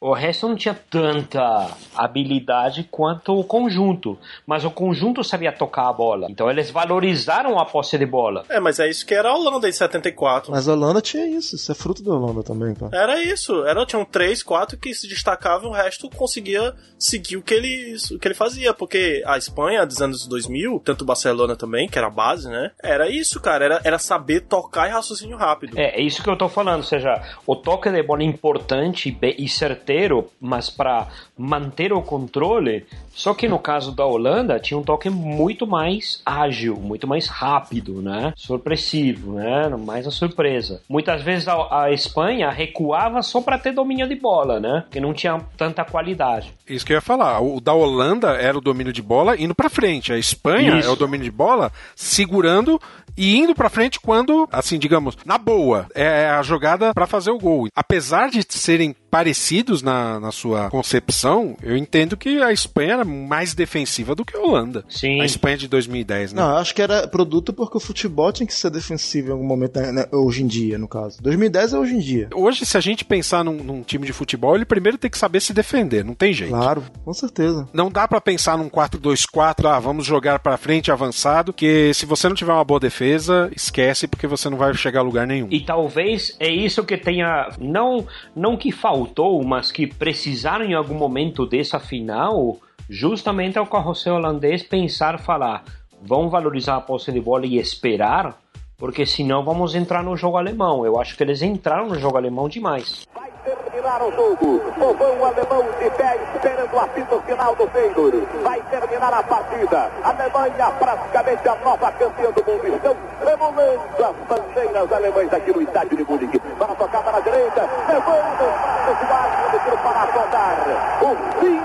O 0.00 0.12
resto 0.12 0.48
não 0.48 0.54
tinha 0.54 0.74
tanta 0.74 1.76
habilidade 1.94 2.86
quanto 2.88 3.36
o 3.36 3.42
conjunto. 3.42 4.16
Mas 4.46 4.64
o 4.64 4.70
conjunto 4.70 5.24
sabia 5.24 5.50
tocar 5.50 5.88
a 5.88 5.92
bola. 5.92 6.28
Então 6.30 6.48
eles 6.48 6.70
valorizaram 6.70 7.58
a 7.58 7.64
posse 7.64 7.98
de 7.98 8.06
bola. 8.06 8.44
É, 8.48 8.60
mas 8.60 8.78
é 8.78 8.88
isso 8.88 9.04
que 9.04 9.12
era 9.12 9.30
a 9.30 9.34
Holanda 9.34 9.68
em 9.68 9.72
74. 9.72 10.52
Mas 10.52 10.68
a 10.68 10.72
Holanda 10.72 11.00
tinha 11.00 11.26
isso, 11.26 11.56
isso 11.56 11.72
é 11.72 11.74
fruto 11.74 12.02
da 12.04 12.12
Holanda 12.12 12.44
também, 12.44 12.74
pá. 12.74 12.88
Era 12.92 13.20
isso. 13.20 13.64
Era, 13.64 13.84
tinham 13.84 14.04
três, 14.04 14.40
quatro 14.40 14.78
que 14.78 14.94
se 14.94 15.08
destacavam, 15.08 15.70
o 15.70 15.74
resto 15.74 16.08
conseguia 16.10 16.74
seguir 16.96 17.36
o 17.36 17.42
que 17.42 17.54
ele, 17.54 17.96
o 18.12 18.18
que 18.20 18.28
ele 18.28 18.34
fazia. 18.34 18.72
Porque 18.72 19.20
a 19.26 19.36
Espanha, 19.36 19.84
dos 19.84 20.00
anos 20.00 20.28
2000, 20.28 20.80
tanto 20.84 21.02
o 21.02 21.06
Barcelona 21.06 21.56
também, 21.56 21.88
que 21.88 21.98
era 21.98 22.06
a 22.06 22.10
base, 22.10 22.48
né? 22.48 22.70
Era 22.80 23.10
isso, 23.10 23.40
cara. 23.40 23.64
Era, 23.64 23.80
era 23.82 23.98
saber 23.98 24.42
tocar 24.42 24.86
e 24.86 24.92
raciocínio 24.92 25.36
rápido. 25.36 25.76
É, 25.76 25.98
é 25.98 26.00
isso 26.00 26.22
que 26.22 26.30
eu 26.30 26.36
tô 26.36 26.48
falando. 26.48 26.78
Ou 26.78 26.86
seja, 26.86 27.20
o 27.44 27.56
toque 27.56 27.90
de 27.90 28.00
bola 28.04 28.22
é 28.22 28.26
importante 28.26 29.08
e 29.08 29.38
e 29.38 29.48
certeiro, 29.88 30.28
mas 30.38 30.68
para 30.68 31.08
manter 31.36 31.92
o 31.92 32.02
controle. 32.02 32.84
Só 33.10 33.32
que 33.34 33.48
no 33.48 33.58
caso 33.58 33.90
da 33.90 34.04
Holanda, 34.04 34.60
tinha 34.60 34.78
um 34.78 34.82
toque 34.82 35.08
muito 35.08 35.66
mais 35.66 36.20
ágil, 36.24 36.76
muito 36.76 37.06
mais 37.06 37.26
rápido, 37.26 38.02
né? 38.02 38.32
Surpressivo, 38.36 39.32
né? 39.32 39.68
Mais 39.68 40.06
a 40.06 40.10
surpresa. 40.10 40.82
Muitas 40.88 41.22
vezes 41.22 41.48
a, 41.48 41.84
a 41.84 41.92
Espanha 41.92 42.50
recuava 42.50 43.22
só 43.22 43.40
para 43.40 43.58
ter 43.58 43.72
domínio 43.72 44.06
de 44.06 44.14
bola, 44.14 44.60
né? 44.60 44.82
Porque 44.82 45.00
não 45.00 45.14
tinha 45.14 45.40
tanta 45.56 45.84
qualidade. 45.84 46.52
Isso 46.68 46.84
que 46.84 46.92
eu 46.92 46.96
ia 46.96 47.00
falar. 47.00 47.40
O 47.40 47.60
da 47.60 47.72
Holanda 47.72 48.32
era 48.32 48.56
o 48.56 48.60
domínio 48.60 48.92
de 48.92 49.02
bola 49.02 49.40
indo 49.40 49.54
pra 49.54 49.70
frente. 49.70 50.12
A 50.12 50.18
Espanha 50.18 50.78
Isso. 50.78 50.88
é 50.88 50.92
o 50.92 50.96
domínio 50.96 51.24
de 51.24 51.30
bola 51.30 51.72
segurando 51.96 52.80
e 53.18 53.36
indo 53.36 53.54
pra 53.54 53.68
frente 53.68 53.98
quando, 53.98 54.48
assim, 54.52 54.78
digamos, 54.78 55.18
na 55.24 55.36
boa. 55.36 55.86
É 55.94 56.28
a 56.28 56.40
jogada 56.42 56.94
pra 56.94 57.06
fazer 57.06 57.30
o 57.30 57.38
gol. 57.38 57.68
Apesar 57.74 58.30
de 58.30 58.44
serem 58.48 58.94
parecidos 59.10 59.82
na, 59.82 60.20
na 60.20 60.30
sua 60.30 60.70
concepção, 60.70 61.56
eu 61.62 61.76
entendo 61.76 62.16
que 62.16 62.40
a 62.40 62.52
Espanha 62.52 62.94
era 62.94 63.04
mais 63.04 63.54
defensiva 63.54 64.14
do 64.14 64.24
que 64.24 64.36
a 64.36 64.40
Holanda. 64.40 64.84
Sim. 64.88 65.20
A 65.20 65.24
Espanha 65.24 65.56
de 65.56 65.66
2010, 65.68 66.32
né? 66.32 66.42
Não, 66.42 66.56
acho 66.56 66.74
que 66.74 66.82
era 66.82 67.08
produto 67.08 67.52
porque 67.52 67.76
o 67.76 67.80
futebol 67.80 68.30
tinha 68.32 68.46
que 68.46 68.54
ser 68.54 68.70
defensivo 68.70 69.28
em 69.28 69.32
algum 69.32 69.46
momento, 69.46 69.80
né, 69.80 70.06
hoje 70.12 70.42
em 70.42 70.46
dia, 70.46 70.78
no 70.78 70.86
caso. 70.86 71.20
2010 71.22 71.72
é 71.72 71.78
hoje 71.78 71.94
em 71.94 71.98
dia. 71.98 72.28
Hoje, 72.34 72.64
se 72.64 72.76
a 72.76 72.80
gente 72.80 73.04
pensar 73.04 73.42
num, 73.42 73.54
num 73.54 73.82
time 73.82 74.06
de 74.06 74.12
futebol, 74.12 74.54
ele 74.54 74.64
primeiro 74.64 74.98
tem 74.98 75.10
que 75.10 75.18
saber 75.18 75.40
se 75.40 75.52
defender, 75.52 76.04
não 76.04 76.14
tem 76.14 76.32
jeito. 76.32 76.50
Claro, 76.50 76.84
com 77.04 77.12
certeza. 77.12 77.66
Não 77.72 77.90
dá 77.90 78.06
pra 78.06 78.20
pensar 78.20 78.56
num 78.58 78.68
4-2-4, 78.68 79.66
ah, 79.66 79.80
vamos 79.80 80.04
jogar 80.04 80.38
pra 80.38 80.56
frente 80.56 80.92
avançado, 80.92 81.52
que 81.52 81.92
se 81.94 82.06
você 82.06 82.28
não 82.28 82.36
tiver 82.36 82.52
uma 82.52 82.64
boa 82.64 82.78
defesa, 82.78 83.07
esquece 83.54 84.06
porque 84.06 84.26
você 84.26 84.48
não 84.48 84.56
vai 84.58 84.72
chegar 84.74 85.00
a 85.00 85.02
lugar 85.02 85.26
nenhum. 85.26 85.48
E 85.50 85.60
talvez 85.60 86.36
é 86.38 86.48
isso 86.48 86.84
que 86.84 86.96
tenha 86.96 87.50
não 87.58 88.06
não 88.34 88.56
que 88.56 88.72
faltou, 88.72 89.42
mas 89.44 89.72
que 89.72 89.86
precisaram 89.86 90.64
em 90.64 90.74
algum 90.74 90.94
momento 90.94 91.46
dessa 91.46 91.78
final, 91.78 92.58
justamente 92.88 93.58
ao 93.58 93.66
carrossel 93.66 94.14
holandês 94.14 94.62
pensar, 94.62 95.18
falar, 95.18 95.64
vamos 96.02 96.30
valorizar 96.30 96.76
a 96.76 96.80
posse 96.80 97.12
de 97.12 97.20
bola 97.20 97.46
e 97.46 97.58
esperar, 97.58 98.38
porque 98.78 99.04
senão 99.04 99.44
vamos 99.44 99.74
entrar 99.74 100.04
no 100.04 100.16
jogo 100.16 100.36
alemão. 100.36 100.86
Eu 100.86 101.00
acho 101.00 101.16
que 101.16 101.22
eles 101.24 101.42
entraram 101.42 101.88
no 101.88 101.98
jogo 101.98 102.16
alemão 102.16 102.48
demais. 102.48 103.06
terminar 103.44 104.00
o 104.02 104.12
jogo. 104.12 104.60
Povão 104.78 105.24
alemão 105.24 105.64
de 105.80 105.90
pé 105.90 106.16
esperando 106.34 106.74
o 106.74 106.78
apito 106.78 107.20
final 107.26 107.56
do 107.56 107.66
Feyenoord. 107.68 108.22
Vai 108.44 108.60
terminar 108.70 109.12
a 109.12 109.22
partida. 109.22 109.90
Alemanha 110.04 110.70
praticamente 110.78 111.48
a 111.48 111.56
nova 111.56 111.90
campeã 111.92 112.30
do 112.30 112.44
mundo. 112.44 112.76
Estão 112.76 112.96
tremulando 113.20 114.04
as 114.04 114.16
bandeiras 114.28 114.92
alemães 114.92 115.32
aqui 115.32 115.52
no 115.52 115.62
estádio 115.62 115.96
de 115.96 116.04
Munique. 116.04 116.38
Para 116.38 116.74
tocar 116.76 117.02
para 117.02 117.18
a 117.18 117.20
direita. 117.20 117.68
Levando 117.88 118.44
os 118.90 119.08
braços 119.08 119.38
do 119.38 119.56
árbitro 119.56 119.78
para 119.78 120.02
apontar. 120.02 120.56
O 121.02 121.40
fim 121.40 121.60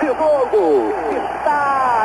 de 0.00 0.06
jogo. 0.08 0.92
Está 1.38 1.49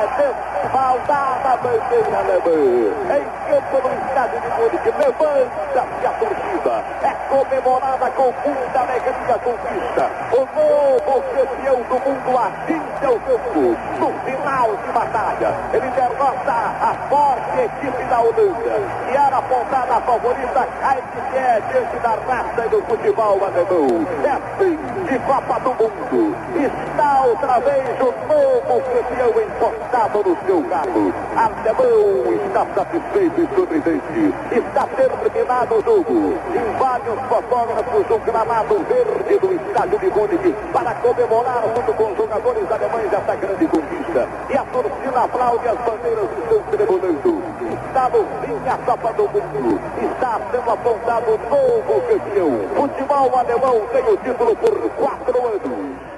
desfaldada 0.03 1.53
a 1.53 1.57
bandeira 1.57 2.17
alemã. 2.19 2.91
Em 3.15 3.23
campo 3.47 3.87
no 3.87 3.93
estádio 4.07 4.41
de 4.41 4.49
Munique. 4.49 4.93
Levanta-se 4.97 6.05
a 6.05 6.11
torcida. 6.19 6.83
É 7.03 7.15
comemorada 7.29 8.09
com 8.11 8.33
muita 8.45 8.79
alegria 8.79 9.39
conquista. 9.43 10.09
O 10.31 10.39
novo 10.55 11.23
campeão 11.33 11.81
do 11.83 11.95
mundo 11.95 12.37
atinge 12.37 13.07
o 13.07 13.19
campo. 13.21 13.77
No 13.99 14.13
final 14.25 14.75
de 14.75 14.91
batalha, 14.91 15.53
ele 15.73 15.89
derrota 15.91 16.51
a 16.51 16.95
forte 17.09 17.59
equipe 17.61 18.03
da 18.05 18.19
Holanda. 18.19 18.81
E 19.11 19.15
era 19.15 19.37
apontada 19.37 19.95
a 19.95 20.01
favorita, 20.01 20.67
cai 20.81 21.01
de 21.01 21.21
pé 21.31 21.61
diante 21.71 21.97
da 21.97 22.17
raça 22.27 22.69
do 22.69 22.81
futebol 22.83 23.39
alemão. 23.43 24.05
É 24.25 24.57
fim 24.57 24.77
de 25.05 25.19
Copa 25.19 25.59
do 25.59 25.69
Mundo. 25.69 26.35
Está 26.55 27.21
outra 27.21 27.59
vez 27.59 28.01
o 28.01 28.13
novo 28.27 28.81
campeão 28.81 29.45
encostado 29.85 30.23
no 30.23 30.37
seu 30.45 30.63
carro. 30.63 31.13
Alemão 31.35 32.33
está 32.33 32.65
satisfeito 32.73 33.41
e 33.41 33.55
sorridente. 33.55 34.33
Está 34.51 34.87
terminado 34.87 35.75
o 35.75 35.81
jogo. 35.83 36.33
Em 36.53 36.77
vários 36.79 37.19
fotógrafos 37.27 38.05
do 38.07 38.19
gramado 38.19 38.79
verde 38.85 39.39
do 39.39 39.53
estádio 39.53 39.99
de 39.99 40.07
Munique 40.07 40.55
para 40.73 40.93
comemorar 40.95 41.63
junto 41.75 41.93
com 41.93 42.11
os 42.11 42.17
jogadores 42.17 42.71
alemães 42.71 43.13
essa 43.13 43.35
grande 43.35 43.67
conquista. 43.67 44.27
E 44.49 44.57
a 44.57 44.63
torcida 44.63 45.23
aplaude 45.23 45.67
as 45.67 45.77
bandeiras 45.77 46.29
estão 46.39 46.59
tremulando. 46.71 47.43
Está 47.87 48.09
no 48.09 48.25
fim 48.41 48.69
a 48.69 48.77
Copa 48.77 49.13
do 49.13 49.23
Mundo. 49.23 49.79
Está 50.01 50.39
sendo 50.51 50.71
apontado 50.71 51.31
o 51.31 51.37
novo 51.49 52.01
campeão. 52.01 52.59
Futebol 52.75 53.37
alemão 53.37 53.81
tem 53.91 54.03
o 54.03 54.17
título 54.17 54.55
por 54.55 54.89
quatro 54.91 55.47
anos. 55.47 56.14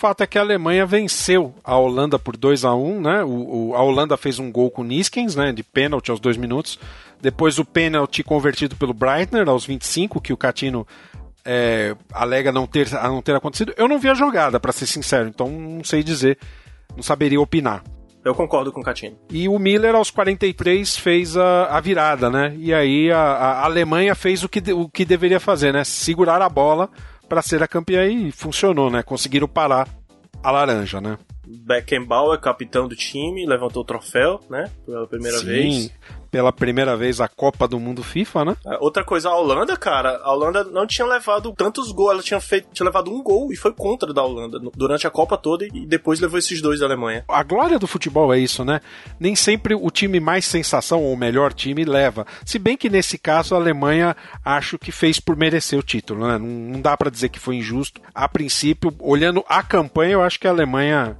O 0.00 0.06
fato 0.08 0.22
é 0.22 0.26
que 0.26 0.38
a 0.38 0.40
Alemanha 0.40 0.86
venceu 0.86 1.52
a 1.62 1.76
Holanda 1.76 2.18
por 2.18 2.34
2 2.34 2.64
a 2.64 2.74
1 2.74 3.00
né? 3.02 3.22
O, 3.22 3.68
o- 3.68 3.74
a 3.76 3.82
Holanda 3.82 4.16
fez 4.16 4.38
um 4.38 4.50
gol 4.50 4.70
com 4.70 4.80
o 4.80 4.84
Niskens, 4.84 5.36
né? 5.36 5.52
De 5.52 5.62
pênalti 5.62 6.10
aos 6.10 6.18
dois 6.18 6.38
minutos. 6.38 6.78
Depois 7.20 7.58
o 7.58 7.66
pênalti 7.66 8.22
convertido 8.22 8.74
pelo 8.76 8.94
Breitner 8.94 9.46
aos 9.46 9.66
25, 9.66 10.18
que 10.18 10.32
o 10.32 10.38
Catino 10.38 10.86
é, 11.44 11.94
alega 12.14 12.50
não 12.50 12.66
ter, 12.66 12.90
não 12.90 13.20
ter 13.20 13.36
acontecido. 13.36 13.74
Eu 13.76 13.86
não 13.86 13.98
vi 13.98 14.08
a 14.08 14.14
jogada, 14.14 14.58
pra 14.58 14.72
ser 14.72 14.86
sincero, 14.86 15.28
então 15.28 15.50
não 15.50 15.84
sei 15.84 16.02
dizer, 16.02 16.38
não 16.96 17.02
saberia 17.02 17.38
opinar. 17.38 17.84
Eu 18.24 18.34
concordo 18.34 18.72
com 18.72 18.80
o 18.80 18.82
Catino. 18.82 19.18
E 19.30 19.50
o 19.50 19.58
Miller, 19.58 19.94
aos 19.94 20.10
43, 20.10 20.96
fez 20.96 21.36
a, 21.36 21.76
a 21.76 21.78
virada, 21.78 22.30
né? 22.30 22.54
E 22.58 22.72
aí 22.72 23.12
a, 23.12 23.18
a 23.18 23.64
Alemanha 23.66 24.14
fez 24.14 24.42
o 24.42 24.48
que, 24.48 24.62
de- 24.62 24.72
o 24.72 24.88
que 24.88 25.04
deveria 25.04 25.38
fazer, 25.38 25.74
né? 25.74 25.84
Segurar 25.84 26.40
a 26.40 26.48
bola 26.48 26.88
para 27.30 27.42
ser 27.42 27.62
a 27.62 27.68
campeã 27.68 28.04
e 28.08 28.32
funcionou, 28.32 28.90
né? 28.90 29.04
Conseguiram 29.04 29.46
parar 29.46 29.88
a 30.42 30.50
laranja, 30.50 31.00
né? 31.00 31.16
Beckenbauer, 31.46 32.40
capitão 32.40 32.88
do 32.88 32.96
time, 32.96 33.46
levantou 33.46 33.82
o 33.82 33.86
troféu, 33.86 34.40
né? 34.50 34.68
Pela 34.84 35.06
primeira 35.06 35.38
Sim, 35.38 35.46
vez. 35.46 35.92
Pela 36.30 36.52
primeira 36.52 36.96
vez 36.96 37.20
a 37.20 37.28
Copa 37.28 37.66
do 37.66 37.78
Mundo 37.78 38.02
FIFA, 38.02 38.44
né? 38.44 38.56
É, 38.66 38.78
Outra 38.80 39.04
coisa, 39.04 39.28
a 39.28 39.36
Holanda, 39.36 39.76
cara, 39.76 40.20
a 40.22 40.32
Holanda 40.32 40.64
não 40.64 40.86
tinha 40.86 41.06
levado 41.06 41.52
tantos 41.56 41.90
gols, 41.92 42.12
ela 42.12 42.22
tinha 42.22 42.40
feito, 42.40 42.68
tinha 42.72 42.86
levado 42.86 43.10
um 43.10 43.22
gol 43.22 43.52
e 43.52 43.56
foi 43.56 43.72
contra 43.72 44.12
da 44.12 44.22
Holanda 44.22 44.58
durante 44.74 45.06
a 45.06 45.10
Copa 45.10 45.36
toda 45.36 45.64
e 45.66 45.86
depois 45.86 46.20
levou 46.20 46.38
esses 46.38 46.60
dois 46.60 46.80
da 46.80 46.86
Alemanha. 46.86 47.24
A 47.28 47.42
glória 47.42 47.78
do 47.78 47.86
futebol 47.86 48.32
é 48.32 48.38
isso, 48.38 48.64
né? 48.64 48.80
Nem 49.18 49.34
sempre 49.34 49.74
o 49.74 49.90
time 49.90 50.20
mais 50.20 50.44
sensação 50.44 51.02
ou 51.02 51.12
o 51.12 51.16
melhor 51.16 51.52
time 51.52 51.84
leva. 51.84 52.26
Se 52.44 52.58
bem 52.58 52.76
que 52.76 52.88
nesse 52.88 53.18
caso 53.18 53.54
a 53.54 53.58
Alemanha 53.58 54.16
acho 54.44 54.78
que 54.78 54.92
fez 54.92 55.18
por 55.18 55.36
merecer 55.36 55.78
o 55.78 55.82
título, 55.82 56.26
né? 56.26 56.38
Não, 56.38 56.46
não 56.46 56.80
dá 56.80 56.96
pra 56.96 57.10
dizer 57.10 57.28
que 57.28 57.38
foi 57.38 57.56
injusto. 57.56 58.00
A 58.14 58.28
princípio, 58.28 58.94
olhando 59.00 59.44
a 59.48 59.62
campanha, 59.62 60.12
eu 60.12 60.22
acho 60.22 60.38
que 60.38 60.46
a 60.46 60.50
Alemanha 60.50 61.16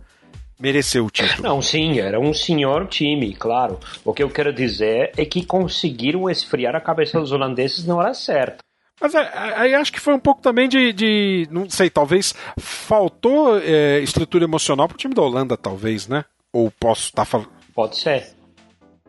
mereceu 0.61 1.07
o 1.07 1.11
título. 1.11 1.43
Não, 1.43 1.63
sim, 1.63 1.99
era 1.99 2.21
um 2.21 2.33
senhor 2.35 2.87
time, 2.87 3.35
claro. 3.35 3.79
O 4.05 4.13
que 4.13 4.23
eu 4.23 4.29
quero 4.31 4.53
dizer 4.53 5.13
é 5.17 5.25
que 5.25 5.45
conseguiram 5.45 6.29
esfriar 6.29 6.77
a 6.77 6.81
cabeça 6.81 7.19
dos 7.19 7.33
holandeses 7.33 7.85
na 7.87 7.97
hora 7.97 8.15
certa. 8.15 8.59
Mas 9.01 9.15
é, 9.15 9.31
aí 9.57 9.75
acho 9.75 9.91
que 9.93 9.99
foi 9.99 10.13
um 10.13 10.19
pouco 10.21 10.43
também 10.43 10.69
de, 10.69 10.93
de- 10.93 11.49
não 11.51 11.69
sei, 11.71 11.89
talvez 11.89 12.35
faltou 12.59 13.59
é, 13.59 13.99
estrutura 14.01 14.45
emocional 14.45 14.87
pro 14.87 14.99
time 14.99 15.15
da 15.15 15.23
Holanda, 15.23 15.57
talvez, 15.57 16.07
né? 16.07 16.25
Ou 16.53 16.71
posso 16.71 17.05
estar 17.05 17.25
falando. 17.25 17.49
Pode 17.75 17.97
ser. 17.97 18.29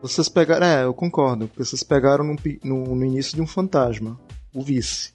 Vocês 0.00 0.28
pegaram. 0.28 0.66
É, 0.66 0.84
eu 0.84 0.94
concordo, 0.94 1.46
porque 1.46 1.64
vocês 1.64 1.82
pegaram 1.82 2.24
no, 2.24 2.36
no- 2.64 2.94
no 2.96 3.04
início 3.04 3.36
de 3.36 3.42
um 3.42 3.46
fantasma, 3.46 4.18
o 4.54 4.62
vice. 4.62 5.12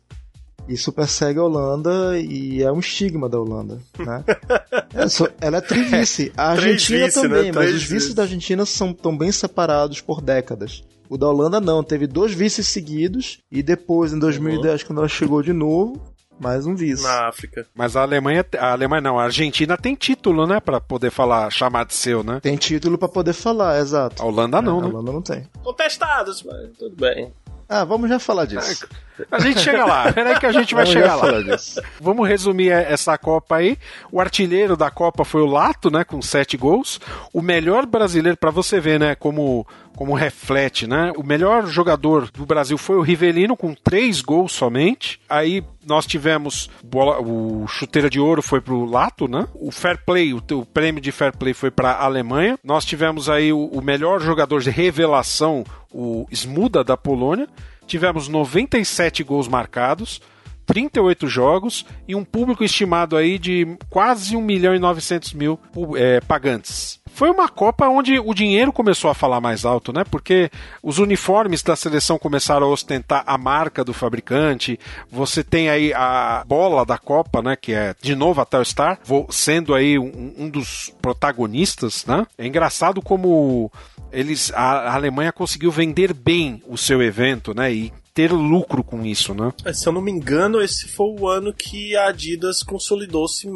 Isso 0.68 0.92
persegue 0.92 1.40
a 1.40 1.44
Holanda 1.44 2.20
e 2.20 2.62
é 2.62 2.72
um 2.72 2.80
estigma 2.80 3.30
da 3.30 3.40
Holanda, 3.40 3.80
né? 4.00 4.24
É, 4.94 5.08
só- 5.08 5.28
ela 5.40 5.58
é 5.58 5.62
trivice. 5.62 6.32
A 6.36 6.56
Três 6.56 6.74
Argentina 6.74 7.06
vice, 7.06 7.22
também, 7.22 7.44
né? 7.46 7.52
mas 7.54 7.66
Três 7.68 7.76
os 7.76 7.82
vices 7.84 8.04
vice. 8.06 8.16
da 8.16 8.24
Argentina 8.24 8.66
são 8.66 8.94
tão 8.94 9.16
bem 9.18 9.32
separados 9.32 10.02
por 10.02 10.22
décadas. 10.22 10.84
O 11.10 11.18
da 11.18 11.28
Holanda 11.28 11.62
não, 11.62 11.84
teve 11.84 12.06
dois 12.08 12.34
vices 12.34 12.68
seguidos 12.68 13.40
e 13.52 13.62
depois, 13.64 14.12
em 14.12 14.20
2010, 14.20 14.84
quando 14.84 15.00
ela 15.00 15.08
chegou 15.08 15.42
de 15.44 15.54
novo, 15.54 16.02
mais 16.40 16.66
um 16.66 16.76
vice. 16.76 17.04
Na 17.04 17.28
África. 17.30 17.66
Mas 17.76 17.96
a 17.96 18.02
Alemanha, 18.02 18.44
a 18.60 18.72
Alemanha 18.74 19.02
não, 19.02 19.18
a 19.20 19.24
Argentina 19.24 19.78
tem 19.78 19.96
título, 19.96 20.46
né? 20.48 20.60
Pra 20.60 20.82
poder 20.82 21.12
falar, 21.12 21.50
chamar 21.52 21.86
de 21.86 21.94
seu, 21.94 22.24
né? 22.24 22.40
Tem 22.42 22.58
título 22.58 22.98
pra 22.98 23.08
poder 23.08 23.34
falar, 23.34 23.80
exato. 23.80 24.22
A 24.22 24.26
Holanda 24.26 24.62
não, 24.62 24.80
É, 24.80 24.82
né? 24.82 24.88
A 24.88 24.90
Holanda 24.90 25.12
não 25.14 25.22
tem. 25.22 25.48
Contestados, 25.64 26.44
mas 26.44 26.70
tudo 26.78 26.96
bem. 26.96 27.32
Ah, 27.70 27.84
vamos 27.84 28.10
já 28.10 28.20
falar 28.20 28.46
disso. 28.46 28.88
A 29.32 29.40
gente 29.40 29.62
chega 29.62 29.84
lá, 29.84 30.14
peraí 30.14 30.40
que 30.40 30.46
a 30.46 30.52
gente 30.52 30.76
vai 30.76 30.86
Vamos 30.86 30.94
chegar 30.94 31.16
lá. 31.16 31.58
Vamos 32.00 32.28
resumir 32.28 32.70
essa 32.70 33.18
Copa 33.18 33.56
aí. 33.56 33.78
O 34.12 34.22
artilheiro 34.22 34.78
da 34.78 34.92
Copa 34.92 35.26
foi 35.26 35.42
o 35.42 35.48
Lato, 35.48 35.90
né, 35.90 36.04
com 36.04 36.22
sete 36.22 36.56
gols. 36.56 37.00
O 37.34 37.42
melhor 37.42 37.88
brasileiro, 37.88 38.38
para 38.38 38.52
você 38.52 38.80
ver, 38.80 39.00
né, 39.00 39.16
como, 39.16 39.66
como 39.96 40.14
reflete, 40.14 40.86
né, 40.86 41.12
o 41.18 41.24
melhor 41.24 41.66
jogador 41.66 42.30
do 42.30 42.46
Brasil 42.46 42.78
foi 42.78 42.98
o 42.98 43.02
Rivelino, 43.02 43.58
com 43.58 43.74
três 43.74 44.22
gols 44.22 44.52
somente. 44.52 45.20
Aí 45.28 45.64
nós 45.84 46.06
tivemos 46.06 46.70
bola, 46.84 47.20
o 47.20 47.66
chuteira 47.68 48.10
de 48.10 48.20
ouro 48.20 48.44
foi 48.44 48.62
pro 48.62 48.86
Lato, 48.86 49.28
né? 49.28 49.48
O 49.56 49.72
Fair 49.72 49.98
Play, 50.06 50.34
o, 50.34 50.44
o 50.52 50.66
prêmio 50.66 51.02
de 51.02 51.12
Fair 51.12 51.36
Play 51.36 51.54
foi 51.54 51.72
para 51.72 51.94
Alemanha. 51.94 52.60
Nós 52.64 52.86
tivemos 52.86 53.30
aí 53.30 53.52
o, 53.54 53.66
o 53.66 53.82
melhor 53.82 54.20
jogador 54.20 54.62
de 54.62 54.70
revelação, 54.70 55.64
o 55.92 56.26
Smuda 56.32 56.84
da 56.84 56.98
Polônia. 56.98 57.48
Tivemos 57.86 58.28
97 58.28 59.24
gols 59.24 59.48
marcados, 59.48 60.22
38 60.66 61.28
jogos 61.28 61.86
e 62.08 62.14
um 62.14 62.24
público 62.24 62.64
estimado 62.64 63.16
aí 63.16 63.40
de 63.40 63.78
quase 63.90 64.36
1 64.36 64.42
milhão 64.42 64.76
e 64.76 64.80
900 64.80 65.34
mil 65.34 65.60
é, 65.96 66.20
pagantes. 66.22 67.00
Foi 67.18 67.32
uma 67.32 67.50
Copa 67.50 67.88
onde 67.88 68.20
o 68.20 68.32
dinheiro 68.32 68.72
começou 68.72 69.10
a 69.10 69.16
falar 69.16 69.42
mais 69.42 69.66
alto, 69.66 69.92
né? 69.92 70.04
Porque 70.04 70.52
os 70.84 71.00
uniformes 71.00 71.64
da 71.64 71.76
seleção 71.76 72.20
começaram 72.20 72.68
a 72.68 72.70
ostentar 72.70 73.24
a 73.26 73.36
marca 73.40 73.84
do 73.84 73.92
fabricante. 73.92 74.80
Você 75.10 75.44
tem 75.44 75.68
aí 75.68 75.92
a 75.96 76.44
bola 76.46 76.86
da 76.86 77.00
Copa, 77.00 77.42
né? 77.42 77.56
Que 77.56 77.74
é 77.74 77.96
de 78.00 78.14
novo 78.14 78.40
a 78.40 78.46
Telstar, 78.46 79.00
sendo 79.32 79.74
aí 79.74 79.98
um, 79.98 80.32
um 80.38 80.48
dos 80.48 80.94
protagonistas, 81.02 82.06
né? 82.06 82.24
É 82.38 82.46
engraçado 82.46 83.02
como 83.02 83.72
eles 84.12 84.52
a 84.54 84.94
Alemanha 84.94 85.32
conseguiu 85.32 85.72
vender 85.72 86.14
bem 86.14 86.62
o 86.68 86.78
seu 86.78 87.02
evento, 87.02 87.52
né? 87.52 87.74
E 87.74 87.92
ter 88.18 88.34
lucro 88.34 88.84
com 88.84 89.06
isso, 89.06 89.32
né? 89.36 89.54
É, 89.64 89.72
se 89.72 89.88
eu 89.88 89.94
não 89.94 90.02
me 90.02 90.12
engano, 90.12 90.60
esse 90.60 90.88
foi 90.88 91.06
o 91.06 91.28
ano 91.28 91.54
que 91.54 91.96
a 91.96 92.08
Adidas 92.08 92.64
consolidou-se 92.64 93.48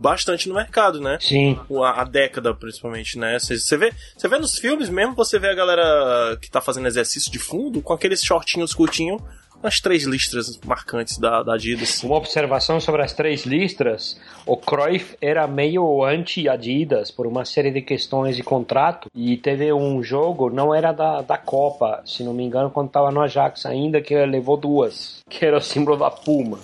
bastante 0.00 0.48
no 0.48 0.56
mercado, 0.56 1.00
né? 1.00 1.18
Sim. 1.20 1.56
A, 1.84 2.02
a 2.02 2.04
década, 2.04 2.52
principalmente, 2.52 3.16
né? 3.16 3.38
Você 3.38 3.76
vê, 3.76 3.92
você 4.16 4.26
vê 4.26 4.36
nos 4.36 4.58
filmes 4.58 4.88
mesmo, 4.88 5.14
você 5.14 5.38
vê 5.38 5.46
a 5.46 5.54
galera 5.54 6.36
que 6.42 6.50
tá 6.50 6.60
fazendo 6.60 6.88
exercício 6.88 7.30
de 7.30 7.38
fundo 7.38 7.80
com 7.80 7.92
aqueles 7.92 8.20
shortinhos 8.20 8.74
curtinhos 8.74 9.22
as 9.62 9.80
três 9.80 10.04
listras 10.04 10.58
marcantes 10.64 11.18
da, 11.18 11.42
da 11.42 11.54
Adidas. 11.54 12.02
Uma 12.02 12.16
observação 12.16 12.80
sobre 12.80 13.02
as 13.02 13.12
três 13.12 13.44
listras: 13.44 14.18
o 14.46 14.56
Cruyff 14.56 15.16
era 15.20 15.46
meio 15.46 16.04
anti-Adidas 16.04 17.10
por 17.10 17.26
uma 17.26 17.44
série 17.44 17.70
de 17.70 17.82
questões 17.82 18.36
de 18.36 18.42
contrato 18.42 19.08
e 19.14 19.36
teve 19.36 19.72
um 19.72 20.02
jogo, 20.02 20.50
não 20.50 20.74
era 20.74 20.92
da, 20.92 21.22
da 21.22 21.36
Copa, 21.36 22.02
se 22.04 22.22
não 22.22 22.32
me 22.32 22.44
engano, 22.44 22.70
quando 22.70 22.88
estava 22.88 23.10
no 23.10 23.20
Ajax 23.20 23.66
ainda, 23.66 24.00
que 24.00 24.14
ele 24.14 24.32
levou 24.32 24.56
duas, 24.56 25.22
que 25.28 25.44
era 25.44 25.58
o 25.58 25.60
símbolo 25.60 25.96
da 25.96 26.10
Puma. 26.10 26.58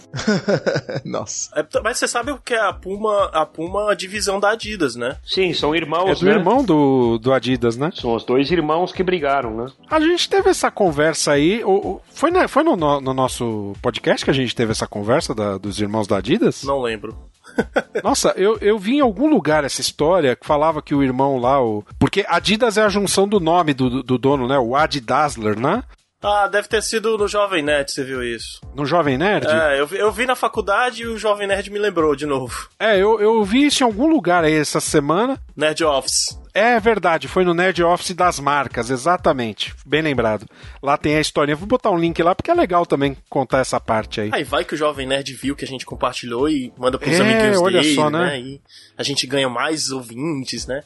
Nossa. 1.05 1.51
É, 1.59 1.81
mas 1.83 1.99
você 1.99 2.09
sabe 2.09 2.31
o 2.31 2.39
que 2.39 2.55
é 2.55 2.61
a 2.61 2.73
Puma? 2.73 3.31
A 3.33 3.45
Puma 3.45 3.89
é 3.89 3.93
a 3.93 3.95
divisão 3.95 4.39
da 4.39 4.51
Adidas, 4.51 4.95
né? 4.97 5.17
Sim, 5.25 5.53
são 5.53 5.75
irmãos. 5.75 6.11
É 6.11 6.15
do 6.15 6.27
né? 6.27 6.33
irmão 6.33 6.65
do, 6.65 7.19
do 7.19 7.33
Adidas, 7.33 7.77
né? 7.77 7.91
São 7.95 8.15
os 8.15 8.25
dois 8.25 8.51
irmãos 8.51 8.93
que 8.93 9.03
brigaram, 9.03 9.57
né? 9.57 9.67
A 9.91 10.01
gente 10.01 10.29
teve 10.29 10.51
essa 10.51 10.71
conversa 10.71 11.33
aí. 11.33 11.63
O, 11.65 12.01
foi, 12.13 12.31
na, 12.31 12.47
foi 12.49 12.63
no, 12.63 12.77
no, 12.85 13.01
no, 13.01 13.15
nosso 13.15 13.73
podcast 13.81 14.25
que 14.25 14.31
a 14.31 14.35
gente 14.35 14.55
teve 14.55 14.73
essa 14.73 14.87
conversa 14.87 15.35
da, 15.35 15.57
dos 15.57 15.81
irmãos 15.81 16.07
da 16.07 16.19
Adidas? 16.19 16.63
Não 16.63 16.81
lembro. 16.81 17.17
Nossa, 18.03 18.35
eu, 18.37 18.59
eu 18.61 18.79
vi 18.79 18.97
em 18.97 19.01
algum 19.01 19.29
lugar 19.29 19.65
essa 19.65 19.81
história 19.81 20.37
que 20.37 20.47
falava 20.47 20.83
que 20.83 20.95
o 20.95 21.03
irmão 21.03 21.39
lá. 21.39 21.63
O... 21.63 21.85
Porque 21.99 22.25
Adidas 22.29 22.77
é 22.77 22.83
a 22.83 22.89
junção 22.89 23.27
do 23.27 23.41
nome 23.41 23.73
do, 23.75 24.03
do 24.03 24.19
dono, 24.19 24.47
né? 24.47 24.59
O 24.59 24.77
Adi 24.77 25.01
Dassler, 25.01 25.59
né? 25.59 25.83
Ah, 26.23 26.49
deve 26.49 26.69
ter 26.69 26.83
sido 26.83 27.19
no 27.19 27.29
Jovem 27.29 27.63
Nerd, 27.63 27.91
você 27.93 28.03
viu 28.03 28.23
isso. 28.23 28.59
No 28.75 28.87
Jovem 28.87 29.19
Nerd? 29.19 29.47
É, 29.47 29.79
eu, 29.79 29.87
vi- 29.87 29.99
eu 29.99 30.11
vi 30.11 30.25
na 30.25 30.35
faculdade 30.35 31.03
e 31.03 31.07
o 31.07 31.19
Jovem 31.19 31.47
Nerd 31.47 31.71
me 31.71 31.79
lembrou 31.79 32.17
de 32.17 32.25
novo. 32.25 32.69
É, 32.79 32.97
eu, 32.97 33.21
eu 33.21 33.45
vi 33.45 33.67
isso 33.67 33.83
em 33.83 33.87
algum 33.87 34.07
lugar 34.07 34.43
aí 34.43 34.55
essa 34.55 34.81
semana. 34.81 35.39
Nerd 35.55 35.85
Office. 35.85 36.39
É 36.57 36.79
verdade, 36.79 37.27
foi 37.27 37.45
no 37.45 37.53
Nerd 37.53 37.83
Office 37.83 38.15
das 38.15 38.39
marcas, 38.39 38.89
exatamente. 38.89 39.75
Bem 39.85 40.03
lembrado. 40.03 40.47
Lá 40.81 40.97
tem 40.97 41.17
a 41.17 41.21
historinha. 41.21 41.57
Vou 41.57 41.67
botar 41.67 41.91
um 41.91 41.99
link 41.99 42.23
lá 42.23 42.33
porque 42.33 42.49
é 42.49 42.55
legal 42.55 42.87
também 42.87 43.17
contar 43.29 43.59
essa 43.59 43.81
parte 43.81 44.21
aí. 44.21 44.31
Aí 44.33 44.45
vai 44.45 44.65
que 44.65 44.73
o 44.73 44.77
Jovem 44.77 45.05
Nerd 45.05 45.35
viu 45.35 45.57
que 45.57 45.65
a 45.65 45.69
gente 45.69 45.85
compartilhou 45.85 46.49
e 46.49 46.73
manda 46.79 46.97
pros 46.97 47.19
É, 47.19 47.23
amiguinhos 47.23 47.61
olha 47.61 47.81
dele, 47.81 47.95
só, 47.97 48.09
né? 48.09 48.39
E 48.39 48.61
a 48.97 49.03
gente 49.03 49.27
ganha 49.27 49.49
mais 49.49 49.91
ouvintes, 49.91 50.65
né? 50.65 50.85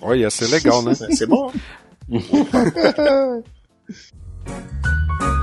Olha, 0.00 0.20
ia 0.20 0.30
ser 0.30 0.46
legal, 0.46 0.80
né? 0.80 0.94
Vai 0.94 1.12
ser 1.12 1.26
bom. 1.26 1.52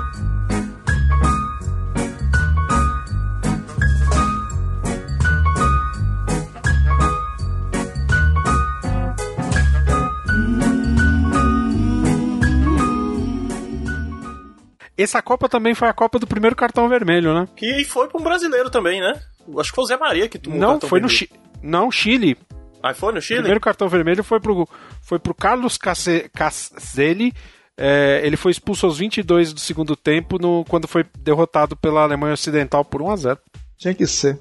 Essa 14.98 15.22
Copa 15.22 15.48
também 15.48 15.76
foi 15.76 15.88
a 15.88 15.94
Copa 15.94 16.18
do 16.18 16.26
primeiro 16.28 16.56
cartão 16.56 16.90
vermelho, 16.90 17.34
né? 17.34 17.48
Que 17.56 17.84
foi 17.86 18.08
pra 18.08 18.20
um 18.20 18.24
brasileiro 18.24 18.70
também, 18.70 19.00
né? 19.00 19.14
Acho 19.60 19.70
que 19.70 19.76
foi 19.76 19.84
o 19.84 19.88
Zé 19.88 19.98
Maria 19.98 20.28
que 20.28 20.40
tomou 20.40 20.58
o 20.58 20.62
Não, 20.62 20.82
foi 20.82 21.00
no. 21.00 21.08
Chi... 21.08 21.30
Não, 21.62 21.92
Chile. 21.92 22.38
Ah, 22.82 22.94
foi 22.94 23.12
no 23.14 23.20
O 23.20 23.22
Chile? 23.22 23.40
primeiro 23.40 23.60
cartão 23.60 23.88
vermelho 23.88 24.24
foi 24.24 24.40
pro, 24.40 24.68
foi 25.02 25.20
pro 25.20 25.34
Carlos 25.34 25.78
Caselli. 25.78 27.34
É, 27.80 28.22
ele 28.24 28.36
foi 28.36 28.52
expulso 28.52 28.88
aos 28.88 28.98
22 28.98 29.54
do 29.54 29.60
segundo 29.60 29.96
tempo 29.96 30.40
no, 30.40 30.66
quando 30.66 30.88
foi 30.88 31.06
derrotado 31.20 31.76
pela 31.76 32.02
Alemanha 32.02 32.34
Ocidental 32.34 32.84
por 32.84 33.04
1 33.04 33.12
a 33.12 33.16
0 33.16 33.40
Tinha 33.78 33.94
que 33.94 34.08
ser. 34.08 34.40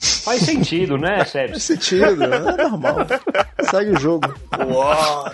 Faz 0.00 0.40
sentido, 0.42 0.98
né, 0.98 1.24
Sérgio? 1.24 1.50
Faz 1.52 1.62
sentido, 1.62 2.24
é 2.24 2.56
normal. 2.68 2.96
Segue 3.70 3.92
o 3.92 4.00
jogo. 4.00 4.34
Uau. 4.66 5.32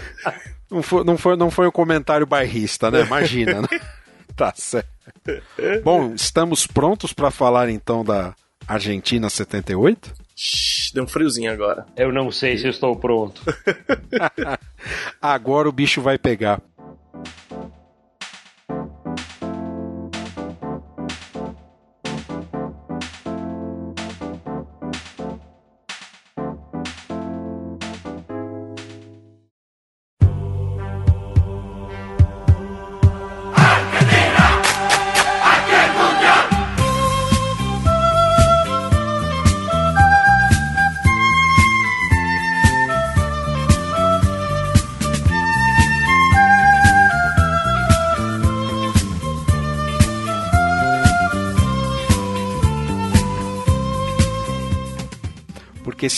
Não 0.71 0.83
foi, 0.83 1.05
não, 1.05 1.17
foi, 1.17 1.37
não 1.37 1.51
foi 1.51 1.67
um 1.67 1.71
comentário 1.71 2.27
bairrista, 2.27 2.91
né? 2.91 3.01
Imagina, 3.01 3.63
né? 3.63 3.69
Tá 4.39 4.53
certo. 4.55 4.89
Bom, 5.83 6.15
estamos 6.15 6.65
prontos 6.67 7.13
para 7.13 7.31
falar 7.31 7.69
então 7.69 8.05
da 8.05 8.35
Argentina 8.69 9.29
78? 9.29 10.13
Shhh, 10.37 10.93
Deu 10.95 11.03
um 11.03 11.09
friozinho 11.09 11.51
agora. 11.53 11.85
Eu 11.97 12.13
não 12.13 12.31
sei 12.31 12.57
se 12.57 12.65
eu 12.65 12.71
estou 12.71 12.95
pronto. 12.95 13.43
Agora 15.21 15.69
o 15.69 15.73
bicho 15.73 16.01
vai 16.01 16.17
pegar. 16.17 16.63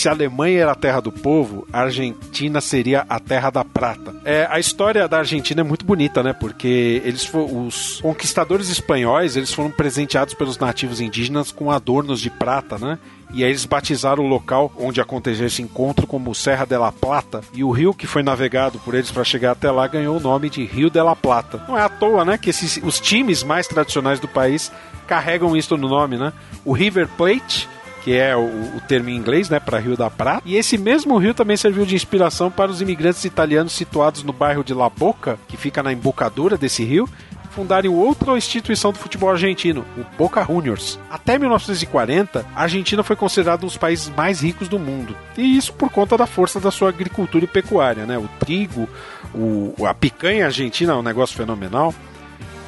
Se 0.01 0.09
a 0.09 0.13
Alemanha 0.13 0.61
era 0.61 0.71
a 0.71 0.75
terra 0.75 0.99
do 0.99 1.11
povo, 1.11 1.67
a 1.71 1.81
Argentina 1.81 2.59
seria 2.59 3.05
a 3.07 3.19
terra 3.19 3.51
da 3.51 3.63
prata. 3.63 4.15
É, 4.25 4.47
a 4.49 4.59
história 4.59 5.07
da 5.07 5.19
Argentina 5.19 5.61
é 5.61 5.63
muito 5.63 5.85
bonita, 5.85 6.23
né? 6.23 6.33
Porque 6.33 6.99
eles 7.05 7.31
os 7.31 8.01
conquistadores 8.01 8.69
espanhóis 8.69 9.37
eles 9.37 9.53
foram 9.53 9.69
presenteados 9.69 10.33
pelos 10.33 10.57
nativos 10.57 10.99
indígenas 10.99 11.51
com 11.51 11.69
adornos 11.69 12.19
de 12.19 12.31
prata, 12.31 12.79
né? 12.79 12.97
E 13.31 13.43
aí 13.43 13.51
eles 13.51 13.63
batizaram 13.63 14.25
o 14.25 14.27
local 14.27 14.73
onde 14.75 14.99
aconteceu 14.99 15.45
esse 15.45 15.61
encontro 15.61 16.07
como 16.07 16.33
Serra 16.33 16.65
de 16.65 16.77
la 16.77 16.91
Plata. 16.91 17.41
E 17.53 17.63
o 17.63 17.69
rio 17.69 17.93
que 17.93 18.07
foi 18.07 18.23
navegado 18.23 18.79
por 18.79 18.95
eles 18.95 19.11
para 19.11 19.23
chegar 19.23 19.51
até 19.51 19.69
lá 19.69 19.87
ganhou 19.87 20.17
o 20.17 20.19
nome 20.19 20.49
de 20.49 20.65
Rio 20.65 20.89
de 20.89 21.01
la 21.01 21.15
Plata. 21.15 21.63
Não 21.67 21.77
é 21.77 21.83
à 21.83 21.89
toa, 21.89 22.25
né? 22.25 22.39
Que 22.39 22.49
esses, 22.49 22.81
os 22.83 22.99
times 22.99 23.43
mais 23.43 23.67
tradicionais 23.67 24.19
do 24.19 24.27
país 24.27 24.71
carregam 25.05 25.55
isso 25.55 25.77
no 25.77 25.87
nome, 25.87 26.17
né? 26.17 26.33
O 26.65 26.73
River 26.73 27.07
Plate 27.07 27.69
que 28.03 28.15
é 28.15 28.35
o, 28.35 28.41
o 28.41 28.81
termo 28.87 29.09
em 29.09 29.15
inglês, 29.15 29.49
né, 29.49 29.59
para 29.59 29.79
Rio 29.79 29.95
da 29.95 30.09
Prata. 30.09 30.41
E 30.45 30.55
esse 30.55 30.77
mesmo 30.77 31.17
rio 31.17 31.33
também 31.33 31.57
serviu 31.57 31.85
de 31.85 31.95
inspiração 31.95 32.51
para 32.51 32.71
os 32.71 32.81
imigrantes 32.81 33.23
italianos 33.25 33.73
situados 33.73 34.23
no 34.23 34.33
bairro 34.33 34.63
de 34.63 34.73
La 34.73 34.89
Boca, 34.89 35.39
que 35.47 35.57
fica 35.57 35.83
na 35.83 35.93
embocadura 35.93 36.57
desse 36.57 36.83
rio, 36.83 37.07
fundarem 37.51 37.91
outra 37.91 38.37
instituição 38.37 38.91
do 38.91 38.97
futebol 38.97 39.29
argentino, 39.29 39.85
o 39.97 40.17
Boca 40.17 40.43
Juniors. 40.43 40.97
Até 41.09 41.37
1940, 41.37 42.45
a 42.55 42.61
Argentina 42.61 43.03
foi 43.03 43.15
considerada 43.15 43.63
um 43.63 43.67
dos 43.67 43.77
países 43.77 44.09
mais 44.15 44.41
ricos 44.41 44.67
do 44.67 44.79
mundo. 44.79 45.15
E 45.37 45.57
isso 45.57 45.73
por 45.73 45.89
conta 45.89 46.17
da 46.17 46.25
força 46.25 46.59
da 46.59 46.71
sua 46.71 46.89
agricultura 46.89 47.43
e 47.43 47.47
pecuária, 47.47 48.05
né? 48.05 48.17
O 48.17 48.27
trigo, 48.39 48.87
o, 49.35 49.75
a 49.85 49.93
picanha 49.93 50.45
argentina 50.45 50.93
é 50.93 50.95
um 50.95 51.03
negócio 51.03 51.35
fenomenal. 51.35 51.93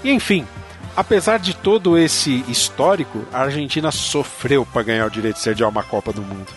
E 0.03 0.11
enfim, 0.11 0.45
Apesar 0.95 1.39
de 1.39 1.55
todo 1.55 1.97
esse 1.97 2.45
histórico, 2.47 3.25
a 3.33 3.41
Argentina 3.41 3.91
sofreu 3.91 4.65
para 4.65 4.83
ganhar 4.83 5.07
o 5.07 5.09
direito 5.09 5.37
de 5.37 5.41
sediar 5.41 5.69
uma 5.69 5.83
Copa 5.83 6.13
do 6.13 6.21
Mundo. 6.21 6.47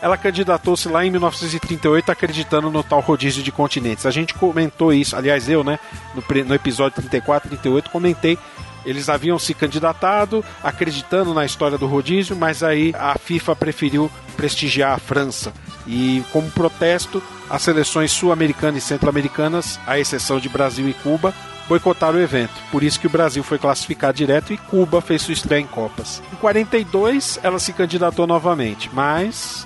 Ela 0.00 0.16
candidatou-se 0.16 0.88
lá 0.88 1.04
em 1.04 1.10
1938 1.10 2.10
acreditando 2.10 2.70
no 2.70 2.82
tal 2.82 3.00
rodízio 3.00 3.42
de 3.42 3.52
continentes. 3.52 4.06
A 4.06 4.10
gente 4.10 4.32
comentou 4.32 4.92
isso, 4.92 5.16
aliás, 5.16 5.48
eu, 5.48 5.62
né, 5.64 5.78
no, 6.14 6.44
no 6.44 6.54
episódio 6.54 6.96
34 6.96 7.48
e 7.48 7.50
38, 7.50 7.90
comentei. 7.90 8.38
Eles 8.86 9.10
haviam 9.10 9.38
se 9.38 9.52
candidatado 9.52 10.42
acreditando 10.62 11.34
na 11.34 11.44
história 11.44 11.76
do 11.76 11.86
rodízio, 11.86 12.34
mas 12.34 12.62
aí 12.62 12.94
a 12.98 13.18
FIFA 13.18 13.54
preferiu 13.56 14.10
prestigiar 14.36 14.92
a 14.92 14.98
França. 14.98 15.52
E 15.86 16.24
como 16.32 16.50
protesto, 16.50 17.22
as 17.50 17.60
seleções 17.60 18.10
sul-americanas 18.10 18.82
e 18.82 18.86
centro-americanas, 18.86 19.78
à 19.86 19.98
exceção 19.98 20.40
de 20.40 20.48
Brasil 20.48 20.88
e 20.88 20.94
Cuba, 20.94 21.34
boicotaram 21.70 22.18
o 22.18 22.20
evento. 22.20 22.60
Por 22.72 22.82
isso 22.82 22.98
que 22.98 23.06
o 23.06 23.10
Brasil 23.10 23.44
foi 23.44 23.56
classificado 23.56 24.16
direto 24.16 24.52
e 24.52 24.56
Cuba 24.56 25.00
fez 25.00 25.22
sua 25.22 25.32
estreia 25.32 25.60
em 25.60 25.66
Copas. 25.68 26.20
Em 26.32 26.36
42, 26.36 27.38
ela 27.44 27.60
se 27.60 27.72
candidatou 27.72 28.26
novamente, 28.26 28.90
mas 28.92 29.64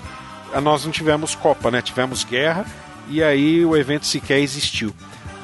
ah, 0.52 0.60
nós 0.60 0.84
não 0.84 0.92
tivemos 0.92 1.34
Copa, 1.34 1.70
né? 1.70 1.80
Tivemos 1.80 2.22
guerra 2.22 2.66
e 3.08 3.22
aí 3.22 3.64
o 3.64 3.74
evento 3.74 4.04
sequer 4.04 4.40
existiu. 4.40 4.94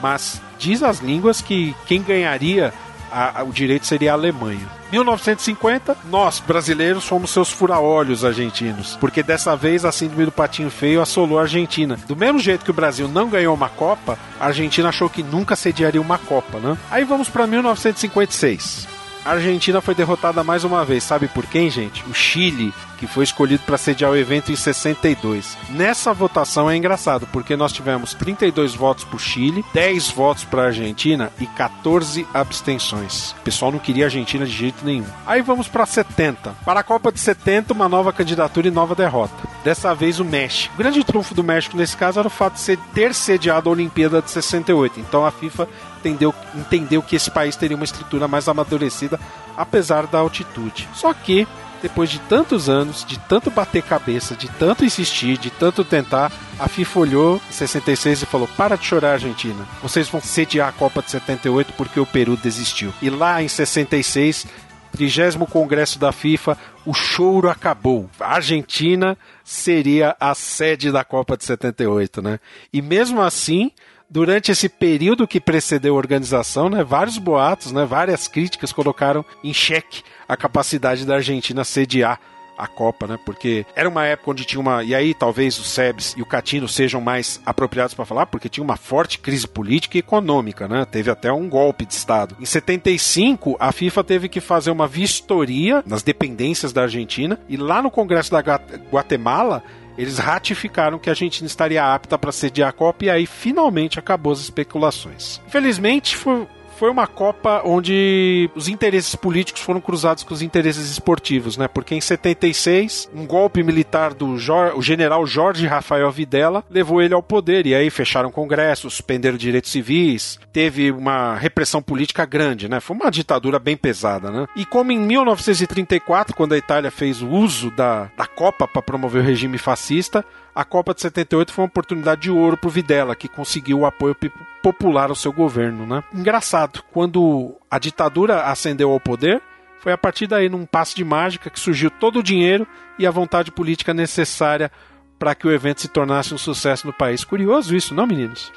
Mas 0.02 0.42
diz 0.58 0.82
as 0.82 0.98
línguas 0.98 1.40
que 1.40 1.74
quem 1.86 2.02
ganharia 2.02 2.74
a- 3.12 3.40
a- 3.40 3.44
o 3.44 3.52
direito 3.52 3.86
seria 3.86 4.12
a 4.12 4.14
Alemanha. 4.14 4.66
1950, 4.92 5.96
nós, 6.10 6.40
brasileiros, 6.40 7.04
fomos 7.06 7.30
seus 7.30 7.50
fura-olhos 7.50 8.24
argentinos, 8.24 8.96
porque 9.00 9.22
dessa 9.22 9.54
vez 9.56 9.84
a 9.84 9.92
síndrome 9.92 10.24
do 10.24 10.32
patinho 10.32 10.70
feio 10.70 11.00
assolou 11.00 11.38
a 11.38 11.42
Argentina. 11.42 11.96
Do 12.08 12.16
mesmo 12.16 12.38
jeito 12.38 12.64
que 12.64 12.70
o 12.70 12.74
Brasil 12.74 13.08
não 13.08 13.28
ganhou 13.28 13.54
uma 13.54 13.68
Copa, 13.68 14.18
a 14.40 14.46
Argentina 14.46 14.88
achou 14.88 15.08
que 15.08 15.22
nunca 15.22 15.54
sediaria 15.54 16.00
uma 16.00 16.18
Copa, 16.18 16.58
né? 16.58 16.76
Aí 16.90 17.04
vamos 17.04 17.28
para 17.28 17.46
1956. 17.46 18.88
A 19.24 19.32
Argentina 19.32 19.80
foi 19.80 19.94
derrotada 19.94 20.42
mais 20.42 20.64
uma 20.64 20.84
vez. 20.84 21.04
Sabe 21.04 21.28
por 21.28 21.44
quem, 21.44 21.68
gente? 21.68 22.02
O 22.08 22.14
Chile, 22.14 22.72
que 22.98 23.06
foi 23.06 23.24
escolhido 23.24 23.62
para 23.66 23.76
sediar 23.76 24.10
o 24.10 24.16
evento 24.16 24.50
em 24.50 24.56
62. 24.56 25.58
Nessa 25.68 26.14
votação 26.14 26.70
é 26.70 26.76
engraçado, 26.76 27.26
porque 27.30 27.54
nós 27.54 27.72
tivemos 27.72 28.14
32 28.14 28.74
votos 28.74 29.04
para 29.04 29.16
o 29.16 29.18
Chile, 29.18 29.64
10 29.74 30.10
votos 30.10 30.44
para 30.44 30.62
a 30.62 30.66
Argentina 30.66 31.30
e 31.38 31.46
14 31.46 32.26
abstenções. 32.32 33.32
O 33.32 33.42
pessoal 33.42 33.70
não 33.70 33.78
queria 33.78 34.04
a 34.04 34.06
Argentina 34.06 34.46
de 34.46 34.52
jeito 34.52 34.84
nenhum. 34.84 35.06
Aí 35.26 35.42
vamos 35.42 35.68
para 35.68 35.84
70. 35.84 36.54
Para 36.64 36.80
a 36.80 36.84
Copa 36.84 37.12
de 37.12 37.20
70, 37.20 37.74
uma 37.74 37.88
nova 37.88 38.12
candidatura 38.14 38.68
e 38.68 38.70
nova 38.70 38.94
derrota. 38.94 39.48
Dessa 39.62 39.94
vez 39.94 40.18
o 40.18 40.24
México. 40.24 40.74
O 40.74 40.78
grande 40.78 41.04
trunfo 41.04 41.34
do 41.34 41.44
México 41.44 41.76
nesse 41.76 41.96
caso 41.96 42.18
era 42.18 42.28
o 42.28 42.30
fato 42.30 42.58
de 42.58 42.76
ter 42.94 43.14
sediado 43.14 43.68
a 43.68 43.72
Olimpíada 43.72 44.22
de 44.22 44.30
68. 44.30 44.98
Então 44.98 45.26
a 45.26 45.30
FIFA 45.30 45.68
entendeu, 46.00 46.34
entendeu 46.54 47.02
que 47.02 47.16
esse 47.16 47.30
país 47.30 47.56
teria 47.56 47.76
uma 47.76 47.84
estrutura 47.84 48.26
mais 48.26 48.48
amadurecida, 48.48 49.20
apesar 49.56 50.06
da 50.06 50.18
altitude. 50.18 50.88
Só 50.94 51.12
que, 51.12 51.46
depois 51.82 52.10
de 52.10 52.18
tantos 52.20 52.68
anos, 52.68 53.04
de 53.04 53.18
tanto 53.20 53.50
bater 53.50 53.82
cabeça, 53.82 54.34
de 54.34 54.48
tanto 54.48 54.84
insistir, 54.84 55.38
de 55.38 55.50
tanto 55.50 55.84
tentar, 55.84 56.32
a 56.58 56.68
FIFA 56.68 57.00
olhou 57.00 57.40
em 57.48 57.52
66 57.52 58.22
e 58.22 58.26
falou: 58.26 58.48
Para 58.56 58.76
de 58.76 58.84
chorar, 58.84 59.12
Argentina. 59.12 59.66
Vocês 59.82 60.08
vão 60.08 60.20
sediar 60.20 60.68
a 60.68 60.72
Copa 60.72 61.02
de 61.02 61.10
78 61.10 61.72
porque 61.74 62.00
o 62.00 62.06
Peru 62.06 62.36
desistiu. 62.36 62.92
E 63.00 63.08
lá 63.08 63.42
em 63.42 63.48
66. 63.48 64.46
30 64.90 65.46
Congresso 65.46 66.00
da 66.00 66.10
FIFA, 66.10 66.58
o 66.84 66.92
choro 66.92 67.48
acabou. 67.48 68.10
A 68.18 68.34
Argentina 68.34 69.16
seria 69.44 70.16
a 70.18 70.34
sede 70.34 70.90
da 70.90 71.04
Copa 71.04 71.36
de 71.36 71.44
78, 71.44 72.20
né? 72.20 72.40
E 72.72 72.82
mesmo 72.82 73.20
assim, 73.20 73.70
durante 74.10 74.50
esse 74.50 74.68
período 74.68 75.26
que 75.28 75.40
precedeu 75.40 75.94
a 75.94 75.96
organização, 75.98 76.68
né, 76.68 76.82
vários 76.82 77.16
boatos, 77.16 77.70
né, 77.72 77.84
várias 77.84 78.26
críticas 78.26 78.72
colocaram 78.72 79.24
em 79.44 79.54
xeque 79.54 80.02
a 80.28 80.36
capacidade 80.36 81.06
da 81.06 81.14
Argentina 81.16 81.62
sediar 81.64 82.18
a 82.58 82.66
Copa, 82.66 83.06
né? 83.06 83.18
Porque 83.24 83.64
era 83.74 83.88
uma 83.88 84.04
época 84.04 84.32
onde 84.32 84.44
tinha 84.44 84.60
uma. 84.60 84.84
E 84.84 84.94
aí 84.94 85.14
talvez 85.14 85.58
o 85.58 85.64
Sebes 85.64 86.14
e 86.14 86.20
o 86.20 86.26
Catino 86.26 86.68
sejam 86.68 87.00
mais 87.00 87.40
apropriados 87.46 87.94
para 87.94 88.04
falar, 88.04 88.26
porque 88.26 88.50
tinha 88.50 88.62
uma 88.62 88.76
forte 88.76 89.18
crise 89.18 89.48
política 89.48 89.96
e 89.96 90.00
econômica, 90.00 90.68
né? 90.68 90.84
Teve 90.84 91.10
até 91.10 91.32
um 91.32 91.48
golpe 91.48 91.86
de 91.86 91.94
Estado. 91.94 92.36
Em 92.38 92.44
75, 92.44 93.56
a 93.58 93.72
FIFA 93.72 94.04
teve 94.04 94.28
que 94.28 94.42
fazer 94.42 94.70
uma 94.70 94.86
vistoria 94.86 95.82
nas 95.86 96.02
dependências 96.02 96.70
da 96.70 96.82
Argentina, 96.82 97.40
e 97.48 97.56
lá 97.56 97.80
no 97.80 97.90
Congresso 97.90 98.30
da 98.30 98.42
Gua- 98.42 98.60
Guatemala. 98.92 99.62
Eles 100.00 100.18
ratificaram 100.18 100.98
que 100.98 101.10
a 101.10 101.12
Argentina 101.12 101.46
estaria 101.46 101.84
apta 101.84 102.18
para 102.18 102.32
sediar 102.32 102.70
a 102.70 102.72
Copa 102.72 103.04
e 103.04 103.10
aí 103.10 103.26
finalmente 103.26 103.98
acabou 103.98 104.32
as 104.32 104.40
especulações. 104.40 105.42
Infelizmente, 105.46 106.16
foi, 106.16 106.46
foi 106.80 106.88
uma 106.88 107.06
Copa 107.06 107.60
onde 107.62 108.48
os 108.54 108.66
interesses 108.66 109.14
políticos 109.14 109.60
foram 109.60 109.82
cruzados 109.82 110.24
com 110.24 110.32
os 110.32 110.40
interesses 110.40 110.90
esportivos, 110.90 111.58
né? 111.58 111.68
Porque 111.68 111.94
em 111.94 112.00
76, 112.00 113.10
um 113.14 113.26
golpe 113.26 113.62
militar 113.62 114.14
do 114.14 114.30
o 114.74 114.80
general 114.80 115.26
Jorge 115.26 115.66
Rafael 115.66 116.10
Videla 116.10 116.64
levou 116.70 117.02
ele 117.02 117.12
ao 117.12 117.22
poder 117.22 117.66
e 117.66 117.74
aí 117.74 117.90
fecharam 117.90 118.30
congressos, 118.30 118.94
suspenderam 118.94 119.36
direitos 119.36 119.70
civis, 119.70 120.40
teve 120.54 120.90
uma 120.90 121.34
repressão 121.34 121.82
política 121.82 122.24
grande, 122.24 122.66
né? 122.66 122.80
Foi 122.80 122.96
uma 122.96 123.10
ditadura 123.10 123.58
bem 123.58 123.76
pesada, 123.76 124.30
né? 124.30 124.46
E 124.56 124.64
como 124.64 124.90
em 124.90 124.98
1934, 124.98 126.34
quando 126.34 126.54
a 126.54 126.58
Itália 126.58 126.90
fez 126.90 127.20
o 127.20 127.28
uso 127.28 127.70
da, 127.72 128.10
da 128.16 128.24
Copa 128.24 128.66
para 128.66 128.80
promover 128.80 129.20
o 129.20 129.26
regime 129.26 129.58
fascista, 129.58 130.24
a 130.54 130.64
Copa 130.64 130.94
de 130.94 131.00
78 131.00 131.52
foi 131.52 131.62
uma 131.62 131.68
oportunidade 131.68 132.22
de 132.22 132.30
ouro 132.30 132.56
pro 132.56 132.70
Videla, 132.70 133.14
que 133.14 133.28
conseguiu 133.28 133.80
o 133.80 133.86
apoio 133.86 134.16
popular 134.62 135.10
ao 135.10 135.16
seu 135.16 135.32
governo, 135.32 135.86
né? 135.86 136.02
Engraçado, 136.12 136.82
quando 136.92 137.56
a 137.70 137.78
ditadura 137.78 138.42
ascendeu 138.42 138.90
ao 138.90 139.00
poder, 139.00 139.40
foi 139.78 139.92
a 139.92 139.98
partir 139.98 140.26
daí, 140.26 140.48
num 140.48 140.66
passo 140.66 140.94
de 140.94 141.04
mágica, 141.04 141.48
que 141.48 141.58
surgiu 141.58 141.90
todo 141.90 142.18
o 142.18 142.22
dinheiro 142.22 142.66
e 142.98 143.06
a 143.06 143.10
vontade 143.10 143.50
política 143.50 143.94
necessária 143.94 144.70
para 145.18 145.34
que 145.34 145.46
o 145.46 145.52
evento 145.52 145.80
se 145.80 145.88
tornasse 145.88 146.34
um 146.34 146.38
sucesso 146.38 146.86
no 146.86 146.92
país. 146.92 147.24
Curioso 147.24 147.74
isso, 147.74 147.94
não, 147.94 148.06
meninos? 148.06 148.52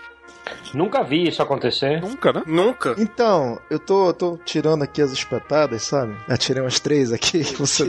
Nunca 0.73 1.03
vi 1.03 1.27
isso 1.27 1.41
acontecer. 1.41 2.01
Nunca, 2.01 2.33
né? 2.33 2.41
Nunca. 2.45 2.95
Então, 2.97 3.59
eu 3.69 3.79
tô, 3.79 4.11
tô 4.13 4.37
tirando 4.43 4.83
aqui 4.83 5.01
as 5.01 5.11
espetadas, 5.11 5.83
sabe? 5.83 6.15
Eu 6.27 6.37
tirei 6.37 6.61
umas 6.61 6.79
três 6.79 7.11
aqui 7.13 7.43
você. 7.57 7.85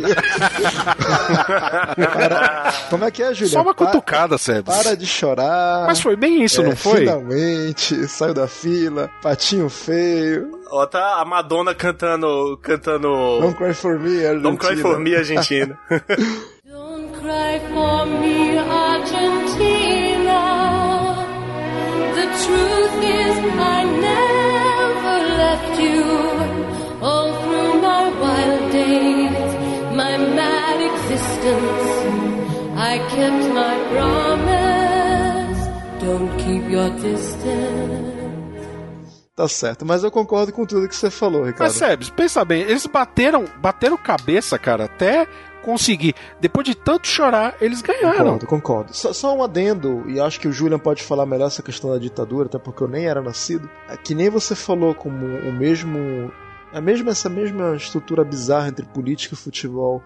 Para- 1.97 2.73
Como 2.91 3.05
é 3.05 3.11
que 3.11 3.23
é, 3.23 3.33
Julião? 3.35 3.53
Só 3.53 3.63
uma 3.63 3.75
cutucada, 3.75 4.39
Sebes. 4.39 4.75
Para 4.75 4.97
de 4.97 5.07
chorar. 5.07 5.85
Mas 5.87 6.01
foi 6.01 6.17
bem 6.17 6.43
isso, 6.45 6.61
É, 6.61 6.65
não 6.65 6.77
foi? 6.77 6.99
Finalmente, 7.01 8.07
saiu 8.09 8.35
da 8.35 8.47
fila, 8.47 9.11
patinho 9.23 9.69
feio. 9.69 10.61
Ó, 10.71 10.87
tá 10.87 11.21
a 11.21 11.25
Madonna 11.25 11.75
cantando. 11.75 12.59
cantando. 12.63 13.09
Don't 13.41 13.57
cry 13.57 13.73
for 13.75 13.99
me, 13.99 14.25
Argentina. 14.27 14.45
Don't 14.45 14.59
Cry 14.59 14.81
for 14.81 14.99
Me, 14.99 15.17
Argentina. 15.17 15.79
Cry 15.89 17.61
for 17.73 18.07
me, 18.07 18.59
Argentina. 18.59 19.44
I 32.94 32.98
kept 32.98 33.48
my 33.52 33.77
promise. 33.93 35.61
Don't 36.01 36.31
keep 36.39 36.70
your 36.70 36.90
distance. 36.90 38.15
Tá 39.36 39.48
certo, 39.48 39.85
mas 39.85 40.05
eu 40.05 40.12
concordo 40.12 40.52
com 40.52 40.65
tudo 40.65 40.89
que 40.89 40.94
você 40.94 41.11
falou, 41.11 41.43
Ricardo. 41.44 41.62
Mas, 41.62 41.73
Sebes, 41.73 42.09
pensa 42.09 42.44
bem, 42.44 42.62
eles 42.62 42.86
bateram, 42.86 43.47
bateram 43.61 43.97
cabeça, 43.97 44.56
cara, 44.56 44.85
até 44.85 45.27
conseguir. 45.65 46.15
Depois 46.41 46.65
de 46.65 46.74
tanto 46.74 47.07
chorar, 47.07 47.57
eles 47.61 47.82
ganharam. 47.82 48.39
Concordo, 48.39 48.47
concordo. 48.47 48.97
Só, 48.97 49.12
só 49.12 49.35
um 49.35 49.43
adendo, 49.43 50.05
e 50.09 50.20
acho 50.20 50.39
que 50.39 50.49
o 50.49 50.53
Julian 50.53 50.78
pode 50.78 51.03
falar 51.03 51.27
melhor 51.27 51.47
essa 51.47 51.62
questão 51.62 51.91
da 51.91 51.99
ditadura, 51.99 52.47
até 52.47 52.59
porque 52.59 52.82
eu 52.82 52.89
nem 52.89 53.07
era 53.07 53.23
nascido. 53.23 53.69
É 53.89 53.97
que 53.97 54.15
nem 54.15 54.28
você 54.28 54.55
falou 54.55 54.95
como 54.95 55.27
o 55.27 55.53
mesmo. 55.53 56.31
A 56.73 56.81
mesma, 56.81 57.11
essa 57.11 57.28
mesma 57.28 57.77
estrutura 57.77 58.24
bizarra 58.24 58.69
entre 58.69 58.85
política 58.85 59.35
e 59.35 59.39
futebol 59.39 60.03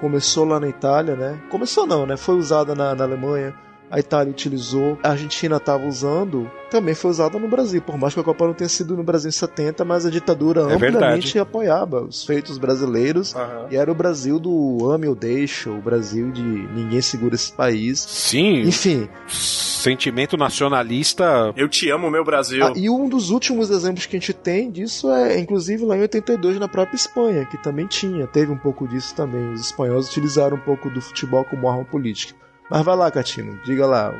começou 0.00 0.44
lá 0.44 0.58
na 0.58 0.68
Itália, 0.68 1.16
né? 1.16 1.40
Começou 1.50 1.86
não, 1.86 2.06
né? 2.06 2.16
Foi 2.16 2.36
usada 2.36 2.74
na, 2.74 2.94
na 2.94 3.04
Alemanha. 3.04 3.54
A 3.92 3.98
Itália 4.00 4.30
utilizou, 4.30 4.98
a 5.02 5.10
Argentina 5.10 5.58
estava 5.58 5.86
usando, 5.86 6.50
também 6.70 6.94
foi 6.94 7.10
usada 7.10 7.38
no 7.38 7.46
Brasil. 7.46 7.82
Por 7.82 7.98
mais 7.98 8.14
que 8.14 8.20
a 8.20 8.22
Copa 8.22 8.46
não 8.46 8.54
tenha 8.54 8.66
sido 8.70 8.96
no 8.96 9.02
Brasil 9.02 9.28
em 9.28 9.32
70, 9.32 9.84
mas 9.84 10.06
a 10.06 10.10
ditadura 10.10 10.62
É 10.62 10.64
amplamente 10.76 10.94
verdade. 11.34 11.38
apoiava 11.38 12.00
os 12.00 12.24
feitos 12.24 12.56
brasileiros. 12.56 13.34
E 13.70 13.76
era 13.76 13.92
o 13.92 13.94
Brasil 13.94 14.38
do 14.38 14.90
ame 14.90 15.06
ou 15.06 15.14
deixa, 15.14 15.68
o 15.68 15.82
Brasil 15.82 16.30
de 16.32 16.40
ninguém 16.42 17.02
segura 17.02 17.34
esse 17.34 17.52
país. 17.52 18.00
Sim. 18.00 18.62
Enfim. 18.62 19.10
Sentimento 19.28 20.38
nacionalista. 20.38 21.52
Eu 21.54 21.68
te 21.68 21.90
amo, 21.90 22.10
meu 22.10 22.24
Brasil. 22.24 22.64
Ah, 22.64 22.72
e 22.74 22.88
um 22.88 23.06
dos 23.10 23.28
últimos 23.28 23.68
exemplos 23.70 24.06
que 24.06 24.16
a 24.16 24.18
gente 24.18 24.32
tem 24.32 24.70
disso 24.70 25.10
é, 25.10 25.38
inclusive, 25.38 25.84
lá 25.84 25.98
em 25.98 26.00
82, 26.00 26.58
na 26.58 26.66
própria 26.68 26.96
Espanha, 26.96 27.44
que 27.44 27.62
também 27.62 27.86
tinha, 27.86 28.26
teve 28.26 28.50
um 28.50 28.56
pouco 28.56 28.88
disso 28.88 29.14
também. 29.14 29.52
Os 29.52 29.60
espanhóis 29.66 30.08
utilizaram 30.08 30.56
um 30.56 30.60
pouco 30.60 30.88
do 30.88 31.02
futebol 31.02 31.44
como 31.44 31.68
arma 31.68 31.84
política. 31.84 32.40
Mas 32.70 32.84
vai 32.84 32.96
lá, 32.96 33.10
Catino, 33.10 33.58
diga 33.64 33.86
lá. 33.86 34.14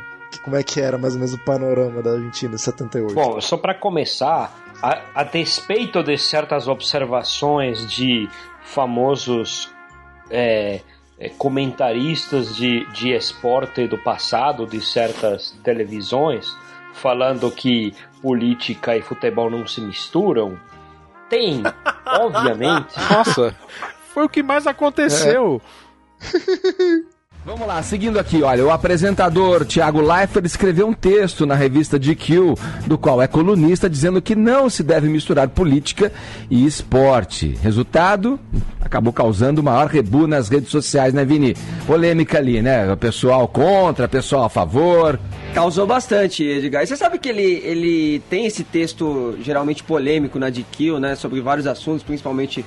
como 0.45 0.57
é 0.57 0.63
que 0.63 0.81
era 0.81 0.99
mais 0.99 1.15
ou 1.15 1.21
menos 1.21 1.35
o 1.35 1.39
panorama 1.39 2.03
da 2.03 2.13
Argentina 2.13 2.55
em 2.55 2.59
78. 2.59 3.15
Bom, 3.15 3.41
só 3.41 3.57
para 3.57 3.75
começar, 3.75 4.53
a, 4.83 5.01
a 5.15 5.25
despeito 5.25 6.03
de 6.03 6.19
certas 6.19 6.69
observações 6.69 7.87
de 7.91 8.29
famosos 8.65 9.71
é, 10.31 10.81
é, 11.19 11.29
comentaristas 11.31 12.57
de, 12.57 12.85
de 12.93 13.13
esporte 13.13 13.87
do 13.87 13.97
passado, 13.99 14.67
de 14.67 14.81
certas 14.81 15.53
televisões, 15.63 16.57
falando 16.95 17.51
que 17.51 17.95
política 18.21 18.97
e 18.97 19.03
futebol 19.03 19.51
não 19.51 19.67
se 19.67 19.81
misturam, 19.81 20.59
tem, 21.29 21.63
obviamente. 22.07 22.95
Nossa, 23.11 23.57
foi 24.13 24.25
o 24.25 24.29
que 24.29 24.43
mais 24.43 24.67
aconteceu. 24.67 25.61
Vamos 27.45 27.67
lá, 27.67 27.83
seguindo 27.83 28.21
aqui, 28.21 28.41
olha, 28.45 28.65
o 28.65 28.71
apresentador 28.71 29.65
Thiago 29.65 30.01
Leifert 30.01 30.47
escreveu 30.47 30.87
um 30.87 30.93
texto 30.93 31.45
na 31.45 31.57
revista 31.57 31.99
GQ, 31.99 32.55
do 32.87 32.97
qual 32.97 33.21
é 33.21 33.27
colunista, 33.27 33.91
dizendo 33.91 34.23
que 34.23 34.37
não 34.37 34.71
se 34.71 34.81
deve 34.85 35.09
misturar 35.09 35.49
política 35.49 36.13
e 36.49 36.65
esporte. 36.65 37.59
Resultado, 37.61 38.39
acabou 38.81 39.13
causando 39.13 39.61
o 39.61 39.65
maior 39.65 39.89
rebu 39.89 40.29
nas 40.29 40.49
redes 40.49 40.71
sociais, 40.71 41.13
né, 41.13 41.25
Vini? 41.25 41.57
Polêmica 41.85 42.39
ali, 42.39 42.63
né? 42.63 42.93
O 42.93 42.97
pessoal 42.97 43.49
contra, 43.49 44.07
pessoal 44.07 44.45
a 44.45 44.49
favor. 44.49 45.19
Causou 45.53 45.85
bastante, 45.85 46.45
Edgar. 46.45 46.85
E 46.85 46.87
você 46.87 46.97
sabe 46.97 47.19
que 47.19 47.29
ele, 47.29 47.61
ele 47.65 48.23
tem 48.31 48.47
esse 48.47 48.63
texto 48.63 49.37
geralmente 49.43 49.83
polêmico 49.83 50.39
na 50.39 50.49
GQ, 50.49 51.01
né? 51.01 51.17
Sobre 51.17 51.41
vários 51.41 51.67
assuntos, 51.67 52.05
principalmente 52.05 52.65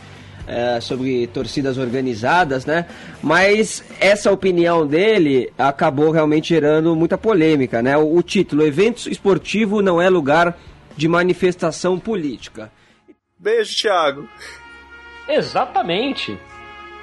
é, 0.48 0.80
sobre 0.80 1.28
torcidas 1.28 1.78
organizadas, 1.78 2.66
né? 2.66 2.86
Mas 3.22 3.84
essa 4.00 4.32
opinião 4.32 4.86
dele 4.86 5.52
acabou 5.58 6.12
realmente 6.12 6.50
gerando 6.50 6.96
muita 6.96 7.18
polêmica, 7.18 7.82
né? 7.82 7.98
O, 7.98 8.18
o 8.18 8.24
título: 8.24 8.66
Evento 8.66 9.10
esportivo 9.10 9.82
não 9.82 10.02
é 10.02 10.10
lugar 10.10 10.58
de 10.96 11.08
manifestação 11.08 12.00
política. 12.00 12.72
Beijo, 13.38 13.76
Thiago. 13.76 14.30
Exatamente. 15.28 16.38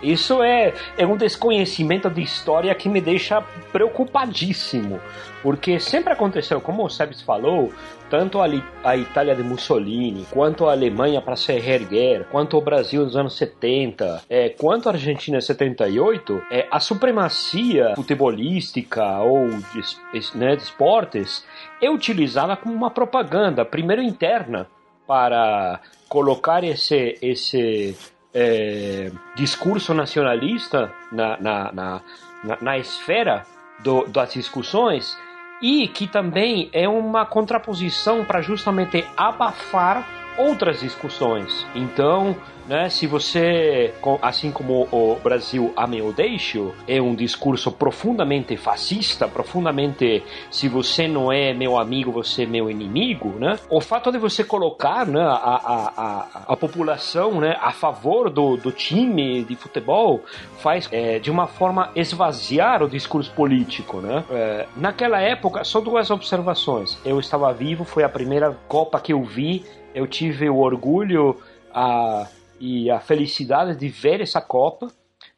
Isso 0.02 0.42
é, 0.42 0.74
é 0.98 1.06
um 1.06 1.16
desconhecimento 1.16 2.10
de 2.10 2.22
história 2.22 2.74
que 2.74 2.88
me 2.88 3.00
deixa 3.00 3.40
preocupadíssimo. 3.72 5.00
Porque 5.42 5.78
sempre 5.78 6.12
aconteceu, 6.12 6.60
como 6.60 6.84
o 6.84 6.90
Sebes 6.90 7.22
falou, 7.22 7.72
tanto 8.12 8.42
a, 8.42 8.46
a, 8.84 8.94
Itália 8.94 9.34
de 9.34 9.42
Mussolini, 9.42 10.26
quanto 10.30 10.68
a 10.68 10.72
Alemanha 10.72 11.22
para 11.22 11.34
se 11.34 11.58
reerguer, 11.58 12.26
quanto 12.30 12.58
o 12.58 12.60
Brasil 12.60 13.02
nos 13.02 13.16
anos 13.16 13.34
70, 13.38 14.24
é, 14.28 14.50
quanto 14.50 14.90
a 14.90 14.92
Argentina 14.92 15.38
em 15.38 15.40
78, 15.40 16.42
é, 16.50 16.68
a 16.70 16.78
supremacia 16.78 17.94
futebolística 17.96 19.02
ou 19.20 19.48
de, 19.48 20.38
né, 20.38 20.54
de 20.54 20.62
esportes 20.62 21.42
é 21.80 21.88
utilizada 21.88 22.54
como 22.54 22.74
uma 22.74 22.90
propaganda, 22.90 23.64
primeiro 23.64 24.02
interna, 24.02 24.66
para 25.06 25.80
colocar 26.06 26.62
esse, 26.62 27.16
esse 27.22 27.96
é, 28.34 29.10
discurso 29.34 29.94
nacionalista 29.94 30.92
na, 31.10 31.40
na, 31.40 31.72
na, 31.72 32.00
na, 32.44 32.58
na 32.60 32.78
esfera 32.78 33.46
do, 33.82 34.06
das 34.06 34.34
discussões 34.34 35.16
e 35.62 35.86
que 35.86 36.08
também 36.08 36.68
é 36.72 36.88
uma 36.88 37.24
contraposição 37.24 38.24
para 38.24 38.42
justamente 38.42 39.04
abafar 39.16 40.04
outras 40.36 40.80
discussões. 40.80 41.66
Então, 41.74 42.36
né, 42.68 42.88
se 42.88 43.06
você, 43.06 43.92
assim 44.20 44.50
como 44.50 44.88
o 44.90 45.16
Brasil 45.22 45.72
ame 45.76 46.00
ou 46.00 46.12
deixe, 46.12 46.62
é 46.86 47.00
um 47.00 47.14
discurso 47.14 47.72
profundamente 47.72 48.56
fascista, 48.56 49.26
profundamente 49.28 50.22
se 50.50 50.68
você 50.68 51.08
não 51.08 51.32
é 51.32 51.52
meu 51.52 51.78
amigo, 51.78 52.12
você 52.12 52.44
é 52.44 52.46
meu 52.46 52.70
inimigo, 52.70 53.30
né? 53.38 53.58
O 53.68 53.80
fato 53.80 54.10
de 54.10 54.18
você 54.18 54.44
colocar 54.44 55.06
né, 55.06 55.20
a, 55.20 55.34
a, 55.34 55.92
a, 55.96 56.42
a 56.48 56.56
população 56.56 57.40
né, 57.40 57.56
a 57.60 57.72
favor 57.72 58.30
do, 58.30 58.56
do 58.56 58.70
time 58.70 59.44
de 59.44 59.56
futebol 59.56 60.22
faz 60.58 60.88
é, 60.92 61.18
de 61.18 61.30
uma 61.30 61.46
forma 61.46 61.90
esvaziar 61.94 62.82
o 62.82 62.88
discurso 62.88 63.32
político, 63.32 64.00
né? 64.00 64.24
É, 64.30 64.66
naquela 64.76 65.20
época, 65.20 65.64
só 65.64 65.80
duas 65.80 66.10
observações. 66.10 66.98
Eu 67.04 67.18
estava 67.18 67.52
vivo, 67.52 67.84
foi 67.84 68.04
a 68.04 68.08
primeira 68.08 68.56
Copa 68.68 69.00
que 69.00 69.12
eu 69.12 69.22
vi, 69.22 69.64
eu 69.94 70.06
tive 70.06 70.48
o 70.48 70.58
orgulho 70.58 71.36
a 71.74 72.26
e 72.62 72.88
a 72.90 73.00
felicidade 73.00 73.76
de 73.76 73.88
ver 73.88 74.20
essa 74.20 74.40
Copa. 74.40 74.86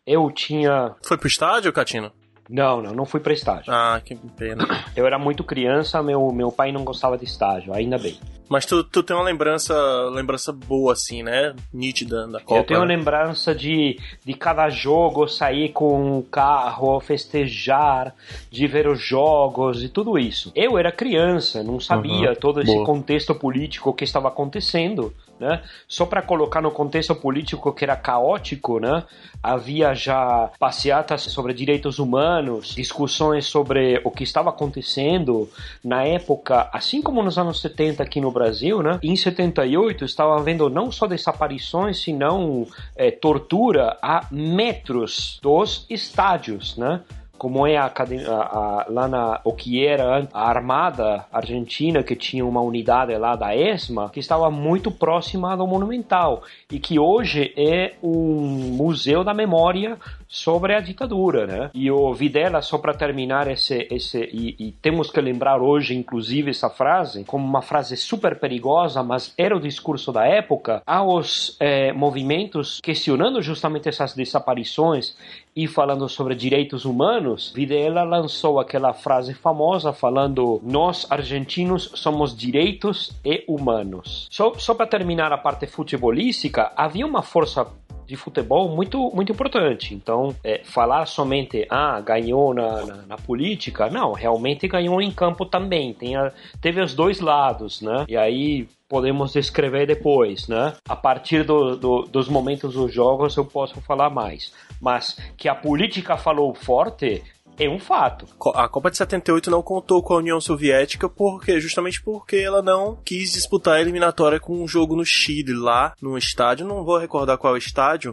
Eu 0.07 0.31
tinha. 0.31 0.95
Foi 1.03 1.17
pro 1.17 1.27
estádio, 1.27 1.73
Catino? 1.73 2.13
Não, 2.51 2.83
não, 2.83 2.93
não 2.93 3.07
fui 3.07 3.21
para 3.21 3.33
estágio. 3.33 3.73
Ah, 3.73 3.99
que 4.05 4.15
pena. 4.37 4.67
Eu 4.95 5.07
era 5.07 5.19
muito 5.19 5.43
criança, 5.43 6.03
meu, 6.03 6.31
meu 6.31 6.53
pai 6.53 6.71
não 6.73 6.85
gostava 6.85 7.17
de 7.17 7.25
estágio, 7.25 7.73
ainda 7.73 7.97
bem. 7.97 8.21
Mas 8.51 8.67
tu, 8.67 8.85
tu 8.85 9.03
tem 9.03 9.17
uma 9.17 9.25
lembrança 9.25 9.75
lembrança 10.11 10.53
boa, 10.53 10.93
assim, 10.93 11.23
né? 11.23 11.55
Nítida 11.73 12.27
da 12.29 12.41
Copa. 12.41 12.61
Eu 12.61 12.67
tenho 12.67 12.81
né? 12.85 12.95
lembrança 12.95 13.55
de, 13.55 13.99
de 14.23 14.35
cada 14.35 14.69
jogo 14.69 15.27
sair 15.27 15.71
com 15.73 16.19
o 16.19 16.23
carro, 16.23 17.01
festejar, 17.01 18.15
de 18.51 18.67
ver 18.67 18.87
os 18.87 19.01
jogos 19.01 19.83
e 19.83 19.89
tudo 19.89 20.19
isso. 20.19 20.53
Eu 20.55 20.77
era 20.77 20.93
criança, 20.93 21.63
não 21.63 21.81
sabia 21.81 22.29
Uhum, 22.29 22.35
todo 22.35 22.61
esse 22.61 22.75
boa. 22.75 22.85
contexto 22.85 23.35
político 23.35 23.95
que 23.95 24.05
estava 24.05 24.29
acontecendo. 24.29 25.15
Né? 25.39 25.62
Só 25.89 26.06
para 26.06 26.23
colocar 26.23 26.61
no 26.61 26.70
contexto 26.70 27.15
político 27.15 27.73
que 27.73 27.85
era 27.85 27.97
caótico, 27.97 28.78
né? 28.78 29.05
havia 29.43 29.94
já 29.94 30.51
passeatas 30.59 31.23
sobre 31.23 31.52
direitos 31.52 31.98
humanos, 31.98 32.74
discussões 32.74 33.44
sobre 33.44 34.01
o 34.05 34.11
que 34.11 34.24
estava 34.24 34.51
acontecendo 34.51 35.48
na 35.85 36.05
época, 36.05 36.70
assim 36.73 37.02
como 37.02 37.23
nos 37.23 37.36
anos 37.36 37.61
70 37.61 38.02
aqui 38.02 38.20
no 38.20 38.31
Brasil, 38.31 38.82
né? 38.82 38.98
Em 39.02 39.16
78 39.16 40.05
estava 40.05 40.39
havendo 40.39 40.70
não 40.70 40.90
só 40.90 41.06
desaparições, 41.06 42.02
senão 42.02 42.66
eh, 42.97 43.11
tortura 43.11 43.98
a 44.01 44.27
metros 44.31 45.39
dos 45.43 45.86
estádios, 45.90 46.77
né? 46.77 47.01
Como 47.36 47.66
é 47.66 47.77
a, 47.77 47.86
a- 47.86 47.90
a- 47.90 48.86
lá 48.89 49.09
na 49.09 49.40
o 49.44 49.52
que 49.52 49.85
era 49.85 50.27
a 50.32 50.48
armada 50.48 51.27
argentina 51.32 52.02
que 52.02 52.15
tinha 52.16 52.44
uma 52.47 52.61
unidade 52.61 53.15
lá 53.16 53.36
da 53.36 53.55
ESMA 53.55 54.09
que 54.11 54.20
estava 54.20 54.51
muito 54.51 54.90
próxima 54.90 55.56
do 55.56 55.66
Monumental 55.66 56.43
e 56.70 56.78
que 56.78 56.98
hoje 56.98 57.52
é 57.56 57.94
um 58.02 58.73
museu 58.77 59.23
da 59.24 59.35
memória 59.35 59.98
sobre 60.35 60.74
a 60.74 60.81
ditadura, 60.81 61.47
né? 61.47 61.70
E 61.73 61.89
o 61.93 62.12
Videla 62.12 62.61
só 62.61 62.77
para 62.77 62.93
terminar 62.93 63.48
esse 63.48 63.86
esse 63.89 64.19
e, 64.32 64.56
e 64.59 64.73
temos 64.73 65.09
que 65.09 65.20
lembrar 65.20 65.62
hoje 65.62 65.94
inclusive 65.94 66.51
essa 66.51 66.69
frase 66.69 67.23
como 67.24 67.47
uma 67.47 67.62
frase 67.62 67.97
super 67.97 68.40
perigosa, 68.40 69.02
mas 69.05 69.32
era 69.39 69.56
o 69.56 69.61
discurso 69.61 70.11
da 70.11 70.27
época 70.27 70.82
aos 70.85 71.56
eh, 71.61 71.93
movimentos 71.93 72.81
questionando 72.82 73.40
justamente 73.40 73.89
essas 73.89 74.12
desaparições 74.12 75.16
e 75.55 75.69
falando 75.69 76.09
sobre 76.09 76.35
direitos 76.35 76.85
humanos, 76.85 77.52
Videla 77.55 78.02
lançou 78.02 78.59
aquela 78.59 78.93
frase 78.93 79.35
famosa 79.35 79.93
falando: 79.93 80.61
Nós 80.65 81.06
argentinos 81.09 81.93
somos 81.94 82.36
direitos 82.36 83.12
e 83.24 83.44
humanos. 83.47 84.27
Só, 84.31 84.55
só 84.59 84.74
para 84.74 84.86
terminar 84.86 85.32
a 85.32 85.39
parte 85.39 85.66
futebolística, 85.66 86.73
havia 86.77 87.06
uma 87.06 87.23
força 87.23 87.66
de 88.06 88.16
futebol 88.16 88.68
muito 88.68 89.10
muito 89.14 89.32
importante. 89.32 89.94
Então, 89.94 90.35
é, 90.44 90.60
falar 90.64 91.06
somente 91.06 91.66
ah 91.70 92.01
ganhou 92.01 92.52
na, 92.55 92.85
na, 92.86 92.97
na 93.06 93.16
política, 93.16 93.89
não, 93.90 94.12
realmente 94.12 94.66
ganhou 94.68 95.01
em 95.01 95.10
campo 95.10 95.44
também. 95.47 95.93
Tem 95.93 96.16
a- 96.16 96.32
teve 96.60 96.81
os 96.81 96.94
dois 96.94 97.20
lados, 97.20 97.81
né? 97.81 98.05
E 98.09 98.16
aí 98.16 98.68
podemos 98.89 99.32
descrever 99.32 99.86
depois, 99.86 100.47
né? 100.47 100.74
A 100.89 100.94
partir 100.94 101.43
do, 101.44 101.76
do- 101.76 102.02
dos 102.02 102.28
momentos 102.28 102.74
dos 102.74 102.93
jogos 102.93 103.36
eu 103.36 103.44
posso 103.44 103.81
falar 103.81 104.10
mais. 104.10 104.52
Mas 104.81 105.18
que 105.36 105.48
a 105.48 105.55
política 105.55 106.16
falou 106.16 106.55
forte 106.55 107.22
é 107.59 107.68
um 107.68 107.78
fato. 107.78 108.26
A 108.55 108.68
Copa 108.68 108.90
de 108.90 108.97
78 108.97 109.51
não 109.51 109.62
contou 109.62 110.02
com 110.02 110.14
a 110.14 110.18
União 110.18 110.40
Soviética 110.40 111.09
porque 111.09 111.60
justamente 111.60 112.02
porque 112.02 112.36
ela 112.36 112.62
não 112.62 112.97
quis 113.05 113.32
disputar 113.32 113.74
a 113.74 113.81
eliminatória 113.81 114.40
com 114.40 114.62
um 114.62 114.68
jogo 114.68 114.97
no 114.97 115.05
Chile 115.05 115.55
lá 115.55 115.94
no 116.01 116.18
estádio, 116.18 116.66
não 116.66 116.85
vou 116.85 116.98
recordar 116.98 117.39
qual 117.39 117.56
estádio, 117.56 118.12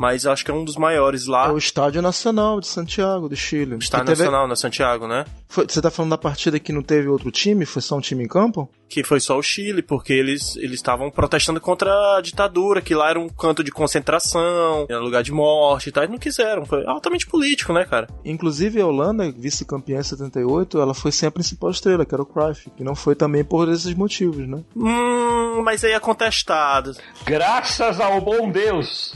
mas 0.00 0.24
acho 0.24 0.42
que 0.42 0.50
é 0.50 0.54
um 0.54 0.64
dos 0.64 0.76
maiores 0.76 1.26
lá. 1.26 1.48
É 1.48 1.52
o 1.52 1.58
Estádio 1.58 2.00
Nacional 2.00 2.58
de 2.58 2.66
Santiago, 2.66 3.28
do 3.28 3.36
Chile. 3.36 3.76
Estádio 3.78 4.06
teve- 4.06 4.22
Nacional 4.22 4.48
na 4.48 4.56
Santiago, 4.56 5.06
né? 5.06 5.26
Foi- 5.46 5.66
você 5.68 5.82
tá 5.82 5.90
falando 5.90 6.12
da 6.12 6.16
partida 6.18 6.58
que 6.58 6.72
não 6.72 6.82
teve 6.82 7.06
outro 7.06 7.30
time? 7.30 7.66
Foi 7.66 7.82
só 7.82 7.96
um 7.96 8.00
time 8.00 8.24
em 8.24 8.28
campo? 8.28 8.66
Que 8.88 9.04
foi 9.04 9.20
só 9.20 9.36
o 9.38 9.42
Chile, 9.42 9.82
porque 9.82 10.12
eles 10.14 10.56
eles 10.56 10.76
estavam 10.76 11.10
protestando 11.10 11.60
contra 11.60 11.92
a 12.16 12.20
ditadura, 12.22 12.80
que 12.80 12.94
lá 12.94 13.10
era 13.10 13.20
um 13.20 13.28
canto 13.28 13.62
de 13.62 13.70
concentração, 13.70 14.86
era 14.88 14.98
lugar 14.98 15.22
de 15.22 15.32
morte 15.32 15.90
e 15.90 15.92
tal, 15.92 16.04
e 16.04 16.08
não 16.08 16.16
quiseram. 16.18 16.64
Foi 16.64 16.84
altamente 16.86 17.26
político, 17.26 17.72
né, 17.74 17.84
cara? 17.84 18.08
Inclusive 18.24 18.80
a 18.80 18.86
Holanda, 18.86 19.30
vice-campeã 19.30 20.00
em 20.00 20.02
78, 20.02 20.80
ela 20.80 20.94
foi 20.94 21.12
sem 21.12 21.28
a 21.28 21.30
principal 21.30 21.70
estrela, 21.70 22.06
que 22.06 22.14
era 22.14 22.22
o 22.22 22.26
Cruyff, 22.26 22.70
que 22.70 22.82
não 22.82 22.94
foi 22.96 23.14
também 23.14 23.44
por 23.44 23.68
esses 23.68 23.92
motivos, 23.94 24.48
né? 24.48 24.62
Hum, 24.74 25.62
mas 25.62 25.84
aí 25.84 25.92
é 25.92 26.00
contestado. 26.00 26.92
Graças 27.24 28.00
ao 28.00 28.20
bom 28.20 28.50
Deus. 28.50 29.14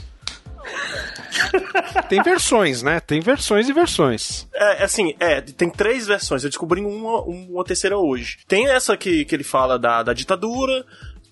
Tem 2.09 2.21
versões, 2.21 2.81
né? 2.81 2.99
Tem 2.99 3.19
versões 3.19 3.69
e 3.69 3.73
versões. 3.73 4.47
É, 4.53 4.83
assim, 4.83 5.15
é, 5.19 5.41
tem 5.41 5.69
três 5.69 6.07
versões. 6.07 6.43
Eu 6.43 6.49
descobri 6.49 6.81
uma, 6.81 7.21
uma 7.21 7.63
terceira 7.63 7.97
hoje. 7.97 8.39
Tem 8.47 8.67
essa 8.67 8.95
que, 8.95 9.25
que 9.25 9.35
ele 9.35 9.43
fala 9.43 9.77
da, 9.77 10.03
da 10.03 10.13
ditadura. 10.13 10.85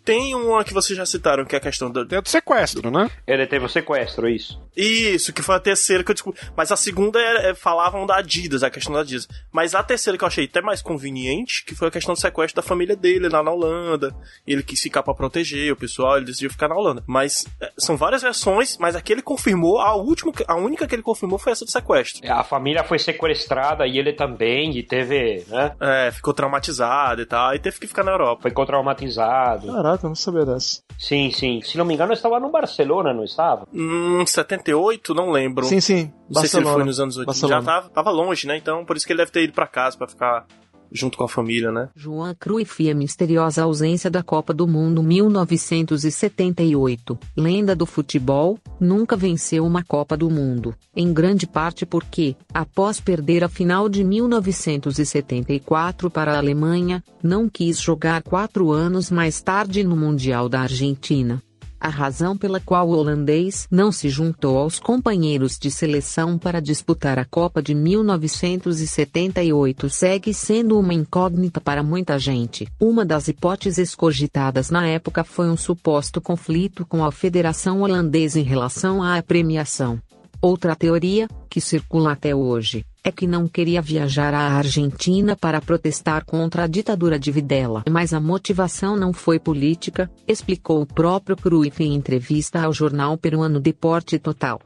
Tem 0.04 0.36
uma 0.36 0.64
que 0.64 0.74
vocês 0.74 0.98
já 0.98 1.06
citaram, 1.06 1.46
que 1.46 1.56
é 1.56 1.58
a 1.58 1.62
questão 1.62 1.90
do. 1.90 2.06
Tem 2.06 2.18
a 2.18 2.22
do 2.22 2.28
sequestro, 2.30 2.92
né? 2.92 3.10
Ele 3.26 3.46
teve 3.48 3.66
o 3.66 3.70
sequestro, 3.70 4.28
isso. 4.28 4.62
Isso, 4.76 5.32
que 5.32 5.42
foi 5.42 5.56
a 5.56 5.60
terceira 5.60 6.04
que 6.04 6.12
eu 6.12 6.16
descobri. 6.16 6.40
Mas 6.58 6.72
a 6.72 6.76
segunda 6.76 7.20
é, 7.20 7.52
é- 7.52 7.54
falavam 7.56 8.06
da 8.06 8.18
Adidas, 8.18 8.64
a 8.64 8.70
questão 8.70 8.94
da 8.94 9.02
Adidas. 9.02 9.28
Mas 9.52 9.76
a 9.76 9.84
terceira 9.84 10.18
que 10.18 10.24
eu 10.24 10.28
achei 10.28 10.46
até 10.46 10.62
mais 10.62 10.82
conveniente, 10.82 11.64
que 11.66 11.76
foi 11.76 11.88
a 11.88 11.92
questão 11.92 12.14
do 12.14 12.20
sequestro 12.20 12.62
da 12.62 12.68
família 12.68 12.96
dele 12.96 13.30
lá 13.30 13.42
na 13.44 13.52
Holanda. 13.52 14.14
Ele 14.46 14.64
quis 14.64 14.82
ficar 14.82 15.04
pra 15.04 15.14
proteger 15.14 15.72
o 15.72 15.76
pessoal, 15.76 16.18
ele 16.18 16.26
decidiu 16.26 16.50
ficar 16.50 16.68
na 16.68 16.76
Holanda. 16.76 17.04
Mas 17.08 17.46
é, 17.62 17.72
são 17.78 17.96
várias 17.96 18.22
versões, 18.22 18.78
mas 18.78 18.96
a 18.96 19.02
que 19.02 19.14
ele 19.14 19.22
confirmou, 19.22 19.80
a 19.80 19.96
última, 19.96 20.34
a 20.48 20.56
única 20.56 20.88
que 20.88 20.96
ele 20.96 21.02
confirmou 21.04 21.38
foi 21.40 21.52
essa 21.52 21.66
do 21.66 21.72
sequestro. 21.72 22.22
A 22.30 22.44
família 22.44 22.84
foi 22.84 23.00
sequestrada 23.00 23.86
e 23.88 23.98
ele 23.98 24.12
também, 24.14 24.76
e 24.78 24.84
teve, 24.84 25.46
né? 25.48 25.72
É, 25.80 26.12
ficou 26.12 26.34
traumatizado 26.34 27.22
e 27.22 27.26
tal, 27.26 27.54
e 27.56 27.60
teve 27.60 27.80
que 27.80 27.88
ficar 27.88 28.04
na 28.04 28.12
Europa. 28.12 28.50
Ficou 28.50 28.66
traumatizado. 28.66 29.72
Caraca, 29.94 30.06
eu 30.06 30.10
não 30.10 30.16
sabia 30.16 30.46
dessa. 30.46 30.82
Sim, 30.98 31.32
sim. 31.32 31.62
Se 31.62 31.78
não 31.78 31.86
me 31.86 31.94
engano, 31.94 32.14
estava 32.14 32.40
no 32.40 32.50
Barcelona, 32.50 33.14
não 33.14 33.24
estava? 33.24 33.68
Hum, 33.74 34.26
78, 34.26 35.14
não 35.14 35.32
lembro. 35.32 35.66
Sim, 35.66 35.80
sim. 35.80 36.12
Não 36.30 36.42
sei 36.42 36.50
se 36.50 36.58
ele 36.58 36.64
Barcelona. 36.66 36.74
foi 36.74 36.84
nos 36.86 37.00
anos 37.00 37.18
80. 37.18 37.26
Barcelona. 37.28 37.62
Já 37.62 37.66
tava, 37.66 37.90
tava 37.90 38.12
longe, 38.12 38.48
né? 38.48 38.58
Então, 38.58 38.86
por 38.86 38.98
isso 38.98 39.06
que 39.06 39.14
ele 39.14 39.18
deve 39.20 39.32
ter 39.32 39.44
ido 39.44 39.54
pra 39.54 39.68
casa 39.68 39.98
pra 39.98 40.08
ficar 40.08 40.46
junto 40.94 41.18
com 41.18 41.24
a 41.24 41.30
família, 41.30 41.72
né? 41.72 41.90
Joan 41.96 42.36
Cruyff 42.40 42.84
e 42.84 42.92
a 42.92 42.96
misteriosa 42.96 43.64
ausência 43.64 44.10
da 44.10 44.22
Copa 44.22 44.54
do 44.54 44.68
Mundo 44.68 45.02
1978. 45.02 47.18
Lenda 47.36 47.76
do 47.76 47.86
futebol, 47.86 48.58
nunca 48.80 49.18
venceu 49.18 49.66
uma 49.66 49.84
Copa 49.84 50.16
do 50.16 50.30
Mundo, 50.30 50.76
em 50.96 51.12
grande 51.12 51.48
parte 51.48 51.84
porque, 51.86 52.36
após 52.54 53.00
perder 53.00 53.44
a 53.44 53.50
final 53.50 53.90
de 53.90 54.04
1974 54.04 56.12
para 56.12 56.34
a 56.34 56.38
Alemanha, 56.38 57.04
não 57.22 57.50
quis 57.50 57.80
jogar 57.80 58.22
quatro 58.22 58.72
anos 58.72 59.10
mais 59.10 59.42
tarde 59.42 59.84
no 59.84 59.98
Mundial 59.98 60.48
da 60.48 60.62
Argentina. 60.62 61.42
A 61.84 61.90
razão 61.90 62.36
pela 62.38 62.62
qual 62.62 62.88
o 62.88 62.98
holandês 62.98 63.68
não 63.70 63.92
se 63.92 64.08
juntou 64.08 64.58
aos 64.58 64.80
companheiros 64.80 65.60
de 65.60 65.70
seleção 65.70 66.38
para 66.38 66.62
disputar 66.62 67.20
a 67.20 67.26
Copa 67.26 67.62
de 67.62 67.76
1978 67.76 69.90
segue 69.90 70.34
sendo 70.34 70.80
uma 70.80 70.94
incógnita 70.94 71.60
para 71.60 71.84
muita 71.84 72.18
gente. 72.18 72.70
Uma 72.80 73.04
das 73.04 73.28
hipóteses 73.28 73.94
cogitadas 73.96 74.70
na 74.70 74.88
época 74.88 75.26
foi 75.26 75.50
um 75.50 75.58
suposto 75.58 76.22
conflito 76.22 76.86
com 76.86 77.04
a 77.04 77.12
Federação 77.12 77.82
Holandesa 77.82 78.40
em 78.40 78.44
relação 78.44 79.04
à 79.04 79.22
premiação. 79.22 80.00
Outra 80.44 80.76
teoria, 80.76 81.28
que 81.50 81.60
circula 81.62 82.12
até 82.12 82.36
hoje, 82.36 82.86
é 83.02 83.10
que 83.10 83.26
não 83.26 83.48
queria 83.48 83.82
viajar 83.82 84.34
à 84.34 84.58
Argentina 84.58 85.38
para 85.38 85.62
protestar 85.62 86.26
contra 86.26 86.66
a 86.66 86.68
ditadura 86.68 87.18
de 87.18 87.32
Videla. 87.32 87.86
Mas 87.90 88.14
a 88.14 88.20
motivação 88.20 88.98
não 88.98 89.14
foi 89.14 89.40
política, 89.40 90.12
explicou 90.28 90.82
o 90.82 90.86
próprio 90.86 91.38
Cruyff 91.38 91.82
em 91.82 91.94
entrevista 91.94 92.62
ao 92.62 92.74
jornal 92.74 93.18
peruano 93.18 93.58
Deporte 93.58 94.20
Total. 94.20 94.60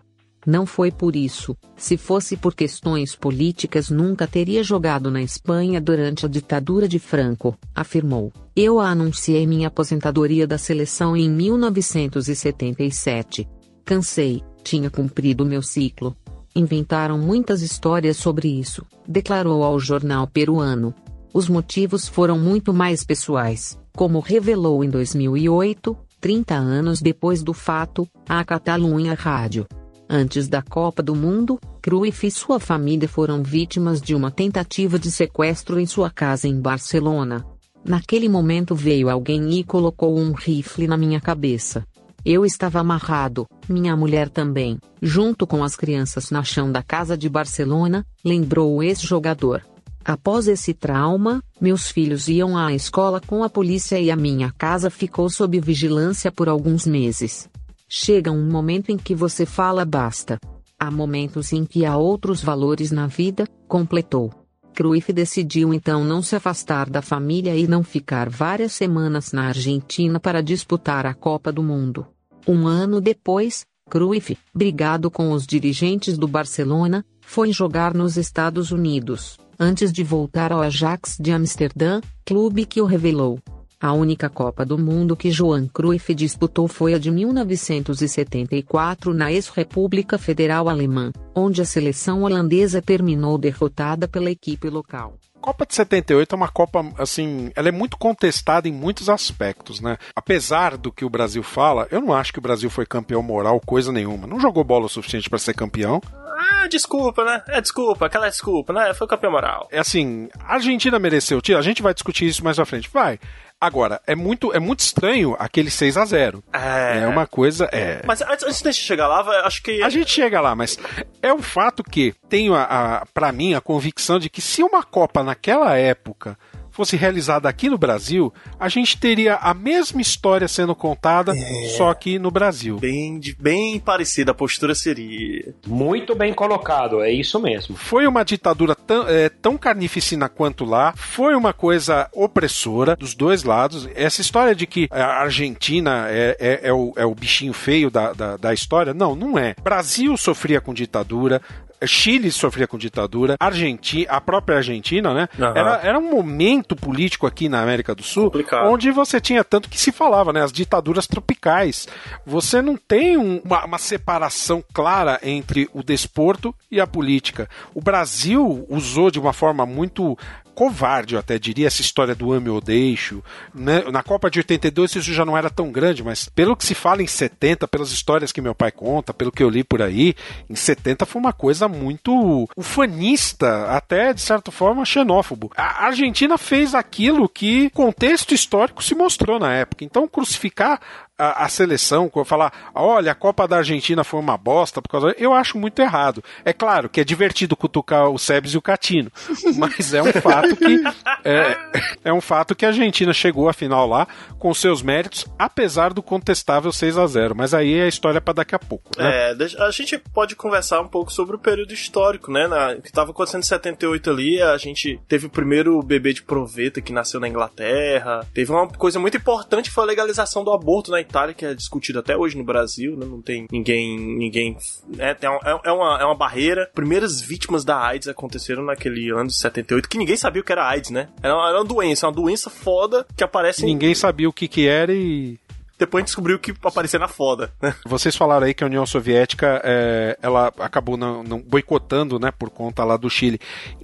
Não 0.48 0.66
foi 0.66 0.92
por 0.92 1.16
isso. 1.16 1.56
Se 1.76 1.96
fosse 1.96 2.36
por 2.36 2.56
questões 2.56 3.16
políticas, 3.16 3.92
nunca 3.92 4.26
teria 4.26 4.64
jogado 4.64 5.12
na 5.12 5.22
Espanha 5.22 5.80
durante 5.80 6.26
a 6.26 6.30
ditadura 6.30 6.88
de 6.88 6.98
Franco, 6.98 7.56
afirmou. 7.76 8.34
Eu 8.56 8.80
anunciei 8.80 9.46
minha 9.46 9.68
aposentadoria 9.68 10.48
da 10.48 10.58
seleção 10.58 11.16
em 11.16 11.30
1977. 11.30 13.48
Cansei, 13.86 14.42
tinha 14.68 14.90
cumprido 14.90 15.46
meu 15.46 15.62
ciclo. 15.62 16.14
Inventaram 16.54 17.18
muitas 17.18 17.62
histórias 17.62 18.18
sobre 18.18 18.50
isso, 18.50 18.86
declarou 19.08 19.64
ao 19.64 19.80
jornal 19.80 20.28
peruano. 20.28 20.94
Os 21.34 21.48
motivos 21.48 22.08
foram 22.08 22.38
muito 22.38 22.74
mais 22.74 23.06
pessoais, 23.06 23.80
como 23.96 24.20
revelou 24.20 24.84
em 24.84 24.90
2008, 24.90 25.96
30 26.20 26.56
anos 26.56 27.00
depois 27.00 27.42
do 27.42 27.54
fato, 27.54 28.06
a 28.28 28.44
Catalunha 28.44 29.14
Rádio. 29.14 29.66
Antes 30.10 30.50
da 30.50 30.62
Copa 30.62 31.02
do 31.02 31.16
Mundo, 31.16 31.60
Cruyff 31.82 32.28
e 32.28 32.32
sua 32.32 32.60
família 32.60 33.08
foram 33.08 33.44
vítimas 33.44 34.02
de 34.02 34.14
uma 34.16 34.32
tentativa 34.32 35.00
de 35.00 35.12
sequestro 35.12 35.80
em 35.80 35.86
sua 35.86 36.10
casa 36.10 36.48
em 36.48 36.60
Barcelona. 36.60 37.46
Naquele 37.86 38.28
momento 38.28 38.76
veio 38.76 39.10
alguém 39.10 39.60
e 39.60 39.64
colocou 39.64 40.18
um 40.18 40.34
rifle 40.34 40.88
na 40.88 40.98
minha 40.98 41.22
cabeça. 41.22 41.86
Eu 42.30 42.46
estava 42.46 42.82
amarrado, 42.82 43.48
minha 43.70 43.96
mulher 43.96 44.28
também, 44.28 44.78
junto 45.02 45.48
com 45.48 45.64
as 45.64 45.78
crianças 45.78 46.30
na 46.30 46.44
chão 46.44 46.70
da 46.70 46.84
casa 46.84 47.18
de 47.18 47.30
Barcelona, 47.30 48.06
lembrou 48.22 48.76
o 48.76 48.84
ex-jogador. 48.84 49.66
Após 50.04 50.46
esse 50.50 50.74
trauma, 50.74 51.42
meus 51.62 51.90
filhos 51.90 52.28
iam 52.28 52.58
à 52.58 52.74
escola 52.74 53.22
com 53.22 53.46
a 53.46 53.50
polícia 53.50 53.98
e 53.98 54.12
a 54.12 54.16
minha 54.18 54.52
casa 54.58 54.90
ficou 54.90 55.30
sob 55.30 55.58
vigilância 55.62 56.30
por 56.30 56.50
alguns 56.50 56.86
meses. 56.86 57.48
Chega 57.88 58.30
um 58.30 58.52
momento 58.52 58.92
em 58.92 58.98
que 58.98 59.16
você 59.16 59.46
fala 59.46 59.86
basta. 59.86 60.38
Há 60.78 60.92
momentos 60.92 61.54
em 61.54 61.64
que 61.64 61.86
há 61.86 61.96
outros 61.96 62.44
valores 62.44 62.92
na 62.92 63.08
vida, 63.08 63.48
completou. 63.70 64.34
Cruyff 64.76 65.14
decidiu 65.14 65.74
então 65.74 66.04
não 66.04 66.22
se 66.22 66.36
afastar 66.36 66.90
da 66.90 67.02
família 67.02 67.56
e 67.56 67.66
não 67.66 67.84
ficar 67.84 68.30
várias 68.30 68.74
semanas 68.74 69.32
na 69.32 69.48
Argentina 69.48 70.20
para 70.20 70.44
disputar 70.44 71.06
a 71.06 71.14
Copa 71.14 71.54
do 71.54 71.64
Mundo. 71.64 72.06
Um 72.50 72.66
ano 72.66 73.02
depois, 73.02 73.66
Cruyff, 73.90 74.38
brigado 74.56 75.12
com 75.12 75.34
os 75.34 75.46
dirigentes 75.46 76.18
do 76.18 76.30
Barcelona, 76.30 77.04
foi 77.20 77.52
jogar 77.52 77.94
nos 77.94 78.16
Estados 78.16 78.72
Unidos, 78.72 79.38
antes 79.60 79.92
de 79.92 80.02
voltar 80.02 80.54
ao 80.54 80.62
Ajax 80.62 81.18
de 81.20 81.34
Amsterdã, 81.34 82.00
clube 82.26 82.66
que 82.66 82.82
o 82.82 82.86
revelou. 82.86 83.38
A 83.82 83.92
única 83.92 84.30
Copa 84.30 84.66
do 84.66 84.78
Mundo 84.78 85.14
que 85.14 85.30
Johan 85.30 85.68
Cruyff 85.68 86.16
disputou 86.16 86.70
foi 86.70 86.94
a 86.94 86.98
de 86.98 87.12
1974 87.12 89.14
na 89.14 89.30
ex-República 89.30 90.18
Federal 90.18 90.70
Alemã, 90.70 91.12
onde 91.36 91.62
a 91.62 91.66
seleção 91.66 92.24
holandesa 92.24 92.82
terminou 92.82 93.38
derrotada 93.38 94.08
pela 94.08 94.32
equipe 94.32 94.70
local. 94.70 95.18
Copa 95.48 95.66
de 95.66 95.76
78 95.76 96.34
é 96.34 96.36
uma 96.36 96.50
Copa, 96.50 96.86
assim, 96.98 97.54
ela 97.56 97.70
é 97.70 97.72
muito 97.72 97.98
contestada 97.98 98.68
em 98.68 98.72
muitos 98.74 99.08
aspectos, 99.08 99.80
né? 99.80 99.98
Apesar 100.14 100.76
do 100.76 100.92
que 100.92 101.06
o 101.06 101.10
Brasil 101.10 101.42
fala, 101.42 101.88
eu 101.90 102.02
não 102.02 102.14
acho 102.14 102.34
que 102.34 102.40
o 102.40 102.42
Brasil 102.42 102.70
foi 102.70 102.86
campeão 102.86 103.24
moral, 103.24 103.62
coisa 103.66 103.90
nenhuma. 103.90 104.28
Não 104.28 104.42
jogou 104.42 104.62
bola 104.66 104.88
o 104.88 104.90
suficiente 104.90 105.30
para 105.30 105.40
ser 105.40 105.54
campeão. 105.54 106.02
Ah, 106.38 106.68
desculpa, 106.68 107.24
né? 107.24 107.42
É 107.48 107.62
desculpa, 107.62 108.08
aquela 108.08 108.28
desculpa, 108.28 108.74
né? 108.74 108.94
Foi 108.94 109.08
campeão 109.08 109.32
moral. 109.32 109.70
É 109.72 109.80
assim, 109.80 110.28
a 110.38 110.56
Argentina 110.56 111.00
mereceu 111.00 111.38
o 111.38 111.42
título, 111.42 111.60
a 111.60 111.64
gente 111.64 111.82
vai 111.82 111.94
discutir 111.94 112.26
isso 112.26 112.44
mais 112.44 112.60
à 112.60 112.66
frente. 112.66 112.90
Vai. 112.94 113.18
Agora, 113.60 114.00
é 114.06 114.16
muito, 114.16 114.54
é 114.54 114.60
muito 114.60 114.82
estranho 114.82 115.36
aquele 115.40 115.72
6 115.72 115.98
a 115.98 116.06
0 116.06 116.44
É. 116.54 117.00
É 117.00 117.08
uma 117.08 117.26
coisa. 117.26 117.68
É... 117.72 118.02
Mas 118.06 118.22
antes, 118.22 118.62
de 118.62 118.74
chegar 118.74 119.08
lá, 119.08 119.22
acho 119.46 119.64
que. 119.64 119.82
A 119.82 119.90
gente 119.90 120.12
chega 120.12 120.40
lá, 120.40 120.56
mas 120.56 120.78
é 121.24 121.34
um 121.34 121.42
fato 121.42 121.84
que 121.84 122.14
tenho, 122.30 122.54
a, 122.54 122.64
a, 122.64 123.06
para 123.08 123.32
mim, 123.32 123.56
a 123.56 123.62
convicção 123.62 124.20
de 124.20 124.30
que 124.30 124.42
se 124.42 124.62
uma 124.62 124.84
Copa 124.84 125.24
naquela 125.24 125.76
época 125.76 126.38
fosse 126.78 126.96
realizada 126.96 127.50
aqui 127.50 127.70
no 127.70 127.78
Brasil, 127.78 128.32
a 128.60 128.70
gente 128.70 128.98
teria 128.98 129.36
a 129.36 129.54
mesma 129.54 130.00
história 130.00 130.48
sendo 130.48 130.76
contada, 130.76 131.34
só 131.76 131.92
que 131.94 132.20
no 132.20 132.30
Brasil. 132.32 132.78
Bem, 132.78 133.20
de- 133.20 133.36
bem 133.36 133.80
parecida 133.80 134.32
a 134.32 134.36
postura 134.36 134.76
seria. 134.76 135.54
Muito 135.66 136.14
bem 136.16 136.34
colocado, 136.34 137.02
é 137.02 137.12
isso 137.12 137.40
mesmo. 137.40 137.76
Foi 137.76 138.06
uma 138.06 138.24
ditadura 138.24 138.76
tão, 138.76 139.08
é, 139.10 139.28
tão 139.28 139.58
carnificina 139.58 140.30
quanto 140.30 140.64
lá, 140.64 140.94
foi 140.96 141.36
uma 141.36 141.52
coisa 141.52 142.08
opressora 142.14 142.96
dos 142.96 143.16
dois 143.16 143.44
lados. 143.44 143.90
Essa 143.96 144.22
história 144.22 144.54
de 144.54 144.68
que 144.68 144.88
a 144.92 145.22
Argentina 145.24 146.06
é, 146.10 146.38
é, 146.40 146.60
é 146.70 146.74
o, 146.74 146.94
é 146.96 147.06
o 147.06 147.16
bichinho 147.16 147.54
feio 147.54 147.90
da, 147.90 148.14
da, 148.14 148.38
da 148.38 148.54
história, 148.54 148.94
não, 148.94 149.16
não 149.16 149.38
é. 149.38 149.56
Brasil 149.64 150.16
sofria 150.16 150.62
com 150.62 150.74
ditadura. 150.74 151.42
Chile 151.86 152.32
sofria 152.32 152.68
com 152.68 152.78
ditadura, 152.78 153.36
Argentina, 153.40 154.12
a 154.12 154.20
própria 154.20 154.58
Argentina, 154.58 155.14
né? 155.14 155.28
Aham. 155.40 155.54
Era, 155.56 155.76
era 155.84 156.00
um 156.00 156.10
momento 156.10 156.76
político 156.76 157.28
aqui 157.28 157.48
na 157.48 157.62
América 157.62 157.94
do 157.94 158.02
Sul 158.04 158.32
onde 158.70 158.90
você 158.92 159.22
tinha 159.22 159.44
tanto 159.44 159.70
que 159.70 159.80
se 159.80 159.92
falava, 159.92 160.34
né? 160.34 160.42
As 160.44 160.52
ditaduras 160.52 161.06
tropicais. 161.06 161.88
Você 162.26 162.62
não 162.62 162.76
tem 162.76 163.18
um- 163.18 163.42
uma, 163.46 163.66
uma 163.66 163.78
separação 163.78 164.64
clara 164.74 165.20
entre 165.22 165.70
o 165.74 165.84
desporto 165.84 166.54
e 166.72 166.80
a 166.80 166.88
política. 166.88 167.50
O 167.74 167.82
Brasil 167.82 168.66
usou 168.70 169.12
de 169.12 169.20
uma 169.20 169.34
forma 169.34 169.66
muito 169.66 170.18
covarde, 170.58 171.14
eu 171.14 171.20
até 171.20 171.38
diria, 171.38 171.68
essa 171.68 171.82
história 171.82 172.16
do 172.16 172.34
ame 172.34 172.50
ou 172.50 172.60
deixo. 172.60 173.24
Né? 173.54 173.84
Na 173.92 174.02
Copa 174.02 174.28
de 174.28 174.40
82 174.40 174.96
isso 174.96 175.14
já 175.14 175.24
não 175.24 175.38
era 175.38 175.52
tão 175.52 175.72
grande, 175.72 176.04
mas 176.04 176.28
pelo 176.30 176.58
que 176.58 176.66
se 176.66 176.74
fala 176.74 177.04
em 177.04 177.06
70, 177.06 177.68
pelas 177.68 177.92
histórias 177.92 178.32
que 178.32 178.42
meu 178.42 178.56
pai 178.56 178.72
conta, 178.72 179.14
pelo 179.14 179.32
que 179.32 179.44
eu 179.44 179.52
li 179.52 179.64
por 179.64 179.84
aí, 179.84 180.16
em 180.50 180.56
70 180.56 181.06
foi 181.06 181.22
uma 181.22 181.32
coisa 181.32 181.68
muito 181.68 182.50
ufanista, 182.58 183.68
até 183.68 184.12
de 184.12 184.22
certa 184.22 184.50
forma 184.50 184.84
xenófobo. 184.84 185.52
A 185.56 185.86
Argentina 185.86 186.40
fez 186.40 186.74
aquilo 186.74 187.30
que 187.30 187.70
contexto 187.70 188.34
histórico 188.34 188.84
se 188.84 188.96
mostrou 188.96 189.40
na 189.40 189.54
época. 189.54 189.86
Então 189.86 190.08
crucificar 190.08 190.82
a, 191.18 191.46
a 191.46 191.50
seleção, 191.50 192.12
falar, 192.26 192.72
olha, 192.74 193.12
a 193.12 193.16
Copa 193.16 193.48
da 193.48 193.58
Argentina 193.58 194.04
foi 194.04 194.20
uma 194.20 194.38
bosta, 194.38 194.82
por 194.82 194.90
causa. 194.90 195.16
Eu 195.18 195.34
acho 195.34 195.58
muito 195.58 195.82
errado. 195.82 196.24
É 196.44 196.52
claro 196.52 196.90
que 196.90 197.00
é 197.00 197.04
divertido 197.04 197.56
cutucar 197.56 198.10
o 198.10 198.18
Sebes 198.18 198.54
e 198.54 198.58
o 198.58 198.62
Catino, 198.62 199.12
mas 199.58 199.94
é 199.94 200.02
um 200.02 200.12
fato 200.14 200.56
que. 200.56 200.84
É, 201.24 201.58
é 202.06 202.14
um 202.14 202.22
fato 202.22 202.56
que 202.56 202.66
a 202.66 202.70
Argentina 202.70 203.14
chegou 203.14 203.50
à 203.50 203.54
final 203.54 203.88
lá 203.88 204.08
com 204.40 204.54
seus 204.54 204.82
méritos, 204.82 205.26
apesar 205.38 205.94
do 205.94 206.02
contestável 206.02 206.72
6 206.72 206.98
a 206.98 207.08
0 207.08 207.36
Mas 207.36 207.54
aí 207.54 207.76
é 207.76 207.84
a 207.84 207.88
história 207.88 208.22
para 208.22 208.36
daqui 208.36 208.56
a 208.56 208.60
pouco. 208.60 208.92
Né? 208.98 209.32
É, 209.32 209.64
a 209.64 209.72
gente 209.72 209.98
pode 209.98 210.36
conversar 210.36 210.82
um 210.82 210.88
pouco 210.88 211.12
sobre 211.12 211.36
o 211.36 211.40
período 211.40 211.74
histórico, 211.74 212.32
né? 212.32 212.48
Na, 212.48 212.76
que 212.76 212.88
estava 212.88 213.12
acontecendo 213.12 213.42
em 213.42 213.46
78 213.46 214.10
ali, 214.10 214.42
a 214.42 214.58
gente 214.58 215.00
teve 215.08 215.26
o 215.26 215.30
primeiro 215.30 215.82
bebê 215.82 216.14
de 216.14 216.24
proveta 216.24 216.82
que 216.82 216.94
nasceu 216.94 217.20
na 217.20 217.28
Inglaterra. 217.28 218.26
Teve 218.34 218.52
uma 218.52 218.68
coisa 218.68 219.00
muito 219.00 219.18
importante 219.18 219.70
foi 219.78 219.84
a 219.84 219.88
legalização 219.88 220.44
do 220.44 220.52
aborto 220.52 220.90
na 220.90 221.00
Itália, 221.08 221.34
que 221.34 221.46
é 221.46 221.54
discutido 221.54 222.00
até 222.00 222.16
hoje 222.16 222.38
no 222.38 222.44
Brasil, 222.44 222.96
né? 222.98 223.06
Não 223.06 223.22
tem 223.22 223.48
ninguém. 223.52 223.98
ninguém 223.98 224.58
é, 224.98 225.12
é, 225.12 225.60
é, 225.66 225.72
uma, 225.72 226.00
é 226.00 226.06
uma 226.06 226.16
barreira. 226.16 226.70
Primeiras 226.74 227.22
vítimas 227.22 227.64
da 227.64 227.80
AIDS 227.80 228.08
aconteceram 228.08 228.64
naquele 228.64 229.10
ano 229.12 229.28
de 229.28 229.36
78, 229.36 229.90
que 229.90 229.98
ninguém 229.98 230.18
sabia 230.18 230.42
o 230.42 230.46
que 230.46 230.52
era 230.52 230.68
AIDS, 230.68 230.92
né? 230.92 231.10
Era 231.22 231.36
uma, 231.36 231.50
era 231.50 231.58
uma 231.60 231.66
doença, 231.66 232.08
uma 232.08 232.14
doença 232.14 232.50
foda 232.50 233.06
que 233.16 233.24
aparece. 233.24 233.66
Ninguém 233.66 233.92
em... 233.92 233.96
sabia 233.96 234.30
o 234.30 234.34
que, 234.34 234.48
que 234.48 234.68
era 234.68 234.94
e 234.94 235.40
depois 235.78 236.02
a 236.02 236.02
gente 236.02 236.08
descobriu 236.08 236.40
que 236.40 236.54
aparecia 236.64 237.00
na 237.00 237.08
foda. 237.08 237.52
Né? 237.62 237.74
Vocês 237.86 238.16
falaram 238.16 238.48
aí 238.48 238.54
que 238.54 238.64
a 238.64 238.68
União 238.68 238.86
Soviética 238.86 239.62
é, 239.64 240.18
ela 240.22 240.52
acabou 240.60 240.98
não, 240.98 241.24
não, 241.24 241.40
boicotando, 241.40 242.20
né, 242.20 242.32
por 242.32 242.50
conta 242.50 242.84
lá 242.84 242.98
do 242.98 243.10
Chile. 243.10 243.40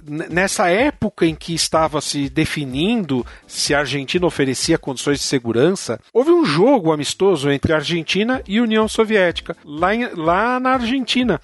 N 0.06 0.26
nessa 0.28 0.68
época 0.68 1.26
em 1.26 1.34
que 1.34 1.54
estava 1.54 2.00
se 2.00 2.28
definindo 2.28 3.24
se 3.46 3.74
a 3.74 3.80
Argentina 3.80 4.26
oferecia 4.26 4.76
condições 4.76 5.18
de 5.18 5.24
segurança, 5.24 6.00
houve 6.12 6.30
um 6.30 6.44
jogo 6.44 6.92
amistoso 6.92 7.50
entre 7.50 7.72
a 7.72 7.76
Argentina 7.76 8.42
e 8.46 8.58
a 8.58 8.62
União 8.62 8.88
Soviética 8.88 9.56
lá, 9.64 9.94
em, 9.94 10.06
lá 10.14 10.58
na 10.58 10.70
Argentina. 10.70 11.40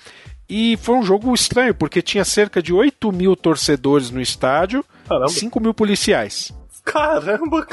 E 0.48 0.76
foi 0.78 0.96
um 0.96 1.02
jogo 1.04 1.32
estranho, 1.32 1.72
porque 1.72 2.02
tinha 2.02 2.24
cerca 2.24 2.60
de 2.60 2.72
8 2.72 3.12
mil 3.12 3.36
torcedores 3.36 4.10
no 4.10 4.20
estádio, 4.20 4.84
Caramba. 5.06 5.28
5 5.28 5.60
mil 5.60 5.72
policiais. 5.72 6.52
Caramba! 6.84 7.66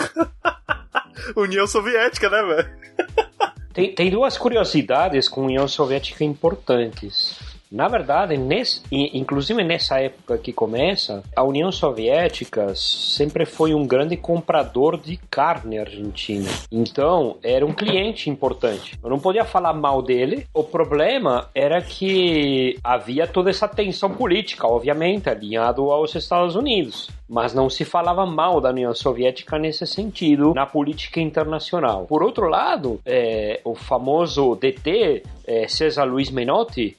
União 1.36 1.68
Soviética, 1.68 2.30
né, 2.30 2.42
velho? 2.44 2.70
Tem, 3.74 3.94
tem 3.94 4.10
duas 4.10 4.38
curiosidades 4.38 5.30
com 5.30 5.42
a 5.42 5.46
União 5.46 5.68
Soviética 5.68 6.24
importantes. 6.24 7.57
Na 7.72 7.88
verdade, 7.88 8.38
nesse, 8.38 8.82
inclusive 8.92 9.64
nessa 9.64 10.00
época 10.00 10.38
que 10.38 10.54
começa, 10.54 11.24
a 11.36 11.44
União 11.44 11.72
Soviética 11.72 12.74
sempre 12.76 13.46
foi 13.46 13.74
um 13.74 13.86
grande 13.86 14.16
comprador 14.16 14.98
de 14.98 15.18
carne 15.30 15.78
argentina. 15.78 16.50
Então, 16.72 17.38
era 17.44 17.66
um 17.66 17.74
cliente 17.74 18.30
importante. 18.30 18.98
Eu 19.04 19.10
não 19.10 19.20
podia 19.20 19.44
falar 19.44 19.74
mal 19.74 20.02
dele. 20.02 20.46
O 20.54 20.64
problema 20.64 21.50
era 21.54 21.82
que 21.82 22.78
havia 22.84 23.28
toda 23.28 23.50
essa 23.50 23.68
tensão 23.68 24.12
política, 24.12 24.68
obviamente, 24.68 25.30
alinhado 25.30 25.92
aos 25.92 26.16
Estados 26.16 26.56
Unidos 26.56 27.10
mas 27.30 27.54
não 27.54 27.70
se 27.70 27.84
falava 27.84 28.26
mal 28.26 28.62
da 28.62 28.70
União 28.70 28.94
Soviética 28.94 29.60
nesse 29.60 29.86
sentido 29.86 30.54
na 30.54 30.66
política 30.66 31.20
internacional. 31.20 32.06
Por 32.06 32.24
outro 32.24 32.48
lado, 32.48 33.02
é, 33.06 33.60
o 33.66 33.76
famoso 33.76 34.56
DT, 34.56 35.24
é, 35.46 35.68
César 35.68 36.06
Luiz 36.06 36.32
Menotti, 36.32 36.96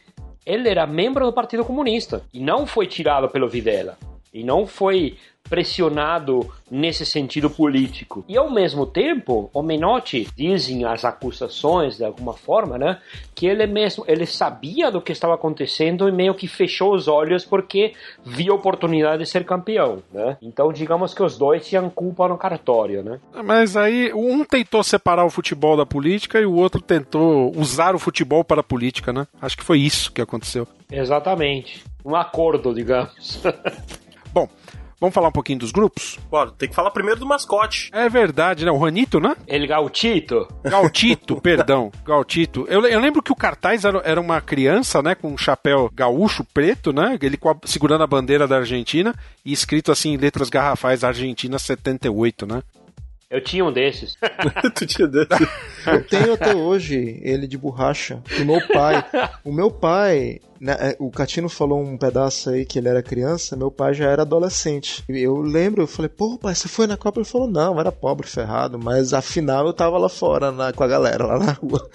ele 0.49 0.69
era 0.69 0.87
membro 0.87 1.27
do 1.27 1.33
Partido 1.33 1.63
Comunista 1.63 2.23
e 2.33 2.41
não 2.41 2.67
foi 2.67 2.87
tirado 2.87 3.29
pelo 3.29 3.49
Videla. 3.49 3.99
E 4.33 4.43
não 4.43 4.67
foi 4.67 5.19
pressionado 5.49 6.49
nesse 6.71 7.05
sentido 7.07 7.49
político. 7.49 8.25
E 8.29 8.37
ao 8.37 8.51
mesmo 8.51 8.87
tempo, 8.87 9.51
o 9.53 9.63
Menotti 9.63 10.29
dizem 10.37 10.85
as 10.85 11.05
acusações 11.05 11.97
de 11.97 12.05
alguma 12.05 12.35
forma, 12.35 12.79
né, 12.79 12.99
que 13.35 13.47
ele 13.47 13.67
mesmo 13.67 14.05
ele 14.07 14.27
sabia 14.27 14.91
do 14.91 15.01
que 15.01 15.13
estava 15.13 15.35
acontecendo 15.35 16.09
e 16.09 16.13
meio 16.13 16.35
que 16.35 16.47
fechou 16.47 16.95
os 16.95 17.09
olhos 17.09 17.45
porque 17.45 17.95
via 18.25 18.53
a 18.53 18.55
oportunidade 18.55 19.23
de 19.23 19.29
ser 19.29 19.45
campeão, 19.45 20.03
né? 20.13 20.37
Então, 20.43 20.73
digamos 20.73 21.15
que 21.15 21.23
os 21.23 21.39
dois 21.39 21.67
tinham 21.67 21.89
culpa 21.89 22.29
no 22.29 22.37
cartório, 22.37 23.03
né? 23.03 23.19
Mas 23.45 23.77
aí 23.77 24.13
um 24.13 24.45
tentou 24.45 24.83
separar 24.83 25.25
o 25.25 25.31
futebol 25.31 25.77
da 25.77 25.87
política 25.87 26.41
e 26.41 26.47
o 26.47 26.55
outro 26.55 26.81
tentou 26.81 27.53
usar 27.57 27.95
o 27.95 27.99
futebol 27.99 28.45
para 28.45 28.61
a 28.61 28.65
política, 28.65 29.13
né? 29.13 29.27
Acho 29.41 29.57
que 29.57 29.65
foi 29.65 29.81
isso 29.81 30.13
que 30.13 30.21
aconteceu. 30.21 30.67
Exatamente. 30.91 31.85
Um 32.05 32.17
acordo, 32.17 32.75
digamos. 32.75 33.41
Bom, 34.33 34.49
Vamos 35.01 35.15
falar 35.15 35.29
um 35.29 35.33
pouquinho 35.33 35.61
dos 35.61 35.71
grupos? 35.71 36.19
Bora, 36.29 36.51
tem 36.51 36.69
que 36.69 36.75
falar 36.75 36.91
primeiro 36.91 37.21
do 37.21 37.27
mascote. 37.27 37.89
É 37.93 38.09
verdade, 38.09 38.65
né? 38.65 38.71
O 38.71 38.79
Ranito, 38.79 39.21
né? 39.21 39.37
Ele 39.47 39.67
Gautito. 39.67 40.49
Gautito, 40.65 41.37
perdão. 41.43 41.93
Gautito. 42.05 42.67
Eu, 42.69 42.85
eu, 42.85 42.99
lembro 42.99 43.23
que 43.23 43.31
o 43.31 43.37
cartaz 43.37 43.85
era, 43.85 43.99
era, 44.05 44.21
uma 44.21 44.41
criança, 44.41 45.01
né? 45.01 45.15
Com 45.15 45.33
um 45.33 45.39
chapéu 45.39 45.91
gaúcho 45.95 46.45
preto, 46.53 46.93
né? 46.93 47.17
Ele 47.23 47.39
a, 47.45 47.67
segurando 47.67 48.03
a 48.03 48.07
bandeira 48.07 48.49
da 48.49 48.57
Argentina 48.57 49.15
e 49.45 49.53
escrito 49.53 49.93
assim 49.93 50.15
em 50.15 50.17
letras 50.17 50.51
garrafais 50.51 51.05
Argentina 51.05 51.59
78, 51.59 52.47
né? 52.47 52.63
Eu 53.31 53.43
tinha 53.43 53.63
um 53.63 53.71
desses. 53.71 54.17
tu 54.75 54.87
tinha 54.87 55.07
desses? 55.07 55.49
Eu 55.87 56.03
tenho 56.05 56.33
até 56.33 56.55
hoje 56.55 57.21
ele 57.23 57.47
de 57.47 57.59
borracha. 57.59 58.23
O 58.41 58.45
meu 58.45 58.67
pai. 58.69 59.05
O 59.45 59.53
meu 59.53 59.71
pai, 59.71 60.41
né, 60.59 60.77
é, 60.81 60.97
o 60.99 61.11
Catino 61.11 61.49
falou 61.49 61.81
um 61.81 61.97
pedaço 61.97 62.51
aí 62.51 62.65
que 62.65 62.79
ele 62.79 62.89
era 62.89 63.03
criança, 63.03 63.57
meu 63.57 63.71
pai 63.71 63.93
já 63.93 64.09
era 64.09 64.23
adolescente. 64.23 65.05
Eu 65.09 65.37
lembro, 65.43 65.83
eu 65.83 65.87
falei, 65.87 66.09
pô, 66.09 66.39
pai, 66.39 66.55
você 66.55 66.69
foi 66.69 66.87
na 66.87 66.97
Copa? 66.97 67.21
Ele 67.21 67.29
falou, 67.29 67.49
não, 67.49 67.75
eu 67.75 67.81
era 67.81 67.93
pobre, 67.93 68.27
ferrado, 68.27 68.79
mas 68.79 69.13
afinal 69.13 69.67
eu 69.67 69.73
tava 69.75 69.99
lá 69.99 70.09
fora, 70.09 70.51
na, 70.51 70.73
com 70.73 70.83
a 70.83 70.89
galera, 70.89 71.27
lá 71.27 71.39
na 71.39 71.53
rua. 71.53 71.89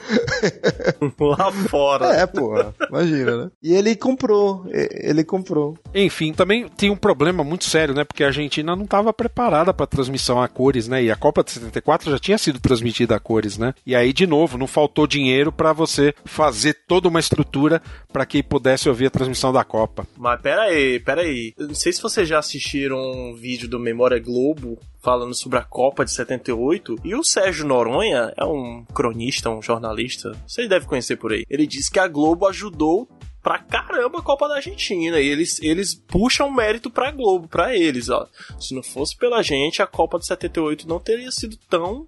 lá 1.19 1.51
fora. 1.51 2.07
É, 2.15 2.27
pô, 2.27 2.53
imagina, 2.89 3.45
né? 3.45 3.51
E 3.61 3.73
ele 3.73 3.95
comprou, 3.95 4.65
ele 4.71 5.23
comprou. 5.23 5.75
Enfim, 5.93 6.31
também 6.31 6.67
tem 6.69 6.89
um 6.91 6.95
problema 6.95 7.43
muito 7.43 7.65
sério, 7.65 7.93
né? 7.93 8.03
Porque 8.03 8.23
a 8.23 8.27
Argentina 8.27 8.75
não 8.75 8.83
estava 8.83 9.11
preparada 9.11 9.73
para 9.73 9.87
transmissão 9.87 10.41
a 10.41 10.47
cores, 10.47 10.87
né? 10.87 11.03
E 11.03 11.11
a 11.11 11.15
Copa 11.23 11.41
de 11.41 11.51
74 11.51 12.11
já 12.11 12.19
tinha 12.19 12.37
sido 12.37 12.59
transmitida 12.59 13.15
a 13.15 13.19
cores, 13.19 13.57
né? 13.57 13.73
E 13.85 13.95
aí, 13.95 14.11
de 14.11 14.27
novo, 14.27 14.57
não 14.57 14.67
faltou 14.67 15.07
dinheiro 15.07 15.53
para 15.53 15.71
você 15.71 16.13
fazer 16.25 16.73
toda 16.85 17.07
uma 17.07 17.17
estrutura 17.21 17.81
para 18.11 18.25
que 18.25 18.43
pudesse 18.43 18.89
ouvir 18.89 19.05
a 19.05 19.09
transmissão 19.09 19.53
da 19.53 19.63
Copa. 19.63 20.05
Mas 20.17 20.41
pera 20.41 20.63
aí, 20.63 20.99
pera 20.99 21.21
aí. 21.21 21.53
Eu 21.57 21.67
não 21.67 21.75
sei 21.75 21.93
se 21.93 22.01
vocês 22.01 22.27
já 22.27 22.39
assistiram 22.39 22.97
um 22.97 23.35
vídeo 23.35 23.69
do 23.69 23.79
Memória 23.79 24.19
Globo 24.19 24.77
falando 25.01 25.33
sobre 25.33 25.59
a 25.59 25.63
Copa 25.63 26.03
de 26.03 26.11
78. 26.11 26.95
E 27.03 27.15
o 27.15 27.23
Sérgio 27.23 27.65
Noronha 27.65 28.33
é 28.37 28.43
um 28.43 28.85
cronista, 28.93 29.49
um 29.49 29.61
jornalista. 29.61 30.31
Vocês 30.47 30.67
devem 30.67 30.87
conhecer 30.87 31.15
por 31.15 31.31
aí. 31.31 31.45
Ele 31.49 31.65
disse 31.65 31.89
que 31.89 31.99
a 31.99 32.07
Globo 32.07 32.47
ajudou 32.47 33.07
pra 33.43 33.59
caramba 33.59 34.19
a 34.19 34.23
Copa 34.23 34.47
da 34.47 34.55
Argentina. 34.55 35.19
E 35.19 35.27
eles, 35.27 35.61
eles 35.61 35.93
puxam 35.93 36.49
mérito 36.49 36.89
pra 36.89 37.11
Globo, 37.11 37.47
pra 37.47 37.75
eles, 37.75 38.09
ó. 38.09 38.25
Se 38.59 38.73
não 38.73 38.81
fosse 38.81 39.15
pela 39.17 39.43
gente, 39.43 39.81
a 39.81 39.87
Copa 39.87 40.17
de 40.17 40.25
78 40.25 40.87
não 40.87 40.99
teria 40.99 41.29
sido 41.29 41.57
tão 41.69 42.07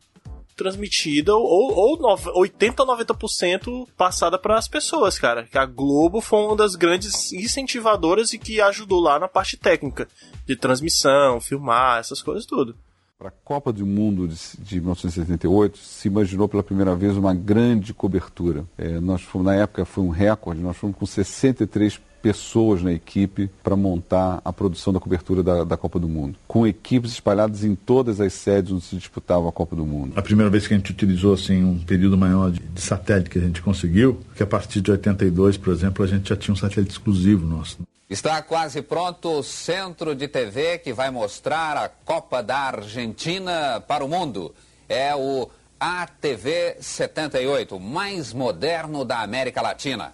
transmitida 0.55 1.35
ou, 1.35 1.99
ou 2.01 2.17
80 2.35 2.81
ou 2.81 2.97
90% 2.97 3.87
passada 3.97 4.39
para 4.39 4.57
as 4.57 4.69
pessoas, 4.69 5.19
cara. 5.19 5.43
Que 5.43 5.57
a 5.57 5.65
Globo 5.65 6.21
foi 6.21 6.39
uma 6.39 6.55
das 6.55 6.75
grandes 6.75 7.33
incentivadoras 7.33 8.31
e 8.31 8.39
que 8.39 8.61
ajudou 8.61 9.01
lá 9.01 9.19
na 9.19 9.27
parte 9.27 9.57
técnica 9.57 10.07
de 10.47 10.55
transmissão, 10.55 11.41
filmar, 11.41 11.99
essas 11.99 12.21
coisas 12.21 12.45
tudo. 12.45 12.73
Para 13.17 13.29
a 13.29 13.33
Copa 13.45 13.71
do 13.71 13.85
Mundo 13.85 14.27
de, 14.27 14.35
de 14.59 14.75
1978, 14.75 15.77
se 15.77 16.09
imaginou 16.09 16.49
pela 16.49 16.61
primeira 16.61 16.93
vez 16.97 17.15
uma 17.15 17.33
grande 17.33 17.93
cobertura. 17.93 18.65
É, 18.77 18.99
nós 18.99 19.21
fomos, 19.21 19.45
na 19.45 19.55
época 19.55 19.85
foi 19.85 20.03
um 20.03 20.09
recorde, 20.09 20.61
nós 20.61 20.75
fomos 20.75 20.97
com 20.97 21.05
63 21.05 21.97
pessoas 22.21 22.83
na 22.83 22.91
equipe 22.91 23.49
para 23.63 23.73
montar 23.77 24.41
a 24.43 24.51
produção 24.51 24.91
da 24.91 24.99
cobertura 24.99 25.41
da, 25.41 25.63
da, 25.63 25.77
Copa 25.77 25.97
do 25.97 26.09
Mundo, 26.09 26.37
com 26.45 26.67
equipes 26.67 27.11
espalhadas 27.11 27.63
em 27.63 27.73
todas 27.73 28.19
as 28.19 28.33
sedes 28.33 28.73
onde 28.73 28.83
se 28.83 28.97
disputava 28.97 29.47
a 29.47 29.51
Copa 29.51 29.77
do 29.77 29.85
Mundo. 29.85 30.11
A 30.17 30.21
primeira 30.21 30.49
vez 30.49 30.67
que 30.67 30.73
a 30.73 30.77
gente 30.77 30.91
utilizou 30.91 31.35
assim 31.35 31.63
um 31.63 31.79
período 31.79 32.17
maior 32.17 32.51
de, 32.51 32.59
de 32.59 32.81
satélite 32.81 33.29
que 33.29 33.37
a 33.37 33.41
gente 33.41 33.61
conseguiu, 33.61 34.19
que 34.35 34.43
a 34.43 34.47
partir 34.47 34.81
de 34.81 34.91
82, 34.91 35.55
por 35.55 35.71
exemplo, 35.71 36.03
a 36.03 36.07
gente 36.07 36.27
já 36.27 36.35
tinha 36.35 36.51
um 36.51 36.57
satélite 36.57 36.91
exclusivo 36.91 37.47
nosso. 37.47 37.77
Está 38.07 38.39
quase 38.43 38.83
pronto 38.83 39.39
o 39.39 39.41
centro 39.41 40.13
de 40.13 40.27
TV 40.27 40.77
que 40.77 40.93
vai 40.93 41.09
mostrar 41.09 41.75
a 41.75 41.89
Copa 41.89 42.43
da 42.43 42.55
Argentina 42.55 43.83
para 43.87 44.05
o 44.05 44.07
mundo. 44.07 44.53
É 44.87 45.15
o 45.15 45.49
ATV 45.79 46.77
78, 46.79 47.75
o 47.75 47.79
mais 47.79 48.31
moderno 48.31 49.03
da 49.03 49.21
América 49.21 49.59
Latina. 49.59 50.11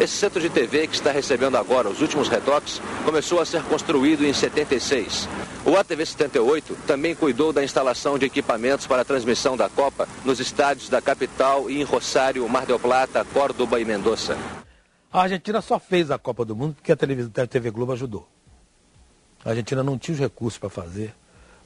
Esse 0.00 0.14
centro 0.14 0.40
de 0.40 0.50
TV 0.50 0.88
que 0.88 0.96
está 0.96 1.12
recebendo 1.12 1.56
agora 1.56 1.88
os 1.88 2.02
últimos 2.02 2.28
retoques 2.28 2.82
começou 3.04 3.40
a 3.40 3.46
ser 3.46 3.62
construído 3.62 4.24
em 4.26 4.32
76. 4.32 5.28
O 5.64 5.76
ATV 5.76 6.04
78 6.04 6.76
também 6.84 7.14
cuidou 7.14 7.52
da 7.52 7.62
instalação 7.62 8.18
de 8.18 8.26
equipamentos 8.26 8.88
para 8.88 9.02
a 9.02 9.04
transmissão 9.04 9.56
da 9.56 9.68
Copa 9.68 10.08
nos 10.24 10.40
estádios 10.40 10.88
da 10.88 11.00
capital 11.00 11.70
e 11.70 11.80
em 11.80 11.84
Rosário, 11.84 12.48
Mar 12.48 12.66
del 12.66 12.80
Plata, 12.80 13.24
Córdoba 13.32 13.78
e 13.78 13.84
Mendoza. 13.84 14.36
A 15.14 15.22
Argentina 15.22 15.62
só 15.62 15.78
fez 15.78 16.10
a 16.10 16.18
Copa 16.18 16.44
do 16.44 16.56
Mundo 16.56 16.74
porque 16.74 16.90
a, 16.90 16.96
televisão, 16.96 17.30
TV 17.46 17.70
Globo 17.70 17.92
ajudou. 17.92 18.26
A 19.44 19.50
Argentina 19.50 19.80
não 19.80 19.96
tinha 19.96 20.12
os 20.12 20.20
recursos 20.20 20.58
para 20.58 20.68
fazer, 20.68 21.14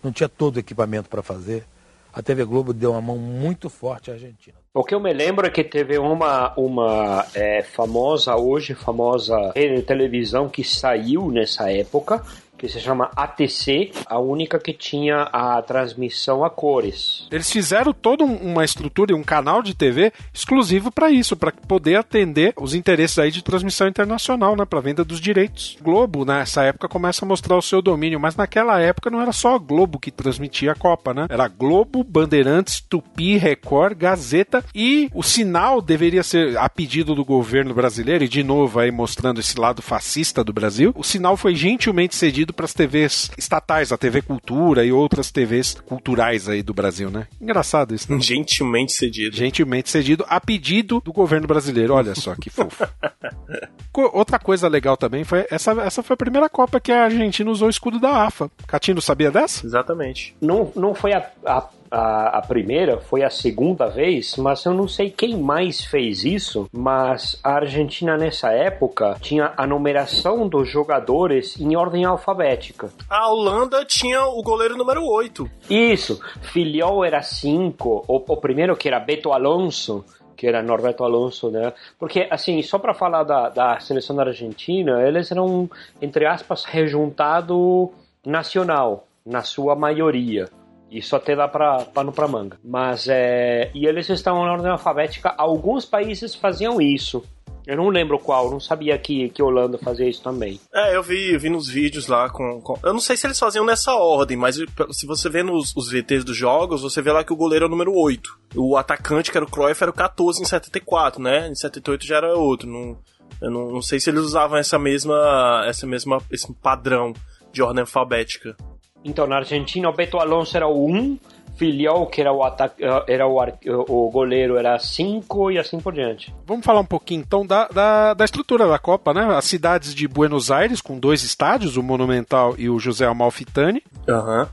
não 0.05 0.13
tinha 0.13 0.29
todo 0.29 0.57
o 0.57 0.59
equipamento 0.59 1.09
para 1.09 1.23
fazer. 1.23 1.65
a 2.13 2.21
TV 2.21 2.45
Globo 2.45 2.75
deu 2.75 2.91
uma 2.91 3.01
mão 3.01 3.17
muito 3.17 3.71
forte 3.71 4.11
à 4.11 4.15
Argentina. 4.15 4.59
O 4.75 4.85
que 4.85 4.95
eu 4.95 5.01
me 5.01 5.15
lembro 5.15 5.47
é 5.47 5.51
que 5.51 5.65
teve 5.65 5.97
uma, 5.99 6.53
uma 6.59 7.25
é, 7.35 7.63
famosa, 7.63 8.37
hoje 8.37 8.75
famosa 8.75 9.35
de 9.55 9.81
televisão 9.81 10.47
que 10.47 10.63
saiu 10.63 11.31
nessa 11.31 11.73
época, 11.73 12.23
que 12.59 12.69
se 12.69 12.81
chama 12.81 13.11
ATC, 13.17 13.93
a 14.07 14.19
única 14.19 14.59
que 14.59 14.73
tinha 14.73 15.23
a 15.33 15.63
transmissão 15.63 16.45
a 16.45 16.51
cores. 16.51 17.27
Eles 17.31 17.51
fizeram 17.51 17.93
toda 17.93 18.25
um- 18.25 18.37
uma 18.37 18.65
estrutura 18.65 19.13
e 19.13 19.15
um 19.15 19.23
canal 19.23 19.63
de 19.63 19.75
TV 19.75 20.13
exclusivo 20.35 20.91
para 20.91 21.11
isso, 21.11 21.37
para 21.37 21.53
poder 21.53 21.97
atender 21.97 22.53
os 22.61 22.75
interesses 22.75 23.19
aí 23.19 23.31
de 23.31 23.43
transmissão 23.43 23.87
internacional, 23.89 24.57
né, 24.57 24.65
para 24.65 24.81
venda 24.81 25.05
dos 25.05 25.21
direitos. 25.21 25.77
Globo 25.81 26.25
nessa 26.25 26.63
época 26.65 26.89
começa 26.89 27.25
a 27.25 27.29
mostrar 27.29 27.57
o 27.57 27.63
seu 27.63 27.81
domínio, 27.81 28.19
mas 28.21 28.37
naquela 28.37 28.81
época 28.81 29.11
não 29.11 29.21
era 29.21 29.33
só 29.33 29.55
a 29.55 29.59
Globo 29.59 29.99
que 29.99 30.11
transmitia 30.11 30.73
a 30.73 30.75
Copa, 30.75 31.15
né? 31.15 31.27
Era 31.31 31.47
Globo, 31.49 32.03
Bandeirantes, 32.03 32.81
Tupi, 32.81 33.37
Record, 33.37 33.97
Gazeta 33.97 34.65
e 34.75 35.09
o 35.15 35.23
sinal 35.23 35.81
deveria 35.81 36.23
ser 36.23 36.57
a 36.59 36.69
pedido 36.69 37.15
do 37.15 37.25
governo 37.25 37.73
brasileiro 37.75 38.25
e 38.25 38.29
de 38.29 38.43
novo 38.43 38.81
aí 38.81 38.91
mostrando 38.91 39.41
esse 39.41 39.59
lado 39.59 39.81
fascista 39.83 40.43
do 40.43 40.53
Brasil. 40.53 40.93
O 40.97 41.05
sinal 41.05 41.37
foi 41.37 41.55
gentilmente 41.55 42.17
cedido 42.17 42.48
para 42.53 42.65
as 42.65 42.73
TVs 42.75 43.31
estatais, 43.39 43.93
a 43.93 43.99
TV 43.99 44.23
Cultura 44.23 44.85
e 44.85 44.93
outras 44.93 45.31
TVs 45.31 45.75
culturais 45.87 46.49
aí 46.49 46.63
do 46.63 46.73
Brasil, 46.75 47.11
né? 47.11 47.27
Engraçado 47.41 47.95
isso, 47.95 48.13
né? 48.13 48.21
Gentilmente 48.21 48.93
cedido. 48.93 49.37
Gentilmente 49.37 49.91
cedido 49.91 50.25
a 50.29 50.41
pedido 50.41 51.01
do 51.05 51.13
governo 51.13 51.47
brasileiro. 51.47 51.95
Olha 51.95 52.15
só 52.15 52.35
que 52.35 52.51
fofo. 52.51 52.87
Co- 53.93 54.11
Outra 54.13 54.39
coisa 54.39 54.69
legal 54.69 54.97
também 54.97 55.25
foi 55.25 55.47
essa, 55.51 55.73
essa 55.83 56.03
foi 56.03 56.15
a 56.15 56.17
primeira 56.17 56.49
Copa 56.49 56.79
que 56.81 56.93
a 56.93 57.05
Argentina 57.05 57.51
usou 57.51 57.69
o 57.69 57.71
escudo 57.71 57.99
da 57.99 58.25
AFA. 58.27 58.51
Catino 58.67 59.01
sabia 59.01 59.31
dessa? 59.31 59.67
Exatamente. 59.67 60.37
Não, 60.41 60.71
não 60.77 60.95
foi 60.95 61.13
a, 61.13 61.31
a, 61.47 61.69
a, 61.91 62.39
a 62.39 62.43
primeira, 62.43 62.99
foi 63.01 63.23
a 63.23 63.31
segunda 63.31 63.87
vez, 63.87 64.37
mas 64.37 64.65
eu 64.65 64.75
não 64.75 64.89
sei 64.89 65.11
quem 65.11 65.37
mais 65.37 65.85
fez 65.85 66.25
isso. 66.25 66.69
Mas 66.73 67.39
a 67.43 67.55
Argentina 67.55 68.17
nessa 68.17 68.53
época 68.53 69.17
tinha 69.21 69.53
a 69.57 69.67
numeração 69.67 70.49
dos 70.49 70.69
jogadores 70.69 71.59
em 71.61 71.77
ordem 71.77 72.05
alfabética. 72.05 72.91
A 73.09 73.31
Holanda 73.31 73.85
tinha 73.85 74.25
o 74.25 74.43
goleiro 74.43 74.77
número 74.77 75.05
8. 75.05 75.49
Isso, 75.71 76.21
Filiol 76.43 77.05
era 77.05 77.23
5, 77.23 78.05
o, 78.07 78.17
o 78.17 78.37
primeiro 78.37 78.77
que 78.77 78.89
era 78.89 79.01
Beto 79.01 79.33
Alonso, 79.33 80.05
que 80.39 80.47
era 80.47 80.63
Norberto 80.63 81.03
Alonso, 81.03 81.51
né? 81.51 81.73
Porque, 81.99 82.29
assim, 82.31 82.63
só 82.63 82.79
para 82.79 82.95
falar 82.95 83.25
da, 83.25 83.49
da 83.49 83.81
seleção 83.81 84.15
da 84.15 84.23
Argentina, 84.23 85.03
eles 85.03 85.33
eram, 85.33 85.69
entre 86.01 86.27
aspas, 86.27 86.65
rejuntado 86.65 87.91
nacional, 88.25 89.05
na 89.27 89.43
sua 89.43 89.75
maioria. 89.75 90.49
Isso 90.91 91.15
até 91.15 91.37
dá 91.37 91.47
pra 91.47 91.85
pano 91.85 92.13
pra 92.13 92.27
manga. 92.29 92.59
Mas, 92.65 93.07
é... 93.09 93.71
E 93.75 93.87
eles 93.87 94.09
estavam 94.09 94.45
na 94.45 94.53
ordem 94.53 94.71
alfabética, 94.71 95.35
alguns 95.37 95.85
países 95.85 96.35
faziam 96.35 96.81
isso. 96.81 97.23
Eu 97.67 97.77
não 97.77 97.91
lembro 97.91 98.19
qual, 98.19 98.51
não 98.51 98.59
sabia 98.59 98.97
que, 98.97 99.29
que 99.29 99.43
Holanda 99.43 99.77
fazia 99.77 100.09
isso 100.09 100.23
também. 100.23 100.59
É, 100.75 100.97
eu 100.97 101.03
vi, 101.03 101.35
eu 101.35 101.39
vi 101.39 101.51
nos 101.51 101.69
vídeos 101.69 102.07
lá 102.07 102.31
com, 102.31 102.63
com- 102.63 102.79
Eu 102.83 102.95
não 102.95 103.01
sei 103.01 103.15
se 103.15 103.27
eles 103.27 103.39
faziam 103.39 103.63
nessa 103.67 103.93
ordem, 103.95 104.39
mas 104.39 104.57
se 104.91 105.07
você 105.07 105.29
vê 105.29 105.43
nos 105.43 105.77
os 105.77 105.91
VTs 105.91 106.25
dos 106.25 106.35
jogos, 106.35 106.81
você 106.81 107.03
vê 107.03 107.13
lá 107.13 107.23
que 107.23 107.33
o 107.33 107.37
goleiro 107.37 107.67
é 107.67 107.69
o 107.69 107.71
número 107.71 107.93
8. 107.95 108.39
O 108.57 108.75
atacante, 108.79 109.31
que 109.31 109.37
era 109.37 109.45
o 109.45 109.51
Cruyff, 109.51 109.83
era 109.83 109.91
o 109.91 109.95
14 109.95 110.41
em 110.41 110.47
74, 110.47 111.21
né? 111.21 111.47
Em 111.49 111.55
78 111.55 112.07
já 112.07 112.17
era 112.17 112.35
outro. 112.39 112.67
Não, 112.67 112.97
eu 113.43 113.51
não, 113.51 113.71
não 113.71 113.83
sei 113.83 114.01
se 114.01 114.09
eles 114.09 114.23
usavam 114.23 114.57
essa 114.57 114.79
mesma, 114.79 115.63
essa 115.67 115.87
mesma, 115.87 116.23
esse 116.31 116.51
padrão 116.63 117.13
de 117.53 117.61
ordem 117.63 117.83
alfabética. 117.83 118.57
Então, 119.05 119.27
na 119.27 119.37
Argentina, 119.37 119.89
o 119.89 119.93
Beto 119.93 120.19
Alonso 120.19 120.57
era 120.57 120.67
o 120.67 120.87
1, 120.91 121.19
Filiol, 121.57 122.07
que 122.07 122.21
era 122.21 122.33
o, 122.33 122.45
ataque, 122.45 122.83
era 123.09 123.27
o, 123.27 123.41
ar- 123.41 123.59
o 123.89 124.09
goleiro, 124.11 124.57
era 124.57 124.79
5 124.79 125.51
e 125.51 125.59
assim 125.59 125.81
por 125.81 125.93
diante. 125.93 126.33
Vamos 126.47 126.65
falar 126.65 126.79
um 126.81 126.85
pouquinho 126.85 127.21
então 127.21 127.45
da, 127.45 127.67
da, 127.69 128.15
da 128.15 128.25
estrutura 128.25 128.69
da 128.69 128.79
Copa, 128.79 129.13
né? 129.13 129.27
As 129.37 129.45
cidades 129.45 129.93
de 129.93 130.07
Buenos 130.07 130.53
Aires, 130.53 130.81
com 130.81 130.99
dois 131.01 131.25
estádios, 131.25 131.77
o 131.77 131.83
Monumental 131.83 132.55
e 132.57 132.71
o 132.71 132.79
José 132.79 133.07
Amalfitani. 133.07 133.83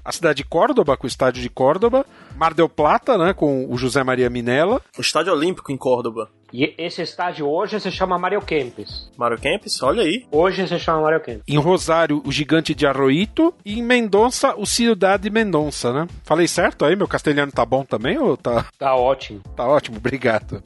A 0.03 0.11
cidade 0.11 0.38
de 0.38 0.45
Córdoba, 0.49 0.97
com 0.97 1.05
o 1.05 1.07
estádio 1.07 1.43
de 1.43 1.49
Córdoba. 1.49 2.05
Mar 2.35 2.53
del 2.55 2.67
Plata, 2.67 3.17
né? 3.19 3.34
Com 3.34 3.67
o 3.72 3.77
José 3.77 4.03
Maria 4.03 4.30
Minella. 4.30 4.81
O 4.97 5.01
estádio 5.01 5.31
olímpico 5.31 5.72
em 5.72 5.77
Córdoba. 5.77 6.30
E 6.53 6.73
esse 6.77 7.01
estádio 7.01 7.47
hoje 7.47 7.80
se 7.80 7.91
chama 7.91 8.17
Mario 8.17 8.41
Kempes. 8.41 9.09
Mario 9.17 9.38
Kempes, 9.38 9.81
olha 9.81 10.03
aí. 10.03 10.26
Hoje 10.31 10.67
se 10.67 10.80
chama 10.80 11.01
Mario 11.01 11.19
Kempes. 11.19 11.43
Em 11.47 11.57
Rosário, 11.57 12.22
o 12.26 12.31
Gigante 12.31 12.73
de 12.73 12.85
Arroito. 12.88 13.53
E 13.65 13.80
em 13.80 13.84
Mendonça, 13.84 14.55
o 14.55 14.65
Ciudad 14.65 15.22
de 15.22 15.30
Mendonça, 15.30 15.91
né? 15.91 16.07
Falei 16.23 16.47
certo 16.47 16.85
aí? 16.85 16.95
Meu 16.95 17.07
castelhano 17.07 17.51
tá 17.51 17.65
bom 17.65 17.84
também 17.84 18.17
ou 18.17 18.38
tá... 18.38 18.65
Tá 18.77 18.95
ótimo. 18.95 19.41
Tá 19.55 19.67
ótimo, 19.67 19.97
obrigado. 19.97 20.63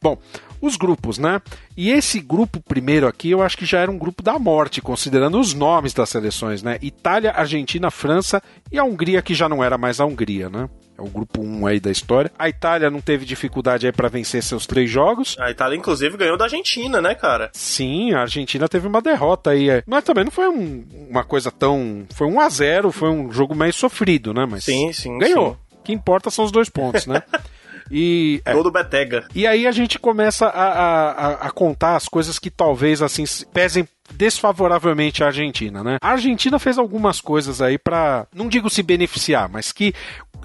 Bom, 0.00 0.16
os 0.60 0.76
grupos, 0.76 1.18
né? 1.18 1.40
E 1.76 1.90
esse 1.90 2.20
grupo 2.20 2.60
primeiro 2.60 3.06
aqui, 3.06 3.30
eu 3.30 3.42
acho 3.42 3.56
que 3.56 3.66
já 3.66 3.80
era 3.80 3.90
um 3.90 3.98
grupo 3.98 4.22
da 4.22 4.38
morte, 4.38 4.80
considerando 4.80 5.38
os 5.38 5.54
nomes 5.54 5.92
das 5.92 6.08
seleções, 6.08 6.62
né? 6.62 6.78
Itália, 6.82 7.32
Argentina, 7.32 7.90
França 7.90 8.42
e 8.70 8.78
a 8.78 8.84
Hungria, 8.84 9.22
que 9.22 9.34
já 9.34 9.48
não 9.48 9.62
era 9.62 9.76
mais 9.76 10.00
a 10.00 10.06
Hungria, 10.06 10.48
né? 10.48 10.68
É 11.00 11.02
o 11.02 11.06
grupo 11.08 11.40
1 11.42 11.66
aí 11.66 11.80
da 11.80 11.90
história. 11.90 12.30
A 12.38 12.48
Itália 12.48 12.90
não 12.90 13.00
teve 13.00 13.24
dificuldade 13.24 13.86
aí 13.86 13.92
para 13.92 14.08
vencer 14.08 14.42
seus 14.42 14.66
três 14.66 14.90
jogos. 14.90 15.34
A 15.40 15.50
Itália, 15.50 15.76
inclusive, 15.76 16.16
ganhou 16.18 16.36
da 16.36 16.44
Argentina, 16.44 17.00
né, 17.00 17.14
cara? 17.14 17.48
Sim, 17.54 18.12
a 18.12 18.20
Argentina 18.20 18.68
teve 18.68 18.86
uma 18.86 19.00
derrota 19.00 19.50
aí. 19.50 19.70
é. 19.70 19.82
Mas 19.86 20.04
também 20.04 20.24
não 20.24 20.30
foi 20.30 20.48
um- 20.48 20.84
uma 21.08 21.24
coisa 21.24 21.50
tão. 21.50 22.04
Foi 22.14 22.26
1 22.26 22.38
a 22.40 22.48
0 22.50 22.92
foi 22.92 23.08
um 23.08 23.32
jogo 23.32 23.54
meio 23.54 23.72
sofrido, 23.72 24.34
né? 24.34 24.46
Mas 24.48 24.64
Sim, 24.64 24.92
sim, 24.92 25.18
ganhou. 25.18 25.52
sim. 25.52 25.76
O 25.78 25.82
que 25.82 25.92
importa 25.92 26.28
são 26.30 26.44
os 26.44 26.52
dois 26.52 26.68
pontos, 26.68 27.06
né? 27.06 27.22
E, 27.92 28.40
é. 28.44 28.52
Gol 28.52 28.62
do 28.62 28.70
Betega. 28.70 29.26
E 29.34 29.44
aí 29.48 29.66
a 29.66 29.72
gente 29.72 29.98
começa 29.98 30.46
a, 30.46 30.62
a- 30.68 31.32
a- 31.48 31.50
contar 31.50 31.96
as 31.96 32.06
coisas 32.06 32.38
que 32.38 32.48
talvez 32.48 33.02
assim 33.02 33.26
se- 33.26 33.44
pesem 33.46 33.84
desfavoravelmente 34.14 35.22
a 35.22 35.26
Argentina, 35.26 35.82
né? 35.82 35.96
A 36.00 36.10
Argentina 36.10 36.56
fez 36.60 36.78
algumas 36.78 37.20
coisas 37.20 37.60
aí 37.60 37.76
pra, 37.78 38.26
não 38.32 38.48
digo 38.48 38.70
se 38.70 38.82
beneficiar, 38.82 39.48
mas 39.48 39.72
que 39.72 39.92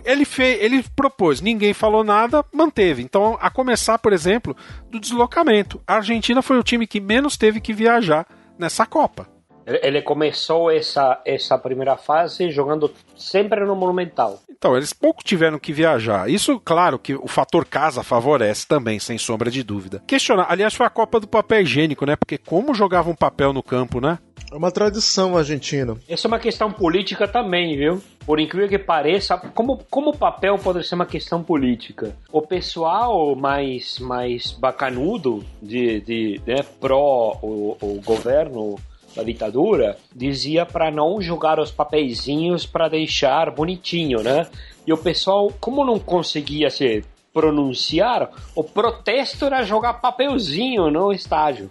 ele 0.06 0.26
fez, 0.26 0.62
ele 0.62 0.84
propôs, 0.96 1.42
ninguém 1.42 1.74
falou 1.74 2.04
nada, 2.04 2.44
manteve. 2.54 3.02
Então, 3.02 3.38
a 3.42 3.50
começar, 3.50 3.98
por 4.00 4.14
exemplo, 4.14 4.56
do 4.90 5.00
deslocamento. 5.00 5.82
A 5.88 5.96
Argentina 5.96 6.42
foi 6.42 6.58
o 6.58 6.64
time 6.64 6.88
que 6.88 7.02
menos 7.02 7.36
teve 7.38 7.60
que 7.60 7.74
viajar 7.74 8.26
nessa 8.58 8.86
Copa. 8.86 9.28
Ele 9.66 10.00
começou 10.04 10.70
essa, 10.70 11.20
essa 11.26 11.58
primeira 11.58 11.98
fase 11.98 12.52
jogando 12.52 12.94
sempre 13.18 13.66
no 13.66 13.76
Monumental. 13.76 14.40
Então, 14.48 14.78
eles 14.78 14.94
pouco 14.94 15.24
tiveram 15.24 15.58
que 15.58 15.74
viajar. 15.74 16.30
Isso, 16.30 16.60
claro, 16.60 17.00
que 17.00 17.16
o 17.16 17.28
fator 17.28 17.66
casa 17.66 18.04
favorece 18.04 18.68
também, 18.68 19.00
sem 19.00 19.18
sombra 19.18 19.50
de 19.50 19.64
dúvida. 19.64 20.04
Questionar, 20.06 20.46
aliás, 20.50 20.76
foi 20.76 20.86
a 20.86 20.90
Copa 20.90 21.20
do 21.20 21.28
papel 21.28 21.62
higiênico, 21.62 22.06
né? 22.06 22.16
Porque 22.16 22.38
como 22.38 22.76
jogavam 22.76 23.16
papel 23.16 23.52
no 23.52 23.64
campo, 23.64 24.00
né? 24.00 24.20
É 24.56 24.58
uma 24.58 24.72
tradição 24.72 25.38
argentina. 25.38 25.98
Essa 26.08 26.28
é 26.28 26.30
uma 26.30 26.40
questão 26.40 26.72
política 26.72 27.28
também, 27.28 27.76
viu? 27.76 28.02
Por 28.26 28.40
incrível 28.40 28.70
que 28.70 28.80
pareça, 28.80 29.38
como, 29.38 29.84
como 29.90 30.12
o 30.12 30.18
papel 30.18 30.58
pode 30.58 30.88
ser 30.88 30.96
uma 30.96 31.06
questão 31.06 31.44
política? 31.44 32.16
O 32.32 32.42
pessoal 32.42 33.36
mais, 33.36 34.00
mais 34.00 34.54
bacanudo 34.54 35.44
de, 35.62 36.00
de 36.00 36.42
né, 36.48 36.64
pró 36.80 37.38
o, 37.42 37.76
o 37.82 38.02
governo 38.02 38.80
da 39.14 39.24
ditadura 39.24 39.98
dizia 40.16 40.66
para 40.66 40.90
não 40.90 41.22
jogar 41.22 41.60
os 41.60 41.70
papeizinhos 41.70 42.66
para 42.66 42.88
deixar 42.88 43.52
bonitinho, 43.52 44.24
né? 44.24 44.48
E 44.88 44.94
o 44.94 44.98
pessoal, 44.98 45.52
como 45.60 45.84
não 45.84 46.00
conseguia 46.00 46.70
se 46.70 47.04
pronunciar, 47.36 48.30
o 48.56 48.64
protesto 48.64 49.44
era 49.46 49.62
jogar 49.64 49.96
papelzinho 49.96 50.90
no 50.90 51.12
estádio. 51.12 51.70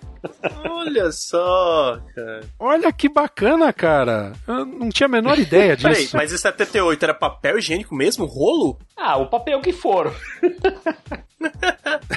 Olha 0.70 1.10
só, 1.10 1.98
cara. 2.14 2.40
Olha 2.58 2.92
que 2.92 3.08
bacana, 3.08 3.72
cara. 3.72 4.32
Eu 4.46 4.66
não 4.66 4.90
tinha 4.90 5.06
a 5.06 5.10
menor 5.10 5.38
ideia 5.38 5.74
Peraí, 5.80 6.02
disso. 6.02 6.16
mas 6.16 6.32
em 6.32 6.36
78 6.36 7.02
era 7.02 7.14
papel 7.14 7.58
higiênico 7.58 7.94
mesmo? 7.94 8.26
Rolo? 8.26 8.78
Ah, 8.94 9.16
o 9.16 9.26
papel 9.26 9.60
que 9.62 9.72
for. 9.72 10.14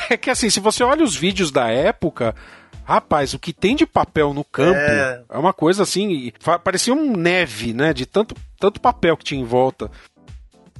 É 0.10 0.16
que 0.16 0.30
assim, 0.30 0.50
se 0.50 0.60
você 0.62 0.84
olha 0.84 1.04
os 1.04 1.14
vídeos 1.16 1.52
da 1.52 1.68
época, 1.70 2.34
rapaz, 2.86 3.34
o 3.34 3.40
que 3.40 3.52
tem 3.52 3.76
de 3.76 3.86
papel 3.86 4.34
no 4.34 4.44
campo 4.44 4.78
é, 4.80 5.22
É. 5.30 5.38
uma 5.38 5.52
coisa 5.52 5.84
assim, 5.84 6.32
parecia 6.64 6.94
um 6.94 7.12
neve, 7.18 7.74
né? 7.74 7.94
De 7.94 8.06
tanto, 8.06 8.34
tanto 8.58 8.80
papel 8.80 9.18
que 9.18 9.26
tinha 9.26 9.42
em 9.42 9.46
volta. 9.46 9.92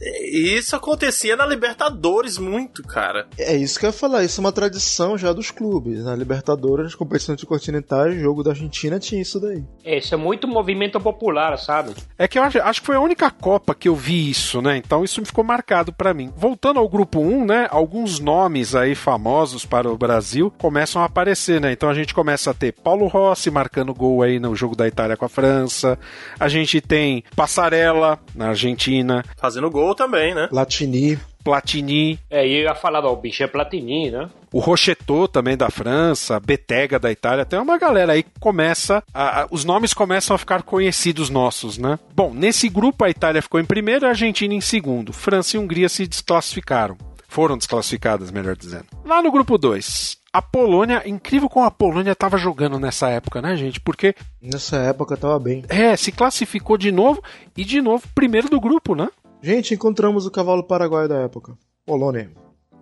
E 0.02 0.58
Isso 0.58 0.76
acontecia 0.76 1.36
na 1.36 1.46
Libertadores 1.46 2.38
muito, 2.38 2.84
cara. 2.84 3.28
É 3.38 3.56
isso 3.56 3.80
que 3.80 3.86
eu 3.86 3.90
ia 3.90 3.94
falar, 3.94 4.24
isso 4.24 4.40
é 4.40 4.44
uma 4.44 4.52
tradição 4.52 5.18
já 5.18 5.34
dos 5.34 5.52
clubes. 5.52 6.04
Na 6.04 6.16
Libertadores, 6.16 6.86
nas 6.86 6.96
competições 6.96 7.44
continentais, 7.44 8.20
jogo 8.20 8.44
da 8.44 8.52
Argentina 8.52 9.00
tinha 9.00 9.22
isso 9.22 9.40
daí. 9.40 9.64
Isso 9.86 10.14
é 10.14 10.18
muito 10.18 10.48
movimento 10.48 11.00
popular, 11.00 11.58
sabe? 11.58 11.94
É 12.18 12.28
que 12.28 12.38
eu 12.40 12.44
acho, 12.44 12.60
acho 12.60 12.82
que 12.82 12.86
foi 12.86 12.96
a 12.96 13.02
única 13.02 13.30
Copa 13.30 13.76
que 13.76 13.90
eu 13.90 13.96
vi 13.96 14.30
isso, 14.30 14.62
né? 14.62 14.78
Então 14.78 15.04
isso 15.04 15.24
ficou 15.26 15.44
marcado 15.44 15.92
pra 15.94 16.14
mim. 16.14 16.32
Voltando 16.36 16.80
ao 16.80 16.90
grupo 16.90 17.20
1, 17.20 17.46
né? 17.46 17.68
Alguns 17.70 18.20
nomes 18.20 18.76
aí 18.76 18.96
famosos 18.96 19.66
para 19.66 19.90
o 19.90 19.98
Brasil 19.98 20.52
começam 20.58 21.02
a 21.02 21.06
aparecer, 21.06 21.62
né? 21.62 21.72
Então 21.72 21.90
a 21.90 21.94
gente 21.94 22.14
começa 22.14 22.52
a 22.52 22.54
ter 22.54 22.72
Paulo 22.72 23.08
Rossi 23.08 23.52
marcando 23.52 23.94
gol 23.94 24.22
aí 24.22 24.40
no 24.40 24.56
jogo 24.56 24.76
da 24.76 24.88
Itália 24.88 25.18
com 25.18 25.26
a 25.26 25.30
França. 25.30 25.98
A 26.40 26.48
gente 26.48 26.82
tem 26.82 27.24
Passarella 27.36 28.20
na 28.36 28.50
Argentina. 28.50 29.24
Fazendo 29.38 29.70
gol 29.70 29.87
Gabigol 29.88 29.96
também, 29.96 30.34
né? 30.34 30.48
Platini. 30.48 31.18
Platini. 31.44 32.20
É, 32.30 32.46
e 32.46 32.58
eu 32.58 32.64
ia 32.64 32.76
falar, 32.76 33.06
ó, 33.06 33.14
o 33.14 33.16
bicho 33.16 33.42
é 33.44 33.48
Platini, 33.48 34.12
né? 34.12 34.30
O 34.52 34.60
Rocheteau 34.60 35.28
também 35.28 35.56
da 35.56 35.70
França, 35.70 36.40
Betega 36.40 37.00
da 37.00 37.12
Itália, 37.12 37.46
tem 37.46 37.60
uma 37.60 37.78
galera 37.78 38.14
aí 38.14 38.24
que 38.24 38.40
começa. 38.40 39.04
A, 39.14 39.44
a, 39.44 39.48
os 39.50 39.64
nomes 39.64 39.94
começam 39.94 40.36
a 40.36 40.38
ficar 40.38 40.64
conhecidos 40.64 41.30
nossos, 41.30 41.78
né? 41.78 41.98
Bom, 42.14 42.34
nesse 42.34 42.68
grupo 42.68 43.06
a 43.06 43.10
Itália 43.10 43.42
ficou 43.42 43.60
em 43.60 43.66
primeiro 43.66 44.06
e 44.06 44.08
a 44.08 44.10
Argentina 44.10 44.54
em 44.54 44.62
segundo. 44.62 45.14
França 45.14 45.56
e 45.56 45.60
Hungria 45.60 45.88
se 45.88 46.08
desclassificaram. 46.08 46.98
Foram 47.30 47.58
desclassificadas, 47.58 48.32
melhor 48.32 48.56
dizendo. 48.56 48.86
Lá 49.06 49.22
no 49.22 49.32
grupo 49.32 49.58
2, 49.58 50.18
a 50.32 50.42
Polônia, 50.42 51.04
incrível 51.06 51.50
como 51.50 51.66
a 51.66 51.72
Polônia 51.72 52.12
estava 52.12 52.38
jogando 52.38 52.80
nessa 52.80 53.10
época, 53.10 53.42
né, 53.42 53.56
gente? 53.56 53.80
Porque. 53.80 54.16
Nessa 54.42 54.78
época 54.78 55.18
tava 55.18 55.38
bem. 55.40 55.64
É, 55.68 55.96
se 55.96 56.12
classificou 56.12 56.78
de 56.78 56.92
novo 56.92 57.22
e 57.56 57.66
de 57.66 57.82
novo 57.82 58.04
primeiro 58.16 58.50
do 58.50 58.60
grupo, 58.60 58.96
né? 58.96 59.10
Gente, 59.42 59.74
encontramos 59.74 60.26
o 60.26 60.32
cavalo 60.32 60.64
paraguaio 60.64 61.08
da 61.08 61.18
época. 61.18 61.58
Polônia. 61.86 62.32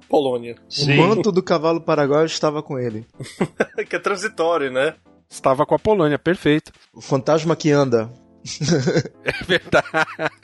Polônia. 0.07 0.56
O 0.82 0.98
manto 0.98 1.32
do 1.32 1.44
cavalo 1.44 1.82
paraguaio 1.82 2.26
estava 2.26 2.61
com 2.64 2.80
ele. 2.80 3.06
que 3.90 3.95
é 3.95 3.99
transitório, 3.99 4.72
né? 4.72 4.95
Estava 5.30 5.65
com 5.65 5.76
a 5.76 5.80
Polônia, 5.80 6.19
perfeito. 6.19 6.72
O 6.94 7.02
fantasma 7.02 7.56
que 7.56 7.72
anda. 7.72 8.10
é 9.26 9.44
verdade. 9.44 9.88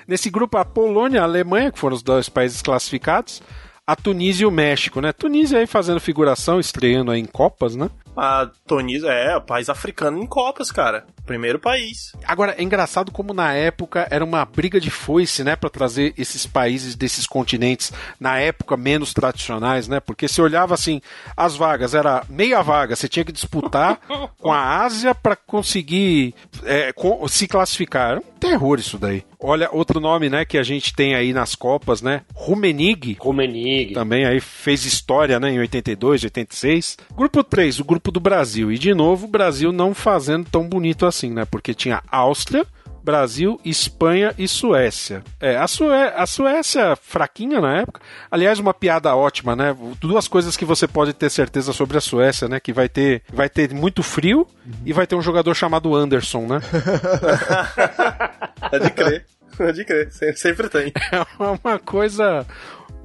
Nesse 0.08 0.30
grupo, 0.30 0.58
a 0.58 0.66
Polônia 0.66 1.18
e 1.18 1.22
a 1.22 1.24
Alemanha, 1.24 1.72
que 1.72 1.80
foram 1.80 1.96
os 1.96 2.04
dois 2.04 2.28
países 2.28 2.62
classificados, 2.62 3.42
a 3.86 3.96
Tunísia 3.96 4.44
e 4.44 4.48
o 4.48 4.52
México, 4.52 5.02
né? 5.02 5.14
Tunísia 5.14 5.60
aí 5.60 5.68
fazendo 5.68 6.00
figuração, 6.00 6.60
estreando 6.60 7.12
aí 7.12 7.20
em 7.20 7.26
Copas, 7.26 7.76
né? 7.76 7.90
A 8.16 8.50
Tunísia 8.66 9.10
é 9.10 9.36
o 9.38 9.42
país 9.42 9.70
africano 9.70 10.22
em 10.22 10.26
Copas, 10.26 10.72
cara. 10.72 11.06
Primeiro 11.26 11.60
país. 11.60 12.14
Agora, 12.26 12.56
é 12.58 12.64
engraçado 12.64 13.12
como 13.12 13.34
na 13.34 13.54
época 13.54 14.08
era 14.10 14.24
uma 14.24 14.44
briga 14.44 14.80
de 14.80 14.90
foice, 14.90 15.44
né, 15.44 15.56
para 15.56 15.70
trazer 15.70 16.14
esses 16.18 16.46
países 16.46 16.96
desses 16.96 17.28
continentes 17.28 17.92
na 18.20 18.40
época 18.40 18.76
menos 18.76 19.14
tradicionais, 19.14 19.88
né? 19.88 20.00
Porque 20.00 20.28
se 20.28 20.42
olhava 20.42 20.74
assim, 20.74 21.02
as 21.36 21.56
vagas 21.56 21.94
era 21.94 22.24
meia 22.30 22.62
vaga, 22.62 22.96
você 22.96 23.08
tinha 23.08 23.26
que 23.26 23.32
disputar 23.32 24.00
com 24.38 24.52
a 24.52 24.84
Ásia 24.84 25.14
para 25.14 25.36
conseguir 25.36 26.34
é, 26.64 26.94
se 27.30 27.48
classificar. 27.48 28.12
Era 28.12 28.20
um 28.20 28.40
terror 28.40 28.80
isso 28.80 28.98
daí. 28.98 29.24
Olha, 29.44 29.70
outro 29.72 30.00
nome, 30.00 30.30
né, 30.30 30.46
que 30.46 30.58
a 30.58 30.64
gente 30.64 30.94
tem 30.94 31.16
aí 31.16 31.34
nas 31.34 31.56
Copas, 31.56 32.02
né? 32.02 32.22
Rumenig. 32.34 33.18
Rumenig. 33.20 33.94
Também 33.94 34.24
aí 34.24 34.40
fez 34.40 34.86
história, 34.86 35.40
né, 35.40 35.50
em 35.52 35.60
82, 35.60 36.24
86. 36.26 36.98
Grupo 37.16 37.44
3, 37.44 37.80
o 37.80 37.84
grupo 37.84 38.12
do 38.12 38.20
Brasil. 38.20 38.72
E 38.72 38.78
de 38.78 38.94
novo, 38.94 39.26
o 39.26 39.30
Brasil 39.30 39.72
não 39.72 39.96
fazendo 39.96 40.48
tão 40.50 40.68
bonito 40.68 41.08
assim, 41.08 41.11
né? 41.34 41.46
Porque 41.46 41.74
tinha 41.74 42.02
Áustria, 42.10 42.66
Brasil, 43.04 43.60
Espanha 43.66 44.34
e 44.38 44.48
Suécia. 44.48 45.24
É, 45.40 45.58
a, 45.58 45.68
Sué 45.68 46.14
a 46.16 46.26
Suécia 46.26 46.96
fraquinha 46.96 47.60
na 47.60 47.80
época. 47.80 48.00
Aliás, 48.30 48.60
uma 48.60 48.74
piada 48.74 49.16
ótima, 49.16 49.56
né? 49.56 49.76
Duas 50.00 50.28
coisas 50.28 50.56
que 50.56 50.66
você 50.66 50.88
pode 50.88 51.14
ter 51.14 51.30
certeza 51.30 51.74
sobre 51.74 51.98
a 51.98 52.02
Suécia, 52.02 52.48
né? 52.48 52.60
Que 52.60 52.72
vai 52.72 52.88
ter, 52.88 53.24
vai 53.32 53.50
ter 53.50 53.74
muito 53.74 54.04
frio 54.04 54.48
uhum. 54.66 54.74
e 54.86 54.94
vai 54.94 55.08
ter 55.08 55.16
um 55.16 55.22
jogador 55.22 55.54
chamado 55.56 55.96
Anderson, 55.96 56.46
né? 56.46 56.62
Pode 58.70 58.90
crer. 58.92 59.26
Pode 59.58 59.86
crer. 59.86 60.12
Sempre 60.36 60.70
tem. 60.70 60.94
É 61.12 61.26
uma 61.64 61.80
coisa 61.80 62.46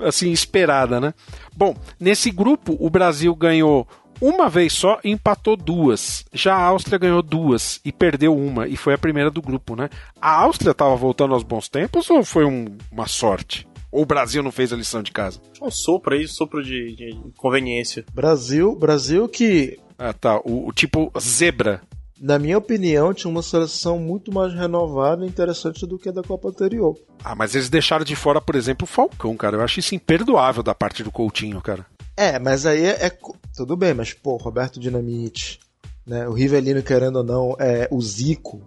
assim 0.01 0.31
esperada, 0.31 1.01
né? 1.01 1.15
Bom, 1.57 1.75
nesse 1.99 2.31
grupo 2.31 2.77
o 2.79 2.91
Brasil 2.91 3.35
ganhou 3.35 3.89
uma 4.21 4.49
vez 4.49 4.73
só 4.73 4.99
e 5.05 5.11
empatou 5.11 5.57
duas. 5.57 6.25
Já 6.33 6.55
a 6.55 6.65
Áustria 6.65 6.99
ganhou 6.99 7.23
duas 7.23 7.81
e 7.85 7.93
perdeu 7.93 8.37
uma, 8.37 8.67
e 8.67 8.77
foi 8.77 8.95
a 8.95 8.99
primeira 8.99 9.31
do 9.31 9.43
grupo, 9.43 9.77
né? 9.77 9.89
A 10.21 10.43
Áustria 10.43 10.73
estava 10.73 10.95
voltando 10.97 11.35
aos 11.35 11.43
bons 11.43 11.69
tempos 11.69 12.09
ou 12.11 12.25
foi 12.25 12.45
um, 12.45 12.67
uma 12.91 13.07
sorte? 13.07 13.67
Ou 13.91 14.03
o 14.03 14.07
Brasil 14.07 14.43
não 14.43 14.53
fez 14.53 14.73
a 14.73 14.77
lição 14.77 15.03
de 15.03 15.13
casa? 15.13 15.41
Um 15.61 15.71
sopro 15.71 16.15
aí, 16.15 16.27
sopro 16.29 16.63
de, 16.63 16.95
de 16.95 17.19
conveniência. 17.37 18.05
Brasil, 18.13 18.75
Brasil 18.75 19.29
que. 19.29 19.79
Ah, 19.99 20.13
tá. 20.13 20.39
O, 20.45 20.69
o 20.69 20.73
tipo 20.73 21.11
zebra. 21.19 21.81
Na 22.21 22.39
minha 22.39 22.57
opinião, 22.57 23.13
tinha 23.13 23.31
uma 23.31 23.43
seleção 23.43 23.99
muito 23.99 24.33
mais 24.33 24.53
renovada 24.55 25.25
e 25.25 25.29
interessante 25.29 25.87
do 25.87 25.99
que 25.99 26.09
a 26.09 26.13
da 26.13 26.23
Copa 26.23 26.49
anterior. 26.49 26.97
Ah, 27.23 27.35
mas 27.35 27.55
eles 27.55 27.69
deixaram 27.69 28.05
de 28.05 28.17
fora, 28.17 28.41
por 28.41 28.55
exemplo, 28.55 28.85
o 28.85 28.87
Falcão, 28.87 29.37
cara. 29.37 29.57
Eu 29.57 29.63
acho 29.63 29.81
isso 29.81 29.95
imperdoável 29.95 30.63
da 30.63 30.75
parte 30.75 31.03
do 31.03 31.13
Coutinho, 31.13 31.61
cara. 31.61 31.85
É, 32.17 32.39
mas 32.39 32.65
aí 32.65 32.85
é, 32.85 33.07
é, 33.07 33.13
Tudo 33.55 33.77
bem, 33.77 33.93
mas, 33.93 34.13
pô, 34.13 34.37
Roberto 34.37 34.81
Dinamite, 34.81 35.61
né? 36.07 36.27
O 36.29 36.33
Rivelino, 36.33 36.83
querendo 36.83 37.17
ou 37.17 37.25
não, 37.25 37.57
é 37.59 37.89
o 37.91 38.01
Zico. 38.01 38.63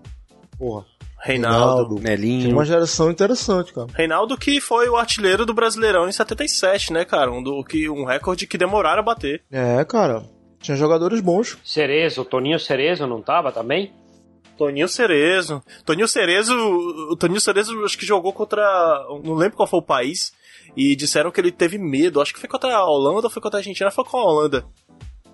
Porra. 0.57 0.85
Reinaldo, 1.21 1.95
Reinaldo 1.95 1.99
Nelinho. 1.99 2.41
Tinha 2.41 2.53
uma 2.53 2.65
geração 2.65 3.11
interessante, 3.11 3.73
cara. 3.73 3.88
Reinaldo 3.93 4.38
que 4.38 4.61
foi 4.61 4.88
o 4.88 4.95
artilheiro 4.95 5.45
do 5.45 5.53
Brasileirão 5.53 6.07
em 6.07 6.11
77, 6.11 6.93
né, 6.93 7.03
cara? 7.03 7.30
Um, 7.31 7.43
do, 7.43 7.61
que, 7.63 7.89
um 7.89 8.05
recorde 8.05 8.47
que 8.47 8.57
demoraram 8.57 9.01
a 9.01 9.05
bater. 9.05 9.43
É, 9.51 9.84
cara. 9.84 10.23
Tinha 10.61 10.77
jogadores 10.77 11.19
bons. 11.19 11.57
Cerezo, 11.63 12.23
Toninho 12.23 12.59
Cerezo 12.59 13.05
não 13.05 13.21
tava 13.21 13.51
também? 13.51 13.93
Toninho 14.57 14.88
Cerezo. 14.88 15.63
Toninho 15.85 16.07
Cerezo, 16.07 16.53
o 16.53 17.15
Toninho 17.15 17.39
Cerezo 17.39 17.84
acho 17.85 17.97
que 17.97 18.05
jogou 18.05 18.34
contra, 18.34 18.61
não 19.23 19.35
lembro 19.35 19.55
qual 19.55 19.67
foi 19.67 19.80
o 19.80 19.85
país, 19.85 20.34
e 20.75 20.95
disseram 20.95 21.31
que 21.31 21.39
ele 21.39 21.51
teve 21.51 21.77
medo. 21.77 22.21
Acho 22.21 22.33
que 22.33 22.39
foi 22.39 22.49
contra 22.49 22.75
a 22.75 22.85
Holanda 22.85 23.27
ou 23.27 23.29
foi 23.29 23.41
contra 23.41 23.57
a 23.57 23.61
Argentina, 23.61 23.91
foi 23.91 24.03
com 24.03 24.17
a 24.17 24.23
Holanda. 24.23 24.65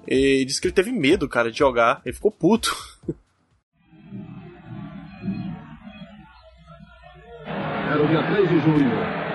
E 0.07 0.45
disse 0.45 0.61
que 0.61 0.67
ele 0.67 0.75
teve 0.75 0.91
medo, 0.91 1.27
cara, 1.27 1.51
de 1.51 1.57
jogar. 1.57 2.01
Ele 2.05 2.15
ficou 2.15 2.31
puto. 2.31 2.75
Era 7.45 8.03
o 8.03 8.07
dia 8.07 8.23
3 8.23 8.49
de 8.49 8.59
junho. 8.61 9.25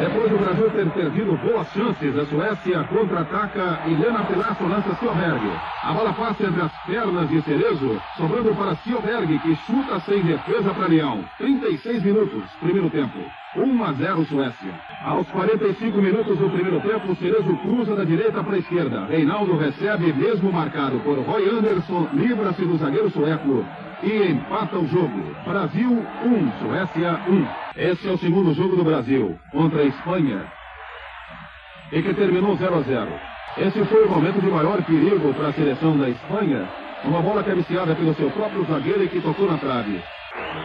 Depois 0.00 0.30
do 0.30 0.38
Brasil 0.38 0.70
ter 0.70 0.90
perdido 0.92 1.36
boas 1.36 1.68
chances, 1.74 2.16
a 2.16 2.24
Suécia 2.24 2.84
contra-ataca 2.84 3.82
e 3.86 3.94
Lena 3.94 4.24
Pilasso 4.24 4.64
lança 4.64 4.94
Silberg. 4.94 5.46
A 5.82 5.92
bola 5.92 6.10
passa 6.14 6.42
entre 6.42 6.62
as 6.62 6.72
pernas 6.86 7.28
de 7.28 7.42
Cerezo, 7.42 8.00
sobrando 8.16 8.54
para 8.54 8.76
Silberg, 8.76 9.38
que 9.40 9.54
chuta 9.56 10.00
sem 10.00 10.22
defesa 10.22 10.72
para 10.72 10.86
Leão. 10.86 11.22
36 11.36 12.02
minutos, 12.02 12.44
primeiro 12.60 12.88
tempo. 12.88 13.18
1 13.56 13.84
a 13.84 13.92
0 13.92 14.24
Suécia. 14.26 14.74
Aos 15.02 15.26
45 15.28 15.98
minutos 15.98 16.38
do 16.38 16.48
primeiro 16.50 16.80
tempo, 16.80 17.16
Cerezo 17.16 17.56
cruza 17.56 17.96
da 17.96 18.04
direita 18.04 18.44
para 18.44 18.54
a 18.54 18.58
esquerda. 18.58 19.06
Reinaldo 19.06 19.56
recebe, 19.56 20.12
mesmo 20.12 20.52
marcado 20.52 21.00
por 21.00 21.18
Roy 21.18 21.48
Anderson, 21.48 22.08
livra-se 22.12 22.64
do 22.64 22.76
zagueiro 22.76 23.10
sueco 23.10 23.66
e 24.04 24.30
empata 24.30 24.78
o 24.78 24.86
jogo. 24.86 25.34
Brasil 25.44 25.90
1, 25.90 26.52
Suécia 26.60 27.20
1. 27.28 27.46
Esse 27.76 28.08
é 28.08 28.12
o 28.12 28.18
segundo 28.18 28.54
jogo 28.54 28.76
do 28.76 28.84
Brasil 28.84 29.36
contra 29.50 29.80
a 29.80 29.84
Espanha 29.84 30.44
e 31.90 32.02
que 32.02 32.14
terminou 32.14 32.56
0 32.56 32.76
a 32.76 32.82
0. 32.82 33.10
Esse 33.58 33.84
foi 33.86 34.04
o 34.04 34.10
momento 34.10 34.40
de 34.40 34.48
maior 34.48 34.80
perigo 34.84 35.34
para 35.34 35.48
a 35.48 35.52
seleção 35.52 35.98
da 35.98 36.08
Espanha. 36.08 36.68
Uma 37.04 37.20
bola 37.20 37.42
cabeceada 37.42 37.96
pelo 37.96 38.14
seu 38.14 38.30
próprio 38.30 38.64
zagueiro 38.66 39.02
e 39.02 39.08
que 39.08 39.20
tocou 39.20 39.50
na 39.50 39.58
trave. 39.58 40.00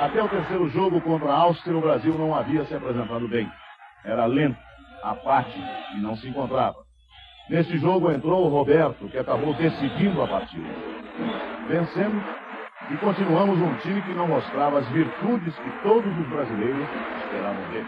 Até 0.02 0.24
o 0.24 0.30
terceiro 0.30 0.70
jogo 0.70 1.02
contra 1.02 1.30
a 1.30 1.38
Áustria, 1.38 1.78
o 1.78 1.82
Brasil 1.82 2.14
não 2.18 2.36
havia 2.36 2.66
se 2.66 2.74
apresentado 2.74 3.28
bem. 3.28 3.50
Era 4.04 4.26
lento, 4.26 4.58
apático 5.04 5.60
e 5.96 6.02
não 6.02 6.16
se 6.16 6.28
encontrava. 6.28 6.78
Neste 7.50 7.78
jogo 7.78 8.12
entrou 8.12 8.46
o 8.46 8.50
Roberto, 8.50 9.08
que 9.08 9.18
acabou 9.18 9.54
decidindo 9.54 10.22
a 10.22 10.28
partida. 10.28 10.68
Vencemos 11.68 12.24
e 12.92 12.98
continuamos 12.98 13.60
um 13.60 13.76
time 13.78 14.02
que 14.02 14.14
não 14.14 14.28
mostrava 14.28 14.80
as 14.80 14.88
virtudes 14.90 15.56
que 15.56 15.84
todos 15.84 16.12
os 16.18 16.28
brasileiros 16.28 16.88
esperavam 17.24 17.72
dele. 17.72 17.88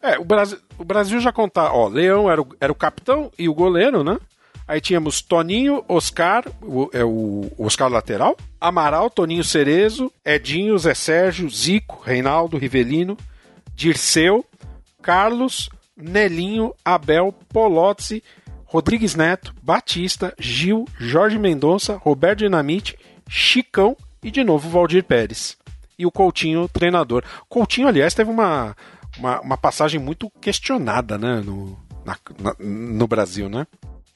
É, 0.00 0.18
o 0.18 0.24
Brasil, 0.24 0.58
o 0.78 0.84
Brasil 0.84 1.20
já 1.20 1.32
contava, 1.32 1.74
ó, 1.74 1.88
Leão 1.88 2.30
era 2.30 2.40
o, 2.40 2.48
era 2.60 2.70
o 2.70 2.76
capitão 2.76 3.30
e 3.38 3.48
o 3.48 3.54
goleiro, 3.54 4.04
né? 4.04 4.18
Aí 4.68 4.82
tínhamos 4.82 5.22
Toninho, 5.22 5.82
Oscar, 5.88 6.44
o, 6.62 6.90
é 6.92 7.02
o 7.02 7.50
Oscar 7.56 7.88
lateral, 7.88 8.36
Amaral, 8.60 9.08
Toninho 9.08 9.42
Cerezo, 9.42 10.12
Edinho, 10.22 10.76
Zé 10.78 10.92
Sérgio, 10.92 11.48
Zico, 11.48 12.02
Reinaldo, 12.04 12.58
Rivelino, 12.58 13.16
Dirceu, 13.74 14.44
Carlos, 15.00 15.70
Nelinho, 15.96 16.74
Abel, 16.84 17.32
Polozzi, 17.48 18.22
Rodrigues 18.66 19.14
Neto, 19.14 19.54
Batista, 19.62 20.34
Gil, 20.38 20.84
Jorge 20.98 21.38
Mendonça, 21.38 21.96
Roberto 21.96 22.40
Dinamite, 22.40 22.98
Chicão 23.26 23.96
e 24.22 24.30
de 24.30 24.44
novo 24.44 24.68
Valdir 24.68 25.02
Pérez. 25.02 25.56
E 25.98 26.04
o 26.04 26.12
Coutinho, 26.12 26.68
treinador. 26.68 27.24
Coutinho, 27.48 27.88
aliás, 27.88 28.12
teve 28.12 28.30
uma, 28.30 28.76
uma, 29.18 29.40
uma 29.40 29.56
passagem 29.56 29.98
muito 29.98 30.30
questionada 30.42 31.16
né, 31.16 31.42
no, 31.42 31.78
na, 32.04 32.18
na, 32.38 32.54
no 32.58 33.06
Brasil, 33.06 33.48
né? 33.48 33.66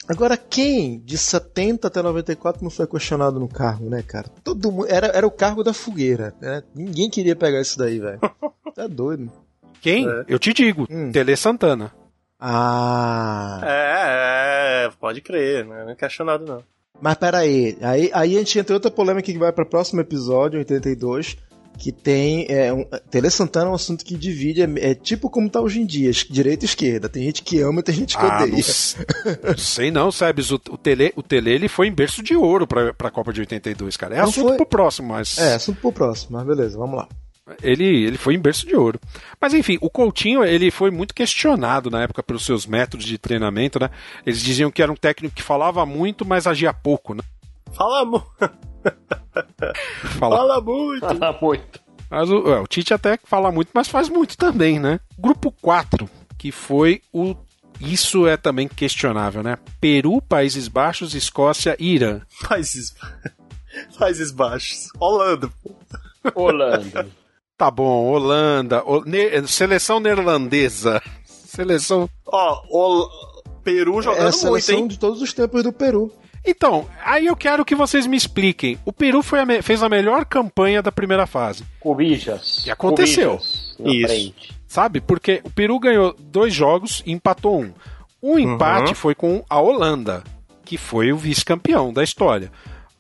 Agora, 0.08 0.36
quem 0.36 0.98
de 1.00 1.16
70 1.16 1.88
até 1.88 2.02
94 2.02 2.62
não 2.62 2.70
foi 2.70 2.86
questionado 2.86 3.38
no 3.38 3.48
cargo, 3.48 3.88
né, 3.88 4.02
cara? 4.02 4.28
Todo 4.42 4.72
mundo. 4.72 4.86
Era, 4.88 5.06
era 5.08 5.26
o 5.26 5.30
cargo 5.30 5.62
da 5.62 5.72
fogueira. 5.72 6.34
Né? 6.40 6.62
Ninguém 6.74 7.08
queria 7.08 7.36
pegar 7.36 7.60
isso 7.60 7.78
daí, 7.78 7.98
velho. 7.98 8.20
Tá 8.74 8.86
doido. 8.86 9.30
Quem? 9.82 10.08
É. 10.08 10.24
Eu 10.26 10.38
te 10.38 10.54
digo, 10.54 10.86
hum. 10.90 11.12
Tele 11.12 11.36
Santana. 11.36 11.92
Ah. 12.40 13.60
É, 13.62 14.86
é, 14.86 14.90
pode 14.98 15.20
crer, 15.20 15.66
não 15.66 15.90
é 15.90 15.94
questionado 15.94 16.46
não. 16.46 16.64
Mas 17.00 17.16
peraí, 17.16 17.76
aí, 17.82 18.10
aí 18.14 18.36
a 18.36 18.38
gente 18.38 18.58
entra 18.58 18.72
em 18.72 18.76
outra 18.76 18.90
polêmica 18.90 19.30
que 19.30 19.38
vai 19.38 19.52
para 19.52 19.64
o 19.64 19.68
próximo 19.68 20.00
episódio, 20.00 20.58
82, 20.58 21.36
que 21.78 21.90
tem. 21.92 22.46
É, 22.48 22.72
um, 22.72 22.84
Tele 23.10 23.30
Santana 23.30 23.66
é 23.66 23.70
um 23.70 23.74
assunto 23.74 24.04
que 24.04 24.16
divide, 24.16 24.62
é, 24.62 24.90
é 24.90 24.94
tipo 24.94 25.28
como 25.30 25.48
tá 25.50 25.60
hoje 25.60 25.80
em 25.80 25.86
dia, 25.86 26.10
direita 26.30 26.64
e 26.64 26.66
esquerda. 26.68 27.08
Tem 27.08 27.24
gente 27.24 27.42
que 27.42 27.60
ama 27.60 27.80
e 27.80 27.82
tem 27.82 27.94
gente 27.94 28.16
que 28.16 28.24
Ah, 28.24 28.42
odeia. 28.44 28.56
não 29.42 29.56
sei 29.58 29.90
não, 29.90 30.10
Sebes. 30.12 30.50
O, 30.50 30.56
o 30.70 30.76
Tele, 30.78 31.12
o 31.16 31.22
Tele 31.22 31.50
ele 31.50 31.68
foi 31.68 31.88
em 31.88 31.92
berço 31.92 32.22
de 32.22 32.34
ouro 32.36 32.66
pra, 32.66 32.92
pra 32.94 33.10
Copa 33.10 33.32
de 33.32 33.40
82, 33.40 33.96
cara. 33.96 34.14
É 34.14 34.18
Não 34.18 34.24
assunto 34.28 34.48
foi? 34.48 34.56
pro 34.56 34.66
próximo, 34.66 35.08
mas. 35.08 35.38
É, 35.38 35.54
assunto 35.54 35.80
pro 35.80 35.92
próximo, 35.92 36.36
mas 36.36 36.46
beleza, 36.46 36.78
vamos 36.78 36.96
lá. 36.96 37.08
Ele, 37.60 37.84
ele 37.84 38.16
foi 38.16 38.34
em 38.34 38.38
berço 38.38 38.64
de 38.66 38.76
ouro. 38.76 39.00
Mas 39.40 39.52
enfim, 39.52 39.76
o 39.80 39.90
Coutinho 39.90 40.44
ele 40.44 40.70
foi 40.70 40.90
muito 40.92 41.12
questionado 41.12 41.90
na 41.90 42.02
época 42.02 42.22
pelos 42.22 42.44
seus 42.46 42.66
métodos 42.66 43.04
de 43.04 43.18
treinamento, 43.18 43.80
né? 43.80 43.90
Eles 44.24 44.40
diziam 44.40 44.70
que 44.70 44.80
era 44.80 44.92
um 44.92 44.96
técnico 44.96 45.34
que 45.34 45.42
falava 45.42 45.84
muito, 45.84 46.24
mas 46.24 46.46
agia 46.46 46.72
pouco, 46.72 47.14
né? 47.14 47.22
Fala, 47.72 48.24
Fala, 50.18 50.36
fala 50.36 50.60
muito. 50.60 51.00
Fala 51.06 51.38
muito. 51.40 51.80
Mas 52.10 52.28
o, 52.30 52.52
é, 52.52 52.60
o 52.60 52.66
Tite 52.66 52.92
até 52.92 53.18
fala 53.24 53.50
muito, 53.50 53.70
mas 53.72 53.88
faz 53.88 54.08
muito 54.08 54.36
também, 54.36 54.78
né? 54.78 55.00
Grupo 55.18 55.50
4, 55.62 56.08
que 56.38 56.52
foi 56.52 57.00
o. 57.12 57.34
Isso 57.80 58.26
é 58.26 58.36
também 58.36 58.68
questionável, 58.68 59.42
né? 59.42 59.56
Peru, 59.80 60.20
Países 60.22 60.68
Baixos, 60.68 61.14
Escócia 61.14 61.74
e 61.80 61.94
Irã. 61.94 62.20
Países, 62.48 62.94
Países 63.98 64.30
Baixos. 64.30 64.88
Holanda. 64.98 65.50
Holanda. 66.34 67.06
Tá 67.54 67.70
bom, 67.70 68.06
Holanda, 68.06 68.82
o- 68.84 69.04
ne- 69.04 69.46
seleção 69.46 70.00
neerlandesa. 70.00 71.00
Seleção. 71.24 72.08
Ó, 72.26 72.62
o 72.68 73.08
Peru 73.62 74.00
É 74.00 74.02
jogando 74.02 74.18
a 74.20 74.22
muito, 74.24 74.36
seleção 74.38 74.78
hein? 74.78 74.88
de 74.88 74.98
todos 74.98 75.22
os 75.22 75.32
tempos 75.32 75.62
do 75.62 75.72
Peru. 75.72 76.10
Então, 76.44 76.86
aí 77.04 77.26
eu 77.26 77.36
quero 77.36 77.64
que 77.64 77.74
vocês 77.74 78.06
me 78.06 78.16
expliquem. 78.16 78.78
O 78.84 78.92
Peru 78.92 79.22
foi 79.22 79.40
a 79.40 79.62
fez 79.62 79.82
a 79.82 79.88
melhor 79.88 80.24
campanha 80.24 80.82
da 80.82 80.90
primeira 80.90 81.26
fase. 81.26 81.64
Cobijas. 81.78 82.62
Que 82.64 82.70
aconteceu. 82.70 83.38
Cobijas 83.38 83.76
na 83.78 83.92
Isso. 83.92 84.06
frente. 84.08 84.52
Sabe? 84.66 85.00
Porque 85.00 85.40
o 85.44 85.50
Peru 85.50 85.78
ganhou 85.78 86.16
dois 86.18 86.52
jogos 86.52 87.02
e 87.06 87.12
empatou 87.12 87.60
um. 87.62 87.72
O 88.20 88.38
empate 88.38 88.88
Uhum. 88.90 88.94
foi 88.94 89.14
com 89.14 89.44
a 89.48 89.60
Holanda, 89.60 90.22
que 90.64 90.76
foi 90.76 91.12
o 91.12 91.16
vice-campeão 91.16 91.92
da 91.92 92.02
história. 92.02 92.50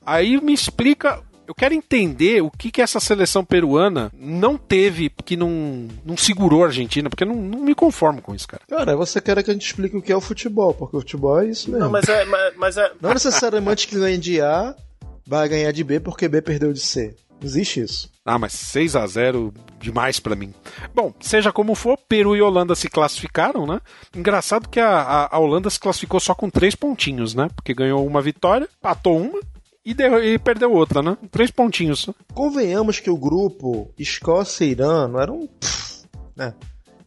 Aí 0.04 0.40
me 0.40 0.52
explica. 0.52 1.20
Eu 1.46 1.54
quero 1.54 1.74
entender 1.74 2.42
o 2.42 2.50
que, 2.50 2.70
que 2.70 2.80
essa 2.80 3.00
seleção 3.00 3.44
peruana 3.44 4.10
não 4.16 4.56
teve, 4.56 5.10
que 5.24 5.36
não, 5.36 5.88
não 6.04 6.16
segurou 6.16 6.62
a 6.62 6.66
Argentina, 6.66 7.10
porque 7.10 7.24
eu 7.24 7.28
não, 7.28 7.34
não 7.36 7.58
me 7.60 7.74
conformo 7.74 8.22
com 8.22 8.34
isso, 8.34 8.46
cara. 8.48 8.62
Cara, 8.68 8.96
você 8.96 9.20
quer 9.20 9.42
que 9.42 9.50
a 9.50 9.52
gente 9.52 9.66
explique 9.66 9.96
o 9.96 10.02
que 10.02 10.12
é 10.12 10.16
o 10.16 10.20
futebol, 10.20 10.72
porque 10.72 10.96
o 10.96 11.00
futebol 11.00 11.40
é 11.40 11.46
isso 11.48 11.68
mesmo. 11.70 11.84
Não, 11.84 11.90
mas 11.90 12.08
é, 12.08 12.24
mas, 12.24 12.56
mas 12.56 12.76
é. 12.76 12.92
Não 13.00 13.12
necessariamente 13.12 13.88
que 13.88 13.96
ganha 13.98 14.16
de 14.18 14.40
A 14.40 14.74
vai 15.26 15.48
ganhar 15.48 15.72
de 15.72 15.82
B 15.84 15.98
porque 16.00 16.28
B 16.28 16.40
perdeu 16.40 16.72
de 16.72 16.80
C. 16.80 17.14
Não 17.40 17.46
existe 17.48 17.80
isso. 17.80 18.10
Ah, 18.24 18.38
mas 18.38 18.52
6 18.52 18.94
a 18.94 19.04
0 19.04 19.52
demais 19.80 20.20
pra 20.20 20.36
mim. 20.36 20.54
Bom, 20.94 21.12
seja 21.20 21.50
como 21.52 21.74
for, 21.74 21.98
Peru 22.08 22.36
e 22.36 22.40
Holanda 22.40 22.76
se 22.76 22.88
classificaram, 22.88 23.66
né? 23.66 23.80
Engraçado 24.16 24.68
que 24.68 24.78
a, 24.78 24.88
a- 25.00 25.28
a 25.36 25.38
Holanda 25.40 25.68
se 25.68 25.80
classificou 25.80 26.20
só 26.20 26.34
com 26.36 26.48
três 26.48 26.76
pontinhos, 26.76 27.34
né? 27.34 27.48
Porque 27.56 27.74
ganhou 27.74 28.06
uma 28.06 28.22
vitória, 28.22 28.68
patou 28.80 29.18
uma 29.20 29.40
e, 29.84 29.92
e 29.92 30.38
perdeu 30.38 30.72
outra, 30.72 31.02
né? 31.02 31.16
Três 31.30 31.50
pontinhos. 31.50 32.08
Convenhamos 32.34 33.00
que 33.00 33.10
o 33.10 33.16
grupo 33.16 33.92
Escócia 33.98 34.64
e 34.64 34.70
Irã 34.70 35.08
não 35.08 35.20
era 35.20 35.32
um. 35.32 35.46
pff, 35.46 36.06
né? 36.36 36.54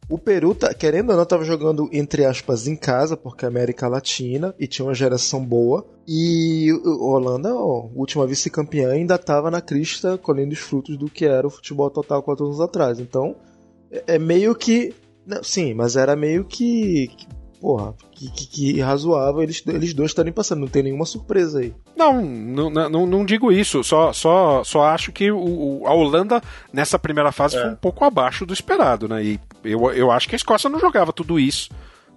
O 0.07 0.19
Peru, 0.19 0.53
tá, 0.53 0.71
querendo 0.71 1.09
ou 1.09 1.15
não, 1.15 1.23
estava 1.23 1.43
jogando, 1.43 1.89
entre 1.91 2.25
aspas, 2.25 2.67
em 2.67 2.75
casa, 2.75 3.17
porque 3.17 3.43
é 3.43 3.47
América 3.47 3.87
Latina 3.87 4.53
e 4.59 4.67
tinha 4.67 4.85
uma 4.85 4.93
geração 4.93 5.43
boa. 5.43 5.83
E 6.07 6.71
Holanda, 6.83 7.55
ó, 7.55 7.89
última 7.95 8.27
vice-campeã, 8.27 8.91
ainda 8.91 9.15
estava 9.15 9.49
na 9.49 9.61
crista 9.61 10.15
colhendo 10.17 10.53
os 10.53 10.59
frutos 10.59 10.95
do 10.95 11.09
que 11.09 11.25
era 11.25 11.47
o 11.47 11.49
futebol 11.49 11.89
total 11.89 12.21
quatro 12.21 12.45
anos 12.45 12.61
atrás. 12.61 12.99
Então, 12.99 13.35
é, 13.89 14.15
é 14.15 14.19
meio 14.19 14.53
que. 14.53 14.93
não, 15.25 15.43
sim, 15.43 15.73
mas 15.73 15.95
era 15.95 16.15
meio 16.15 16.45
que. 16.45 17.07
que, 17.07 17.27
porra, 17.65 17.95
que, 18.11 18.29
que, 18.29 18.45
que 18.45 18.79
razoável 18.79 19.41
eles, 19.41 19.63
eles 19.65 19.91
dois 19.91 20.11
estarem 20.11 20.31
passando. 20.31 20.59
Não 20.59 20.67
tem 20.67 20.83
nenhuma 20.83 21.03
surpresa 21.05 21.61
aí. 21.61 21.73
Não, 21.97 22.21
não, 22.23 22.69
não, 22.69 23.05
não 23.07 23.25
digo 23.25 23.51
isso. 23.51 23.83
Só, 23.83 24.13
só, 24.13 24.63
só 24.63 24.83
acho 24.83 25.11
que 25.11 25.31
o, 25.31 25.81
o- 25.81 25.87
a 25.87 25.93
Holanda, 25.95 26.39
nessa 26.71 26.99
primeira 26.99 27.31
fase, 27.31 27.59
foi 27.59 27.71
um 27.71 27.75
pouco 27.75 28.05
abaixo 28.05 28.45
do 28.45 28.53
esperado, 28.53 29.07
né? 29.07 29.23
E 29.23 29.39
eu, 29.63 29.91
eu 29.93 30.11
acho 30.11 30.29
que 30.29 30.35
a 30.35 30.37
Escócia 30.37 30.69
não 30.69 30.79
jogava 30.79 31.11
tudo 31.11 31.39
isso 31.39 31.71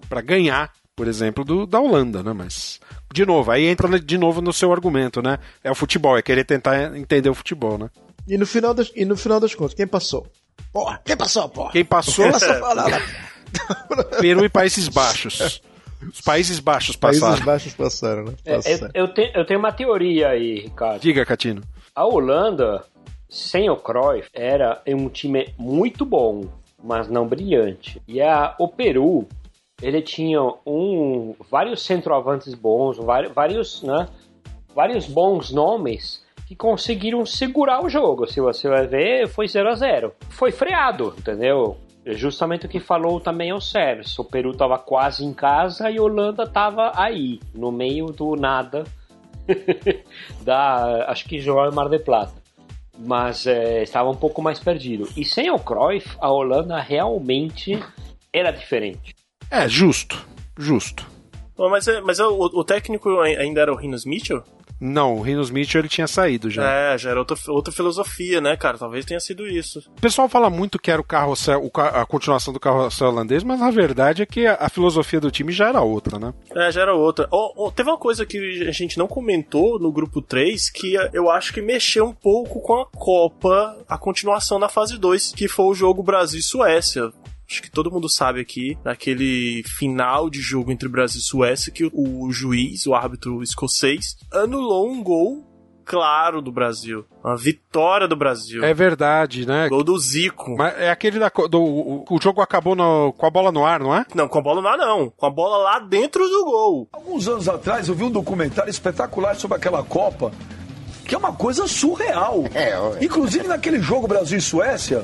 pra 0.07 0.21
ganhar, 0.21 0.71
por 0.95 1.07
exemplo, 1.07 1.43
do, 1.43 1.65
da 1.65 1.79
Holanda, 1.79 2.21
né? 2.21 2.31
Mas, 2.31 2.79
de 3.11 3.25
novo, 3.25 3.49
aí 3.49 3.65
entra 3.65 3.99
de 3.99 4.17
novo 4.19 4.41
no 4.41 4.53
seu 4.53 4.71
argumento, 4.71 5.19
né? 5.19 5.39
É 5.63 5.71
o 5.71 5.75
futebol, 5.75 6.15
é 6.15 6.21
querer 6.21 6.43
tentar 6.43 6.95
entender 6.95 7.29
o 7.31 7.33
futebol, 7.33 7.75
né? 7.79 7.89
E 8.27 8.37
no 8.37 8.45
final 8.45 8.71
das, 8.75 8.91
e 8.95 9.03
no 9.03 9.17
final 9.17 9.39
das 9.39 9.55
contas, 9.55 9.73
quem 9.73 9.87
passou? 9.87 10.27
Porra, 10.71 11.01
quem 11.03 11.17
passou, 11.17 11.49
porra? 11.49 11.71
Quem 11.71 11.83
passou? 11.83 12.31
Só 12.37 12.59
falava. 12.59 13.01
Peru 14.19 14.45
e 14.45 14.49
Países 14.49 14.87
Baixos. 14.87 15.61
Os 16.01 16.21
Países 16.21 16.59
Baixos 16.59 16.95
passaram. 16.95 17.27
Países 17.27 17.45
Baixos 17.45 17.73
passaram, 17.73 18.23
né? 18.23 18.33
É, 18.45 18.55
Passaram. 18.55 18.91
eu, 18.93 19.05
eu 19.05 19.07
tenho, 19.13 19.31
eu 19.35 19.45
tenho 19.45 19.59
uma 19.59 19.71
teoria 19.71 20.29
aí, 20.29 20.59
Ricardo. 20.61 21.01
Diga, 21.01 21.25
Catino. 21.25 21.61
A 21.93 22.05
Holanda, 22.05 22.85
sem 23.29 23.69
o 23.69 23.75
Cruyff, 23.75 24.29
era 24.33 24.81
um 24.87 25.09
time 25.09 25.53
muito 25.57 26.05
bom, 26.05 26.45
mas 26.81 27.09
não 27.09 27.27
brilhante. 27.27 28.01
E 28.07 28.21
a, 28.21 28.55
o 28.57 28.69
Peru, 28.69 29.27
ele 29.81 30.01
tinha 30.01 30.41
um, 30.65 31.35
vários 31.49 31.85
centroavantes 31.85 32.53
bons, 32.53 32.97
vários, 32.97 33.33
vários, 33.33 33.83
né, 33.83 34.07
vários 34.73 35.05
bons 35.05 35.51
nomes 35.51 36.23
que 36.47 36.55
conseguiram 36.55 37.25
segurar 37.25 37.83
o 37.83 37.89
jogo. 37.89 38.25
Se 38.25 38.39
você 38.39 38.67
vai 38.67 38.87
ver, 38.87 39.27
foi 39.27 39.47
0 39.47 39.69
a 39.69 39.75
0 39.75 40.13
Foi 40.29 40.51
freado, 40.51 41.13
entendeu? 41.17 41.77
É 42.05 42.13
Justamente 42.13 42.65
o 42.65 42.69
que 42.69 42.79
falou 42.79 43.19
também 43.19 43.53
o 43.53 43.59
Sérgio. 43.61 44.21
O 44.21 44.23
Peru 44.23 44.51
estava 44.51 44.77
quase 44.79 45.23
em 45.25 45.33
casa 45.33 45.89
e 45.91 45.97
a 45.97 46.01
Holanda 46.01 46.43
estava 46.43 46.91
aí, 46.95 47.39
no 47.53 47.71
meio 47.71 48.07
do 48.07 48.35
nada 48.35 48.83
da, 50.41 51.05
acho 51.09 51.25
que 51.25 51.39
jogava 51.39 51.69
em 51.71 51.75
Mar 51.75 51.89
del 51.89 51.99
Plata. 51.99 52.33
Mas 52.97 53.47
é, 53.47 53.83
estava 53.83 54.09
um 54.09 54.15
pouco 54.15 54.41
mais 54.41 54.59
perdido. 54.59 55.07
E 55.15 55.23
sem 55.23 55.49
o 55.49 55.57
Cruyff, 55.59 56.17
a 56.19 56.29
Holanda 56.29 56.79
realmente 56.79 57.79
era 58.33 58.51
diferente. 58.51 59.15
É, 59.49 59.67
justo. 59.69 60.25
Justo. 60.57 61.07
Mas, 61.57 61.87
é, 61.87 62.01
mas 62.01 62.19
é, 62.19 62.25
o, 62.25 62.37
o 62.37 62.63
técnico 62.63 63.19
ai- 63.19 63.35
ainda 63.37 63.61
era 63.61 63.71
o 63.71 63.75
Rinos 63.75 64.05
Mitchell? 64.05 64.43
Não, 64.79 65.15
o 65.15 65.21
Rinos 65.21 65.51
Mitchell 65.51 65.81
ele 65.81 65.89
tinha 65.89 66.07
saído 66.07 66.49
já. 66.49 66.63
É, 66.63 66.97
já 66.97 67.09
era 67.09 67.19
outra, 67.19 67.37
outra 67.49 67.73
filosofia, 67.73 68.39
né, 68.39 68.55
cara? 68.55 68.77
Talvez 68.77 69.05
tenha 69.05 69.19
sido 69.19 69.47
isso. 69.47 69.79
O 69.97 70.01
pessoal 70.01 70.29
fala 70.29 70.49
muito 70.49 70.79
que 70.79 70.89
era 70.91 71.01
o 71.01 71.03
carrossel, 71.03 71.63
o 71.63 71.79
a 71.79 72.05
continuação 72.05 72.53
do 72.53 72.59
carrossel 72.59 73.07
holandês, 73.09 73.43
mas 73.43 73.61
a 73.61 73.71
verdade 73.71 74.21
é 74.21 74.25
que 74.25 74.45
a, 74.45 74.55
a 74.59 74.69
filosofia 74.69 75.19
do 75.19 75.31
time 75.31 75.51
já 75.51 75.69
era 75.69 75.81
outra, 75.81 76.19
né? 76.19 76.33
É, 76.55 76.71
já 76.71 76.81
era 76.81 76.93
outra. 76.93 77.27
Ó, 77.31 77.67
ó, 77.67 77.71
teve 77.71 77.89
uma 77.89 77.97
coisa 77.97 78.25
que 78.25 78.67
a 78.67 78.71
gente 78.71 78.97
não 78.97 79.07
comentou 79.07 79.79
no 79.79 79.91
grupo 79.91 80.21
3 80.21 80.69
que 80.69 80.95
eu 81.13 81.29
acho 81.29 81.53
que 81.53 81.61
mexeu 81.61 82.05
um 82.05 82.13
pouco 82.13 82.61
com 82.61 82.81
a 82.81 82.85
Copa, 82.85 83.77
a 83.87 83.97
continuação 83.97 84.59
da 84.59 84.69
fase 84.69 84.97
2, 84.97 85.33
que 85.33 85.47
foi 85.47 85.65
o 85.65 85.73
jogo 85.73 86.03
Brasil 86.03 86.39
e 86.39 86.43
Suécia. 86.43 87.11
Acho 87.49 87.61
que 87.63 87.71
todo 87.71 87.89
mundo 87.91 88.07
sabe 88.07 88.39
aqui, 88.39 88.77
naquele 88.85 89.63
final 89.65 90.29
de 90.29 90.39
jogo 90.39 90.71
entre 90.71 90.87
Brasil 90.87 91.19
e 91.19 91.23
Suécia, 91.23 91.71
que 91.73 91.89
o 91.91 92.31
juiz, 92.31 92.85
o 92.85 92.93
árbitro 92.93 93.41
escocês, 93.41 94.15
anulou 94.31 94.87
um 94.91 95.01
gol 95.03 95.45
claro 95.83 96.43
do 96.43 96.51
Brasil. 96.51 97.03
Uma 97.23 97.35
vitória 97.35 98.07
do 98.07 98.15
Brasil. 98.15 98.63
É 98.63 98.71
verdade, 98.71 99.47
né? 99.47 99.67
Gol 99.67 99.83
do 99.83 99.97
Zico. 99.97 100.55
Mas 100.55 100.77
é 100.77 100.91
aquele 100.91 101.17
da, 101.17 101.29
do. 101.49 101.59
O, 101.59 102.05
o 102.07 102.21
jogo 102.21 102.41
acabou 102.41 102.75
no- 102.75 103.11
com 103.13 103.25
a 103.25 103.29
bola 103.31 103.51
no 103.51 103.65
ar, 103.65 103.79
não 103.79 103.95
é? 103.95 104.05
Não, 104.13 104.27
com 104.27 104.37
a 104.37 104.41
bola 104.43 104.61
no 104.61 104.67
ar 104.67 104.77
não. 104.77 105.09
Com 105.09 105.25
a 105.25 105.31
bola 105.31 105.57
lá 105.57 105.79
dentro 105.79 106.23
do 106.29 106.45
gol. 106.45 106.87
Alguns 106.93 107.27
anos 107.27 107.49
atrás 107.49 107.87
eu 107.89 107.95
vi 107.95 108.03
um 108.03 108.11
documentário 108.11 108.69
espetacular 108.69 109.35
sobre 109.35 109.57
aquela 109.57 109.81
Copa, 109.83 110.31
que 111.07 111.15
é 111.15 111.17
uma 111.17 111.33
coisa 111.33 111.67
surreal. 111.67 112.43
Inclusive 113.01 113.47
naquele 113.47 113.81
jogo 113.81 114.07
Brasil 114.07 114.37
e 114.37 114.41
Suécia, 114.41 115.03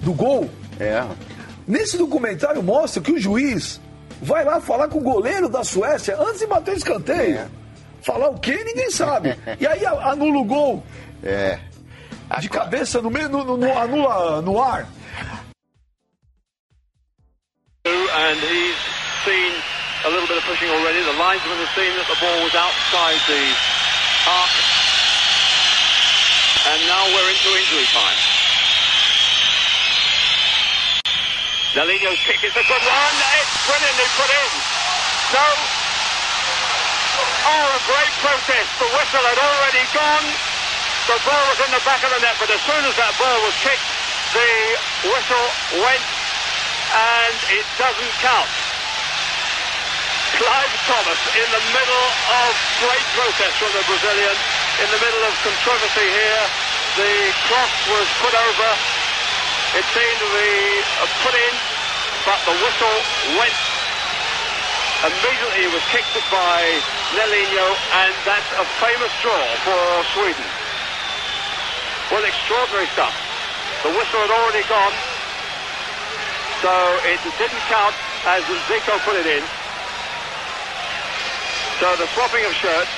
do 0.00 0.12
gol. 0.12 0.48
É. 0.78 1.04
Nesse 1.66 1.96
documentário 1.96 2.62
mostra 2.62 3.00
que 3.02 3.12
o 3.12 3.18
juiz 3.20 3.80
vai 4.20 4.44
lá 4.44 4.60
falar 4.60 4.88
com 4.88 4.98
o 4.98 5.02
goleiro 5.02 5.48
da 5.48 5.62
Suécia 5.64 6.16
antes 6.18 6.40
de 6.40 6.46
bater 6.46 6.74
o 6.74 6.76
escanteio. 6.76 7.50
Falar 8.02 8.28
o 8.30 8.38
quê? 8.38 8.62
Ninguém 8.64 8.90
sabe. 8.90 9.36
E 9.60 9.66
aí 9.66 9.84
a- 9.86 10.10
anula 10.10 10.38
o 10.38 10.44
gol. 10.44 10.84
É. 11.22 11.58
De 12.40 12.48
cabeça 12.48 13.00
no 13.02 13.10
meio, 13.10 13.28
no, 13.28 13.44
no- 13.44 13.56
no- 13.56 13.78
anula 13.78 14.40
no 14.42 14.60
ar. 14.60 14.86
and 17.84 18.38
he's 18.38 18.76
seen 19.24 19.52
a 20.04 20.08
little 20.10 20.26
bit 20.28 20.36
of 20.38 20.44
pushing 20.44 20.68
already. 20.68 21.00
The 21.02 21.12
linesman 21.18 21.58
has 21.58 21.70
seen 21.74 21.92
that 21.96 22.06
the 22.06 22.18
ball 22.20 22.38
was 22.44 22.54
outside 22.54 23.18
the 23.26 23.42
arc. 24.28 24.52
And 26.72 26.78
now 26.86 27.02
we're 27.10 27.28
into 27.32 27.50
injury 27.58 27.86
time. 27.90 28.41
Nelino's 31.72 32.20
kick 32.28 32.36
is 32.44 32.52
a 32.52 32.66
good 32.68 32.84
one. 32.84 33.16
It's 33.40 33.56
brilliantly 33.64 34.08
put 34.20 34.28
in. 34.28 34.50
No. 35.32 35.48
Oh, 37.48 37.64
a 37.64 37.80
great 37.88 38.12
protest. 38.20 38.68
The 38.76 38.92
whistle 38.92 39.24
had 39.24 39.40
already 39.40 39.80
gone. 39.96 40.28
The 41.08 41.16
ball 41.24 41.44
was 41.48 41.64
in 41.64 41.72
the 41.72 41.80
back 41.80 42.04
of 42.04 42.12
the 42.12 42.20
net, 42.20 42.36
but 42.36 42.52
as 42.52 42.60
soon 42.68 42.84
as 42.84 42.92
that 43.00 43.16
ball 43.16 43.40
was 43.40 43.56
kicked, 43.64 43.88
the 44.36 44.52
whistle 45.16 45.48
went 45.80 46.04
and 46.92 47.36
it 47.56 47.64
doesn't 47.80 48.14
count. 48.20 48.52
Clive 50.36 50.76
Thomas 50.84 51.20
in 51.40 51.48
the 51.56 51.64
middle 51.72 52.06
of 52.36 52.52
great 52.84 53.06
protest 53.16 53.56
from 53.56 53.72
the 53.72 53.84
Brazilian, 53.88 54.36
in 54.76 54.88
the 54.92 55.00
middle 55.00 55.24
of 55.24 55.32
controversy 55.40 56.04
here. 56.04 56.44
The 57.00 57.32
cross 57.48 57.72
was 57.88 58.04
put 58.20 58.36
over. 58.36 59.11
It 59.72 59.88
seemed 59.88 60.18
to 60.20 60.28
be 60.36 60.52
put 61.24 61.32
in, 61.32 61.54
but 62.28 62.36
the 62.44 62.52
whistle 62.60 62.96
went. 63.40 63.56
Immediately 65.00 65.64
it 65.64 65.72
was 65.72 65.80
kicked 65.88 66.12
by 66.28 66.60
Nelinho, 67.16 67.68
and 68.04 68.12
that's 68.28 68.52
a 68.60 68.68
famous 68.84 69.08
draw 69.24 69.40
for 69.64 69.80
Sweden. 70.12 70.44
Well, 72.12 72.20
extraordinary 72.20 72.84
stuff. 72.92 73.16
The 73.80 73.96
whistle 73.96 74.20
had 74.20 74.28
already 74.28 74.60
gone, 74.68 74.92
so 76.60 76.72
it 77.08 77.24
didn't 77.40 77.64
count 77.72 77.96
as 78.28 78.44
Zico 78.68 79.00
put 79.08 79.16
it 79.16 79.24
in. 79.24 79.42
So 81.80 81.96
the 81.96 82.12
swapping 82.12 82.44
of 82.44 82.52
shirts, 82.60 82.92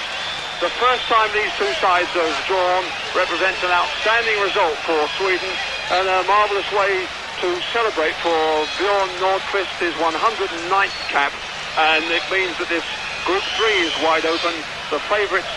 the 0.59 0.75
first 0.83 1.07
time 1.07 1.31
these 1.31 1.55
two 1.55 1.71
sides 1.79 2.11
have 2.19 2.35
drawn, 2.51 2.83
represents 3.15 3.63
an 3.63 3.71
outstanding 3.71 4.43
result 4.43 4.75
for 4.83 4.99
Sweden 5.23 5.55
and 5.93 6.09
a 6.09 6.23
marvellous 6.25 6.71
way 6.73 7.07
to 7.41 7.49
celebrate 7.73 8.15
for 8.25 8.39
Bjorn 8.79 9.09
Nordqvist 9.21 9.75
his 9.81 9.95
109th 10.01 10.97
cap. 11.09 11.33
And 11.77 12.05
it 12.13 12.23
means 12.31 12.57
that 12.59 12.69
this 12.69 12.85
Group 13.27 13.43
3 13.57 13.67
is 13.89 13.93
wide 14.05 14.27
open. 14.27 14.55
The 14.91 15.01
favourites 15.09 15.49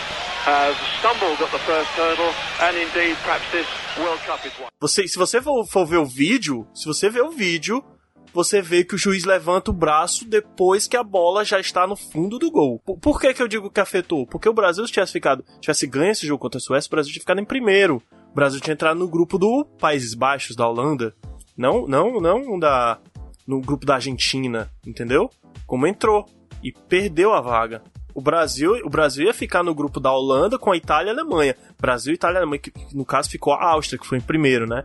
have 0.44 0.74
stumbled 0.98 1.38
at 1.40 1.52
the 1.52 1.58
first 1.58 1.90
hurdle, 1.90 2.32
and 2.62 2.76
indeed, 2.76 3.16
perhaps 3.22 3.44
this 3.52 3.66
World 3.98 4.20
Cup 4.26 4.44
is 4.46 4.52
one. 4.58 4.70
Você, 4.80 5.06
se 5.06 5.18
você 5.18 5.42
for, 5.42 5.66
for 5.66 5.84
ver 5.84 5.98
o 5.98 6.06
vídeo, 6.06 6.66
se 6.74 6.86
você 6.86 7.10
ver 7.10 7.22
o 7.22 7.30
vídeo, 7.30 7.84
você 8.32 8.62
vê 8.62 8.84
que 8.84 8.94
o 8.94 8.98
juiz 8.98 9.24
levanta 9.24 9.70
o 9.70 9.74
braço 9.74 10.24
depois 10.24 10.86
que 10.86 10.96
a 10.96 11.02
bola 11.02 11.44
já 11.44 11.60
está 11.60 11.86
no 11.86 11.96
fundo 11.96 12.38
do 12.38 12.50
gol. 12.50 12.80
Por, 12.84 12.98
por 12.98 13.20
que, 13.20 13.34
que 13.34 13.42
eu 13.42 13.48
digo 13.48 13.70
que 13.70 13.80
afetou? 13.80 14.26
Porque 14.26 14.48
o 14.48 14.54
Brasil, 14.54 14.86
se 14.86 14.92
tivesse 14.92 15.12
ficado, 15.12 15.44
tivesse 15.60 15.86
ganho 15.86 16.12
esse 16.12 16.26
jogo 16.26 16.40
contra 16.40 16.58
a 16.58 16.60
Suécia, 16.60 16.88
o 16.88 16.90
Brasil 16.90 17.12
tinha 17.12 17.20
ficado 17.20 17.40
em 17.40 17.44
primeiro. 17.44 18.02
O 18.38 18.40
Brasil 18.40 18.60
tinha 18.60 18.74
entrado 18.74 18.96
no 18.96 19.08
grupo 19.08 19.36
do 19.36 19.64
Países 19.80 20.14
Baixos, 20.14 20.54
da 20.54 20.64
Holanda. 20.64 21.12
Não, 21.56 21.88
não, 21.88 22.20
não 22.20 22.56
da, 22.56 23.00
no 23.44 23.60
grupo 23.60 23.84
da 23.84 23.96
Argentina, 23.96 24.70
entendeu? 24.86 25.28
Como 25.66 25.88
entrou 25.88 26.24
e 26.62 26.70
perdeu 26.70 27.34
a 27.34 27.40
vaga. 27.40 27.82
O 28.14 28.20
Brasil, 28.20 28.74
o 28.84 28.88
Brasil 28.88 29.26
ia 29.26 29.34
ficar 29.34 29.64
no 29.64 29.74
grupo 29.74 29.98
da 29.98 30.12
Holanda 30.12 30.56
com 30.56 30.70
a 30.70 30.76
Itália 30.76 31.10
e 31.10 31.10
a 31.10 31.20
Alemanha. 31.20 31.56
Brasil, 31.80 32.14
Itália 32.14 32.36
e 32.36 32.38
Alemanha, 32.38 32.60
que 32.60 32.72
no 32.94 33.04
caso 33.04 33.28
ficou 33.28 33.52
a 33.52 33.72
Áustria, 33.72 33.98
que 33.98 34.06
foi 34.06 34.18
em 34.18 34.20
primeiro, 34.20 34.68
né? 34.68 34.84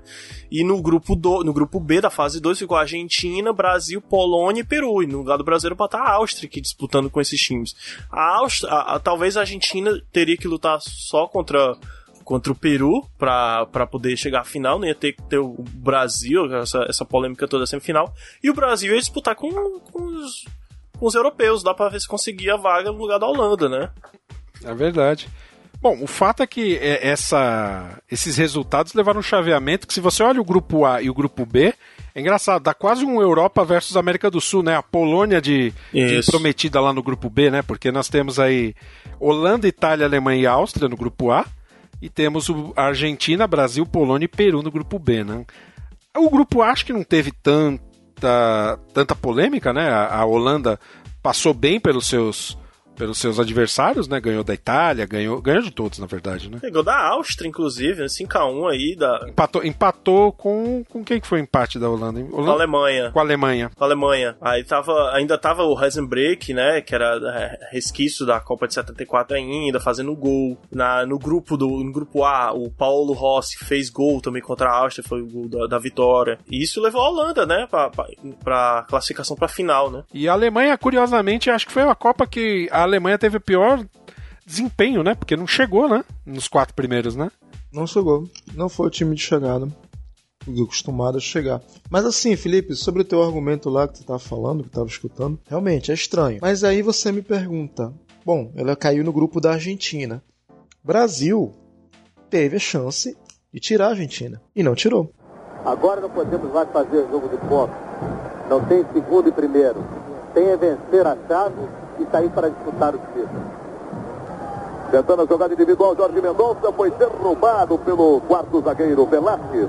E 0.49 0.63
no 0.63 0.81
grupo, 0.81 1.15
do, 1.15 1.43
no 1.43 1.53
grupo 1.53 1.79
B 1.79 2.01
da 2.01 2.09
fase 2.09 2.41
2 2.41 2.57
ficou 2.57 2.75
a 2.75 2.81
Argentina, 2.81 3.53
Brasil, 3.53 4.01
Polônia 4.01 4.61
e 4.61 4.65
Peru. 4.65 5.03
E 5.03 5.05
no 5.05 5.19
lugar 5.19 5.37
do 5.37 5.43
Brasil 5.43 5.67
era 5.67 5.75
pra 5.75 5.85
estar 5.85 5.99
a 5.99 6.13
Áustria 6.13 6.47
aqui 6.47 6.59
disputando 6.59 7.07
com 7.07 7.21
esses 7.21 7.39
times. 7.39 7.75
A 8.11 8.37
Áustria, 8.37 8.73
a, 8.73 8.95
a, 8.95 8.99
talvez 8.99 9.37
a 9.37 9.41
Argentina 9.41 9.91
teria 10.11 10.37
que 10.37 10.47
lutar 10.47 10.81
só 10.81 11.27
contra 11.27 11.77
contra 12.23 12.51
o 12.51 12.55
Peru 12.55 13.05
para 13.17 13.87
poder 13.89 14.15
chegar 14.17 14.41
à 14.41 14.45
final, 14.45 14.79
não 14.79 14.87
ia 14.87 14.95
ter 14.95 15.13
que 15.13 15.21
ter 15.23 15.37
o 15.37 15.63
Brasil, 15.75 16.53
essa, 16.55 16.85
essa 16.87 17.05
polêmica 17.05 17.47
toda 17.47 17.65
semifinal, 17.65 18.13
e 18.41 18.49
o 18.49 18.53
Brasil 18.53 18.93
ia 18.93 18.99
disputar 18.99 19.35
com, 19.35 19.51
com 19.91 20.05
os 20.05 20.45
com 21.03 21.07
os 21.07 21.15
europeus, 21.15 21.63
dá 21.63 21.73
pra 21.73 21.89
ver 21.89 21.99
se 21.99 22.07
conseguia 22.07 22.53
a 22.53 22.57
vaga 22.57 22.91
no 22.91 22.97
lugar 22.97 23.19
da 23.19 23.27
Holanda, 23.27 23.67
né? 23.67 23.89
É 24.63 24.73
verdade. 24.73 25.27
Bom, 25.81 26.01
o 26.01 26.07
fato 26.07 26.41
é 26.41 26.47
que 26.47 26.79
essa, 26.81 28.01
esses 28.09 28.37
resultados 28.37 28.93
levaram 28.93 29.19
um 29.19 29.23
chaveamento 29.23 29.85
que, 29.85 29.93
se 29.93 29.99
você 29.99 30.23
olha 30.23 30.39
o 30.39 30.45
grupo 30.45 30.85
A 30.85 31.01
e 31.01 31.09
o 31.09 31.13
grupo 31.13 31.45
B, 31.45 31.73
é 32.15 32.21
engraçado, 32.21 32.63
dá 32.63 32.73
quase 32.73 33.03
um 33.03 33.21
Europa 33.21 33.65
versus 33.65 33.97
América 33.97 34.31
do 34.31 34.39
Sul, 34.39 34.63
né? 34.63 34.77
A 34.77 34.81
Polônia 34.81 35.41
de, 35.41 35.73
de 35.91 36.21
prometida 36.25 36.79
lá 36.79 36.93
no 36.93 37.03
grupo 37.03 37.29
B, 37.29 37.51
né? 37.51 37.61
Porque 37.61 37.91
nós 37.91 38.07
temos 38.07 38.39
aí 38.39 38.73
Holanda, 39.19 39.67
Itália, 39.67 40.05
Alemanha 40.05 40.41
e 40.41 40.47
Áustria 40.47 40.87
no 40.87 40.95
grupo 40.95 41.31
A, 41.31 41.45
e 42.03 42.09
temos 42.09 42.47
a 42.75 42.87
Argentina, 42.87 43.47
Brasil, 43.47 43.85
Polônia 43.85 44.25
e 44.25 44.27
Peru 44.27 44.61
no 44.61 44.69
grupo 44.69 44.99
B, 44.99 45.23
né? 45.23 45.45
O 46.17 46.29
grupo 46.29 46.61
A 46.61 46.69
acho 46.69 46.85
que 46.85 46.91
não 46.91 47.01
teve 47.01 47.31
tanta, 47.31 48.77
tanta 48.93 49.15
polêmica, 49.15 49.71
né? 49.71 49.87
A, 49.87 50.17
a 50.17 50.25
Holanda 50.25 50.77
passou 51.21 51.53
bem 51.53 51.79
pelos 51.79 52.07
seus 52.07 52.57
pelos 52.95 53.17
seus 53.17 53.39
adversários, 53.39 54.07
né? 54.07 54.19
Ganhou 54.19 54.43
da 54.43 54.53
Itália, 54.53 55.05
ganhou, 55.05 55.41
ganhou 55.41 55.61
de 55.61 55.71
todos, 55.71 55.99
na 55.99 56.05
verdade, 56.05 56.49
né? 56.49 56.59
Ganhou 56.61 56.83
da 56.83 57.07
Áustria, 57.09 57.47
inclusive, 57.47 58.03
5x1 58.03 58.71
aí. 58.71 58.95
Da... 58.95 59.25
Empatou, 59.27 59.63
empatou 59.63 60.31
com. 60.31 60.83
Com 60.89 61.03
quem 61.03 61.19
que 61.19 61.27
foi 61.27 61.39
o 61.39 61.43
empate 61.43 61.79
da 61.79 61.89
Holanda? 61.89 62.19
Holanda? 62.19 62.31
Com 62.31 62.49
a 62.49 62.53
Alemanha. 62.53 63.11
Com 63.11 63.19
a 63.19 63.21
Alemanha. 63.21 63.71
Com 63.75 63.83
a 63.83 63.87
Alemanha. 63.87 64.35
Aí 64.41 64.63
tava, 64.63 65.11
ainda 65.13 65.37
tava 65.37 65.63
o 65.63 65.81
Heisenbreak, 65.81 66.53
né? 66.53 66.81
Que 66.81 66.95
era 66.95 67.57
resquício 67.71 68.25
da 68.25 68.39
Copa 68.39 68.67
de 68.67 68.73
74 68.73 69.35
ainda, 69.35 69.79
fazendo 69.79 70.15
gol. 70.15 70.57
Na, 70.71 71.05
no 71.05 71.17
grupo 71.17 71.57
do 71.57 71.83
no 71.83 71.91
grupo 71.91 72.23
A, 72.23 72.53
o 72.53 72.69
Paulo 72.69 73.13
Rossi 73.13 73.57
fez 73.57 73.89
gol 73.89 74.21
também 74.21 74.41
contra 74.41 74.69
a 74.69 74.77
Áustria, 74.77 75.07
foi 75.07 75.21
o 75.21 75.27
gol 75.27 75.49
da, 75.49 75.67
da 75.67 75.79
vitória. 75.79 76.37
E 76.49 76.61
isso 76.61 76.81
levou 76.81 77.01
a 77.01 77.09
Holanda, 77.09 77.45
né? 77.45 77.67
Pra, 77.69 77.89
pra, 77.89 78.05
pra 78.43 78.85
classificação 78.87 79.35
pra 79.35 79.47
final, 79.47 79.89
né? 79.89 80.03
E 80.13 80.27
a 80.27 80.33
Alemanha, 80.33 80.77
curiosamente, 80.77 81.49
acho 81.49 81.67
que 81.67 81.73
foi 81.73 81.83
uma 81.83 81.95
Copa 81.95 82.27
que 82.27 82.67
a 82.71 82.82
Alemanha 82.83 83.17
teve 83.17 83.37
o 83.37 83.41
pior 83.41 83.85
desempenho, 84.45 85.03
né? 85.03 85.15
Porque 85.15 85.35
não 85.35 85.47
chegou, 85.47 85.89
né? 85.89 86.03
Nos 86.25 86.47
quatro 86.47 86.73
primeiros, 86.73 87.15
né? 87.15 87.31
Não 87.71 87.87
chegou. 87.87 88.29
Não 88.53 88.69
foi 88.69 88.87
o 88.87 88.89
time 88.89 89.15
de 89.15 89.21
chegada. 89.21 89.67
Acostumado 90.61 91.17
a 91.17 91.21
chegar. 91.21 91.61
Mas 91.89 92.05
assim, 92.05 92.35
Felipe, 92.35 92.75
sobre 92.75 93.01
o 93.01 93.05
teu 93.05 93.23
argumento 93.23 93.69
lá 93.69 93.87
que 93.87 93.99
tu 93.99 94.05
tava 94.05 94.19
falando, 94.19 94.63
que 94.63 94.69
tava 94.69 94.87
escutando, 94.87 95.39
realmente 95.47 95.89
é 95.89 95.93
estranho. 95.93 96.39
Mas 96.41 96.63
aí 96.63 96.81
você 96.81 97.11
me 97.11 97.21
pergunta: 97.21 97.93
bom, 98.25 98.51
ela 98.55 98.75
caiu 98.75 99.03
no 99.03 99.13
grupo 99.13 99.39
da 99.39 99.53
Argentina. 99.53 100.21
Brasil 100.83 101.53
teve 102.29 102.57
a 102.57 102.59
chance 102.59 103.17
de 103.53 103.59
tirar 103.59 103.87
a 103.87 103.89
Argentina. 103.91 104.41
E 104.53 104.61
não 104.61 104.75
tirou. 104.75 105.13
Agora 105.65 106.01
não 106.01 106.09
podemos 106.09 106.51
mais 106.51 106.69
fazer 106.71 107.07
jogo 107.09 107.29
de 107.29 107.37
ponto. 107.47 107.73
Não 108.49 108.63
tem 108.65 108.85
segundo 108.91 109.29
e 109.29 109.31
primeiro. 109.31 109.81
Tem 110.33 110.49
é 110.49 110.57
vencer 110.57 111.07
a 111.07 111.15
chave 111.25 111.82
e 111.99 112.05
sair 112.11 112.29
para 112.29 112.49
disputar 112.49 112.95
o 112.95 112.97
título. 112.97 113.63
Tentando 114.91 115.23
a 115.23 115.25
jogada 115.25 115.53
individual, 115.53 115.95
Jorge 115.95 116.21
Mendonça 116.21 116.71
foi 116.71 116.91
derrubado 116.91 117.79
pelo 117.79 118.21
quarto 118.21 118.61
zagueiro 118.61 119.05
Velasquez. 119.07 119.67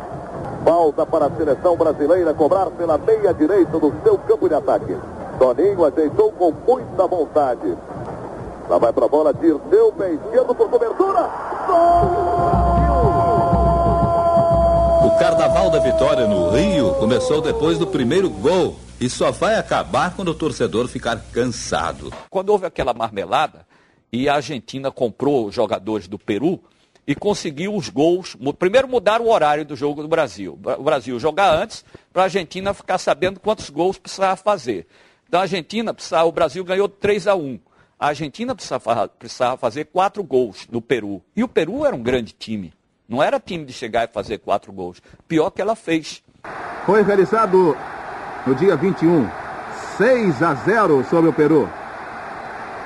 Falta 0.64 1.06
para 1.06 1.26
a 1.26 1.30
seleção 1.30 1.76
brasileira 1.76 2.34
cobrar 2.34 2.66
pela 2.66 2.98
meia 2.98 3.32
direita 3.32 3.78
do 3.78 3.92
seu 4.02 4.18
campo 4.18 4.48
de 4.48 4.54
ataque. 4.54 4.96
Toninho 5.38 5.84
ajeitou 5.84 6.30
com 6.32 6.52
muita 6.66 7.06
vontade. 7.06 7.74
Lá 8.68 8.78
vai 8.78 8.92
para 8.92 9.06
a 9.06 9.08
bola, 9.08 9.32
Dirceu, 9.32 9.92
pé 9.92 10.12
esquerdo 10.12 10.54
por 10.54 10.68
cobertura. 10.68 11.30
O 15.04 15.18
Carnaval 15.18 15.70
da 15.70 15.78
Vitória 15.78 16.26
no 16.26 16.50
Rio 16.50 16.94
começou 16.94 17.40
depois 17.40 17.78
do 17.78 17.86
primeiro 17.86 18.28
gol 18.28 18.74
e 19.00 19.08
só 19.08 19.30
vai 19.30 19.56
acabar 19.56 20.14
quando 20.14 20.28
o 20.28 20.34
torcedor 20.34 20.88
ficar 20.88 21.20
cansado. 21.32 22.12
Quando 22.30 22.50
houve 22.50 22.66
aquela 22.66 22.94
marmelada 22.94 23.66
e 24.12 24.28
a 24.28 24.34
Argentina 24.34 24.90
comprou 24.90 25.50
jogadores 25.50 26.06
do 26.06 26.18
Peru 26.18 26.62
e 27.06 27.14
conseguiu 27.14 27.74
os 27.74 27.88
gols. 27.88 28.36
Primeiro 28.58 28.88
mudaram 28.88 29.26
o 29.26 29.30
horário 29.30 29.64
do 29.64 29.76
jogo 29.76 30.02
do 30.02 30.08
Brasil. 30.08 30.58
O 30.78 30.82
Brasil 30.82 31.18
jogar 31.18 31.54
antes 31.54 31.84
para 32.12 32.22
a 32.22 32.24
Argentina 32.24 32.72
ficar 32.72 32.98
sabendo 32.98 33.40
quantos 33.40 33.68
gols 33.70 33.98
precisava 33.98 34.36
fazer. 34.36 34.86
Então 35.28 35.40
a 35.40 35.42
Argentina 35.42 35.92
precisava, 35.92 36.26
o 36.26 36.32
Brasil 36.32 36.64
ganhou 36.64 36.88
3 36.88 37.26
a 37.26 37.34
1. 37.34 37.58
A 37.98 38.08
Argentina 38.08 38.54
precisava, 38.54 39.08
precisava 39.08 39.56
fazer 39.56 39.86
quatro 39.86 40.22
gols 40.22 40.66
no 40.70 40.80
Peru. 40.80 41.22
E 41.34 41.42
o 41.42 41.48
Peru 41.48 41.84
era 41.84 41.94
um 41.94 42.02
grande 42.02 42.32
time. 42.32 42.72
Não 43.08 43.22
era 43.22 43.38
time 43.38 43.64
de 43.64 43.72
chegar 43.72 44.08
e 44.08 44.12
fazer 44.12 44.38
quatro 44.38 44.72
gols. 44.72 45.02
Pior 45.28 45.50
que 45.50 45.60
ela 45.60 45.74
fez. 45.76 46.22
Foi 46.86 47.02
realizado 47.02 47.76
no 48.46 48.54
dia 48.54 48.76
21, 48.76 49.26
6 49.96 50.42
a 50.42 50.54
0 50.54 51.02
sobre 51.04 51.30
o 51.30 51.32
Peru, 51.32 51.66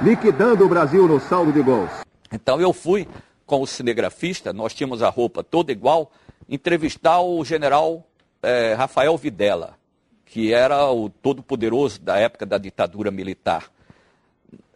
liquidando 0.00 0.64
o 0.64 0.68
Brasil 0.68 1.08
no 1.08 1.18
saldo 1.18 1.52
de 1.52 1.60
gols. 1.60 1.90
Então 2.30 2.60
eu 2.60 2.72
fui 2.72 3.08
com 3.44 3.60
o 3.60 3.66
cinegrafista, 3.66 4.52
nós 4.52 4.72
tínhamos 4.72 5.02
a 5.02 5.08
roupa 5.08 5.42
toda 5.42 5.72
igual, 5.72 6.12
entrevistar 6.48 7.20
o 7.20 7.44
general 7.44 8.06
eh, 8.40 8.74
Rafael 8.74 9.16
Videla, 9.16 9.74
que 10.24 10.54
era 10.54 10.88
o 10.92 11.08
todo-poderoso 11.08 12.00
da 12.00 12.16
época 12.18 12.46
da 12.46 12.56
ditadura 12.56 13.10
militar. 13.10 13.68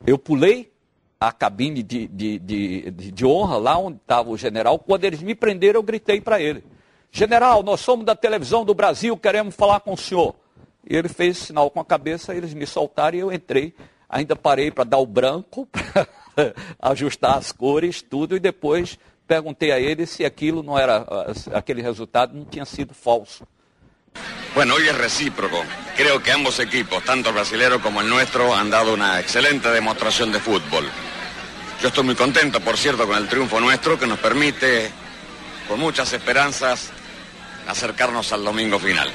Eu 0.05 0.19
pulei 0.19 0.73
a 1.21 1.31
cabine 1.31 1.85
de, 1.85 2.09
de, 2.09 2.39
de, 2.41 2.91
de 2.91 3.25
honra, 3.25 3.57
lá 3.57 3.79
onde 3.79 3.99
estava 3.99 4.31
o 4.31 4.37
general. 4.37 4.81
Quando 4.81 5.05
eles 5.05 5.23
me 5.23 5.37
prenderam, 5.37 5.79
eu 5.79 5.85
gritei 5.85 6.21
para 6.21 6.41
ele: 6.41 6.65
General, 7.13 7.63
nós 7.63 7.81
somos 7.81 8.05
da 8.05 8.17
televisão 8.17 8.65
do 8.65 8.75
Brasil, 8.75 9.17
queremos 9.17 9.55
falar 9.55 9.79
com 9.79 9.93
o 9.93 9.97
senhor. 9.97 10.42
E 10.93 10.95
ele 10.95 11.09
fez 11.09 11.39
sinal 11.39 11.71
com 11.71 11.81
a 11.81 11.85
cabeça, 11.87 12.35
eles 12.35 12.53
me 12.53 12.67
soltaram 12.67 13.17
e 13.17 13.21
eu 13.21 13.33
entrei. 13.33 13.75
Ainda 14.11 14.37
parei 14.37 14.71
para 14.71 14.85
dar 14.85 14.99
o 14.99 15.07
branco, 15.07 15.67
ajustar 16.79 17.39
as 17.39 17.51
cores, 17.51 18.03
tudo, 18.03 18.37
e 18.37 18.39
depois 18.39 18.99
perguntei 19.27 19.73
a 19.73 19.81
ele 19.81 20.05
se 20.05 20.23
aquilo 20.23 20.63
não 20.63 20.79
era, 20.79 21.07
aquele 21.55 21.81
resultado 21.81 22.37
não 22.37 22.45
tinha 22.45 22.67
sido 22.67 22.93
falso. 22.93 23.49
Bueno, 24.55 24.75
hoy 24.75 24.87
es 24.87 24.95
recíproco. 24.95 25.65
Creo 25.97 26.23
que 26.23 26.31
ambos 26.31 26.59
equipos, 26.59 27.03
tanto 27.05 27.31
el 27.31 27.37
brasilero 27.37 27.81
como 27.81 28.03
el 28.03 28.09
nuestro, 28.11 28.55
han 28.55 28.69
dado 28.69 28.93
una 28.93 29.19
excelente 29.19 29.71
demostración 29.71 30.31
de 30.31 30.41
fútbol. 30.41 30.85
Yo 31.81 31.89
estoy 31.89 32.05
muy 32.05 32.15
contento, 32.15 32.61
por 32.61 32.77
cierto, 32.77 33.07
con 33.07 33.17
el 33.17 33.29
triunfo 33.29 33.59
nuestro 33.59 33.99
que 33.99 34.07
nos 34.07 34.19
permite, 34.19 34.91
con 35.67 35.81
muchas 35.81 36.13
esperanzas, 36.13 36.91
acercarnos 37.67 38.31
al 38.35 38.45
domingo 38.45 38.79
final. 38.79 39.11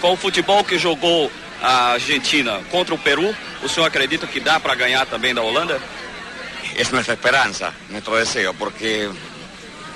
Com 0.00 0.12
o 0.12 0.16
futebol 0.16 0.62
que 0.64 0.78
jogou 0.78 1.30
a 1.62 1.92
Argentina 1.92 2.60
contra 2.70 2.94
o 2.94 2.98
Peru, 2.98 3.34
o 3.62 3.68
senhor 3.68 3.86
acredita 3.86 4.26
que 4.26 4.40
dá 4.40 4.60
para 4.60 4.74
ganhar 4.74 5.06
também 5.06 5.34
da 5.34 5.42
Holanda? 5.42 5.80
Es 6.76 6.90
nuestra 6.92 7.14
esperanza, 7.14 7.72
nuestro 7.88 8.16
deseo, 8.16 8.52
porque 8.54 9.08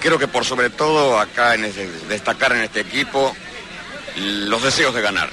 creo 0.01 0.19
que 0.19 0.27
por 0.27 0.45
sobre 0.45 0.71
todo 0.71 1.19
acá 1.19 1.55
en 1.55 1.67
este- 1.67 1.87
destacar 2.09 2.53
en 2.53 2.63
este 2.63 2.81
equipo 2.81 3.37
los 4.17 4.63
deseos 4.63 4.95
de 4.95 5.03
ganar. 5.03 5.29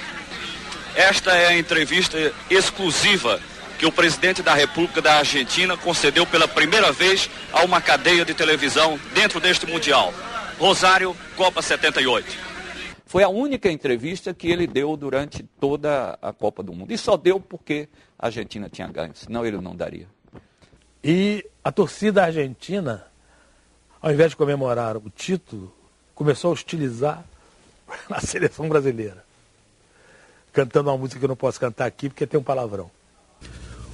Esta 0.94 1.36
é 1.36 1.46
a 1.48 1.56
entrevista 1.56 2.18
exclusiva 2.50 3.40
que 3.78 3.86
o 3.86 3.92
presidente 3.92 4.42
da 4.42 4.52
República 4.54 5.00
da 5.00 5.18
Argentina 5.18 5.76
concedeu 5.76 6.26
pela 6.26 6.48
primeira 6.48 6.92
vez 6.92 7.30
a 7.52 7.62
uma 7.62 7.80
cadeia 7.80 8.24
de 8.24 8.34
televisão 8.34 8.98
dentro 9.14 9.40
deste 9.40 9.64
Mundial. 9.66 10.12
Rosário, 10.58 11.16
Copa 11.36 11.62
78. 11.62 12.47
Foi 13.08 13.22
a 13.22 13.28
única 13.30 13.72
entrevista 13.72 14.34
que 14.34 14.50
ele 14.50 14.66
deu 14.66 14.94
durante 14.94 15.42
toda 15.58 16.18
a 16.20 16.30
Copa 16.30 16.62
do 16.62 16.74
Mundo. 16.74 16.92
E 16.92 16.98
só 16.98 17.16
deu 17.16 17.40
porque 17.40 17.88
a 18.18 18.26
Argentina 18.26 18.68
tinha 18.68 18.86
ganho, 18.86 19.12
senão 19.14 19.46
ele 19.46 19.56
não 19.56 19.74
daria. 19.74 20.06
E 21.02 21.42
a 21.64 21.72
torcida 21.72 22.22
argentina, 22.22 23.06
ao 24.02 24.12
invés 24.12 24.32
de 24.32 24.36
comemorar 24.36 24.98
o 24.98 25.08
título, 25.08 25.74
começou 26.14 26.50
a 26.50 26.52
hostilizar 26.52 27.24
a 28.10 28.20
seleção 28.20 28.68
brasileira. 28.68 29.24
Cantando 30.52 30.90
uma 30.90 30.98
música 30.98 31.18
que 31.18 31.24
eu 31.24 31.30
não 31.30 31.36
posso 31.36 31.58
cantar 31.58 31.86
aqui 31.86 32.10
porque 32.10 32.26
tem 32.26 32.38
um 32.38 32.42
palavrão. 32.42 32.90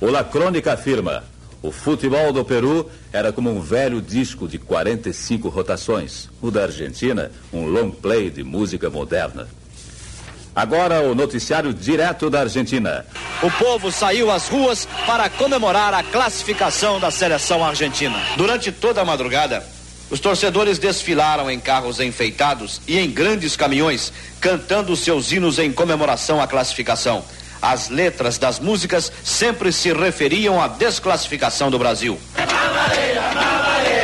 O 0.00 0.06
La 0.06 0.24
Crônica 0.24 0.72
afirma: 0.72 1.22
o 1.64 1.72
futebol 1.72 2.30
do 2.30 2.44
Peru 2.44 2.90
era 3.10 3.32
como 3.32 3.50
um 3.50 3.58
velho 3.58 4.02
disco 4.02 4.46
de 4.46 4.58
45 4.58 5.48
rotações. 5.48 6.28
O 6.42 6.50
da 6.50 6.64
Argentina, 6.64 7.32
um 7.50 7.64
long 7.64 7.90
play 7.90 8.28
de 8.28 8.44
música 8.44 8.90
moderna. 8.90 9.48
Agora 10.54 11.00
o 11.00 11.14
noticiário 11.14 11.72
direto 11.72 12.28
da 12.28 12.40
Argentina. 12.40 13.06
O 13.42 13.50
povo 13.52 13.90
saiu 13.90 14.30
às 14.30 14.46
ruas 14.46 14.86
para 15.06 15.30
comemorar 15.30 15.94
a 15.94 16.02
classificação 16.02 17.00
da 17.00 17.10
seleção 17.10 17.64
argentina. 17.64 18.22
Durante 18.36 18.70
toda 18.70 19.00
a 19.00 19.04
madrugada, 19.04 19.64
os 20.10 20.20
torcedores 20.20 20.78
desfilaram 20.78 21.50
em 21.50 21.58
carros 21.58 21.98
enfeitados 21.98 22.82
e 22.86 22.98
em 22.98 23.10
grandes 23.10 23.56
caminhões, 23.56 24.12
cantando 24.38 24.94
seus 24.94 25.32
hinos 25.32 25.58
em 25.58 25.72
comemoração 25.72 26.42
à 26.42 26.46
classificação. 26.46 27.24
As 27.64 27.88
letras 27.88 28.36
das 28.36 28.60
músicas 28.60 29.10
sempre 29.24 29.72
se 29.72 29.90
referiam 29.90 30.62
à 30.62 30.68
desclassificação 30.68 31.70
do 31.70 31.78
Brasil. 31.78 32.20
Todavía 32.36 34.03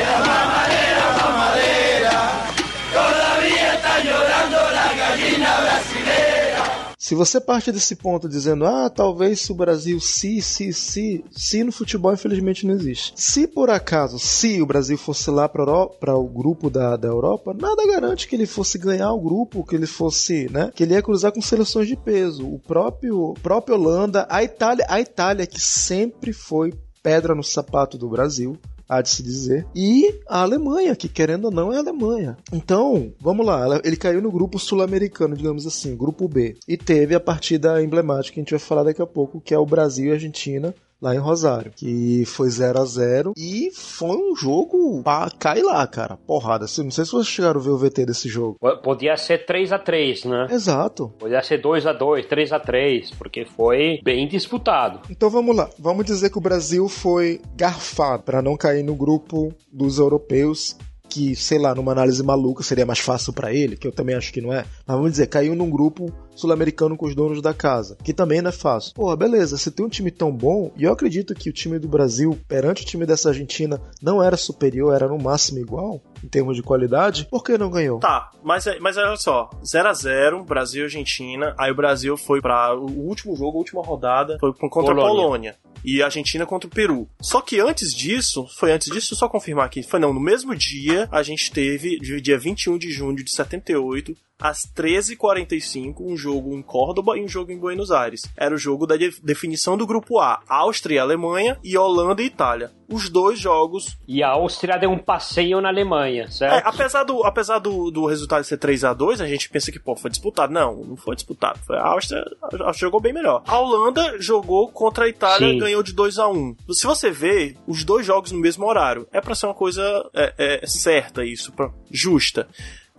Se 7.10 7.14
você 7.16 7.40
parte 7.40 7.72
desse 7.72 7.96
ponto 7.96 8.28
dizendo, 8.28 8.64
ah, 8.64 8.88
talvez 8.88 9.40
se 9.40 9.50
o 9.50 9.54
Brasil 9.56 9.98
se, 9.98 10.40
se, 10.40 10.72
se, 10.72 11.24
se 11.28 11.64
no 11.64 11.72
futebol 11.72 12.12
infelizmente 12.12 12.64
não 12.64 12.72
existe. 12.72 13.12
Se 13.16 13.48
por 13.48 13.68
acaso, 13.68 14.16
se 14.16 14.62
o 14.62 14.66
Brasil 14.66 14.96
fosse 14.96 15.28
lá 15.28 15.48
para 15.48 16.14
o 16.14 16.28
grupo 16.28 16.70
da, 16.70 16.96
da 16.96 17.08
Europa, 17.08 17.52
nada 17.52 17.84
garante 17.84 18.28
que 18.28 18.36
ele 18.36 18.46
fosse 18.46 18.78
ganhar 18.78 19.12
o 19.12 19.20
grupo, 19.20 19.64
que 19.64 19.74
ele 19.74 19.88
fosse, 19.88 20.48
né, 20.52 20.70
que 20.72 20.84
ele 20.84 20.94
ia 20.94 21.02
cruzar 21.02 21.32
com 21.32 21.42
seleções 21.42 21.88
de 21.88 21.96
peso. 21.96 22.46
O 22.46 22.60
próprio, 22.60 23.34
próprio 23.42 23.74
Holanda, 23.74 24.24
a 24.30 24.44
Itália, 24.44 24.86
a 24.88 25.00
Itália 25.00 25.48
que 25.48 25.60
sempre 25.60 26.32
foi 26.32 26.72
pedra 27.02 27.34
no 27.34 27.42
sapato 27.42 27.98
do 27.98 28.08
Brasil, 28.08 28.56
há 28.90 29.00
de 29.00 29.08
se 29.08 29.22
dizer, 29.22 29.64
e 29.72 30.20
a 30.28 30.42
Alemanha, 30.42 30.96
que 30.96 31.08
querendo 31.08 31.44
ou 31.44 31.50
não 31.52 31.72
é 31.72 31.76
a 31.76 31.78
Alemanha. 31.78 32.36
Então, 32.52 33.12
vamos 33.20 33.46
lá, 33.46 33.80
ele 33.84 33.96
caiu 33.96 34.20
no 34.20 34.32
grupo 34.32 34.58
sul-americano, 34.58 35.36
digamos 35.36 35.64
assim, 35.64 35.96
grupo 35.96 36.26
B, 36.26 36.56
e 36.66 36.76
teve 36.76 37.14
a 37.14 37.20
partida 37.20 37.80
emblemática 37.80 38.34
que 38.34 38.40
a 38.40 38.42
gente 38.42 38.50
vai 38.50 38.58
falar 38.58 38.82
daqui 38.82 39.00
a 39.00 39.06
pouco, 39.06 39.40
que 39.40 39.54
é 39.54 39.58
o 39.58 39.64
Brasil 39.64 40.06
e 40.06 40.12
Argentina. 40.12 40.74
Lá 41.00 41.14
em 41.14 41.18
Rosário, 41.18 41.72
que 41.74 42.24
foi 42.26 42.50
0 42.50 42.78
a 42.80 42.84
0 42.84 43.32
e 43.36 43.70
foi 43.72 44.16
um 44.16 44.36
jogo 44.36 45.02
pra 45.02 45.30
cair 45.38 45.62
lá, 45.62 45.86
cara. 45.86 46.18
Porrada. 46.26 46.66
Assim, 46.66 46.84
Não 46.84 46.90
sei 46.90 47.04
se 47.04 47.12
vocês 47.12 47.26
chegaram 47.26 47.58
a 47.58 47.62
ver 47.62 47.70
o 47.70 47.78
VT 47.78 48.04
desse 48.04 48.28
jogo. 48.28 48.58
Podia 48.82 49.16
ser 49.16 49.46
3 49.46 49.72
a 49.72 49.78
3 49.78 50.24
né? 50.24 50.46
Exato. 50.50 51.08
Podia 51.18 51.42
ser 51.42 51.58
2 51.58 51.86
a 51.86 51.92
2 51.92 52.26
3 52.26 52.52
a 52.52 52.60
3 52.60 53.10
porque 53.12 53.46
foi 53.46 54.00
bem 54.04 54.28
disputado. 54.28 55.00
Então 55.10 55.30
vamos 55.30 55.56
lá, 55.56 55.70
vamos 55.78 56.04
dizer 56.04 56.30
que 56.30 56.38
o 56.38 56.42
Brasil 56.42 56.88
foi 56.88 57.40
garfado 57.56 58.22
para 58.22 58.42
não 58.42 58.56
cair 58.56 58.82
no 58.82 58.94
grupo 58.94 59.54
dos 59.72 59.98
europeus, 59.98 60.76
que, 61.10 61.34
sei 61.34 61.58
lá, 61.58 61.74
numa 61.74 61.92
análise 61.92 62.22
maluca 62.22 62.62
seria 62.62 62.86
mais 62.86 63.00
fácil 63.00 63.32
para 63.32 63.52
ele, 63.52 63.76
que 63.76 63.86
eu 63.86 63.92
também 63.92 64.14
acho 64.14 64.32
que 64.32 64.40
não 64.40 64.52
é. 64.52 64.64
Mas 64.86 64.96
vamos 64.96 65.10
dizer, 65.10 65.26
caiu 65.26 65.54
num 65.56 65.68
grupo 65.68 66.10
sul-americano 66.34 66.96
com 66.96 67.04
os 67.06 67.14
donos 67.14 67.42
da 67.42 67.52
casa, 67.52 67.96
que 68.02 68.14
também 68.14 68.40
não 68.40 68.48
é 68.48 68.52
fácil. 68.52 68.94
Pô, 68.94 69.14
beleza, 69.16 69.58
você 69.58 69.70
tem 69.70 69.84
um 69.84 69.88
time 69.88 70.10
tão 70.10 70.30
bom, 70.32 70.72
e 70.76 70.84
eu 70.84 70.92
acredito 70.92 71.34
que 71.34 71.50
o 71.50 71.52
time 71.52 71.78
do 71.78 71.88
Brasil, 71.88 72.38
perante 72.48 72.82
o 72.82 72.86
time 72.86 73.04
dessa 73.04 73.28
Argentina, 73.30 73.80
não 74.00 74.22
era 74.22 74.36
superior, 74.36 74.94
era 74.94 75.08
no 75.08 75.18
máximo 75.18 75.58
igual, 75.58 76.00
em 76.24 76.28
termos 76.28 76.56
de 76.56 76.62
qualidade, 76.62 77.26
por 77.30 77.42
que 77.44 77.58
não 77.58 77.68
ganhou? 77.70 77.98
Tá, 77.98 78.30
mas, 78.42 78.66
é- 78.66 78.78
mas 78.78 78.96
olha 78.96 79.16
só, 79.16 79.50
0x0, 79.62 80.44
Brasil 80.44 80.82
e 80.82 80.84
Argentina, 80.84 81.54
aí 81.58 81.70
o 81.70 81.74
Brasil 81.76 82.16
foi 82.16 82.40
pra 82.40 82.74
o 82.74 82.86
último 83.06 83.34
jogo, 83.36 83.56
a 83.56 83.60
última 83.60 83.82
rodada, 83.82 84.38
foi 84.40 84.52
contra 84.54 84.92
a 84.92 84.94
Polônia. 84.94 85.10
Polônia. 85.22 85.56
E 85.82 86.02
a 86.02 86.06
Argentina 86.06 86.44
contra 86.44 86.66
o 86.68 86.70
Peru. 86.70 87.08
Só 87.22 87.40
que 87.40 87.58
antes 87.58 87.94
disso, 87.94 88.46
foi 88.58 88.70
antes 88.70 88.92
disso, 88.92 89.16
só 89.16 89.26
confirmar 89.30 89.64
aqui, 89.64 89.82
foi 89.82 89.98
não, 89.98 90.12
no 90.12 90.20
mesmo 90.20 90.54
dia, 90.54 90.99
a 91.10 91.22
gente 91.22 91.50
teve, 91.52 91.98
dia 92.20 92.38
21 92.38 92.78
de 92.78 92.90
junho 92.90 93.16
de 93.16 93.30
78, 93.30 94.16
às 94.40 94.64
13h45, 94.74 95.96
um 96.00 96.16
jogo 96.16 96.54
em 96.56 96.62
Córdoba 96.62 97.16
e 97.16 97.22
um 97.24 97.28
jogo 97.28 97.52
em 97.52 97.58
Buenos 97.58 97.90
Aires. 97.90 98.22
Era 98.36 98.54
o 98.54 98.58
jogo 98.58 98.86
da 98.86 98.96
de- 98.96 99.20
definição 99.22 99.76
do 99.76 99.86
grupo 99.86 100.18
A, 100.18 100.40
Áustria 100.48 100.96
e 100.96 100.98
Alemanha 100.98 101.58
e 101.62 101.76
Holanda 101.76 102.22
e 102.22 102.26
Itália. 102.26 102.70
Os 102.92 103.08
dois 103.08 103.38
jogos 103.38 103.96
E 104.08 104.20
a 104.20 104.30
Áustria 104.30 104.76
deu 104.76 104.90
um 104.90 104.98
passeio 104.98 105.60
na 105.60 105.68
Alemanha, 105.68 106.24
é, 106.24 106.30
certo? 106.30 106.66
apesar 106.66 107.04
do, 107.04 107.22
apesar 107.24 107.60
do, 107.60 107.88
do 107.90 108.04
resultado 108.06 108.42
ser 108.42 108.56
3 108.56 108.82
a 108.84 108.92
2 108.92 109.20
a 109.20 109.28
gente 109.28 109.48
pensa 109.48 109.70
que, 109.70 109.78
pô, 109.78 109.94
foi 109.94 110.10
disputado. 110.10 110.52
Não, 110.52 110.74
não 110.84 110.96
foi 110.96 111.14
disputado. 111.14 111.60
Foi 111.64 111.76
a 111.76 111.84
Áustria, 111.86 112.20
a 112.42 112.46
Áustria 112.46 112.72
jogou 112.88 113.00
bem 113.00 113.12
melhor. 113.12 113.44
A 113.46 113.58
Holanda 113.60 114.20
jogou 114.20 114.68
contra 114.72 115.04
a 115.04 115.08
Itália 115.08 115.48
Sim. 115.50 115.56
e 115.56 115.60
ganhou 115.60 115.82
de 115.84 115.92
2 115.92 116.18
a 116.18 116.26
1 116.28 116.56
Se 116.72 116.84
você 116.86 117.10
vê 117.12 117.54
os 117.66 117.84
dois 117.84 118.04
jogos 118.04 118.32
no 118.32 118.40
mesmo 118.40 118.66
horário, 118.66 119.06
é 119.12 119.20
pra 119.20 119.36
ser 119.36 119.46
uma 119.46 119.54
coisa 119.54 119.80
é, 120.12 120.60
é, 120.62 120.66
certa 120.66 121.24
isso, 121.24 121.52
pra, 121.52 121.70
justa. 121.92 122.48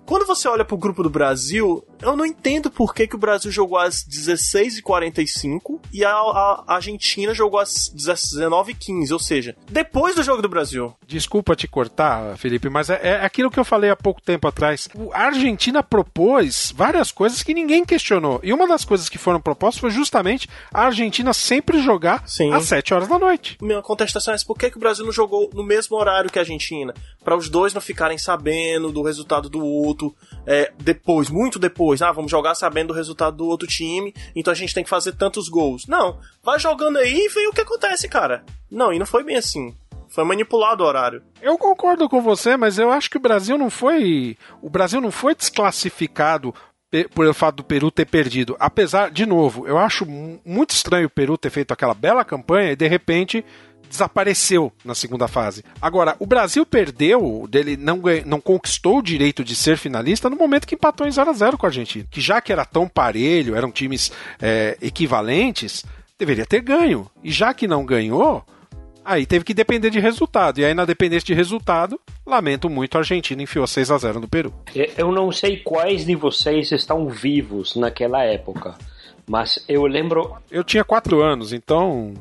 Quando 0.05 0.25
você 0.25 0.47
olha 0.47 0.65
pro 0.65 0.77
grupo 0.77 1.03
do 1.03 1.09
Brasil, 1.09 1.85
eu 2.01 2.17
não 2.17 2.25
entendo 2.25 2.69
por 2.69 2.93
que, 2.93 3.07
que 3.07 3.15
o 3.15 3.19
Brasil 3.19 3.51
jogou 3.51 3.77
às 3.77 4.03
16h45 4.03 5.79
e 5.93 6.03
a, 6.03 6.11
a 6.11 6.63
Argentina 6.67 7.33
jogou 7.33 7.59
às 7.59 7.93
19h15, 7.95 9.11
ou 9.11 9.19
seja, 9.19 9.55
depois 9.69 10.15
do 10.15 10.23
jogo 10.23 10.41
do 10.41 10.49
Brasil. 10.49 10.93
Desculpa 11.07 11.55
te 11.55 11.67
cortar, 11.67 12.37
Felipe, 12.37 12.69
mas 12.69 12.89
é, 12.89 12.99
é 13.01 13.25
aquilo 13.25 13.49
que 13.49 13.59
eu 13.59 13.63
falei 13.63 13.89
há 13.89 13.95
pouco 13.95 14.21
tempo 14.21 14.47
atrás. 14.47 14.89
A 15.13 15.25
Argentina 15.27 15.81
propôs 15.81 16.73
várias 16.75 17.11
coisas 17.11 17.43
que 17.43 17.53
ninguém 17.53 17.85
questionou. 17.85 18.39
E 18.43 18.51
uma 18.51 18.67
das 18.67 18.83
coisas 18.83 19.07
que 19.07 19.17
foram 19.17 19.39
propostas 19.39 19.79
foi 19.79 19.91
justamente 19.91 20.49
a 20.73 20.85
Argentina 20.85 21.33
sempre 21.33 21.81
jogar 21.81 22.23
às 22.53 22.65
7 22.65 22.93
horas 22.93 23.07
da 23.07 23.19
noite. 23.19 23.57
Minha 23.61 23.81
contestação 23.81 24.33
é 24.33 24.35
essa, 24.35 24.45
por 24.45 24.57
que, 24.57 24.69
que 24.69 24.77
o 24.77 24.79
Brasil 24.79 25.05
não 25.05 25.11
jogou 25.11 25.49
no 25.53 25.63
mesmo 25.63 25.95
horário 25.95 26.29
que 26.29 26.39
a 26.39 26.41
Argentina? 26.41 26.93
Para 27.23 27.37
os 27.37 27.49
dois 27.49 27.73
não 27.73 27.81
ficarem 27.81 28.17
sabendo 28.17 28.91
do 28.91 29.03
resultado 29.03 29.47
do 29.47 29.63
outro 29.63 29.90
é, 30.45 30.71
depois, 30.79 31.29
muito 31.29 31.59
depois. 31.59 32.01
Ah, 32.01 32.11
vamos 32.11 32.31
jogar 32.31 32.55
sabendo 32.55 32.87
do 32.89 32.93
resultado 32.93 33.37
do 33.37 33.45
outro 33.47 33.67
time, 33.67 34.13
então 34.35 34.51
a 34.51 34.55
gente 34.55 34.73
tem 34.73 34.83
que 34.83 34.89
fazer 34.89 35.13
tantos 35.13 35.47
gols. 35.49 35.85
Não, 35.87 36.17
vai 36.43 36.59
jogando 36.59 36.97
aí 36.97 37.13
e 37.25 37.29
vê 37.29 37.47
o 37.47 37.53
que 37.53 37.61
acontece, 37.61 38.07
cara. 38.09 38.43
Não, 38.69 38.91
e 38.91 38.99
não 38.99 39.05
foi 39.05 39.23
bem 39.23 39.37
assim. 39.37 39.75
Foi 40.09 40.23
manipulado 40.25 40.83
o 40.83 40.87
horário. 40.87 41.23
Eu 41.41 41.57
concordo 41.57 42.09
com 42.09 42.21
você, 42.21 42.57
mas 42.57 42.77
eu 42.77 42.91
acho 42.91 43.09
que 43.09 43.15
o 43.17 43.21
Brasil 43.21 43.57
não 43.57 43.69
foi. 43.69 44.37
O 44.61 44.69
Brasil 44.69 44.99
não 44.99 45.09
foi 45.11 45.33
desclassificado 45.35 46.53
por 47.15 47.25
o 47.25 47.33
fato 47.33 47.55
do 47.57 47.63
Peru 47.63 47.89
ter 47.89 48.05
perdido. 48.05 48.57
Apesar, 48.59 49.09
de 49.09 49.25
novo, 49.25 49.65
eu 49.65 49.77
acho 49.77 50.05
mu- 50.05 50.41
muito 50.45 50.71
estranho 50.71 51.07
o 51.07 51.09
Peru 51.09 51.37
ter 51.37 51.49
feito 51.49 51.71
aquela 51.71 51.93
bela 51.93 52.25
campanha 52.25 52.73
e 52.73 52.75
de 52.75 52.85
repente 52.87 53.45
desapareceu 53.91 54.71
na 54.83 54.95
segunda 54.95 55.27
fase. 55.27 55.63
Agora, 55.81 56.15
o 56.17 56.25
Brasil 56.25 56.65
perdeu, 56.65 57.45
dele 57.49 57.77
não, 57.77 57.99
ganha- 57.99 58.23
não 58.25 58.39
conquistou 58.41 58.97
o 58.99 59.03
direito 59.03 59.43
de 59.43 59.53
ser 59.55 59.77
finalista 59.77 60.29
no 60.29 60.35
momento 60.35 60.65
que 60.65 60.75
empatou 60.75 61.05
em 61.05 61.11
0 61.11 61.29
a 61.29 61.33
0 61.33 61.57
com 61.57 61.65
a 61.65 61.69
Argentina. 61.69 62.05
Que 62.09 62.19
já 62.21 62.41
que 62.41 62.51
era 62.51 62.65
tão 62.65 62.87
parelho, 62.87 63.55
eram 63.55 63.71
times 63.71 64.11
é, 64.41 64.77
equivalentes, 64.81 65.85
deveria 66.17 66.45
ter 66.45 66.61
ganho. 66.61 67.09
E 67.23 67.31
já 67.31 67.53
que 67.53 67.67
não 67.67 67.85
ganhou, 67.85 68.43
Aí 69.03 69.25
teve 69.25 69.43
que 69.43 69.55
depender 69.55 69.89
de 69.89 69.99
resultado. 69.99 70.59
E 70.59 70.63
aí, 70.63 70.75
na 70.75 70.85
dependência 70.85 71.25
de 71.25 71.33
resultado, 71.33 71.99
lamento 72.23 72.69
muito, 72.69 72.93
a 72.95 72.99
Argentina 72.99 73.41
enfiou 73.41 73.65
6 73.65 73.89
a 73.89 73.97
0 73.97 74.19
no 74.19 74.27
Peru. 74.27 74.53
Eu 74.95 75.11
não 75.11 75.31
sei 75.31 75.57
quais 75.57 76.05
de 76.05 76.13
vocês 76.15 76.71
estão 76.71 77.09
vivos 77.09 77.75
naquela 77.75 78.23
época, 78.23 78.75
mas 79.27 79.65
eu 79.67 79.87
lembro. 79.87 80.35
Eu 80.51 80.63
tinha 80.63 80.83
4 80.83 81.19
anos, 81.19 81.51
então. 81.51 82.13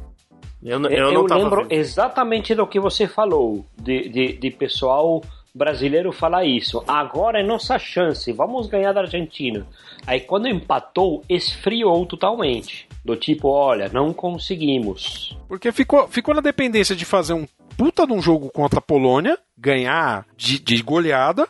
Eu, 0.63 0.81
Eu, 0.85 0.91
eu 0.91 1.13
não 1.13 1.27
tava 1.27 1.43
lembro 1.43 1.63
vivo. 1.63 1.75
exatamente 1.75 2.55
do 2.55 2.67
que 2.67 2.79
você 2.79 3.07
falou, 3.09 3.65
de, 3.79 4.09
de, 4.09 4.33
de 4.35 4.51
pessoal 4.51 5.23
brasileiro 5.55 6.13
falar 6.13 6.45
isso. 6.45 6.83
Agora 6.87 7.41
é 7.41 7.43
nossa 7.43 7.79
chance, 7.79 8.31
vamos 8.33 8.67
ganhar 8.69 8.93
da 8.93 9.01
Argentina. 9.01 9.67
Aí 10.07 10.21
quando 10.21 10.49
empatou, 10.49 11.25
esfriou 11.29 12.07
totalmente. 12.07 12.89
Do 13.05 13.17
tipo, 13.17 13.49
olha, 13.49 13.89
não 13.93 14.13
conseguimos. 14.13 15.37
Porque 15.49 15.73
ficou, 15.73 16.07
ficou 16.07 16.35
na 16.35 16.41
dependência 16.43 16.95
de 16.95 17.05
fazer 17.05 17.33
um 17.33 17.47
puta 17.77 18.07
de 18.07 18.13
um 18.13 18.21
jogo 18.21 18.51
contra 18.51 18.79
a 18.79 18.83
Polônia, 18.83 19.39
ganhar 19.57 20.27
de, 20.37 20.59
de 20.59 20.83
goleada, 20.83 21.49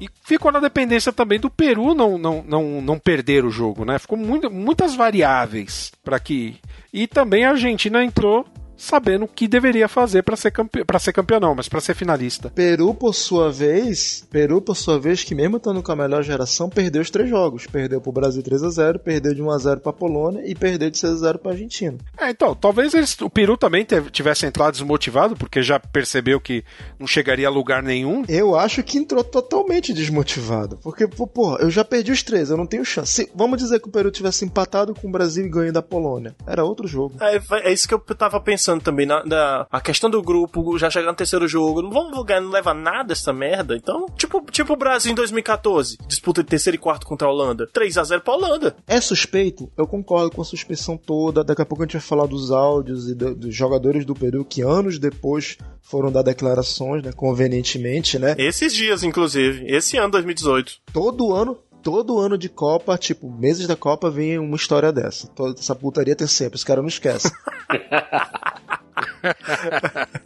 e 0.00 0.08
ficou 0.24 0.52
na 0.52 0.60
dependência 0.60 1.12
também 1.12 1.38
do 1.40 1.50
Peru 1.50 1.92
não, 1.94 2.16
não, 2.16 2.42
não, 2.46 2.80
não 2.80 2.98
perder 2.98 3.44
o 3.44 3.50
jogo, 3.50 3.84
né? 3.84 3.98
Ficou 3.98 4.16
muito, 4.16 4.50
muitas 4.50 4.94
variáveis 4.94 5.92
para 6.04 6.18
que. 6.20 6.56
E 6.92 7.06
também 7.06 7.44
a 7.44 7.50
Argentina 7.50 8.04
entrou 8.04 8.46
sabendo 8.82 9.24
o 9.24 9.28
que 9.28 9.46
deveria 9.46 9.88
fazer 9.88 10.22
para 10.22 10.36
ser 10.36 10.50
campeão, 10.50 10.84
para 10.84 10.98
ser 10.98 11.12
campeão 11.12 11.38
não, 11.40 11.54
mas 11.54 11.68
para 11.68 11.80
ser 11.80 11.94
finalista. 11.94 12.50
Peru, 12.50 12.92
por 12.94 13.14
sua 13.14 13.50
vez, 13.50 14.26
Peru, 14.30 14.60
por 14.60 14.74
sua 14.76 14.98
vez, 14.98 15.22
que 15.22 15.34
mesmo 15.34 15.56
estando 15.58 15.82
com 15.82 15.92
a 15.92 15.96
melhor 15.96 16.22
geração, 16.22 16.68
perdeu 16.68 17.00
os 17.00 17.10
três 17.10 17.28
jogos. 17.30 17.66
Perdeu 17.66 18.00
pro 18.00 18.10
Brasil 18.12 18.42
3 18.42 18.62
a 18.64 18.70
0 18.70 18.98
perdeu 18.98 19.34
de 19.34 19.42
1 19.42 19.50
a 19.50 19.58
0 19.58 19.80
pra 19.80 19.92
Polônia 19.92 20.42
e 20.44 20.54
perdeu 20.54 20.90
de 20.90 20.98
6 20.98 21.12
a 21.12 21.16
0 21.16 21.38
pra 21.38 21.52
Argentina. 21.52 21.96
É, 22.18 22.30
então, 22.30 22.54
talvez 22.54 22.92
eles, 22.94 23.16
o 23.20 23.30
Peru 23.30 23.56
também 23.56 23.86
tivesse 24.10 24.46
entrado 24.46 24.72
desmotivado, 24.72 25.36
porque 25.36 25.62
já 25.62 25.78
percebeu 25.78 26.40
que 26.40 26.64
não 26.98 27.06
chegaria 27.06 27.46
a 27.46 27.50
lugar 27.50 27.82
nenhum. 27.82 28.24
Eu 28.28 28.56
acho 28.56 28.82
que 28.82 28.98
entrou 28.98 29.22
totalmente 29.22 29.92
desmotivado. 29.92 30.78
Porque, 30.82 31.06
pô, 31.06 31.26
porra, 31.26 31.58
eu 31.60 31.70
já 31.70 31.84
perdi 31.84 32.10
os 32.12 32.22
três, 32.22 32.50
eu 32.50 32.56
não 32.56 32.66
tenho 32.66 32.84
chance. 32.84 33.12
Se- 33.12 33.30
vamos 33.34 33.58
dizer 33.58 33.80
que 33.80 33.88
o 33.88 33.92
Peru 33.92 34.10
tivesse 34.10 34.44
empatado 34.44 34.94
com 34.94 35.08
o 35.08 35.10
Brasil 35.12 35.46
e 35.46 35.48
ganho 35.48 35.72
da 35.72 35.82
Polônia. 35.82 36.34
Era 36.46 36.64
outro 36.64 36.86
jogo. 36.88 37.14
É, 37.20 37.40
é 37.68 37.72
isso 37.72 37.86
que 37.86 37.94
eu 37.94 37.98
tava 38.00 38.40
pensando 38.40 38.71
também. 38.80 39.06
Na, 39.06 39.24
na- 39.24 39.66
a 39.70 39.80
questão 39.80 40.08
do 40.08 40.22
grupo, 40.22 40.78
já 40.78 40.88
chegar 40.90 41.10
no 41.10 41.16
terceiro 41.16 41.46
jogo, 41.48 41.82
não 41.82 41.90
vamos 41.90 42.24
ganhar, 42.24 42.40
não 42.40 42.50
leva 42.50 42.72
nada 42.72 43.12
essa 43.12 43.32
merda. 43.32 43.76
Então, 43.76 44.06
tipo, 44.16 44.44
tipo 44.50 44.72
o 44.72 44.76
Brasil 44.76 45.12
em 45.12 45.14
2014, 45.14 45.98
disputa 46.06 46.42
de 46.42 46.48
terceiro 46.48 46.76
e 46.76 46.78
quarto 46.78 47.06
contra 47.06 47.26
a 47.28 47.30
Holanda. 47.30 47.68
3 47.72 47.98
a 47.98 48.04
0 48.04 48.20
pra 48.22 48.34
Holanda. 48.34 48.76
É 48.86 49.00
suspeito? 49.00 49.70
Eu 49.76 49.86
concordo 49.86 50.30
com 50.30 50.42
a 50.42 50.44
suspeição 50.44 50.96
toda. 50.96 51.44
Daqui 51.44 51.62
a 51.62 51.66
pouco 51.66 51.82
a 51.82 51.86
gente 51.86 51.92
vai 51.94 52.02
falar 52.02 52.26
dos 52.26 52.50
áudios 52.50 53.08
e 53.08 53.14
do- 53.14 53.34
dos 53.34 53.54
jogadores 53.54 54.04
do 54.04 54.14
Peru 54.14 54.44
que 54.44 54.62
anos 54.62 54.98
depois 54.98 55.56
foram 55.80 56.10
dar 56.12 56.22
declarações, 56.22 57.02
né? 57.02 57.12
Convenientemente, 57.12 58.18
né? 58.18 58.34
Esses 58.38 58.72
dias, 58.74 59.02
inclusive. 59.02 59.64
Esse 59.66 59.96
ano, 59.96 60.10
2018. 60.12 60.74
Todo 60.92 61.34
ano, 61.34 61.58
todo 61.82 62.18
ano 62.18 62.38
de 62.38 62.48
Copa, 62.48 62.96
tipo, 62.96 63.30
meses 63.30 63.66
da 63.66 63.76
Copa, 63.76 64.10
vem 64.10 64.38
uma 64.38 64.56
história 64.56 64.92
dessa. 64.92 65.26
Toda 65.28 65.58
essa 65.58 65.74
putaria 65.74 66.14
tem 66.14 66.26
sempre, 66.26 66.56
os 66.56 66.64
caras 66.64 66.82
não 66.82 66.88
esquecem. 66.88 67.30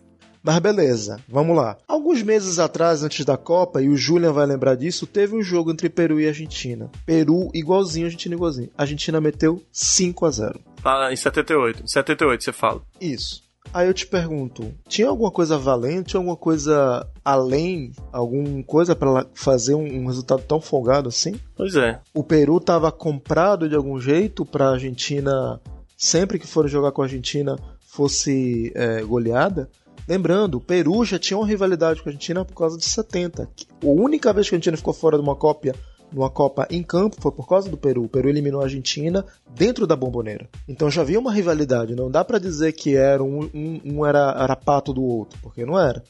Mas 0.46 0.60
beleza, 0.60 1.18
vamos 1.28 1.56
lá. 1.56 1.76
Alguns 1.88 2.22
meses 2.22 2.60
atrás, 2.60 3.02
antes 3.02 3.24
da 3.24 3.36
Copa, 3.36 3.82
e 3.82 3.88
o 3.88 3.96
Julian 3.96 4.32
vai 4.32 4.46
lembrar 4.46 4.76
disso, 4.76 5.04
teve 5.04 5.34
um 5.34 5.42
jogo 5.42 5.72
entre 5.72 5.90
Peru 5.90 6.20
e 6.20 6.28
Argentina. 6.28 6.88
Peru 7.04 7.50
igualzinho, 7.52 8.06
Argentina 8.06 8.36
igualzinho. 8.36 8.70
A 8.78 8.82
Argentina 8.82 9.20
meteu 9.20 9.60
5 9.72 10.24
a 10.24 10.30
0 10.30 10.60
Lá 10.84 11.12
em 11.12 11.16
78. 11.16 11.82
Em 11.82 11.88
78, 11.88 12.44
você 12.44 12.52
fala. 12.52 12.80
Isso. 13.00 13.42
Aí 13.72 13.86
eu 13.86 13.94
te 13.94 14.06
pergunto, 14.06 14.72
tinha 14.88 15.08
alguma 15.08 15.30
coisa 15.30 15.58
valente, 15.58 16.10
tinha 16.10 16.20
alguma 16.20 16.36
coisa 16.36 17.06
além, 17.24 17.92
alguma 18.12 18.62
coisa 18.62 18.96
pra 18.96 19.26
fazer 19.34 19.74
um, 19.74 20.02
um 20.02 20.06
resultado 20.06 20.42
tão 20.42 20.60
folgado 20.60 21.08
assim? 21.08 21.38
Pois 21.56 21.76
é. 21.76 22.00
O 22.14 22.24
Peru 22.24 22.58
tava 22.60 22.90
comprado 22.90 23.68
de 23.68 23.74
algum 23.74 24.00
jeito 24.00 24.44
pra 24.44 24.70
Argentina, 24.70 25.60
sempre 25.96 26.38
que 26.38 26.46
for 26.46 26.68
jogar 26.68 26.92
com 26.92 27.02
a 27.02 27.04
Argentina, 27.04 27.58
fosse 27.86 28.72
é, 28.74 29.02
goleada? 29.02 29.68
Lembrando, 30.08 30.58
o 30.58 30.60
Peru 30.60 31.04
já 31.04 31.18
tinha 31.18 31.36
uma 31.36 31.46
rivalidade 31.46 32.00
com 32.00 32.08
a 32.08 32.12
Argentina 32.12 32.44
por 32.44 32.54
causa 32.54 32.78
de 32.78 32.84
70. 32.84 33.42
A 33.82 33.86
única 33.86 34.32
vez 34.32 34.48
que 34.48 34.54
a 34.54 34.56
Argentina 34.56 34.76
ficou 34.76 34.94
fora 34.94 35.16
de 35.16 35.22
uma 35.22 35.34
Copa, 35.34 35.74
numa 36.12 36.30
Copa 36.30 36.66
em 36.70 36.82
campo 36.82 37.16
foi 37.20 37.32
por 37.32 37.48
causa 37.48 37.68
do 37.68 37.76
Peru. 37.76 38.04
O 38.04 38.08
Peru 38.08 38.28
eliminou 38.28 38.60
a 38.60 38.64
Argentina 38.64 39.24
dentro 39.54 39.86
da 39.86 39.96
bomboneira. 39.96 40.48
Então 40.68 40.90
já 40.90 41.02
havia 41.02 41.18
uma 41.18 41.32
rivalidade. 41.32 41.94
Não 41.94 42.10
dá 42.10 42.24
pra 42.24 42.38
dizer 42.38 42.72
que 42.72 42.96
era 42.96 43.22
um, 43.22 43.48
um, 43.54 43.80
um 43.84 44.06
era, 44.06 44.34
era 44.38 44.56
pato 44.56 44.92
do 44.92 45.02
outro, 45.02 45.38
porque 45.42 45.64
não 45.64 45.78
era. 45.78 46.02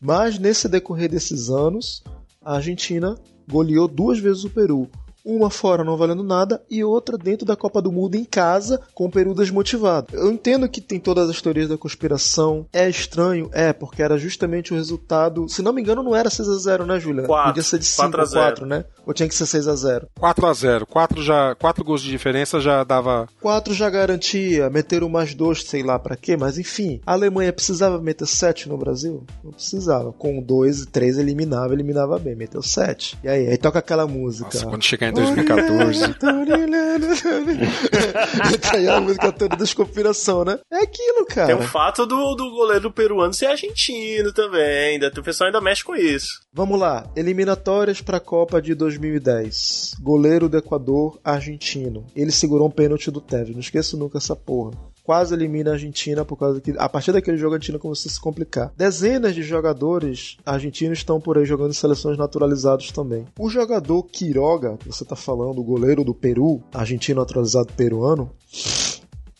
Mas 0.00 0.38
nesse 0.38 0.68
decorrer 0.68 1.08
desses 1.08 1.48
anos, 1.48 2.02
a 2.44 2.56
Argentina 2.56 3.16
goleou 3.48 3.86
duas 3.86 4.18
vezes 4.18 4.44
o 4.44 4.50
Peru. 4.50 4.88
Uma 5.24 5.50
fora 5.50 5.84
não 5.84 5.96
valendo 5.96 6.22
nada 6.22 6.62
e 6.70 6.82
outra 6.82 7.16
dentro 7.16 7.46
da 7.46 7.54
Copa 7.56 7.80
do 7.80 7.92
Mundo 7.92 8.16
em 8.16 8.24
casa 8.24 8.80
com 8.94 9.06
o 9.06 9.10
Peru 9.10 9.34
desmotivado. 9.34 10.08
Eu 10.12 10.30
entendo 10.32 10.68
que 10.68 10.80
tem 10.80 10.98
todas 10.98 11.30
as 11.30 11.40
teorias 11.40 11.68
da 11.68 11.78
conspiração. 11.78 12.66
É 12.72 12.88
estranho? 12.88 13.48
É, 13.52 13.72
porque 13.72 14.02
era 14.02 14.18
justamente 14.18 14.72
o 14.72 14.76
resultado. 14.76 15.48
Se 15.48 15.62
não 15.62 15.72
me 15.72 15.80
engano, 15.80 16.02
não 16.02 16.14
era 16.16 16.28
6x0, 16.28 16.84
né, 16.84 16.98
Júlia? 16.98 17.24
Quatro. 17.26 17.50
Podia 17.50 17.62
ser 17.62 17.78
de 17.78 17.84
5 17.84 18.02
Quatro 18.02 18.20
a 18.20 18.24
ou 18.24 18.30
4, 18.30 18.54
zero. 18.56 18.66
né? 18.66 18.84
Ou 19.06 19.14
tinha 19.14 19.28
que 19.28 19.34
ser 19.34 19.44
6x0? 19.44 20.06
4 20.18 20.46
a 20.46 20.52
0 20.52 20.86
quatro 20.86 21.22
já 21.22 21.54
quatro 21.54 21.84
gols 21.84 22.02
de 22.02 22.10
diferença 22.10 22.60
já 22.60 22.84
dava 22.84 23.28
4 23.40 23.74
já 23.74 23.90
garantia, 23.90 24.70
meteram 24.70 25.08
mais 25.08 25.34
dois, 25.34 25.62
sei 25.62 25.82
lá 25.82 25.98
pra 25.98 26.16
quê, 26.16 26.36
mas 26.36 26.58
enfim. 26.58 27.00
A 27.06 27.12
Alemanha 27.12 27.52
precisava 27.52 28.00
meter 28.00 28.26
7 28.26 28.68
no 28.68 28.76
Brasil? 28.76 29.24
Não 29.42 29.52
precisava. 29.52 30.12
Com 30.12 30.40
2 30.42 30.82
e 30.82 30.86
3 30.86 31.18
eliminava, 31.18 31.72
eliminava 31.72 32.18
bem, 32.18 32.34
meteu 32.34 32.62
7. 32.62 33.18
E 33.22 33.28
aí, 33.28 33.48
aí 33.48 33.56
toca 33.56 33.78
aquela 33.78 34.06
música. 34.06 34.50
Nossa, 34.54 34.66
quando 34.66 34.82
chegar 34.84 35.11
em 35.12 35.14
2014. 35.14 36.04
Entra 38.54 38.76
aí 38.76 38.88
a 38.88 39.00
música 39.00 39.32
toda 39.32 39.56
das 39.56 39.74
conspiração, 39.74 40.44
né? 40.44 40.58
É 40.70 40.82
aquilo, 40.82 41.26
cara. 41.26 41.46
Tem 41.48 41.56
o 41.56 41.68
fato 41.68 42.06
do, 42.06 42.34
do 42.34 42.50
goleiro 42.50 42.90
peruano 42.90 43.32
ser 43.32 43.46
argentino 43.46 44.32
também. 44.32 44.92
Ainda, 44.92 45.12
o 45.16 45.22
pessoal 45.22 45.46
ainda 45.46 45.60
mexe 45.60 45.84
com 45.84 45.94
isso. 45.94 46.40
Vamos 46.52 46.78
lá, 46.78 47.10
eliminatórias 47.14 48.00
para 48.00 48.16
a 48.16 48.20
Copa 48.20 48.60
de 48.60 48.74
2010. 48.74 49.96
Goleiro 50.00 50.48
do 50.48 50.56
Equador, 50.56 51.18
argentino. 51.22 52.06
Ele 52.14 52.30
segurou 52.30 52.68
um 52.68 52.70
pênalti 52.70 53.10
do 53.10 53.20
Tevez, 53.20 53.50
não 53.50 53.60
esqueço 53.60 53.96
nunca 53.96 54.18
essa 54.18 54.34
porra. 54.34 54.72
Quase 55.04 55.34
elimina 55.34 55.70
a 55.70 55.72
Argentina 55.74 56.24
por 56.24 56.36
causa 56.36 56.60
que 56.60 56.72
a 56.78 56.88
partir 56.88 57.10
daquele 57.12 57.36
jogo 57.36 57.54
a 57.54 57.56
Argentina 57.56 57.78
começou 57.78 58.08
a 58.08 58.12
se 58.12 58.20
complicar. 58.20 58.72
Dezenas 58.76 59.34
de 59.34 59.42
jogadores 59.42 60.36
argentinos 60.46 60.98
estão 60.98 61.20
por 61.20 61.36
aí 61.36 61.44
jogando 61.44 61.70
em 61.70 61.74
seleções 61.74 62.16
naturalizados 62.16 62.92
também. 62.92 63.26
O 63.38 63.50
jogador 63.50 64.04
Quiroga, 64.04 64.76
que 64.78 64.86
você 64.86 65.04
tá 65.04 65.16
falando, 65.16 65.58
o 65.58 65.64
goleiro 65.64 66.04
do 66.04 66.14
Peru, 66.14 66.62
argentino 66.72 67.20
naturalizado 67.20 67.72
peruano, 67.72 68.30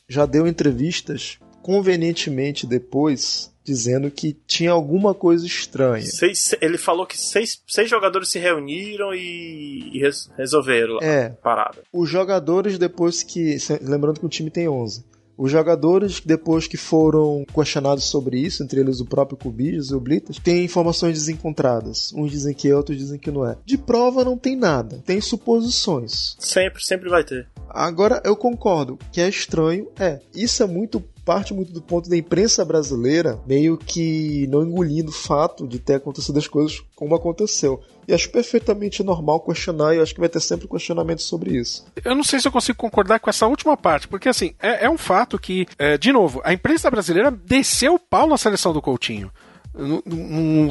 já 0.08 0.26
deu 0.26 0.46
entrevistas 0.46 1.38
convenientemente 1.62 2.66
depois 2.66 3.50
dizendo 3.64 4.10
que 4.10 4.32
tinha 4.46 4.72
alguma 4.72 5.14
coisa 5.14 5.46
estranha. 5.46 6.04
Seis, 6.04 6.52
ele 6.60 6.76
falou 6.76 7.06
que 7.06 7.16
seis, 7.16 7.62
seis 7.68 7.88
jogadores 7.88 8.28
se 8.30 8.38
reuniram 8.40 9.14
e, 9.14 9.90
e 9.92 10.00
res- 10.00 10.28
resolveram 10.36 10.98
a 11.00 11.04
É. 11.04 11.28
parada. 11.28 11.78
Os 11.92 12.08
jogadores 12.08 12.76
depois 12.78 13.22
que. 13.22 13.56
Lembrando 13.80 14.18
que 14.18 14.26
o 14.26 14.28
time 14.28 14.50
tem 14.50 14.68
11. 14.68 15.04
Os 15.36 15.50
jogadores, 15.50 16.20
depois 16.24 16.66
que 16.66 16.76
foram 16.76 17.44
questionados 17.52 18.04
sobre 18.04 18.38
isso, 18.38 18.62
entre 18.62 18.80
eles 18.80 19.00
o 19.00 19.06
próprio 19.06 19.36
Cubijas 19.36 19.88
e 19.88 19.94
o 19.94 20.00
Blitas, 20.00 20.38
têm 20.38 20.64
informações 20.64 21.14
desencontradas. 21.14 22.12
Uns 22.14 22.30
dizem 22.30 22.54
que 22.54 22.68
é, 22.68 22.76
outros 22.76 22.98
dizem 22.98 23.18
que 23.18 23.30
não 23.30 23.46
é. 23.46 23.56
De 23.64 23.78
prova 23.78 24.24
não 24.24 24.36
tem 24.36 24.56
nada, 24.56 25.02
tem 25.04 25.20
suposições. 25.20 26.36
Sempre, 26.38 26.84
sempre 26.84 27.08
vai 27.08 27.24
ter. 27.24 27.48
Agora 27.68 28.20
eu 28.24 28.36
concordo 28.36 28.98
que 29.10 29.20
é 29.20 29.28
estranho, 29.28 29.88
é. 29.98 30.20
Isso 30.34 30.62
é 30.62 30.66
muito 30.66 31.02
parte 31.24 31.54
muito 31.54 31.72
do 31.72 31.80
ponto 31.80 32.08
da 32.08 32.16
imprensa 32.16 32.64
brasileira 32.64 33.40
meio 33.46 33.76
que 33.76 34.46
não 34.48 34.62
engolindo 34.62 35.10
o 35.10 35.14
fato 35.14 35.66
de 35.66 35.78
ter 35.78 35.94
acontecido 35.94 36.38
as 36.38 36.46
coisas 36.48 36.82
como 36.96 37.14
aconteceu. 37.14 37.80
E 38.06 38.12
acho 38.12 38.30
perfeitamente 38.30 39.02
normal 39.02 39.40
questionar 39.40 39.94
e 39.94 40.00
acho 40.00 40.12
que 40.14 40.20
vai 40.20 40.28
ter 40.28 40.40
sempre 40.40 40.66
questionamento 40.66 41.22
sobre 41.22 41.56
isso. 41.56 41.84
Eu 42.04 42.14
não 42.16 42.24
sei 42.24 42.40
se 42.40 42.48
eu 42.48 42.52
consigo 42.52 42.76
concordar 42.78 43.20
com 43.20 43.30
essa 43.30 43.46
última 43.46 43.76
parte, 43.76 44.08
porque 44.08 44.28
assim, 44.28 44.54
é, 44.60 44.86
é 44.86 44.90
um 44.90 44.98
fato 44.98 45.38
que, 45.38 45.66
é, 45.78 45.96
de 45.96 46.12
novo, 46.12 46.40
a 46.44 46.52
imprensa 46.52 46.90
brasileira 46.90 47.30
desceu 47.30 47.94
o 47.94 47.98
pau 47.98 48.26
na 48.26 48.36
seleção 48.36 48.72
do 48.72 48.82
Coutinho. 48.82 49.30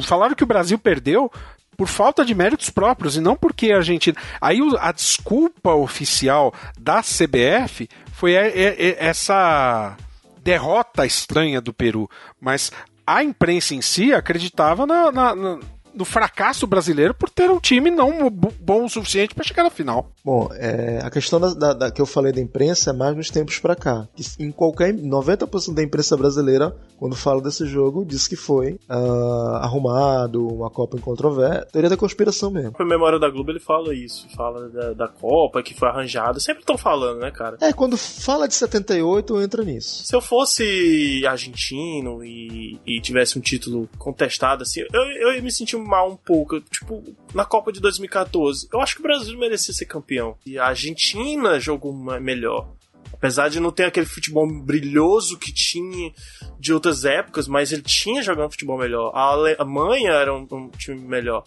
Falaram 0.02 0.34
que 0.34 0.44
o 0.44 0.46
Brasil 0.46 0.78
perdeu 0.78 1.30
por 1.76 1.88
falta 1.88 2.24
de 2.24 2.34
méritos 2.34 2.70
próprios 2.70 3.16
e 3.16 3.20
não 3.20 3.34
porque 3.34 3.72
a 3.72 3.78
Argentina. 3.78 4.16
Aí 4.40 4.58
a 4.78 4.92
desculpa 4.92 5.74
oficial 5.74 6.52
da 6.78 7.02
CBF 7.02 7.88
foi 8.12 8.34
é- 8.34 8.48
é- 8.48 8.88
é- 8.90 8.96
essa 9.06 9.96
derrota 10.42 11.06
estranha 11.06 11.60
do 11.60 11.72
Peru, 11.72 12.08
mas 12.40 12.70
a 13.06 13.22
imprensa 13.22 13.74
em 13.74 13.82
si 13.82 14.12
acreditava 14.12 14.86
na- 14.86 15.10
na- 15.12 15.34
na- 15.34 15.58
no 15.94 16.04
fracasso 16.04 16.66
brasileiro 16.66 17.12
por 17.12 17.28
ter 17.28 17.50
um 17.50 17.60
time 17.60 17.90
não 17.90 18.30
bo- 18.30 18.52
bom 18.58 18.84
o 18.84 18.88
suficiente 18.88 19.34
para 19.34 19.44
chegar 19.44 19.62
na 19.62 19.70
final. 19.70 20.10
Bom, 20.24 20.48
é, 20.52 21.00
a 21.02 21.10
questão 21.10 21.40
da, 21.40 21.52
da, 21.52 21.72
da, 21.72 21.90
que 21.90 22.00
eu 22.00 22.06
falei 22.06 22.32
da 22.32 22.40
imprensa 22.40 22.90
é 22.90 22.92
mais 22.92 23.16
nos 23.16 23.28
tempos 23.28 23.58
para 23.58 23.74
cá. 23.74 24.06
Em 24.38 24.52
qualquer 24.52 24.94
90% 24.94 25.74
da 25.74 25.82
imprensa 25.82 26.16
brasileira, 26.16 26.76
quando 26.96 27.16
fala 27.16 27.42
desse 27.42 27.66
jogo, 27.66 28.04
diz 28.04 28.28
que 28.28 28.36
foi 28.36 28.78
uh, 28.88 29.56
arrumado, 29.56 30.46
uma 30.46 30.70
Copa 30.70 30.96
em 30.96 31.00
controvérsia. 31.00 31.66
Teoria 31.72 31.90
da 31.90 31.96
conspiração 31.96 32.52
mesmo. 32.52 32.72
A 32.78 32.84
memória 32.84 33.18
da 33.18 33.28
Globo 33.28 33.50
ele 33.50 33.58
fala 33.58 33.92
isso, 33.92 34.28
fala 34.36 34.68
da, 34.68 34.92
da 34.92 35.08
Copa 35.08 35.60
que 35.60 35.74
foi 35.74 35.88
arranjada. 35.88 36.38
Sempre 36.38 36.62
estão 36.62 36.78
falando, 36.78 37.18
né, 37.18 37.32
cara? 37.32 37.56
É, 37.60 37.72
quando 37.72 37.96
fala 37.96 38.46
de 38.46 38.54
78, 38.54 39.42
entra 39.42 39.64
nisso. 39.64 40.04
Se 40.04 40.14
eu 40.14 40.20
fosse 40.20 41.26
argentino 41.26 42.24
e, 42.24 42.78
e 42.86 43.00
tivesse 43.00 43.36
um 43.36 43.42
título 43.42 43.88
contestado, 43.98 44.62
assim, 44.62 44.82
eu, 44.92 45.02
eu 45.02 45.34
ia 45.34 45.42
me 45.42 45.50
sentir 45.50 45.76
mal 45.76 46.08
um 46.08 46.16
pouco. 46.16 46.60
Tipo, 46.60 47.02
na 47.34 47.44
Copa 47.44 47.72
de 47.72 47.80
2014, 47.80 48.68
eu 48.72 48.80
acho 48.80 48.94
que 48.94 49.00
o 49.00 49.02
Brasil 49.02 49.36
merecia 49.36 49.74
ser 49.74 49.86
campeão 49.86 50.11
campeão. 50.12 50.36
E 50.44 50.58
a 50.58 50.66
Argentina 50.66 51.58
jogou 51.58 51.92
melhor. 52.20 52.68
Apesar 53.12 53.48
de 53.48 53.60
não 53.60 53.70
ter 53.70 53.84
aquele 53.84 54.06
futebol 54.06 54.46
brilhoso 54.46 55.38
que 55.38 55.52
tinha 55.52 56.12
de 56.58 56.72
outras 56.72 57.04
épocas, 57.04 57.46
mas 57.46 57.72
ele 57.72 57.82
tinha 57.82 58.22
jogando 58.22 58.50
futebol 58.50 58.78
melhor. 58.78 59.12
A 59.14 59.20
Alemanha 59.20 60.10
era 60.10 60.34
um, 60.34 60.46
um 60.50 60.68
time 60.70 61.00
melhor. 61.00 61.44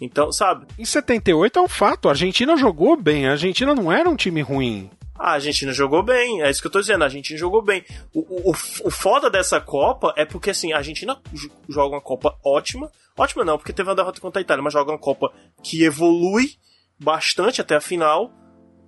Então, 0.00 0.30
sabe? 0.30 0.66
Em 0.78 0.84
78 0.84 1.58
é 1.58 1.62
um 1.62 1.68
fato. 1.68 2.08
A 2.08 2.12
Argentina 2.12 2.56
jogou 2.56 2.96
bem. 2.96 3.26
A 3.26 3.32
Argentina 3.32 3.74
não 3.74 3.90
era 3.90 4.08
um 4.08 4.14
time 4.14 4.40
ruim. 4.40 4.90
A 5.18 5.32
Argentina 5.32 5.72
jogou 5.72 6.02
bem, 6.02 6.42
é 6.42 6.50
isso 6.50 6.60
que 6.60 6.66
eu 6.66 6.70
tô 6.70 6.78
dizendo, 6.78 7.00
a 7.00 7.06
Argentina 7.06 7.38
jogou 7.38 7.62
bem. 7.62 7.82
O, 8.12 8.50
o, 8.50 8.50
o 8.50 8.90
foda 8.90 9.30
dessa 9.30 9.58
Copa 9.58 10.12
é 10.14 10.26
porque, 10.26 10.50
assim, 10.50 10.74
a 10.74 10.76
Argentina 10.76 11.18
joga 11.66 11.94
uma 11.94 12.02
Copa 12.02 12.36
ótima. 12.44 12.92
Ótima 13.16 13.42
não, 13.42 13.56
porque 13.56 13.72
teve 13.72 13.88
uma 13.88 13.96
derrota 13.96 14.20
contra 14.20 14.40
a 14.40 14.42
Itália, 14.42 14.62
mas 14.62 14.74
joga 14.74 14.92
uma 14.92 14.98
Copa 14.98 15.32
que 15.62 15.82
evolui 15.82 16.50
bastante 16.98 17.60
até 17.60 17.76
a 17.76 17.80
final. 17.80 18.32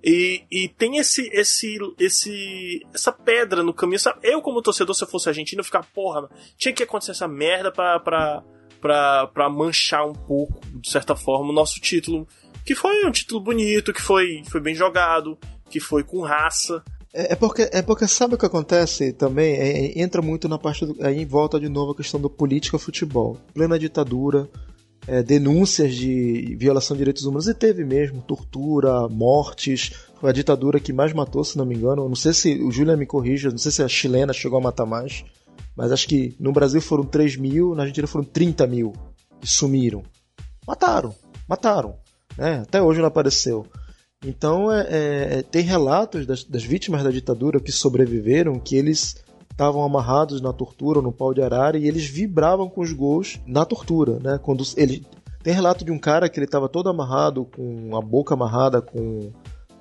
E, 0.03 0.43
e 0.49 0.69
tem 0.69 0.97
esse, 0.97 1.29
esse, 1.33 1.77
esse, 1.99 2.87
essa 2.93 3.11
pedra 3.11 3.63
no 3.63 3.73
caminho. 3.73 3.99
Sabe? 3.99 4.19
Eu, 4.23 4.41
como 4.41 4.61
torcedor, 4.61 4.95
se 4.95 5.03
eu 5.03 5.07
fosse 5.07 5.29
argentino, 5.29 5.59
eu 5.59 5.65
ficar, 5.65 5.83
porra, 5.93 6.29
tinha 6.57 6.73
que 6.73 6.83
acontecer 6.83 7.11
essa 7.11 7.27
merda 7.27 7.71
pra, 7.71 7.99
pra, 7.99 8.43
pra, 8.79 9.27
pra 9.27 9.49
manchar 9.49 10.07
um 10.07 10.13
pouco, 10.13 10.59
de 10.75 10.89
certa 10.89 11.15
forma, 11.15 11.49
o 11.49 11.53
nosso 11.53 11.79
título. 11.79 12.27
Que 12.65 12.75
foi 12.75 13.05
um 13.05 13.11
título 13.11 13.41
bonito, 13.41 13.93
que 13.93 14.01
foi, 14.01 14.43
foi 14.49 14.61
bem 14.61 14.75
jogado, 14.75 15.37
que 15.69 15.79
foi 15.79 16.03
com 16.03 16.21
raça. 16.21 16.83
É, 17.13 17.33
é 17.33 17.35
porque, 17.35 17.69
é 17.71 17.81
porque 17.81 18.07
sabe 18.07 18.35
o 18.35 18.37
que 18.37 18.45
acontece 18.45 19.11
também? 19.13 19.55
É, 19.55 19.85
é, 19.85 20.01
entra 20.01 20.21
muito 20.21 20.47
na 20.47 20.57
parte 20.57 20.85
do, 20.85 20.95
aí 21.03 21.25
volta 21.25 21.59
de 21.59 21.67
novo 21.67 21.91
a 21.91 21.95
questão 21.95 22.19
do 22.19 22.29
política 22.29 22.77
futebol. 22.77 23.37
Plena 23.53 23.79
ditadura, 23.79 24.47
é, 25.09 25.23
denúncias 25.23 25.95
de 25.95 26.55
violação 26.55 26.95
de 26.95 26.99
direitos 26.99 27.25
humanos 27.25 27.47
e 27.47 27.53
teve 27.55 27.83
mesmo 27.83 28.21
tortura, 28.21 29.09
mortes. 29.09 29.91
Foi 30.19 30.29
a 30.29 30.33
ditadura 30.33 30.79
que 30.79 30.93
mais 30.93 31.11
matou, 31.13 31.43
se 31.43 31.57
não 31.57 31.65
me 31.65 31.75
engano. 31.75 32.07
Não 32.07 32.15
sei 32.15 32.31
se 32.31 32.61
o 32.61 32.69
Julian 32.69 32.95
me 32.95 33.07
corrija, 33.07 33.49
não 33.49 33.57
sei 33.57 33.71
se 33.71 33.81
a 33.81 33.87
chilena 33.87 34.33
chegou 34.33 34.59
a 34.59 34.61
matar 34.61 34.85
mais, 34.85 35.25
mas 35.75 35.91
acho 35.91 36.07
que 36.07 36.35
no 36.39 36.53
Brasil 36.53 36.79
foram 36.79 37.03
3 37.03 37.37
mil, 37.37 37.73
na 37.73 37.83
Argentina 37.83 38.05
foram 38.05 38.23
30 38.23 38.67
mil 38.67 38.93
que 39.41 39.47
sumiram. 39.47 40.03
Mataram, 40.67 41.15
mataram. 41.47 41.95
Né? 42.37 42.59
Até 42.61 42.79
hoje 42.79 42.99
não 42.99 43.07
apareceu. 43.07 43.65
Então 44.23 44.71
é, 44.71 44.85
é, 44.89 45.41
tem 45.41 45.63
relatos 45.63 46.27
das, 46.27 46.43
das 46.43 46.63
vítimas 46.63 47.03
da 47.03 47.09
ditadura 47.09 47.59
que 47.59 47.71
sobreviveram 47.71 48.59
que 48.59 48.75
eles 48.75 49.15
estavam 49.59 49.83
amarrados 49.83 50.39
na 50.39 50.53
tortura, 50.53 51.01
no 51.01 51.11
pau 51.11 51.33
de 51.33 51.41
arara, 51.41 51.77
e 51.77 51.85
eles 51.85 52.05
vibravam 52.05 52.69
com 52.69 52.79
os 52.79 52.93
gols 52.93 53.41
na 53.45 53.65
tortura, 53.65 54.17
né? 54.23 54.39
Quando 54.41 54.63
ele 54.77 55.05
tem 55.43 55.53
relato 55.53 55.83
de 55.83 55.91
um 55.91 55.99
cara 55.99 56.29
que 56.29 56.39
ele 56.39 56.45
estava 56.45 56.69
todo 56.69 56.87
amarrado, 56.87 57.43
com 57.43 57.95
a 57.97 58.01
boca 58.01 58.33
amarrada, 58.33 58.81
com 58.81 59.31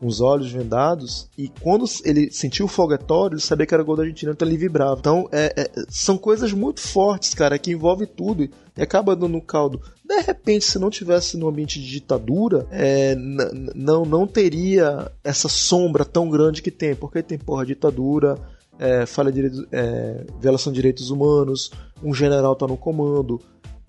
os 0.03 0.21
olhos 0.21 0.51
vendados, 0.51 1.29
e 1.39 1.49
quando 1.61 1.85
ele 2.05 2.29
sentiu 2.31 2.67
o 2.67 2.69
foguetório, 2.69 3.35
ele 3.35 3.41
sabia 3.41 3.67
que 3.67 3.75
era 3.75 3.83
gol 3.85 3.97
da 3.97 4.03
Argentina, 4.03 4.33
então 4.33 4.47
ele 4.47 4.57
vibrava. 4.57 4.97
Então, 4.99 5.29
é, 5.31 5.53
é, 5.57 5.71
são 5.89 6.19
coisas 6.19 6.53
muito 6.53 6.81
fortes, 6.81 7.33
cara, 7.33 7.59
que 7.59 7.71
envolve 7.71 8.07
tudo 8.07 8.45
e 8.45 8.83
acaba 8.83 9.15
dando 9.15 9.37
um 9.37 9.41
caldo. 9.41 9.81
De 10.05 10.21
repente, 10.23 10.65
se 10.65 10.79
não 10.79 10.91
tivesse 10.91 11.37
no 11.37 11.49
ambiente 11.49 11.81
de 11.81 11.89
ditadura, 11.89 12.67
é, 12.73 13.15
não, 13.75 14.05
não 14.05 14.27
teria 14.27 15.11
essa 15.23 15.49
sombra 15.49 16.05
tão 16.05 16.29
grande 16.29 16.63
que 16.63 16.71
tem, 16.71 16.97
porque 16.97 17.23
tem, 17.23 17.39
porra, 17.39 17.67
ditadura, 17.67 18.37
é, 18.79 19.07
falha 19.07 19.33
de 19.33 19.67
é, 19.73 20.25
violação 20.41 20.73
de 20.73 20.77
direitos 20.77 21.11
humanos, 21.11 21.71
um 22.03 22.15
general 22.15 22.53
está 22.53 22.67
no 22.67 22.77
comando, 22.77 23.41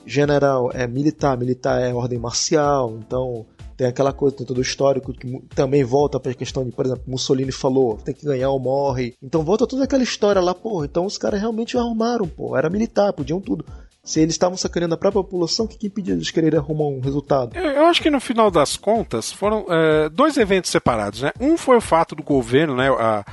general 0.06 0.72
é 0.74 0.88
militar, 0.88 1.38
militar 1.38 1.82
é 1.82 1.94
ordem 1.94 2.18
marcial, 2.18 2.98
então 2.98 3.46
tem 3.78 3.88
aquela 3.88 4.12
coisa, 4.12 4.36
tem 4.36 4.46
todo 4.46 4.58
o 4.58 4.62
histórico 4.62 5.14
que 5.14 5.42
também 5.56 5.86
volta 5.86 6.20
para 6.20 6.32
a 6.32 6.36
questão 6.36 6.66
de, 6.66 6.72
por 6.72 6.86
exemplo, 6.86 7.04
Mussolini 7.08 7.52
falou, 7.52 7.96
tem 7.96 8.14
que 8.14 8.26
ganhar 8.26 8.50
ou 8.50 8.60
morre. 8.60 9.16
Então 9.24 9.42
volta 9.44 9.66
toda 9.66 9.86
aquela 9.86 10.04
história 10.04 10.42
lá, 10.42 10.54
pô, 10.54 10.84
então 10.84 11.06
os 11.06 11.18
caras 11.18 11.40
realmente 11.40 11.78
arrumaram, 11.78 12.28
pô, 12.28 12.58
era 12.58 12.70
militar, 12.70 13.14
podiam 13.14 13.40
tudo. 13.40 13.64
Se 14.04 14.20
eles 14.20 14.34
estavam 14.34 14.58
sacaneando 14.58 14.96
a 14.96 14.98
própria 14.98 15.24
população, 15.24 15.66
o 15.66 15.68
que, 15.70 15.78
que 15.78 15.88
impedia 15.88 16.14
eles 16.14 16.32
quererem 16.32 16.60
arrumar 16.60 16.86
um 16.86 17.00
resultado? 17.00 17.56
Eu, 17.56 17.64
eu, 17.64 17.86
acho 17.86 18.02
que 18.02 18.10
no 18.10 18.20
final 18.20 18.50
das 18.50 18.76
contas 18.76 19.32
foram 19.32 19.66
é, 19.70 20.10
dois 20.10 20.36
eventos 20.36 20.72
separados, 20.72 21.22
né? 21.22 21.32
Um 21.40 21.58
foi 21.58 21.78
o 21.78 21.82
fato 21.82 22.16
do 22.16 22.24
governo, 22.24 22.76
né? 22.76 22.90
A, 22.90 23.24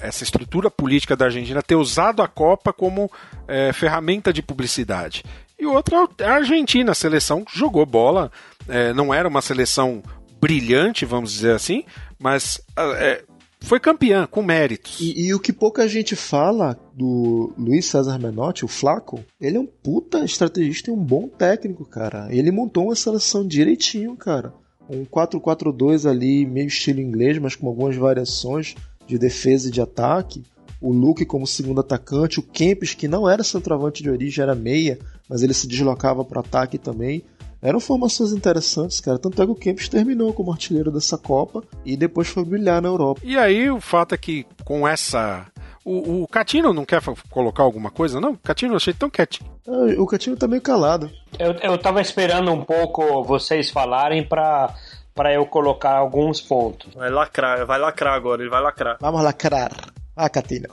essa 0.00 0.22
estrutura 0.22 0.70
política 0.70 1.16
da 1.16 1.26
Argentina 1.26 1.62
ter 1.62 1.76
usado 1.76 2.22
a 2.22 2.28
Copa 2.28 2.72
como 2.72 3.10
é, 3.48 3.72
ferramenta 3.72 4.32
de 4.32 4.42
publicidade. 4.42 5.24
E 5.58 5.66
outra 5.66 6.08
é 6.18 6.24
a 6.24 6.34
Argentina, 6.34 6.92
a 6.92 6.94
seleção 6.94 7.44
jogou 7.52 7.84
bola, 7.84 8.32
é, 8.68 8.92
não 8.94 9.12
era 9.12 9.28
uma 9.28 9.42
seleção 9.42 10.02
brilhante, 10.40 11.04
vamos 11.04 11.32
dizer 11.32 11.54
assim, 11.54 11.84
mas 12.18 12.60
é, 12.76 13.22
foi 13.60 13.78
campeã, 13.78 14.26
com 14.26 14.42
méritos. 14.42 14.98
E, 15.00 15.26
e, 15.26 15.34
o 15.34 15.38
que 15.38 15.52
pouca 15.52 15.86
gente 15.86 16.16
fala 16.16 16.78
do 16.94 17.52
Luiz 17.58 17.86
César 17.86 18.18
Menotti, 18.18 18.64
o 18.64 18.68
Flaco, 18.68 19.22
ele 19.40 19.58
é 19.58 19.60
um 19.60 19.66
puta 19.66 20.24
estrategista 20.24 20.90
e 20.90 20.94
um 20.94 20.96
bom 20.96 21.28
técnico, 21.28 21.84
cara. 21.84 22.28
Ele 22.30 22.50
montou 22.50 22.86
uma 22.86 22.96
seleção 22.96 23.46
direitinho, 23.46 24.16
cara. 24.16 24.54
Um 24.88 25.04
4-4-2 25.04 26.08
ali, 26.08 26.46
meio 26.46 26.66
estilo 26.66 27.00
inglês, 27.00 27.38
mas 27.38 27.54
com 27.54 27.68
algumas 27.68 27.94
variações 27.96 28.74
de 29.10 29.18
defesa 29.18 29.68
e 29.68 29.70
de 29.70 29.80
ataque, 29.80 30.42
o 30.80 30.92
Luke 30.92 31.26
como 31.26 31.46
segundo 31.46 31.80
atacante, 31.80 32.40
o 32.40 32.42
Kempis, 32.42 32.94
que 32.94 33.06
não 33.06 33.28
era 33.28 33.44
centroavante 33.44 34.02
de 34.02 34.08
origem, 34.08 34.42
era 34.42 34.54
meia, 34.54 34.98
mas 35.28 35.42
ele 35.42 35.52
se 35.52 35.68
deslocava 35.68 36.24
para 36.24 36.40
ataque 36.40 36.78
também. 36.78 37.22
Eram 37.62 37.78
formações 37.78 38.32
interessantes, 38.32 39.00
cara. 39.00 39.18
Tanto 39.18 39.42
é 39.42 39.44
que 39.44 39.52
o 39.52 39.54
Kempis 39.54 39.88
terminou 39.88 40.32
como 40.32 40.50
artilheiro 40.50 40.90
dessa 40.90 41.18
Copa 41.18 41.62
e 41.84 41.94
depois 41.94 42.28
foi 42.28 42.42
brilhar 42.42 42.80
na 42.80 42.88
Europa. 42.88 43.20
E 43.22 43.36
aí 43.36 43.70
o 43.70 43.80
fato 43.80 44.14
é 44.14 44.18
que 44.18 44.46
com 44.64 44.88
essa. 44.88 45.46
O, 45.84 46.22
o 46.22 46.28
Catino 46.28 46.72
não 46.72 46.86
quer 46.86 47.02
colocar 47.30 47.62
alguma 47.62 47.90
coisa, 47.90 48.18
não? 48.18 48.32
O 48.32 48.38
Catino 48.38 48.72
eu 48.72 48.76
achei 48.76 48.94
tão 48.94 49.10
quietinho. 49.10 49.50
Ah, 49.68 50.00
o 50.00 50.06
Catino 50.06 50.36
tá 50.36 50.48
meio 50.48 50.62
calado. 50.62 51.10
Eu, 51.38 51.52
eu 51.52 51.76
tava 51.76 52.00
esperando 52.00 52.50
um 52.50 52.64
pouco 52.64 53.22
vocês 53.24 53.68
falarem 53.68 54.26
para 54.26 54.74
para 55.14 55.32
eu 55.32 55.44
colocar 55.46 55.96
alguns 55.96 56.40
pontos. 56.40 56.94
Vai 56.94 57.10
lacrar, 57.10 57.66
vai 57.66 57.78
lacrar 57.78 58.14
agora, 58.14 58.42
ele 58.42 58.50
vai 58.50 58.62
lacrar. 58.62 58.96
Vamos 59.00 59.22
lacrar. 59.22 59.70
Ah, 60.16 60.28
Catina. 60.28 60.68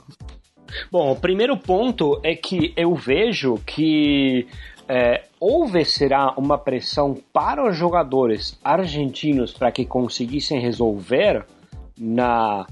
Bom, 0.90 1.12
o 1.12 1.16
primeiro 1.16 1.56
ponto 1.56 2.20
é 2.22 2.34
que 2.34 2.72
eu 2.76 2.94
vejo 2.94 3.58
que 3.66 4.46
é, 4.88 5.24
houve 5.40 5.84
será 5.84 6.32
uma 6.36 6.58
pressão 6.58 7.16
para 7.32 7.68
os 7.68 7.76
jogadores 7.76 8.58
argentinos 8.64 9.52
para 9.52 9.70
que 9.70 9.84
conseguissem 9.84 10.60
resolver 10.60 11.44
na, 11.96 12.66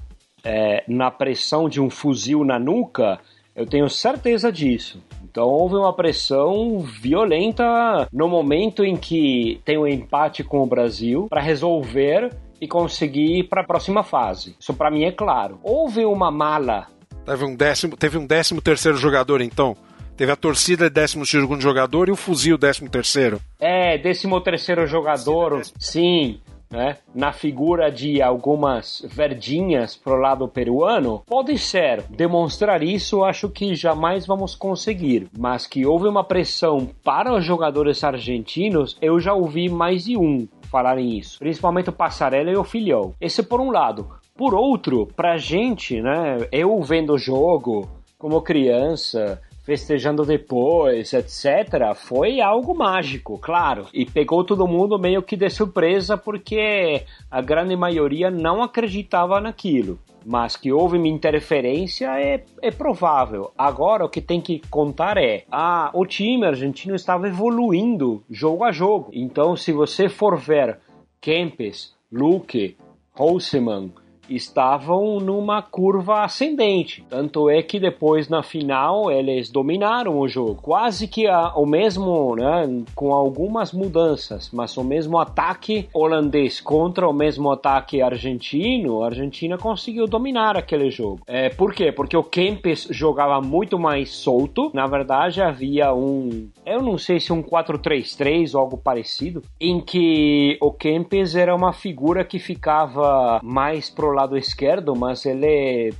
é, 0.45 0.85
na 0.89 1.11
pressão 1.11 1.69
de 1.69 1.81
um 1.81 1.91
fuzil 1.91 2.45
na 2.45 2.59
nuca. 2.59 3.19
Eu 3.55 3.67
tenho 3.67 3.89
certeza 3.89 4.51
disso. 4.53 5.03
Então 5.37 5.51
houve 5.51 5.75
uma 5.75 5.93
pressão 5.93 6.79
violenta 6.79 8.09
no 8.11 8.27
momento 8.27 8.83
em 8.83 8.97
que 8.97 9.61
tem 9.67 9.77
um 9.77 9.87
empate 9.87 10.43
com 10.43 10.63
o 10.63 10.67
Brasil 10.67 11.27
para 11.29 11.43
resolver 11.43 12.35
e 12.59 12.67
conseguir 12.67 13.41
ir 13.41 13.43
para 13.43 13.61
a 13.61 13.67
próxima 13.67 14.03
fase. 14.03 14.57
Isso 14.59 14.73
para 14.73 14.91
mim 14.91 15.05
é 15.05 15.13
claro. 15.13 15.61
Houve 15.63 16.07
uma 16.07 16.31
mala. 16.31 16.87
Teve 17.27 17.45
um 17.45 17.55
décimo, 17.55 17.99
teve 17.99 18.17
um 18.17 18.27
décimo 18.27 18.63
terceiro 18.63 18.97
jogador 18.97 19.43
então. 19.43 19.77
Teve 20.17 20.33
a 20.33 20.37
torcida 20.37 20.89
décimo 20.89 21.27
segundo 21.27 21.61
jogador 21.61 22.09
e 22.09 22.13
o 22.13 22.17
fuzil 22.17 22.57
décimo 22.57 22.89
terceiro. 22.89 23.39
É, 23.61 23.99
décimo 23.99 24.41
terceiro 24.41 24.87
jogador, 24.87 25.61
sim 25.79 26.41
né, 26.71 26.97
na 27.15 27.33
figura 27.33 27.91
de 27.91 28.21
algumas 28.21 29.05
verdinhas 29.09 29.97
pro 29.97 30.17
lado 30.17 30.49
peruano, 30.49 31.23
pode 31.27 31.59
ser. 31.59 32.03
Demonstrar 32.11 32.83
isso 32.83 33.25
acho 33.25 33.49
que 33.49 33.75
jamais 33.75 34.27
vamos 34.27 34.55
conseguir, 34.55 35.29
mas 35.37 35.67
que 35.67 35.87
houve 35.87 36.09
uma 36.09 36.25
pressão 36.25 36.89
para 37.05 37.35
os 37.35 37.45
jogadores 37.45 38.03
argentinos, 38.03 38.97
eu 39.01 39.19
já 39.21 39.33
ouvi 39.33 39.69
mais 39.69 40.05
de 40.05 40.17
um 40.17 40.47
falarem 40.67 41.17
isso, 41.17 41.39
principalmente 41.39 41.91
o 41.91 41.93
Passarella 41.93 42.51
e 42.51 42.57
o 42.57 42.65
Filhão. 42.65 43.15
Esse 43.21 43.43
por 43.43 43.61
um 43.61 43.71
lado. 43.71 44.09
Por 44.37 44.55
outro, 44.55 45.07
pra 45.17 45.39
gente, 45.39 46.03
né, 46.03 46.47
eu 46.53 46.83
vendo 46.83 47.15
o 47.15 47.19
jogo 47.19 47.89
como 48.19 48.43
criança, 48.43 49.41
festejando 49.67 50.25
depois, 50.25 51.13
etc., 51.13 51.93
foi 51.97 52.41
algo 52.41 52.73
mágico, 52.73 53.37
claro. 53.37 53.89
E 53.93 54.07
pegou 54.07 54.45
todo 54.45 54.69
mundo 54.69 54.97
meio 54.97 55.25
que 55.25 55.37
de 55.37 55.51
surpresa 55.51 56.17
porque 56.17 57.03
a 57.29 57.43
grande 57.43 57.75
maioria 57.75 58.31
não 58.31 58.63
acreditava 58.63 59.41
naquilo. 59.41 59.99
Mas 60.25 60.57
que 60.57 60.73
houve 60.73 60.99
uma 60.99 61.09
interferência 61.09 62.19
é, 62.19 62.45
é 62.63 62.71
provável. 62.71 63.51
Agora 63.59 64.05
o 64.05 64.09
que 64.09 64.21
tem 64.21 64.41
que 64.41 64.61
contar 64.71 65.17
é: 65.17 65.45
ah, 65.51 65.91
o 65.93 66.07
time 66.07 66.47
argentino 66.47 66.95
estava 66.95 67.29
evoluindo 67.29 68.23
jogo 68.31 68.65
a 68.65 68.73
jogo. 68.73 69.11
Então, 69.13 69.57
se 69.57 69.73
você 69.73 70.09
for 70.09 70.37
ver 70.37 70.79
Kempes, 71.21 71.95
Luque, 72.11 72.77
Houseman, 73.17 73.93
estavam 74.28 75.19
numa 75.20 75.62
curva 75.62 76.24
ascendente. 76.24 77.05
Tanto 77.09 77.48
é 77.51 77.62
que 77.62 77.78
depois 77.78 78.28
na 78.28 78.43
final 78.43 79.11
eles 79.11 79.51
dominaram 79.51 80.19
o 80.19 80.28
jogo, 80.28 80.61
quase 80.62 81.09
que 81.09 81.27
a, 81.27 81.53
o 81.55 81.66
mesmo, 81.66 82.36
né, 82.36 82.85
com 82.94 83.12
algumas 83.12 83.73
mudanças, 83.73 84.51
mas 84.53 84.77
o 84.77 84.85
mesmo 84.85 85.19
ataque 85.19 85.89
holandês 85.93 86.61
contra 86.61 87.09
o 87.09 87.12
mesmo 87.12 87.51
ataque 87.51 88.03
argentino, 88.03 89.03
a 89.03 89.07
Argentina 89.07 89.57
conseguiu 89.59 90.07
dominar 90.07 90.57
aquele 90.57 90.90
jogo. 90.90 91.20
É, 91.27 91.48
por 91.48 91.74
quê? 91.74 91.93
Porque 91.93 92.16
o 92.16 92.23
Kempes 92.23 92.89
jogava 92.90 93.40
muito 93.40 93.78
mais 93.78 94.11
solto. 94.11 94.70
Na 94.74 94.86
verdade, 94.86 95.43
havia 95.43 95.93
um, 95.93 96.48
eu 96.65 96.82
não 96.82 96.98
sei 96.98 97.20
se 97.20 97.32
um 97.32 97.43
4-3-3 97.43 98.55
ou 98.55 98.61
algo 98.61 98.77
parecido, 98.77 99.43
em 99.61 99.81
que 99.81 100.57
o 100.61 100.73
Kempes 100.73 101.35
era 101.35 101.55
uma 101.55 101.73
figura 101.73 102.24
que 102.24 102.39
ficava 102.39 103.40
mais 103.43 103.90
pro 103.90 104.11
lado 104.17 104.37
esquerdo, 104.37 104.95
mas 104.97 105.25
ele 105.25 105.93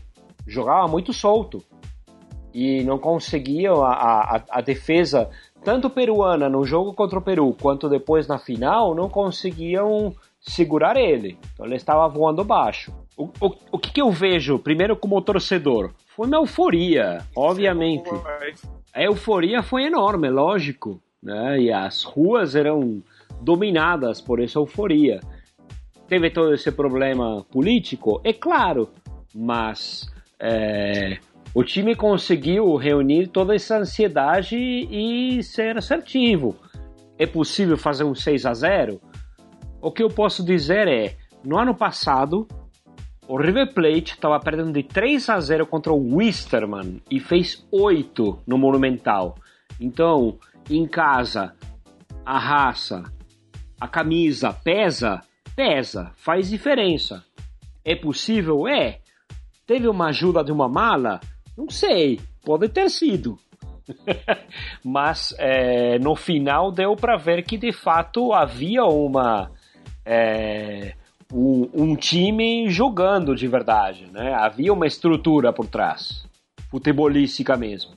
jogava 0.47 0.89
muito 0.89 1.13
solto 1.13 1.63
e 2.55 2.83
não 2.85 2.99
conseguia 2.99 3.73
a, 3.73 4.37
a, 4.37 4.43
a 4.51 4.61
defesa 4.61 5.29
tanto 5.63 5.91
peruana 5.91 6.49
no 6.49 6.65
jogo 6.65 6.95
contra 6.95 7.19
o 7.19 7.23
Peru 7.23 7.55
quanto 7.61 7.89
depois 7.89 8.27
na 8.27 8.39
final 8.39 8.95
não 8.95 9.09
conseguiam 9.09 10.15
segurar 10.41 10.97
ele. 10.97 11.39
Então 11.53 11.67
ele 11.67 11.75
estava 11.75 12.09
voando 12.09 12.45
baixo. 12.45 12.95
O, 13.17 13.25
o, 13.41 13.53
o 13.73 13.79
que, 13.79 13.93
que 13.93 14.01
eu 14.01 14.11
vejo, 14.11 14.59
primeiro 14.59 14.97
como 14.97 15.21
torcedor? 15.21 15.93
Foi 16.15 16.27
uma 16.27 16.37
euforia, 16.37 17.19
obviamente. 17.35 18.09
A 18.95 19.03
euforia 19.03 19.63
foi 19.63 19.85
enorme, 19.85 20.31
lógico. 20.31 21.03
Né? 21.23 21.61
E 21.61 21.73
as 21.73 22.05
ruas 22.05 22.55
eram 22.55 23.03
dominadas 23.41 24.21
por 24.21 24.41
essa 24.41 24.59
euforia. 24.59 25.21
Teve 26.09 26.31
todo 26.31 26.55
esse 26.55 26.71
problema 26.71 27.45
político? 27.51 28.21
É 28.23 28.33
claro, 28.33 28.91
mas 29.35 30.11
é, 30.39 31.19
o 31.55 31.65
time 31.65 31.97
conseguiu 31.97 32.77
reunir 32.77 33.29
toda 33.29 33.55
essa 33.55 33.79
ansiedade 33.79 34.57
e 34.57 35.43
ser 35.43 35.77
assertivo. 35.77 36.55
É 37.19 37.27
possível 37.27 37.77
fazer 37.77 38.05
um 38.05 38.15
6 38.15 38.47
a 38.47 38.55
0? 38.55 39.01
O 39.81 39.91
que 39.91 40.03
eu 40.03 40.09
posso 40.09 40.45
dizer 40.45 40.87
é, 40.87 41.17
no 41.43 41.59
ano 41.59 41.75
passado, 41.75 42.47
o 43.29 43.37
River 43.37 43.73
Plate 43.73 44.13
estava 44.13 44.39
perdendo 44.39 44.73
de 44.73 44.83
3 44.83 45.29
a 45.31 45.41
0 45.41 45.67
contra 45.67 45.93
o 45.93 46.17
Wisterman 46.17 47.03
e 47.11 47.19
fez 47.19 47.67
8 47.73 48.43
no 48.47 48.57
Monumental. 48.57 49.37
Então, 49.81 50.39
em 50.71 50.87
casa, 50.87 51.55
a 52.25 52.39
raça, 52.39 53.03
a 53.81 53.89
camisa 53.89 54.53
pesa, 54.53 55.21
pesa, 55.57 56.13
faz 56.17 56.51
diferença. 56.51 57.25
É 57.83 57.97
possível? 57.97 58.69
É. 58.69 59.01
Teve 59.67 59.89
uma 59.89 60.09
ajuda 60.09 60.45
de 60.45 60.53
uma 60.53 60.69
mala? 60.69 61.19
Não 61.57 61.71
sei, 61.71 62.21
pode 62.45 62.69
ter 62.69 62.91
sido. 62.91 63.39
Mas 64.85 65.35
é, 65.39 65.99
no 65.99 66.15
final 66.15 66.71
deu 66.71 66.95
para 66.95 67.17
ver 67.17 67.43
que 67.43 67.57
de 67.57 67.73
fato 67.73 68.33
havia 68.33 68.85
uma 68.85 69.51
é, 70.05 70.95
um, 71.33 71.69
um, 71.73 71.97
time 71.97 72.69
jogando 72.69 73.35
de 73.35 73.49
verdade, 73.49 74.07
né? 74.13 74.35
Havia 74.35 74.73
uma 74.73 74.87
estrutura 74.87 75.53
por 75.53 75.67
trás, 75.67 76.27
futebolística 76.69 77.57
mesmo. 77.57 77.93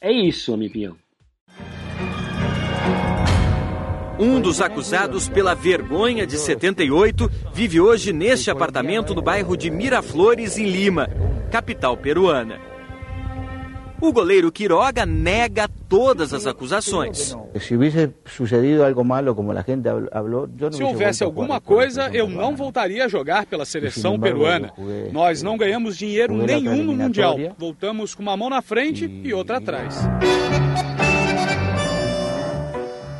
É 0.00 0.12
isso, 0.12 0.56
minha 0.56 0.94
Um 4.18 4.40
dos 4.40 4.60
acusados 4.60 5.28
pela 5.28 5.54
vergonha 5.54 6.26
de 6.26 6.36
78 6.36 7.30
vive 7.52 7.80
hoje 7.80 8.12
neste 8.12 8.50
apartamento 8.50 9.14
no 9.14 9.20
bairro 9.20 9.56
de 9.56 9.70
Miraflores, 9.70 10.56
em 10.56 10.66
Lima, 10.70 11.08
capital 11.50 11.96
peruana. 11.96 12.60
O 14.00 14.12
goleiro 14.12 14.52
Quiroga 14.52 15.06
nega 15.06 15.68
todas 15.88 16.34
as 16.34 16.46
acusações. 16.46 17.34
Se 20.72 20.82
houvesse 20.82 21.24
alguma 21.24 21.60
coisa, 21.60 22.10
eu 22.12 22.28
não 22.28 22.54
voltaria 22.54 23.06
a 23.06 23.08
jogar 23.08 23.46
pela 23.46 23.64
seleção 23.64 24.18
peruana. 24.18 24.72
Nós 25.10 25.42
não 25.42 25.56
ganhamos 25.56 25.96
dinheiro 25.96 26.36
nenhum 26.36 26.84
no 26.84 26.94
Mundial. 26.94 27.36
Voltamos 27.56 28.14
com 28.14 28.22
uma 28.22 28.36
mão 28.36 28.50
na 28.50 28.60
frente 28.60 29.06
e 29.24 29.32
outra 29.32 29.56
atrás. 29.56 29.96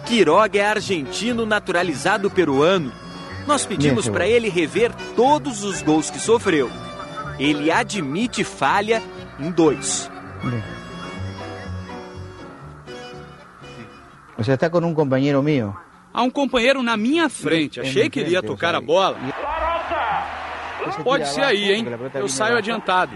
Quiroga 0.04 0.58
é 0.58 0.66
argentino 0.66 1.46
naturalizado 1.46 2.30
peruano. 2.30 2.92
Nós 3.46 3.66
pedimos 3.66 4.08
para 4.08 4.26
ele 4.26 4.48
rever 4.48 4.92
todos 5.14 5.64
os 5.64 5.82
gols 5.82 6.10
que 6.10 6.18
sofreu. 6.18 6.70
Ele 7.38 7.70
admite 7.70 8.44
falha 8.44 9.02
em 9.38 9.50
dois. 9.50 10.10
Você 14.36 14.52
está 14.52 14.68
com 14.68 14.78
um 14.78 14.94
companheiro 14.94 15.42
meu? 15.42 15.74
Há 16.12 16.22
um 16.22 16.30
companheiro 16.30 16.82
na 16.82 16.96
minha 16.96 17.28
frente. 17.28 17.80
Achei 17.80 18.08
que 18.08 18.20
ele 18.20 18.30
ia 18.30 18.42
tocar 18.42 18.74
a 18.74 18.80
bola. 18.80 19.18
Pode 21.02 21.28
ser 21.28 21.42
aí, 21.42 21.72
hein? 21.72 21.86
Eu 22.14 22.28
saio 22.28 22.56
adiantado. 22.56 23.12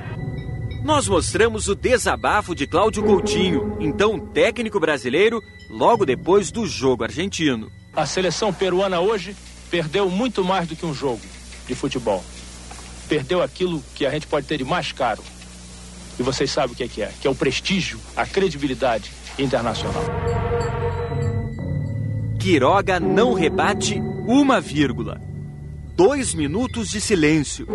Nós 0.88 1.06
mostramos 1.06 1.68
o 1.68 1.74
desabafo 1.74 2.54
de 2.54 2.66
Cláudio 2.66 3.02
Coutinho, 3.04 3.76
então 3.78 4.18
técnico 4.18 4.80
brasileiro, 4.80 5.42
logo 5.68 6.06
depois 6.06 6.50
do 6.50 6.66
jogo 6.66 7.04
argentino. 7.04 7.70
A 7.94 8.06
seleção 8.06 8.54
peruana 8.54 8.98
hoje 8.98 9.36
perdeu 9.70 10.08
muito 10.08 10.42
mais 10.42 10.66
do 10.66 10.74
que 10.74 10.86
um 10.86 10.94
jogo 10.94 11.20
de 11.66 11.74
futebol. 11.74 12.24
Perdeu 13.06 13.42
aquilo 13.42 13.84
que 13.94 14.06
a 14.06 14.10
gente 14.10 14.26
pode 14.26 14.46
ter 14.46 14.56
de 14.56 14.64
mais 14.64 14.90
caro. 14.90 15.22
E 16.18 16.22
vocês 16.22 16.50
sabem 16.50 16.72
o 16.72 16.74
que 16.74 16.84
é, 16.84 16.88
que 16.88 17.02
é, 17.02 17.12
que 17.20 17.26
é 17.28 17.30
o 17.30 17.34
prestígio, 17.34 18.00
a 18.16 18.24
credibilidade 18.24 19.12
internacional. 19.38 20.04
Quiroga 22.40 22.98
não 22.98 23.34
rebate 23.34 24.00
uma 24.26 24.58
vírgula. 24.58 25.20
Dois 25.94 26.32
minutos 26.32 26.88
de 26.88 26.98
silêncio. 26.98 27.68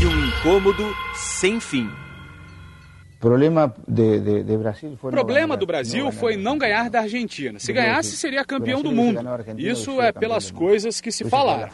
E 0.00 0.04
um 0.04 0.26
incômodo 0.26 0.84
sem 1.14 1.58
fim. 1.58 1.90
Problema 3.18 3.74
de, 3.88 4.20
de, 4.20 4.42
de 4.42 4.56
Brasil 4.58 4.96
foi 5.00 5.10
problema 5.10 5.56
do 5.56 5.66
Brasil 5.66 6.12
foi 6.12 6.36
não 6.36 6.58
ganhar 6.58 6.90
da 6.90 7.00
Argentina. 7.00 7.58
Se 7.58 7.72
ganhasse, 7.72 8.14
seria 8.14 8.44
campeão 8.44 8.82
do 8.82 8.92
mundo. 8.92 9.20
Isso 9.56 10.00
é 10.02 10.12
pelas 10.12 10.50
coisas 10.50 11.00
que 11.00 11.10
se 11.10 11.24
falaram. 11.24 11.70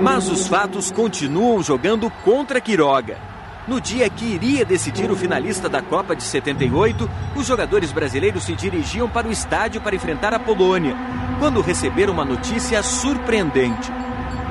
Mas 0.00 0.28
os 0.28 0.46
fatos 0.46 0.92
continuam 0.92 1.60
jogando 1.62 2.08
contra 2.24 2.60
Quiroga. 2.60 3.18
No 3.66 3.80
dia 3.80 4.08
que 4.08 4.24
iria 4.24 4.64
decidir 4.64 5.10
o 5.10 5.16
finalista 5.16 5.68
da 5.68 5.82
Copa 5.82 6.14
de 6.14 6.22
78, 6.22 7.10
os 7.36 7.46
jogadores 7.46 7.90
brasileiros 7.92 8.44
se 8.44 8.54
dirigiam 8.54 9.10
para 9.10 9.28
o 9.28 9.32
estádio 9.32 9.80
para 9.80 9.96
enfrentar 9.96 10.32
a 10.32 10.38
Polônia, 10.38 10.96
quando 11.38 11.60
receberam 11.60 12.14
uma 12.14 12.24
notícia 12.24 12.82
surpreendente. 12.82 13.92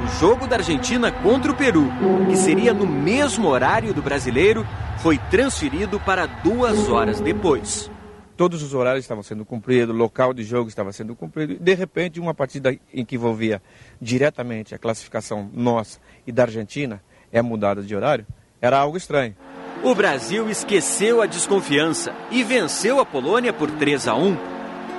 O 0.03 0.19
jogo 0.19 0.47
da 0.47 0.57
Argentina 0.57 1.11
contra 1.11 1.51
o 1.51 1.55
Peru, 1.55 1.85
que 2.29 2.37
seria 2.37 2.73
no 2.73 2.85
mesmo 2.85 3.47
horário 3.47 3.93
do 3.93 4.01
brasileiro, 4.01 4.65
foi 4.97 5.17
transferido 5.17 5.99
para 5.99 6.25
duas 6.25 6.87
horas 6.89 7.19
depois. 7.19 7.89
Todos 8.35 8.61
os 8.61 8.73
horários 8.73 9.03
estavam 9.03 9.23
sendo 9.23 9.43
cumpridos, 9.43 9.93
o 9.93 9.97
local 9.97 10.33
de 10.33 10.43
jogo 10.43 10.69
estava 10.69 10.91
sendo 10.91 11.15
cumprido, 11.15 11.53
e 11.53 11.57
de 11.57 11.73
repente, 11.73 12.19
uma 12.19 12.33
partida 12.33 12.77
em 12.93 13.03
que 13.03 13.15
envolvia 13.15 13.61
diretamente 13.99 14.75
a 14.75 14.77
classificação 14.77 15.49
nossa 15.53 15.99
e 16.25 16.31
da 16.31 16.43
Argentina 16.43 17.01
é 17.31 17.41
mudada 17.41 17.81
de 17.81 17.95
horário 17.95 18.25
era 18.61 18.77
algo 18.77 18.97
estranho. 18.97 19.35
O 19.83 19.93
Brasil 19.93 20.49
esqueceu 20.49 21.21
a 21.21 21.25
desconfiança 21.25 22.13
e 22.31 22.43
venceu 22.43 22.99
a 22.99 23.05
Polônia 23.05 23.53
por 23.53 23.69
3 23.69 24.07
a 24.07 24.15
1. 24.15 24.37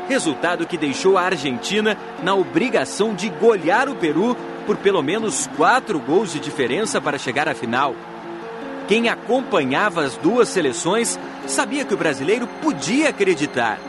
Resultado 0.09 0.66
que 0.66 0.79
deixou 0.79 1.19
a 1.19 1.23
Argentina 1.23 1.97
na 2.23 2.35
obrigação 2.35 3.15
de 3.15 3.29
golear 3.29 3.89
o 3.89 3.97
Peru 3.97 4.37
por 4.69 4.77
pelo 4.77 5.03
menos 5.03 5.49
quatro 5.57 5.99
gols 5.99 6.32
de 6.32 6.39
diferença 6.39 7.01
para 7.01 7.19
chegar 7.19 7.49
à 7.49 7.55
final. 7.55 7.97
Quem 8.86 9.09
acompanhava 9.09 10.05
as 10.05 10.16
duas 10.19 10.49
seleções 10.49 11.19
sabia 11.49 11.85
que 11.85 11.95
o 11.95 11.99
brasileiro 11.99 12.47
podia 12.62 13.09
acreditar. 13.09 13.81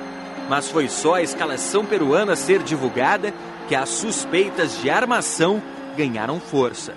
Mas 0.50 0.72
foi 0.72 0.90
só 0.90 1.16
a 1.16 1.22
escalação 1.22 1.86
peruana 1.86 2.36
ser 2.36 2.64
divulgada 2.64 3.32
que 3.68 3.76
as 3.76 3.90
suspeitas 3.90 4.82
de 4.82 4.90
armação 4.90 5.62
ganharam 5.96 6.40
força 6.40 6.94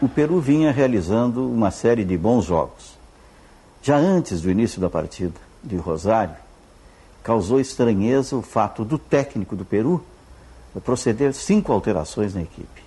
o 0.00 0.08
Peru 0.08 0.40
vinha 0.40 0.70
realizando 0.70 1.48
uma 1.50 1.70
série 1.70 2.04
de 2.04 2.16
bons 2.16 2.44
jogos. 2.44 2.96
Já 3.82 3.96
antes 3.96 4.42
do 4.42 4.50
início 4.50 4.80
da 4.80 4.90
partida, 4.90 5.34
de 5.62 5.76
Rosário, 5.76 6.36
causou 7.22 7.58
estranheza 7.58 8.36
o 8.36 8.42
fato 8.42 8.84
do 8.84 8.98
técnico 8.98 9.56
do 9.56 9.64
Peru 9.64 10.04
proceder 10.84 11.32
cinco 11.32 11.72
alterações 11.72 12.34
na 12.34 12.42
equipe. 12.42 12.85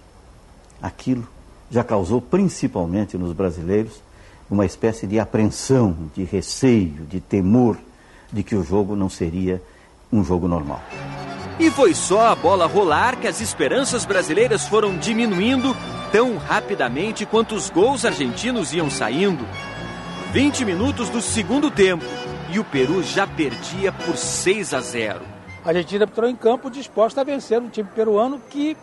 Aquilo 0.81 1.27
já 1.69 1.83
causou, 1.83 2.21
principalmente 2.21 3.17
nos 3.17 3.33
brasileiros, 3.33 4.01
uma 4.49 4.65
espécie 4.65 5.05
de 5.05 5.19
apreensão, 5.19 5.95
de 6.15 6.23
receio, 6.23 7.05
de 7.05 7.19
temor 7.19 7.77
de 8.31 8.43
que 8.43 8.55
o 8.55 8.63
jogo 8.63 8.95
não 8.95 9.09
seria 9.09 9.61
um 10.11 10.23
jogo 10.23 10.47
normal. 10.47 10.81
E 11.59 11.69
foi 11.69 11.93
só 11.93 12.27
a 12.27 12.35
bola 12.35 12.65
rolar 12.65 13.17
que 13.19 13.27
as 13.27 13.41
esperanças 13.41 14.05
brasileiras 14.05 14.67
foram 14.67 14.97
diminuindo 14.97 15.75
tão 16.11 16.37
rapidamente 16.37 17.25
quanto 17.25 17.53
os 17.53 17.69
gols 17.69 18.05
argentinos 18.05 18.73
iam 18.73 18.89
saindo. 18.89 19.45
20 20.31 20.63
minutos 20.63 21.09
do 21.09 21.21
segundo 21.21 21.69
tempo 21.69 22.05
e 22.51 22.59
o 22.59 22.63
Peru 22.63 23.03
já 23.03 23.27
perdia 23.27 23.91
por 23.91 24.15
6 24.15 24.73
a 24.73 24.79
0. 24.79 25.21
A 25.65 25.69
Argentina 25.69 26.05
entrou 26.05 26.29
em 26.29 26.35
campo 26.35 26.69
disposta 26.69 27.21
a 27.21 27.23
vencer 27.23 27.59
um 27.59 27.69
time 27.69 27.89
peruano 27.93 28.39
que 28.49 28.77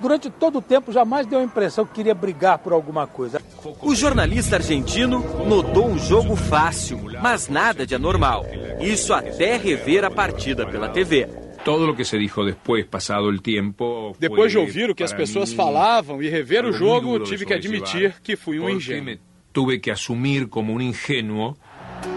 durante 0.00 0.30
todo 0.30 0.58
o 0.58 0.62
tempo 0.62 0.92
jamais 0.92 1.26
deu 1.26 1.40
a 1.40 1.42
impressão 1.42 1.84
que 1.84 1.94
queria 1.94 2.14
brigar 2.14 2.58
por 2.58 2.72
alguma 2.72 3.06
coisa. 3.06 3.40
O 3.82 3.94
jornalista 3.94 4.56
argentino 4.56 5.24
notou 5.46 5.88
um 5.88 5.98
jogo 5.98 6.36
fácil, 6.36 7.00
mas 7.22 7.48
nada 7.48 7.86
de 7.86 7.94
anormal. 7.94 8.46
Isso 8.80 9.12
até 9.12 9.56
rever 9.56 10.04
a 10.04 10.10
partida 10.10 10.66
pela 10.66 10.88
TV. 10.88 11.28
Todo 11.64 11.90
o 11.90 11.94
que 11.94 12.04
se 12.04 12.18
dijo 12.18 12.44
depois, 12.44 12.86
passado 12.86 13.26
o 13.26 13.40
tempo. 13.40 14.16
Depois 14.18 14.50
de 14.50 14.58
ouvir 14.58 14.90
o 14.90 14.94
que 14.94 15.02
as 15.02 15.12
pessoas 15.12 15.52
falavam 15.52 16.22
e 16.22 16.28
rever 16.28 16.64
o 16.64 16.72
jogo, 16.72 17.18
tive 17.20 17.44
que 17.44 17.52
admitir 17.52 18.14
que 18.22 18.36
fui 18.36 18.58
um 18.58 18.70
ingênuo. 18.70 19.18
Tive 19.52 19.78
que 19.78 19.90
assumir 19.90 20.46
como 20.46 20.72
um 20.72 20.80
ingênuo. 20.80 21.56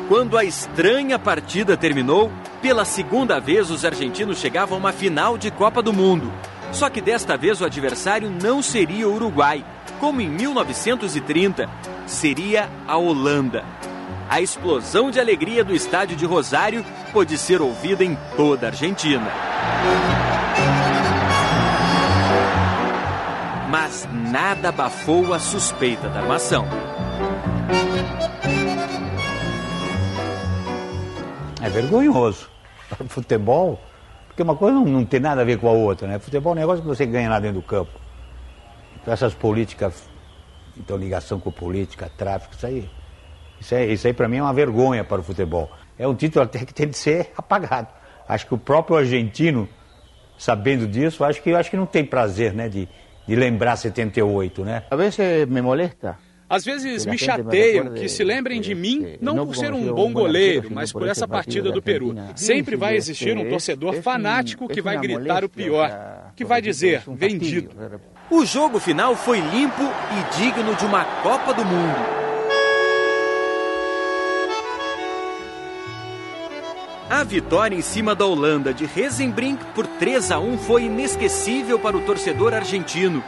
Quando 0.08 0.38
a 0.38 0.44
estranha 0.44 1.18
partida 1.18 1.76
terminou, 1.76 2.32
pela 2.62 2.86
segunda 2.86 3.40
vez 3.40 3.72
os 3.72 3.84
argentinos 3.84 4.38
chegavam 4.38 4.78
a 4.78 4.80
uma 4.80 4.91
final 4.94 5.38
de 5.38 5.49
Copa 5.49 5.82
do 5.82 5.91
Mundo. 5.91 6.32
Só 6.72 6.89
que 6.89 7.02
desta 7.02 7.38
vez 7.38 7.61
o 7.61 7.65
adversário 7.65 8.30
não 8.30 8.61
seria 8.61 9.07
o 9.07 9.14
Uruguai, 9.14 9.64
como 9.99 10.22
em 10.22 10.30
1930, 10.30 11.69
seria 12.07 12.69
a 12.88 12.98
Holanda. 12.98 13.64
A 14.30 14.39
explosão 14.39 15.11
de 15.11 15.19
alegria 15.19 15.64
do 15.64 15.76
estádio 15.76 16.15
de 16.15 16.26
Rosário 16.26 16.85
pôde 17.11 17.38
ser 17.38 17.61
ouvida 17.61 18.03
em 18.03 18.18
toda 18.38 18.68
a 18.68 18.69
Argentina. 18.69 19.30
Mas 23.69 24.07
nada 24.11 24.69
abafou 24.69 25.34
a 25.34 25.39
suspeita 25.39 26.07
da 26.07 26.22
armação. 26.22 26.65
É 31.61 31.69
vergonhoso. 31.69 32.49
Futebol, 33.07 33.80
porque 34.32 34.44
uma 34.44 34.56
coisa 34.56 34.74
não, 34.76 34.86
não, 34.86 35.06
tem 35.06 35.20
nada 35.20 35.41
a 35.41 35.44
ver 35.44 35.58
com 35.58 35.68
a 35.68 35.72
outra, 35.72 36.08
né? 36.08 36.18
Futebol 36.18 36.53
é 36.53 36.56
um 36.56 36.60
negócio 36.60 36.82
que 36.82 36.88
você 36.88 37.06
ganha 37.06 37.30
lá 37.30 37.38
dentro 37.38 37.60
do 37.60 37.68
campo. 37.68 37.91
Então 38.95 39.14
essas 39.14 39.34
políticas, 39.34 40.10
então 40.78 40.95
ligação 40.95 41.38
com 41.38 41.52
política, 41.52 42.10
tráfico, 42.18 42.56
isso 42.56 42.66
aí, 42.66 42.90
isso 43.60 43.76
aí, 43.76 43.99
aí 44.06 44.14
para 44.14 44.30
mim 44.30 44.38
é 44.38 44.41
uma 44.41 44.53
vergonha 44.53 45.03
para 45.03 45.20
o 45.20 45.24
futebol. 45.24 45.70
É 45.99 46.08
um 46.08 46.16
título 46.16 46.45
até 46.45 46.60
que 46.60 46.74
tem 46.74 46.88
de 46.88 46.98
ser 46.98 47.34
apagado. 47.38 47.90
Acho 48.26 48.48
que 48.48 48.53
o 48.53 48.58
próprio 48.58 48.95
argentino, 48.95 49.68
sabendo 50.38 50.88
disso, 50.88 51.26
acho 51.26 51.41
que 51.41 51.53
acho 51.53 51.70
que 51.70 51.76
não 51.76 51.86
tem 51.86 52.06
prazer, 52.06 52.53
né, 52.53 52.70
de, 52.70 52.88
de 53.28 53.36
lembrar 53.36 53.76
78, 53.76 54.64
né? 54.64 54.84
A 54.90 54.95
vezes 54.95 55.45
me 55.49 55.62
molesta 55.62 56.18
às 56.52 56.65
vezes 56.65 57.06
me 57.06 57.18
chateiam 57.18 57.94
que 57.94 58.10
se 58.10 58.26
lembrem 58.26 58.60
de 58.60 58.76
mim 58.76 59.15
não 59.22 59.48
por 59.48 59.56
ser 59.56 59.73
um 59.73 59.94
bom 59.94 60.11
goleiro, 60.11 60.69
mas 60.69 60.91
por 60.91 61.07
essa 61.07 61.26
partida 61.26 61.72
do 61.72 61.82
Peru. 61.82 62.14
Sempre 62.36 62.76
vai 62.76 62.98
existir 62.98 63.38
um 63.38 63.49
torcedor 63.49 64.02
fanático 64.02 64.68
que 64.68 64.82
vai 64.82 64.99
gritar 64.99 65.45
o 65.45 65.49
pior, 65.49 66.34
que 66.36 66.44
vai 66.44 66.61
dizer 66.61 67.03
vendido. 67.07 67.72
O 68.30 68.45
jogo 68.45 68.80
final 68.82 69.15
foi 69.15 69.40
limpo 69.40 69.82
e 69.82 70.38
digno 70.38 70.76
de 70.76 70.86
uma 70.86 71.06
Copa 71.06 71.53
do 71.53 71.64
Mundo. 71.64 72.22
A 77.10 77.23
vitória 77.23 77.76
em 77.76 77.82
cima 77.82 78.14
da 78.14 78.26
Holanda 78.26 78.73
de 78.73 78.86
Rezenbrink 78.86 79.64
por 79.76 79.88
3 79.88 80.32
a 80.32 80.40
1 80.40 80.57
foi 80.57 80.84
inesquecível 80.84 81.80
para 81.80 81.95
o 81.95 82.02
torcedor 82.02 82.53
argentino. 82.53 83.23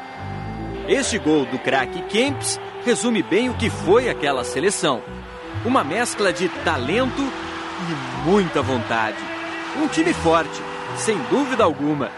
Este 0.88 1.18
gol 1.18 1.46
do 1.46 1.58
craque 1.60 2.02
Kempis 2.04 2.60
resume 2.86 3.24
bem 3.24 3.50
o 3.50 3.54
que 3.54 3.70
foi 3.70 4.10
aquela 4.10 4.44
seleção. 4.44 5.02
Uma 5.64 5.82
mescla 5.82 6.34
de 6.34 6.50
talento 6.50 7.22
e 7.22 8.28
muita 8.28 8.62
vontade. 8.62 9.18
Um 9.82 9.88
time 9.88 10.14
forte, 10.14 10.62
sem 10.98 11.18
dúvida 11.30 11.64
alguma. 11.64 12.12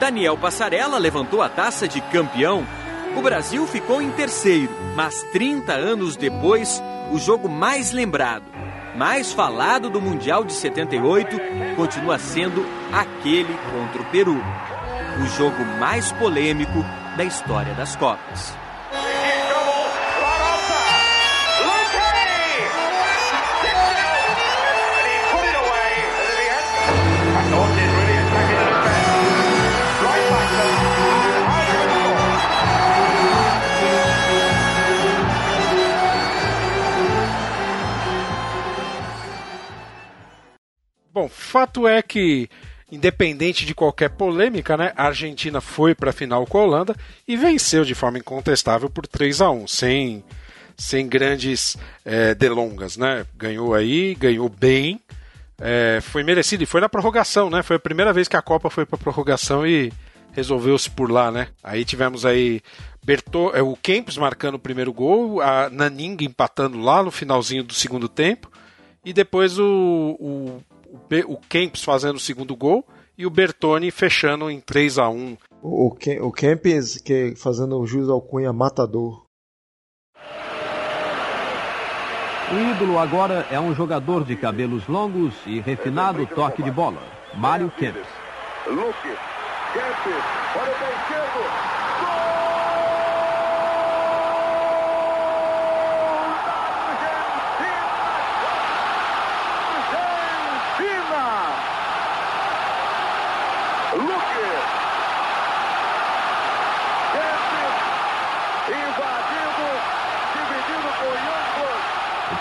Daniel 0.00 0.36
Passarella 0.36 0.98
levantou 0.98 1.40
a 1.40 1.48
taça 1.48 1.86
de 1.86 2.00
campeão. 2.00 2.66
O 3.16 3.22
Brasil 3.22 3.64
ficou 3.66 4.02
em 4.02 4.10
terceiro, 4.10 4.72
mas 4.96 5.22
30 5.32 5.72
anos 5.72 6.16
depois, 6.16 6.82
o 7.12 7.18
jogo 7.18 7.48
mais 7.48 7.92
lembrado, 7.92 8.44
mais 8.96 9.32
falado 9.32 9.88
do 9.88 10.00
Mundial 10.00 10.44
de 10.44 10.52
78 10.52 11.40
continua 11.76 12.18
sendo 12.18 12.66
aquele 12.92 13.56
contra 13.70 14.02
o 14.02 14.04
Peru. 14.06 14.40
O 15.22 15.26
jogo 15.36 15.64
mais 15.78 16.10
polêmico 16.12 16.84
da 17.20 17.24
história 17.24 17.74
das 17.74 17.96
Copas. 17.96 18.56
Bom, 41.12 41.28
fato 41.28 41.86
é 41.86 42.00
que, 42.00 42.48
independente 42.90 43.64
de 43.64 43.74
qualquer 43.74 44.10
polêmica, 44.10 44.76
né, 44.76 44.92
a 44.96 45.06
Argentina 45.06 45.60
foi 45.60 45.94
para 45.94 46.10
a 46.10 46.12
final 46.12 46.46
com 46.46 46.58
a 46.58 46.62
Holanda 46.62 46.96
e 47.26 47.36
venceu 47.36 47.84
de 47.84 47.94
forma 47.94 48.18
incontestável 48.18 48.90
por 48.90 49.06
3 49.06 49.40
a 49.40 49.50
1 49.50 49.66
sem, 49.66 50.24
sem 50.76 51.06
grandes 51.06 51.76
é, 52.04 52.34
delongas. 52.34 52.96
Né? 52.96 53.24
Ganhou 53.36 53.74
aí, 53.74 54.14
ganhou 54.14 54.48
bem, 54.48 55.00
é, 55.60 56.00
foi 56.02 56.24
merecido 56.24 56.62
e 56.62 56.66
foi 56.66 56.80
na 56.80 56.88
prorrogação. 56.88 57.48
Né? 57.48 57.62
Foi 57.62 57.76
a 57.76 57.80
primeira 57.80 58.12
vez 58.12 58.26
que 58.26 58.36
a 58.36 58.42
Copa 58.42 58.70
foi 58.70 58.84
para 58.84 58.98
prorrogação 58.98 59.66
e 59.66 59.92
resolveu-se 60.32 60.90
por 60.90 61.10
lá. 61.10 61.30
Né? 61.30 61.48
Aí 61.62 61.84
tivemos 61.84 62.26
aí 62.26 62.60
Berto, 63.02 63.50
é, 63.54 63.62
o 63.62 63.76
Kempis 63.76 64.16
marcando 64.16 64.54
o 64.54 64.58
primeiro 64.58 64.92
gol, 64.92 65.40
a 65.40 65.70
Naning 65.70 66.16
empatando 66.22 66.80
lá 66.80 67.02
no 67.02 67.10
finalzinho 67.10 67.62
do 67.62 67.74
segundo 67.74 68.08
tempo. 68.08 68.50
E 69.04 69.12
depois 69.12 69.58
o, 69.58 70.16
o 70.20 70.62
o 71.26 71.36
Kempis 71.36 71.82
fazendo 71.82 72.16
o 72.16 72.20
segundo 72.20 72.56
gol 72.56 72.86
e 73.16 73.26
o 73.26 73.30
Bertoni 73.30 73.90
fechando 73.90 74.50
em 74.50 74.60
3 74.60 74.98
a 74.98 75.08
1 75.08 75.36
O, 75.62 75.94
o 76.22 76.32
Kempis 76.32 76.98
que 76.98 77.34
fazendo 77.36 77.78
o 77.78 77.86
juiz 77.86 78.08
alcunha 78.08 78.52
matador. 78.52 79.24
O 82.52 82.58
ídolo 82.58 82.98
agora 82.98 83.46
é 83.50 83.60
um 83.60 83.74
jogador 83.74 84.24
de 84.24 84.34
cabelos 84.34 84.88
longos 84.88 85.34
e 85.46 85.60
refinado 85.60 86.26
toque 86.26 86.62
de 86.62 86.70
bola, 86.70 87.00
Mário 87.34 87.70
Kempis. 87.70 88.06
Luke, 88.66 89.08
Kempis, 89.72 90.24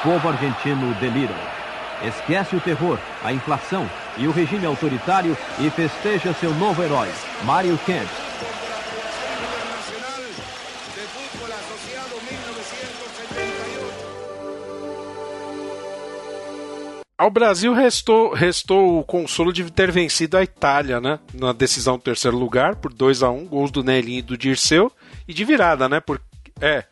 povo 0.10 0.28
argentino 0.28 0.92
delira. 0.96 1.36
Esquece 2.02 2.56
o 2.56 2.60
terror, 2.60 2.98
a 3.24 3.32
inflação 3.32 3.88
e 4.18 4.26
o 4.26 4.32
regime 4.32 4.66
autoritário 4.66 5.38
e 5.60 5.70
festeja 5.70 6.34
seu 6.34 6.52
novo 6.56 6.82
herói, 6.82 7.08
Mário 7.44 7.78
Kempis. 7.86 8.10
Ao 17.16 17.30
Brasil 17.30 17.72
restou, 17.76 18.34
restou 18.34 18.98
o 18.98 19.04
consolo 19.04 19.54
de 19.54 19.70
ter 19.70 19.92
vencido 19.92 20.38
a 20.38 20.42
Itália, 20.42 21.00
né? 21.00 21.20
Na 21.36 21.54
decisão 21.54 21.98
do 21.98 22.04
terceiro 22.04 22.36
lugar, 22.36 22.78
por 22.78 22.92
2 22.92 23.22
a 23.22 23.30
1 23.30 23.38
um, 23.38 23.46
gols 23.46 23.70
do 23.70 23.84
Nelinho 23.84 24.20
e 24.20 24.24
do 24.24 24.36
Dirceu, 24.36 24.92
e 25.28 25.34
de 25.36 25.46
virada, 25.46 25.88
né? 25.88 26.00
Por, 26.00 26.20
é, 26.60 26.86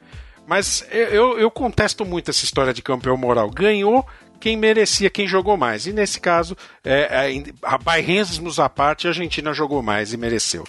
mas 0.48 0.88
eu, 0.92 1.38
eu 1.38 1.52
contesto 1.52 2.06
muito 2.06 2.32
essa 2.32 2.46
história 2.46 2.74
de 2.74 2.82
campeão 2.82 3.18
moral. 3.18 3.52
Ganhou, 3.52 4.06
quem 4.40 4.56
merecia, 4.56 5.10
quem 5.10 5.28
jogou 5.28 5.58
mais. 5.58 5.86
E 5.86 5.92
nesse 5.92 6.22
caso, 6.22 6.56
é, 6.84 7.36
é, 7.36 7.78
bairrismos 7.84 8.58
à 8.58 8.70
parte, 8.70 9.08
a 9.08 9.10
Argentina 9.10 9.52
jogou 9.54 9.84
mais 9.84 10.14
e 10.14 10.18
mereceu. 10.18 10.64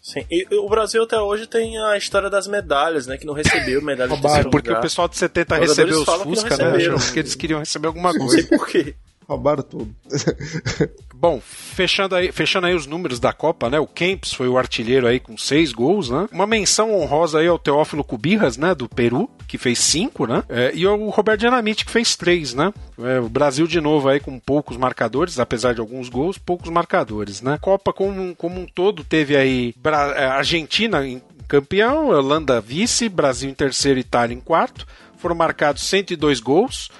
Sim, 0.00 0.24
e 0.30 0.46
o 0.54 0.68
Brasil 0.68 1.02
até 1.02 1.18
hoje 1.18 1.46
tem 1.46 1.78
a 1.78 1.96
história 1.96 2.30
das 2.30 2.46
medalhas, 2.46 3.06
né? 3.06 3.16
Que 3.16 3.26
não 3.26 3.34
recebeu 3.34 3.82
medalha 3.82 4.14
de 4.14 4.20
porque 4.50 4.68
lugar. 4.68 4.78
o 4.78 4.82
pessoal 4.82 5.08
de 5.08 5.16
70 5.16 5.56
recebeu 5.56 6.02
os 6.02 6.22
Fusca, 6.22 6.56
né? 6.56 6.88
Porque 6.88 7.18
eles 7.18 7.34
queriam 7.34 7.58
receber 7.58 7.88
alguma 7.88 8.12
coisa. 8.12 8.24
Não 8.24 8.30
sei 8.30 8.44
por 8.44 8.66
quê. 8.68 8.94
Roubaram 9.28 9.62
tudo. 9.62 9.94
Bom, 11.14 11.40
fechando 11.40 12.16
aí, 12.16 12.32
fechando 12.32 12.66
aí 12.66 12.74
os 12.74 12.84
números 12.84 13.20
da 13.20 13.32
Copa, 13.32 13.70
né? 13.70 13.78
O 13.78 13.86
Kempis 13.86 14.32
foi 14.32 14.48
o 14.48 14.58
artilheiro 14.58 15.06
aí 15.06 15.20
com 15.20 15.38
seis 15.38 15.72
gols, 15.72 16.10
né? 16.10 16.28
Uma 16.32 16.48
menção 16.48 16.92
honrosa 16.92 17.38
aí 17.38 17.46
ao 17.46 17.60
Teófilo 17.60 18.02
Cubirras, 18.02 18.56
né? 18.56 18.74
Do 18.74 18.88
Peru, 18.88 19.30
que 19.46 19.56
fez 19.56 19.78
cinco, 19.78 20.26
né? 20.26 20.42
É, 20.48 20.72
e 20.74 20.84
o 20.84 21.10
Roberto 21.10 21.38
Dinamite, 21.38 21.84
que 21.84 21.92
fez 21.92 22.16
três, 22.16 22.54
né? 22.54 22.74
É, 23.00 23.20
o 23.20 23.28
Brasil 23.28 23.68
de 23.68 23.80
novo 23.80 24.08
aí 24.08 24.18
com 24.18 24.36
poucos 24.40 24.76
marcadores, 24.76 25.38
apesar 25.38 25.74
de 25.74 25.80
alguns 25.80 26.08
gols, 26.08 26.38
poucos 26.38 26.70
marcadores, 26.70 27.40
né? 27.40 27.56
Copa 27.60 27.92
como, 27.92 28.34
como 28.34 28.60
um 28.60 28.66
todo 28.66 29.04
teve 29.04 29.36
aí 29.36 29.72
Bra 29.76 30.14
é, 30.16 30.26
Argentina 30.26 31.06
em 31.06 31.22
campeão, 31.46 32.08
Holanda 32.08 32.60
vice, 32.60 33.08
Brasil 33.08 33.48
em 33.48 33.54
terceiro, 33.54 34.00
Itália 34.00 34.34
em 34.34 34.40
quarto. 34.40 34.86
Foram 35.18 35.36
marcados 35.36 35.82
102 35.84 36.40
gols. 36.40 36.90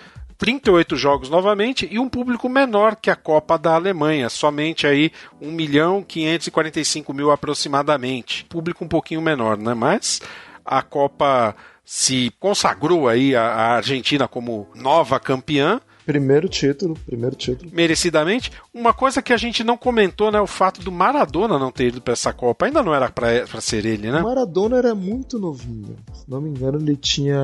38 0.43 0.97
jogos 0.97 1.31
novamente 1.31 1.89
e 1.89 2.01
um 2.01 2.09
público 2.09 2.49
menor 2.49 2.97
que 2.97 3.11
a 3.11 3.15
Copa 3.15 3.57
da 3.57 3.77
Alemanha, 3.77 4.29
somente 4.29 4.89
aí 4.89 5.13
1 5.41 5.53
milhão 5.53 6.03
545 6.03 7.15
mil 7.15 7.31
aproximadamente. 7.31 8.45
Público 8.47 8.85
um 8.85 8.89
pouquinho 8.89 9.23
menor, 9.23 9.57
né? 9.57 9.73
Mas 9.73 10.21
a 10.65 10.83
Copa 10.83 11.55
se 11.85 12.33
consagrou 12.41 13.07
aí 13.07 13.37
a 13.37 13.77
Argentina 13.77 14.27
como 14.27 14.67
nova 14.75 15.21
campeã. 15.21 15.81
Primeiro 16.05 16.49
título, 16.49 16.99
primeiro 17.07 17.37
título. 17.37 17.71
Merecidamente. 17.73 18.51
Uma 18.75 18.93
coisa 18.93 19.23
que 19.23 19.33
a 19.33 19.37
gente 19.37 19.63
não 19.63 19.77
comentou, 19.77 20.33
né? 20.33 20.41
O 20.41 20.49
fato 20.49 20.81
do 20.83 20.91
Maradona 20.91 21.57
não 21.57 21.71
ter 21.71 21.87
ido 21.87 22.01
para 22.01 22.15
essa 22.15 22.33
Copa. 22.33 22.67
Ainda 22.67 22.83
não 22.83 22.93
era 22.93 23.09
para 23.09 23.61
ser 23.61 23.87
ele, 23.87 24.11
né? 24.11 24.19
O 24.21 24.25
Maradona 24.25 24.77
era 24.77 24.93
muito 24.93 25.39
novinho. 25.39 25.95
Se 26.13 26.29
não 26.29 26.41
me 26.41 26.51
engano, 26.51 26.81
ele 26.81 26.97
tinha 26.97 27.41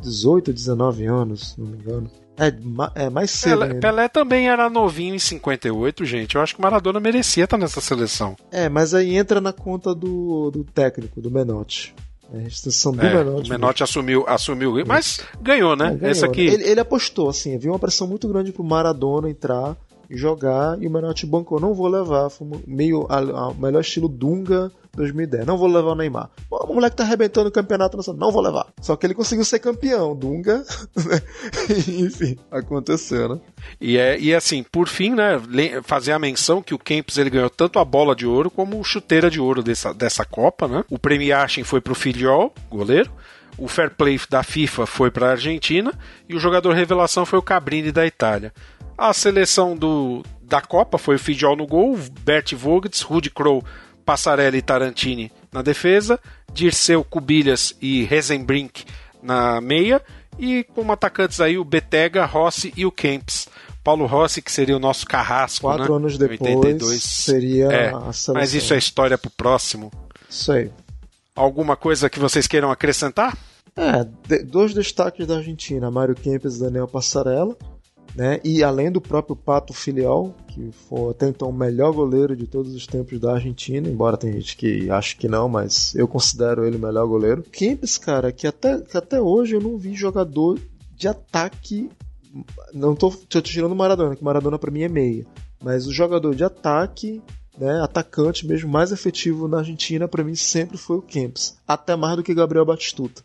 18, 0.00 0.54
19 0.54 1.04
anos, 1.04 1.50
se 1.50 1.60
não 1.60 1.66
me 1.66 1.76
engano. 1.76 2.10
É, 2.40 3.04
é 3.04 3.10
mais 3.10 3.30
cedo. 3.30 3.58
Pelé, 3.60 3.74
Pelé, 3.74 4.08
também 4.08 4.48
era 4.48 4.70
novinho 4.70 5.14
em 5.14 5.18
58, 5.18 6.04
gente. 6.06 6.36
Eu 6.36 6.40
acho 6.40 6.56
que 6.56 6.62
Maradona 6.62 6.98
merecia 6.98 7.44
estar 7.44 7.58
nessa 7.58 7.80
seleção. 7.80 8.34
É, 8.50 8.68
mas 8.68 8.94
aí 8.94 9.16
entra 9.16 9.40
na 9.40 9.52
conta 9.52 9.94
do, 9.94 10.50
do 10.50 10.64
técnico, 10.64 11.20
do 11.20 11.30
Menotti. 11.30 11.94
É, 12.32 12.38
a 12.38 12.40
restrição 12.40 12.92
do 12.92 13.04
é, 13.04 13.14
Menotti. 13.14 13.50
O 13.50 13.52
Menotti 13.52 13.82
assumiu, 13.82 14.24
assumiu, 14.26 14.74
mas 14.86 15.20
ganhou, 15.42 15.76
né? 15.76 15.88
É, 15.88 15.90
ganhou, 15.90 16.10
Essa 16.10 16.26
aqui. 16.26 16.46
Ele, 16.46 16.64
ele, 16.64 16.80
apostou, 16.80 17.28
assim, 17.28 17.54
havia 17.54 17.70
uma 17.70 17.78
pressão 17.78 18.06
muito 18.06 18.26
grande 18.26 18.52
pro 18.52 18.64
Maradona 18.64 19.28
entrar 19.28 19.76
jogar, 20.10 20.80
e 20.82 20.86
o 20.86 20.90
Menotti 20.90 21.26
bancou, 21.26 21.60
não 21.60 21.74
vou 21.74 21.88
levar, 21.88 22.28
meio 22.66 23.06
o 23.06 23.54
melhor 23.54 23.80
estilo 23.80 24.08
Dunga 24.08 24.72
2010. 24.94 25.46
Não 25.46 25.56
vou 25.56 25.68
levar 25.68 25.90
o 25.90 25.94
Neymar. 25.94 26.30
O 26.50 26.74
moleque 26.74 26.96
tá 26.96 27.04
arrebentando 27.04 27.48
o 27.48 27.52
campeonato 27.52 27.96
nacional. 27.96 28.20
Não 28.20 28.32
vou 28.32 28.42
levar. 28.42 28.66
Só 28.80 28.96
que 28.96 29.06
ele 29.06 29.14
conseguiu 29.14 29.44
ser 29.44 29.58
campeão. 29.58 30.14
Dunga. 30.14 30.64
Né? 31.00 31.22
Enfim, 31.88 32.36
aconteceu, 32.50 33.28
né? 33.28 33.40
E, 33.80 33.96
é, 33.96 34.18
e 34.18 34.34
assim, 34.34 34.62
por 34.62 34.88
fim, 34.88 35.14
né, 35.14 35.40
fazer 35.82 36.12
a 36.12 36.18
menção 36.18 36.62
que 36.62 36.74
o 36.74 36.78
Kempis 36.78 37.16
ele 37.16 37.30
ganhou 37.30 37.48
tanto 37.48 37.78
a 37.78 37.84
bola 37.84 38.14
de 38.14 38.26
ouro 38.26 38.50
como 38.50 38.82
chuteira 38.84 39.30
de 39.30 39.40
ouro 39.40 39.62
dessa, 39.62 39.94
dessa 39.94 40.24
Copa, 40.24 40.68
né? 40.68 40.84
O 40.90 40.98
premiagem 40.98 41.64
foi 41.64 41.80
pro 41.80 41.94
Filiol, 41.94 42.52
goleiro. 42.68 43.10
O 43.56 43.68
fair 43.68 43.90
play 43.90 44.20
da 44.28 44.42
FIFA 44.42 44.86
foi 44.86 45.10
para 45.10 45.28
a 45.28 45.30
Argentina 45.32 45.92
e 46.28 46.34
o 46.34 46.40
jogador 46.40 46.72
revelação 46.72 47.24
foi 47.24 47.38
o 47.38 47.42
Cabrini 47.42 47.92
da 47.92 48.06
Itália. 48.06 48.52
A 49.00 49.14
seleção 49.14 49.74
do, 49.74 50.22
da 50.42 50.60
Copa 50.60 50.98
foi 50.98 51.16
o 51.16 51.18
Fidjol 51.18 51.56
no 51.56 51.66
gol, 51.66 51.98
Bert 52.20 52.52
Vogts, 52.54 53.00
Rudi 53.00 53.30
Kroll 53.30 53.64
Passarelli 54.04 54.58
e 54.58 54.62
Tarantini 54.62 55.32
na 55.50 55.62
defesa, 55.62 56.20
Dirceu, 56.52 57.02
Cubilhas 57.02 57.74
e 57.80 58.04
Rezenbrink 58.04 58.84
na 59.22 59.58
meia, 59.58 60.02
e 60.38 60.64
como 60.74 60.92
atacantes 60.92 61.40
aí 61.40 61.56
o 61.56 61.64
Betega, 61.64 62.26
Rossi 62.26 62.74
e 62.76 62.84
o 62.84 62.92
Kempis. 62.92 63.48
Paulo 63.82 64.04
Rossi, 64.04 64.42
que 64.42 64.52
seria 64.52 64.76
o 64.76 64.80
nosso 64.80 65.06
carrasco, 65.06 65.62
Quatro 65.62 65.92
né? 65.92 65.96
anos 65.96 66.18
depois 66.18 66.38
82. 66.38 67.02
seria 67.02 67.72
é, 67.72 67.88
a 67.88 68.00
seleção. 68.12 68.34
Mas 68.34 68.52
isso 68.52 68.74
é 68.74 68.76
história 68.76 69.16
pro 69.16 69.30
próximo. 69.30 69.90
Isso 70.28 70.52
aí. 70.52 70.70
Alguma 71.34 71.74
coisa 71.74 72.10
que 72.10 72.18
vocês 72.18 72.46
queiram 72.46 72.70
acrescentar? 72.70 73.34
É, 73.74 74.04
dois 74.44 74.74
destaques 74.74 75.26
da 75.26 75.38
Argentina, 75.38 75.90
Mário 75.90 76.14
Kempes 76.14 76.56
e 76.56 76.60
Daniel 76.60 76.86
Passarella. 76.86 77.56
Né? 78.14 78.40
E 78.42 78.62
além 78.62 78.90
do 78.90 79.00
próprio 79.00 79.36
Pato 79.36 79.72
Filial, 79.72 80.34
que 80.48 80.70
foi 80.88 81.10
até 81.10 81.28
então 81.28 81.48
o 81.48 81.52
melhor 81.52 81.92
goleiro 81.92 82.36
de 82.36 82.46
todos 82.46 82.74
os 82.74 82.86
tempos 82.86 83.20
da 83.20 83.34
Argentina, 83.34 83.88
embora 83.88 84.16
tem 84.16 84.32
gente 84.32 84.56
que 84.56 84.90
acha 84.90 85.16
que 85.16 85.28
não, 85.28 85.48
mas 85.48 85.94
eu 85.94 86.08
considero 86.08 86.66
ele 86.66 86.76
o 86.76 86.80
melhor 86.80 87.06
goleiro. 87.06 87.42
Kempis, 87.42 87.98
cara, 87.98 88.32
que 88.32 88.46
até, 88.46 88.80
que 88.80 88.96
até 88.96 89.20
hoje 89.20 89.54
eu 89.54 89.60
não 89.60 89.76
vi 89.76 89.94
jogador 89.94 90.58
de 90.96 91.06
ataque. 91.06 91.88
Não 92.74 92.94
tô, 92.94 93.10
tô 93.10 93.40
tirando 93.40 93.72
o 93.72 93.76
Maradona, 93.76 94.16
que 94.16 94.24
Maradona 94.24 94.58
para 94.58 94.70
mim 94.70 94.82
é 94.82 94.88
meia. 94.88 95.26
Mas 95.62 95.86
o 95.86 95.92
jogador 95.92 96.34
de 96.34 96.42
ataque 96.42 97.22
né, 97.58 97.80
atacante 97.82 98.46
mesmo 98.46 98.70
mais 98.70 98.90
efetivo 98.90 99.46
na 99.46 99.58
Argentina 99.58 100.08
para 100.08 100.24
mim 100.24 100.34
sempre 100.34 100.78
foi 100.78 100.96
o 100.96 101.02
Kempis, 101.02 101.58
até 101.68 101.94
mais 101.94 102.16
do 102.16 102.22
que 102.22 102.34
Gabriel 102.34 102.64
Batistuta. 102.64 103.22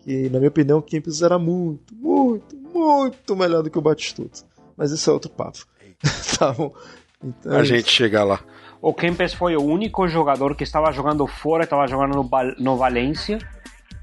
Que 0.00 0.28
na 0.30 0.38
minha 0.38 0.48
opinião 0.48 0.78
o 0.78 0.82
Kempis 0.82 1.22
era 1.22 1.38
muito, 1.38 1.94
muito, 1.94 2.56
muito 2.74 3.36
melhor 3.36 3.62
do 3.62 3.70
que 3.70 3.78
o 3.78 3.82
Batistuta. 3.82 4.40
Mas 4.76 4.90
isso 4.90 5.08
é 5.08 5.12
outro 5.12 5.30
papo. 5.30 5.64
tá 6.38 6.52
bom. 6.52 6.74
Então, 7.22 7.52
a 7.52 7.60
é 7.60 7.64
gente 7.64 7.90
chega 7.90 8.24
lá. 8.24 8.40
O 8.82 8.92
Kempes 8.92 9.32
foi 9.32 9.56
o 9.56 9.62
único 9.62 10.06
jogador 10.06 10.54
que 10.54 10.64
estava 10.64 10.92
jogando 10.92 11.26
fora, 11.26 11.64
estava 11.64 11.86
jogando 11.86 12.16
no, 12.16 12.28
no 12.58 12.76
Valência, 12.76 13.38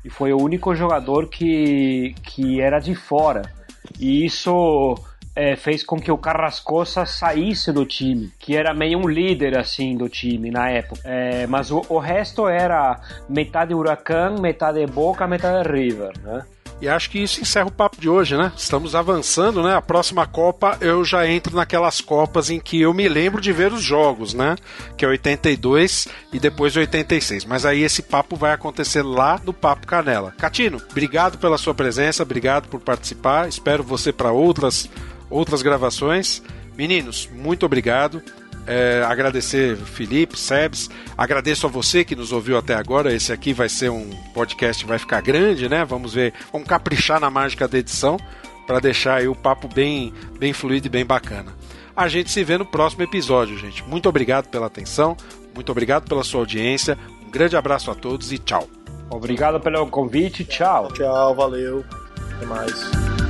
e 0.03 0.09
foi 0.09 0.33
o 0.33 0.41
único 0.41 0.73
jogador 0.73 1.27
que, 1.27 2.15
que 2.23 2.59
era 2.59 2.79
de 2.79 2.95
fora. 2.95 3.43
E 3.99 4.25
isso 4.25 4.95
é, 5.35 5.55
fez 5.55 5.83
com 5.83 5.99
que 5.99 6.11
o 6.11 6.17
Carrascosa 6.17 7.05
saísse 7.05 7.71
do 7.71 7.85
time, 7.85 8.31
que 8.39 8.55
era 8.55 8.73
meio 8.73 8.97
um 8.97 9.07
líder 9.07 9.57
assim 9.57 9.95
do 9.95 10.09
time 10.09 10.49
na 10.49 10.69
época. 10.69 11.01
É, 11.05 11.45
mas 11.45 11.69
o, 11.69 11.85
o 11.87 11.99
resto 11.99 12.47
era 12.47 12.99
metade 13.29 13.73
Huracan, 13.73 14.37
metade 14.39 14.83
Boca, 14.87 15.27
metade 15.27 15.69
River, 15.69 16.11
né? 16.23 16.43
E 16.81 16.89
acho 16.89 17.11
que 17.11 17.19
isso 17.19 17.39
encerra 17.39 17.67
o 17.67 17.71
papo 17.71 18.01
de 18.01 18.09
hoje, 18.09 18.35
né? 18.35 18.51
Estamos 18.57 18.95
avançando, 18.95 19.61
né? 19.61 19.75
A 19.75 19.81
próxima 19.81 20.25
Copa 20.25 20.77
eu 20.81 21.05
já 21.05 21.27
entro 21.27 21.55
naquelas 21.55 22.01
Copas 22.01 22.49
em 22.49 22.59
que 22.59 22.81
eu 22.81 22.91
me 22.91 23.07
lembro 23.07 23.39
de 23.39 23.53
ver 23.53 23.71
os 23.71 23.83
jogos, 23.83 24.33
né? 24.33 24.55
Que 24.97 25.05
é 25.05 25.07
82 25.07 26.07
e 26.33 26.39
depois 26.39 26.75
86. 26.75 27.45
Mas 27.45 27.67
aí 27.67 27.83
esse 27.83 28.01
papo 28.01 28.35
vai 28.35 28.51
acontecer 28.51 29.03
lá 29.03 29.39
no 29.45 29.53
Papo 29.53 29.85
Canela. 29.85 30.33
Catino, 30.39 30.81
obrigado 30.89 31.37
pela 31.37 31.59
sua 31.59 31.75
presença, 31.75 32.23
obrigado 32.23 32.67
por 32.67 32.79
participar. 32.79 33.47
Espero 33.47 33.83
você 33.83 34.11
para 34.11 34.31
outras 34.31 34.89
outras 35.29 35.61
gravações. 35.61 36.41
Meninos, 36.75 37.29
muito 37.31 37.63
obrigado. 37.63 38.23
É, 38.67 39.03
agradecer 39.07 39.75
Felipe, 39.75 40.37
Sebs, 40.37 40.89
agradeço 41.17 41.65
a 41.65 41.69
você 41.69 42.03
que 42.03 42.15
nos 42.15 42.31
ouviu 42.31 42.57
até 42.57 42.75
agora. 42.75 43.13
Esse 43.13 43.33
aqui 43.33 43.53
vai 43.53 43.67
ser 43.67 43.89
um 43.89 44.09
podcast, 44.33 44.85
vai 44.85 44.99
ficar 44.99 45.21
grande, 45.21 45.67
né? 45.67 45.83
Vamos 45.83 46.13
ver, 46.13 46.33
vamos 46.51 46.67
caprichar 46.67 47.19
na 47.19 47.29
mágica 47.29 47.67
da 47.67 47.77
edição 47.77 48.17
para 48.67 48.79
deixar 48.79 49.15
aí 49.15 49.27
o 49.27 49.35
papo 49.35 49.67
bem, 49.67 50.13
bem 50.39 50.53
fluido 50.53 50.87
e 50.87 50.89
bem 50.89 51.05
bacana. 51.05 51.53
A 51.95 52.07
gente 52.07 52.31
se 52.31 52.43
vê 52.43 52.57
no 52.57 52.65
próximo 52.65 53.03
episódio, 53.03 53.57
gente. 53.57 53.83
Muito 53.83 54.07
obrigado 54.07 54.47
pela 54.47 54.67
atenção, 54.67 55.17
muito 55.53 55.71
obrigado 55.71 56.07
pela 56.07 56.23
sua 56.23 56.41
audiência. 56.41 56.97
Um 57.25 57.29
grande 57.29 57.57
abraço 57.57 57.91
a 57.91 57.95
todos 57.95 58.31
e 58.31 58.37
tchau. 58.37 58.67
Obrigado 59.09 59.59
pelo 59.59 59.87
convite, 59.87 60.45
tchau. 60.45 60.87
Tchau, 60.93 61.35
valeu. 61.35 61.83
Até 62.37 62.45
mais. 62.45 63.20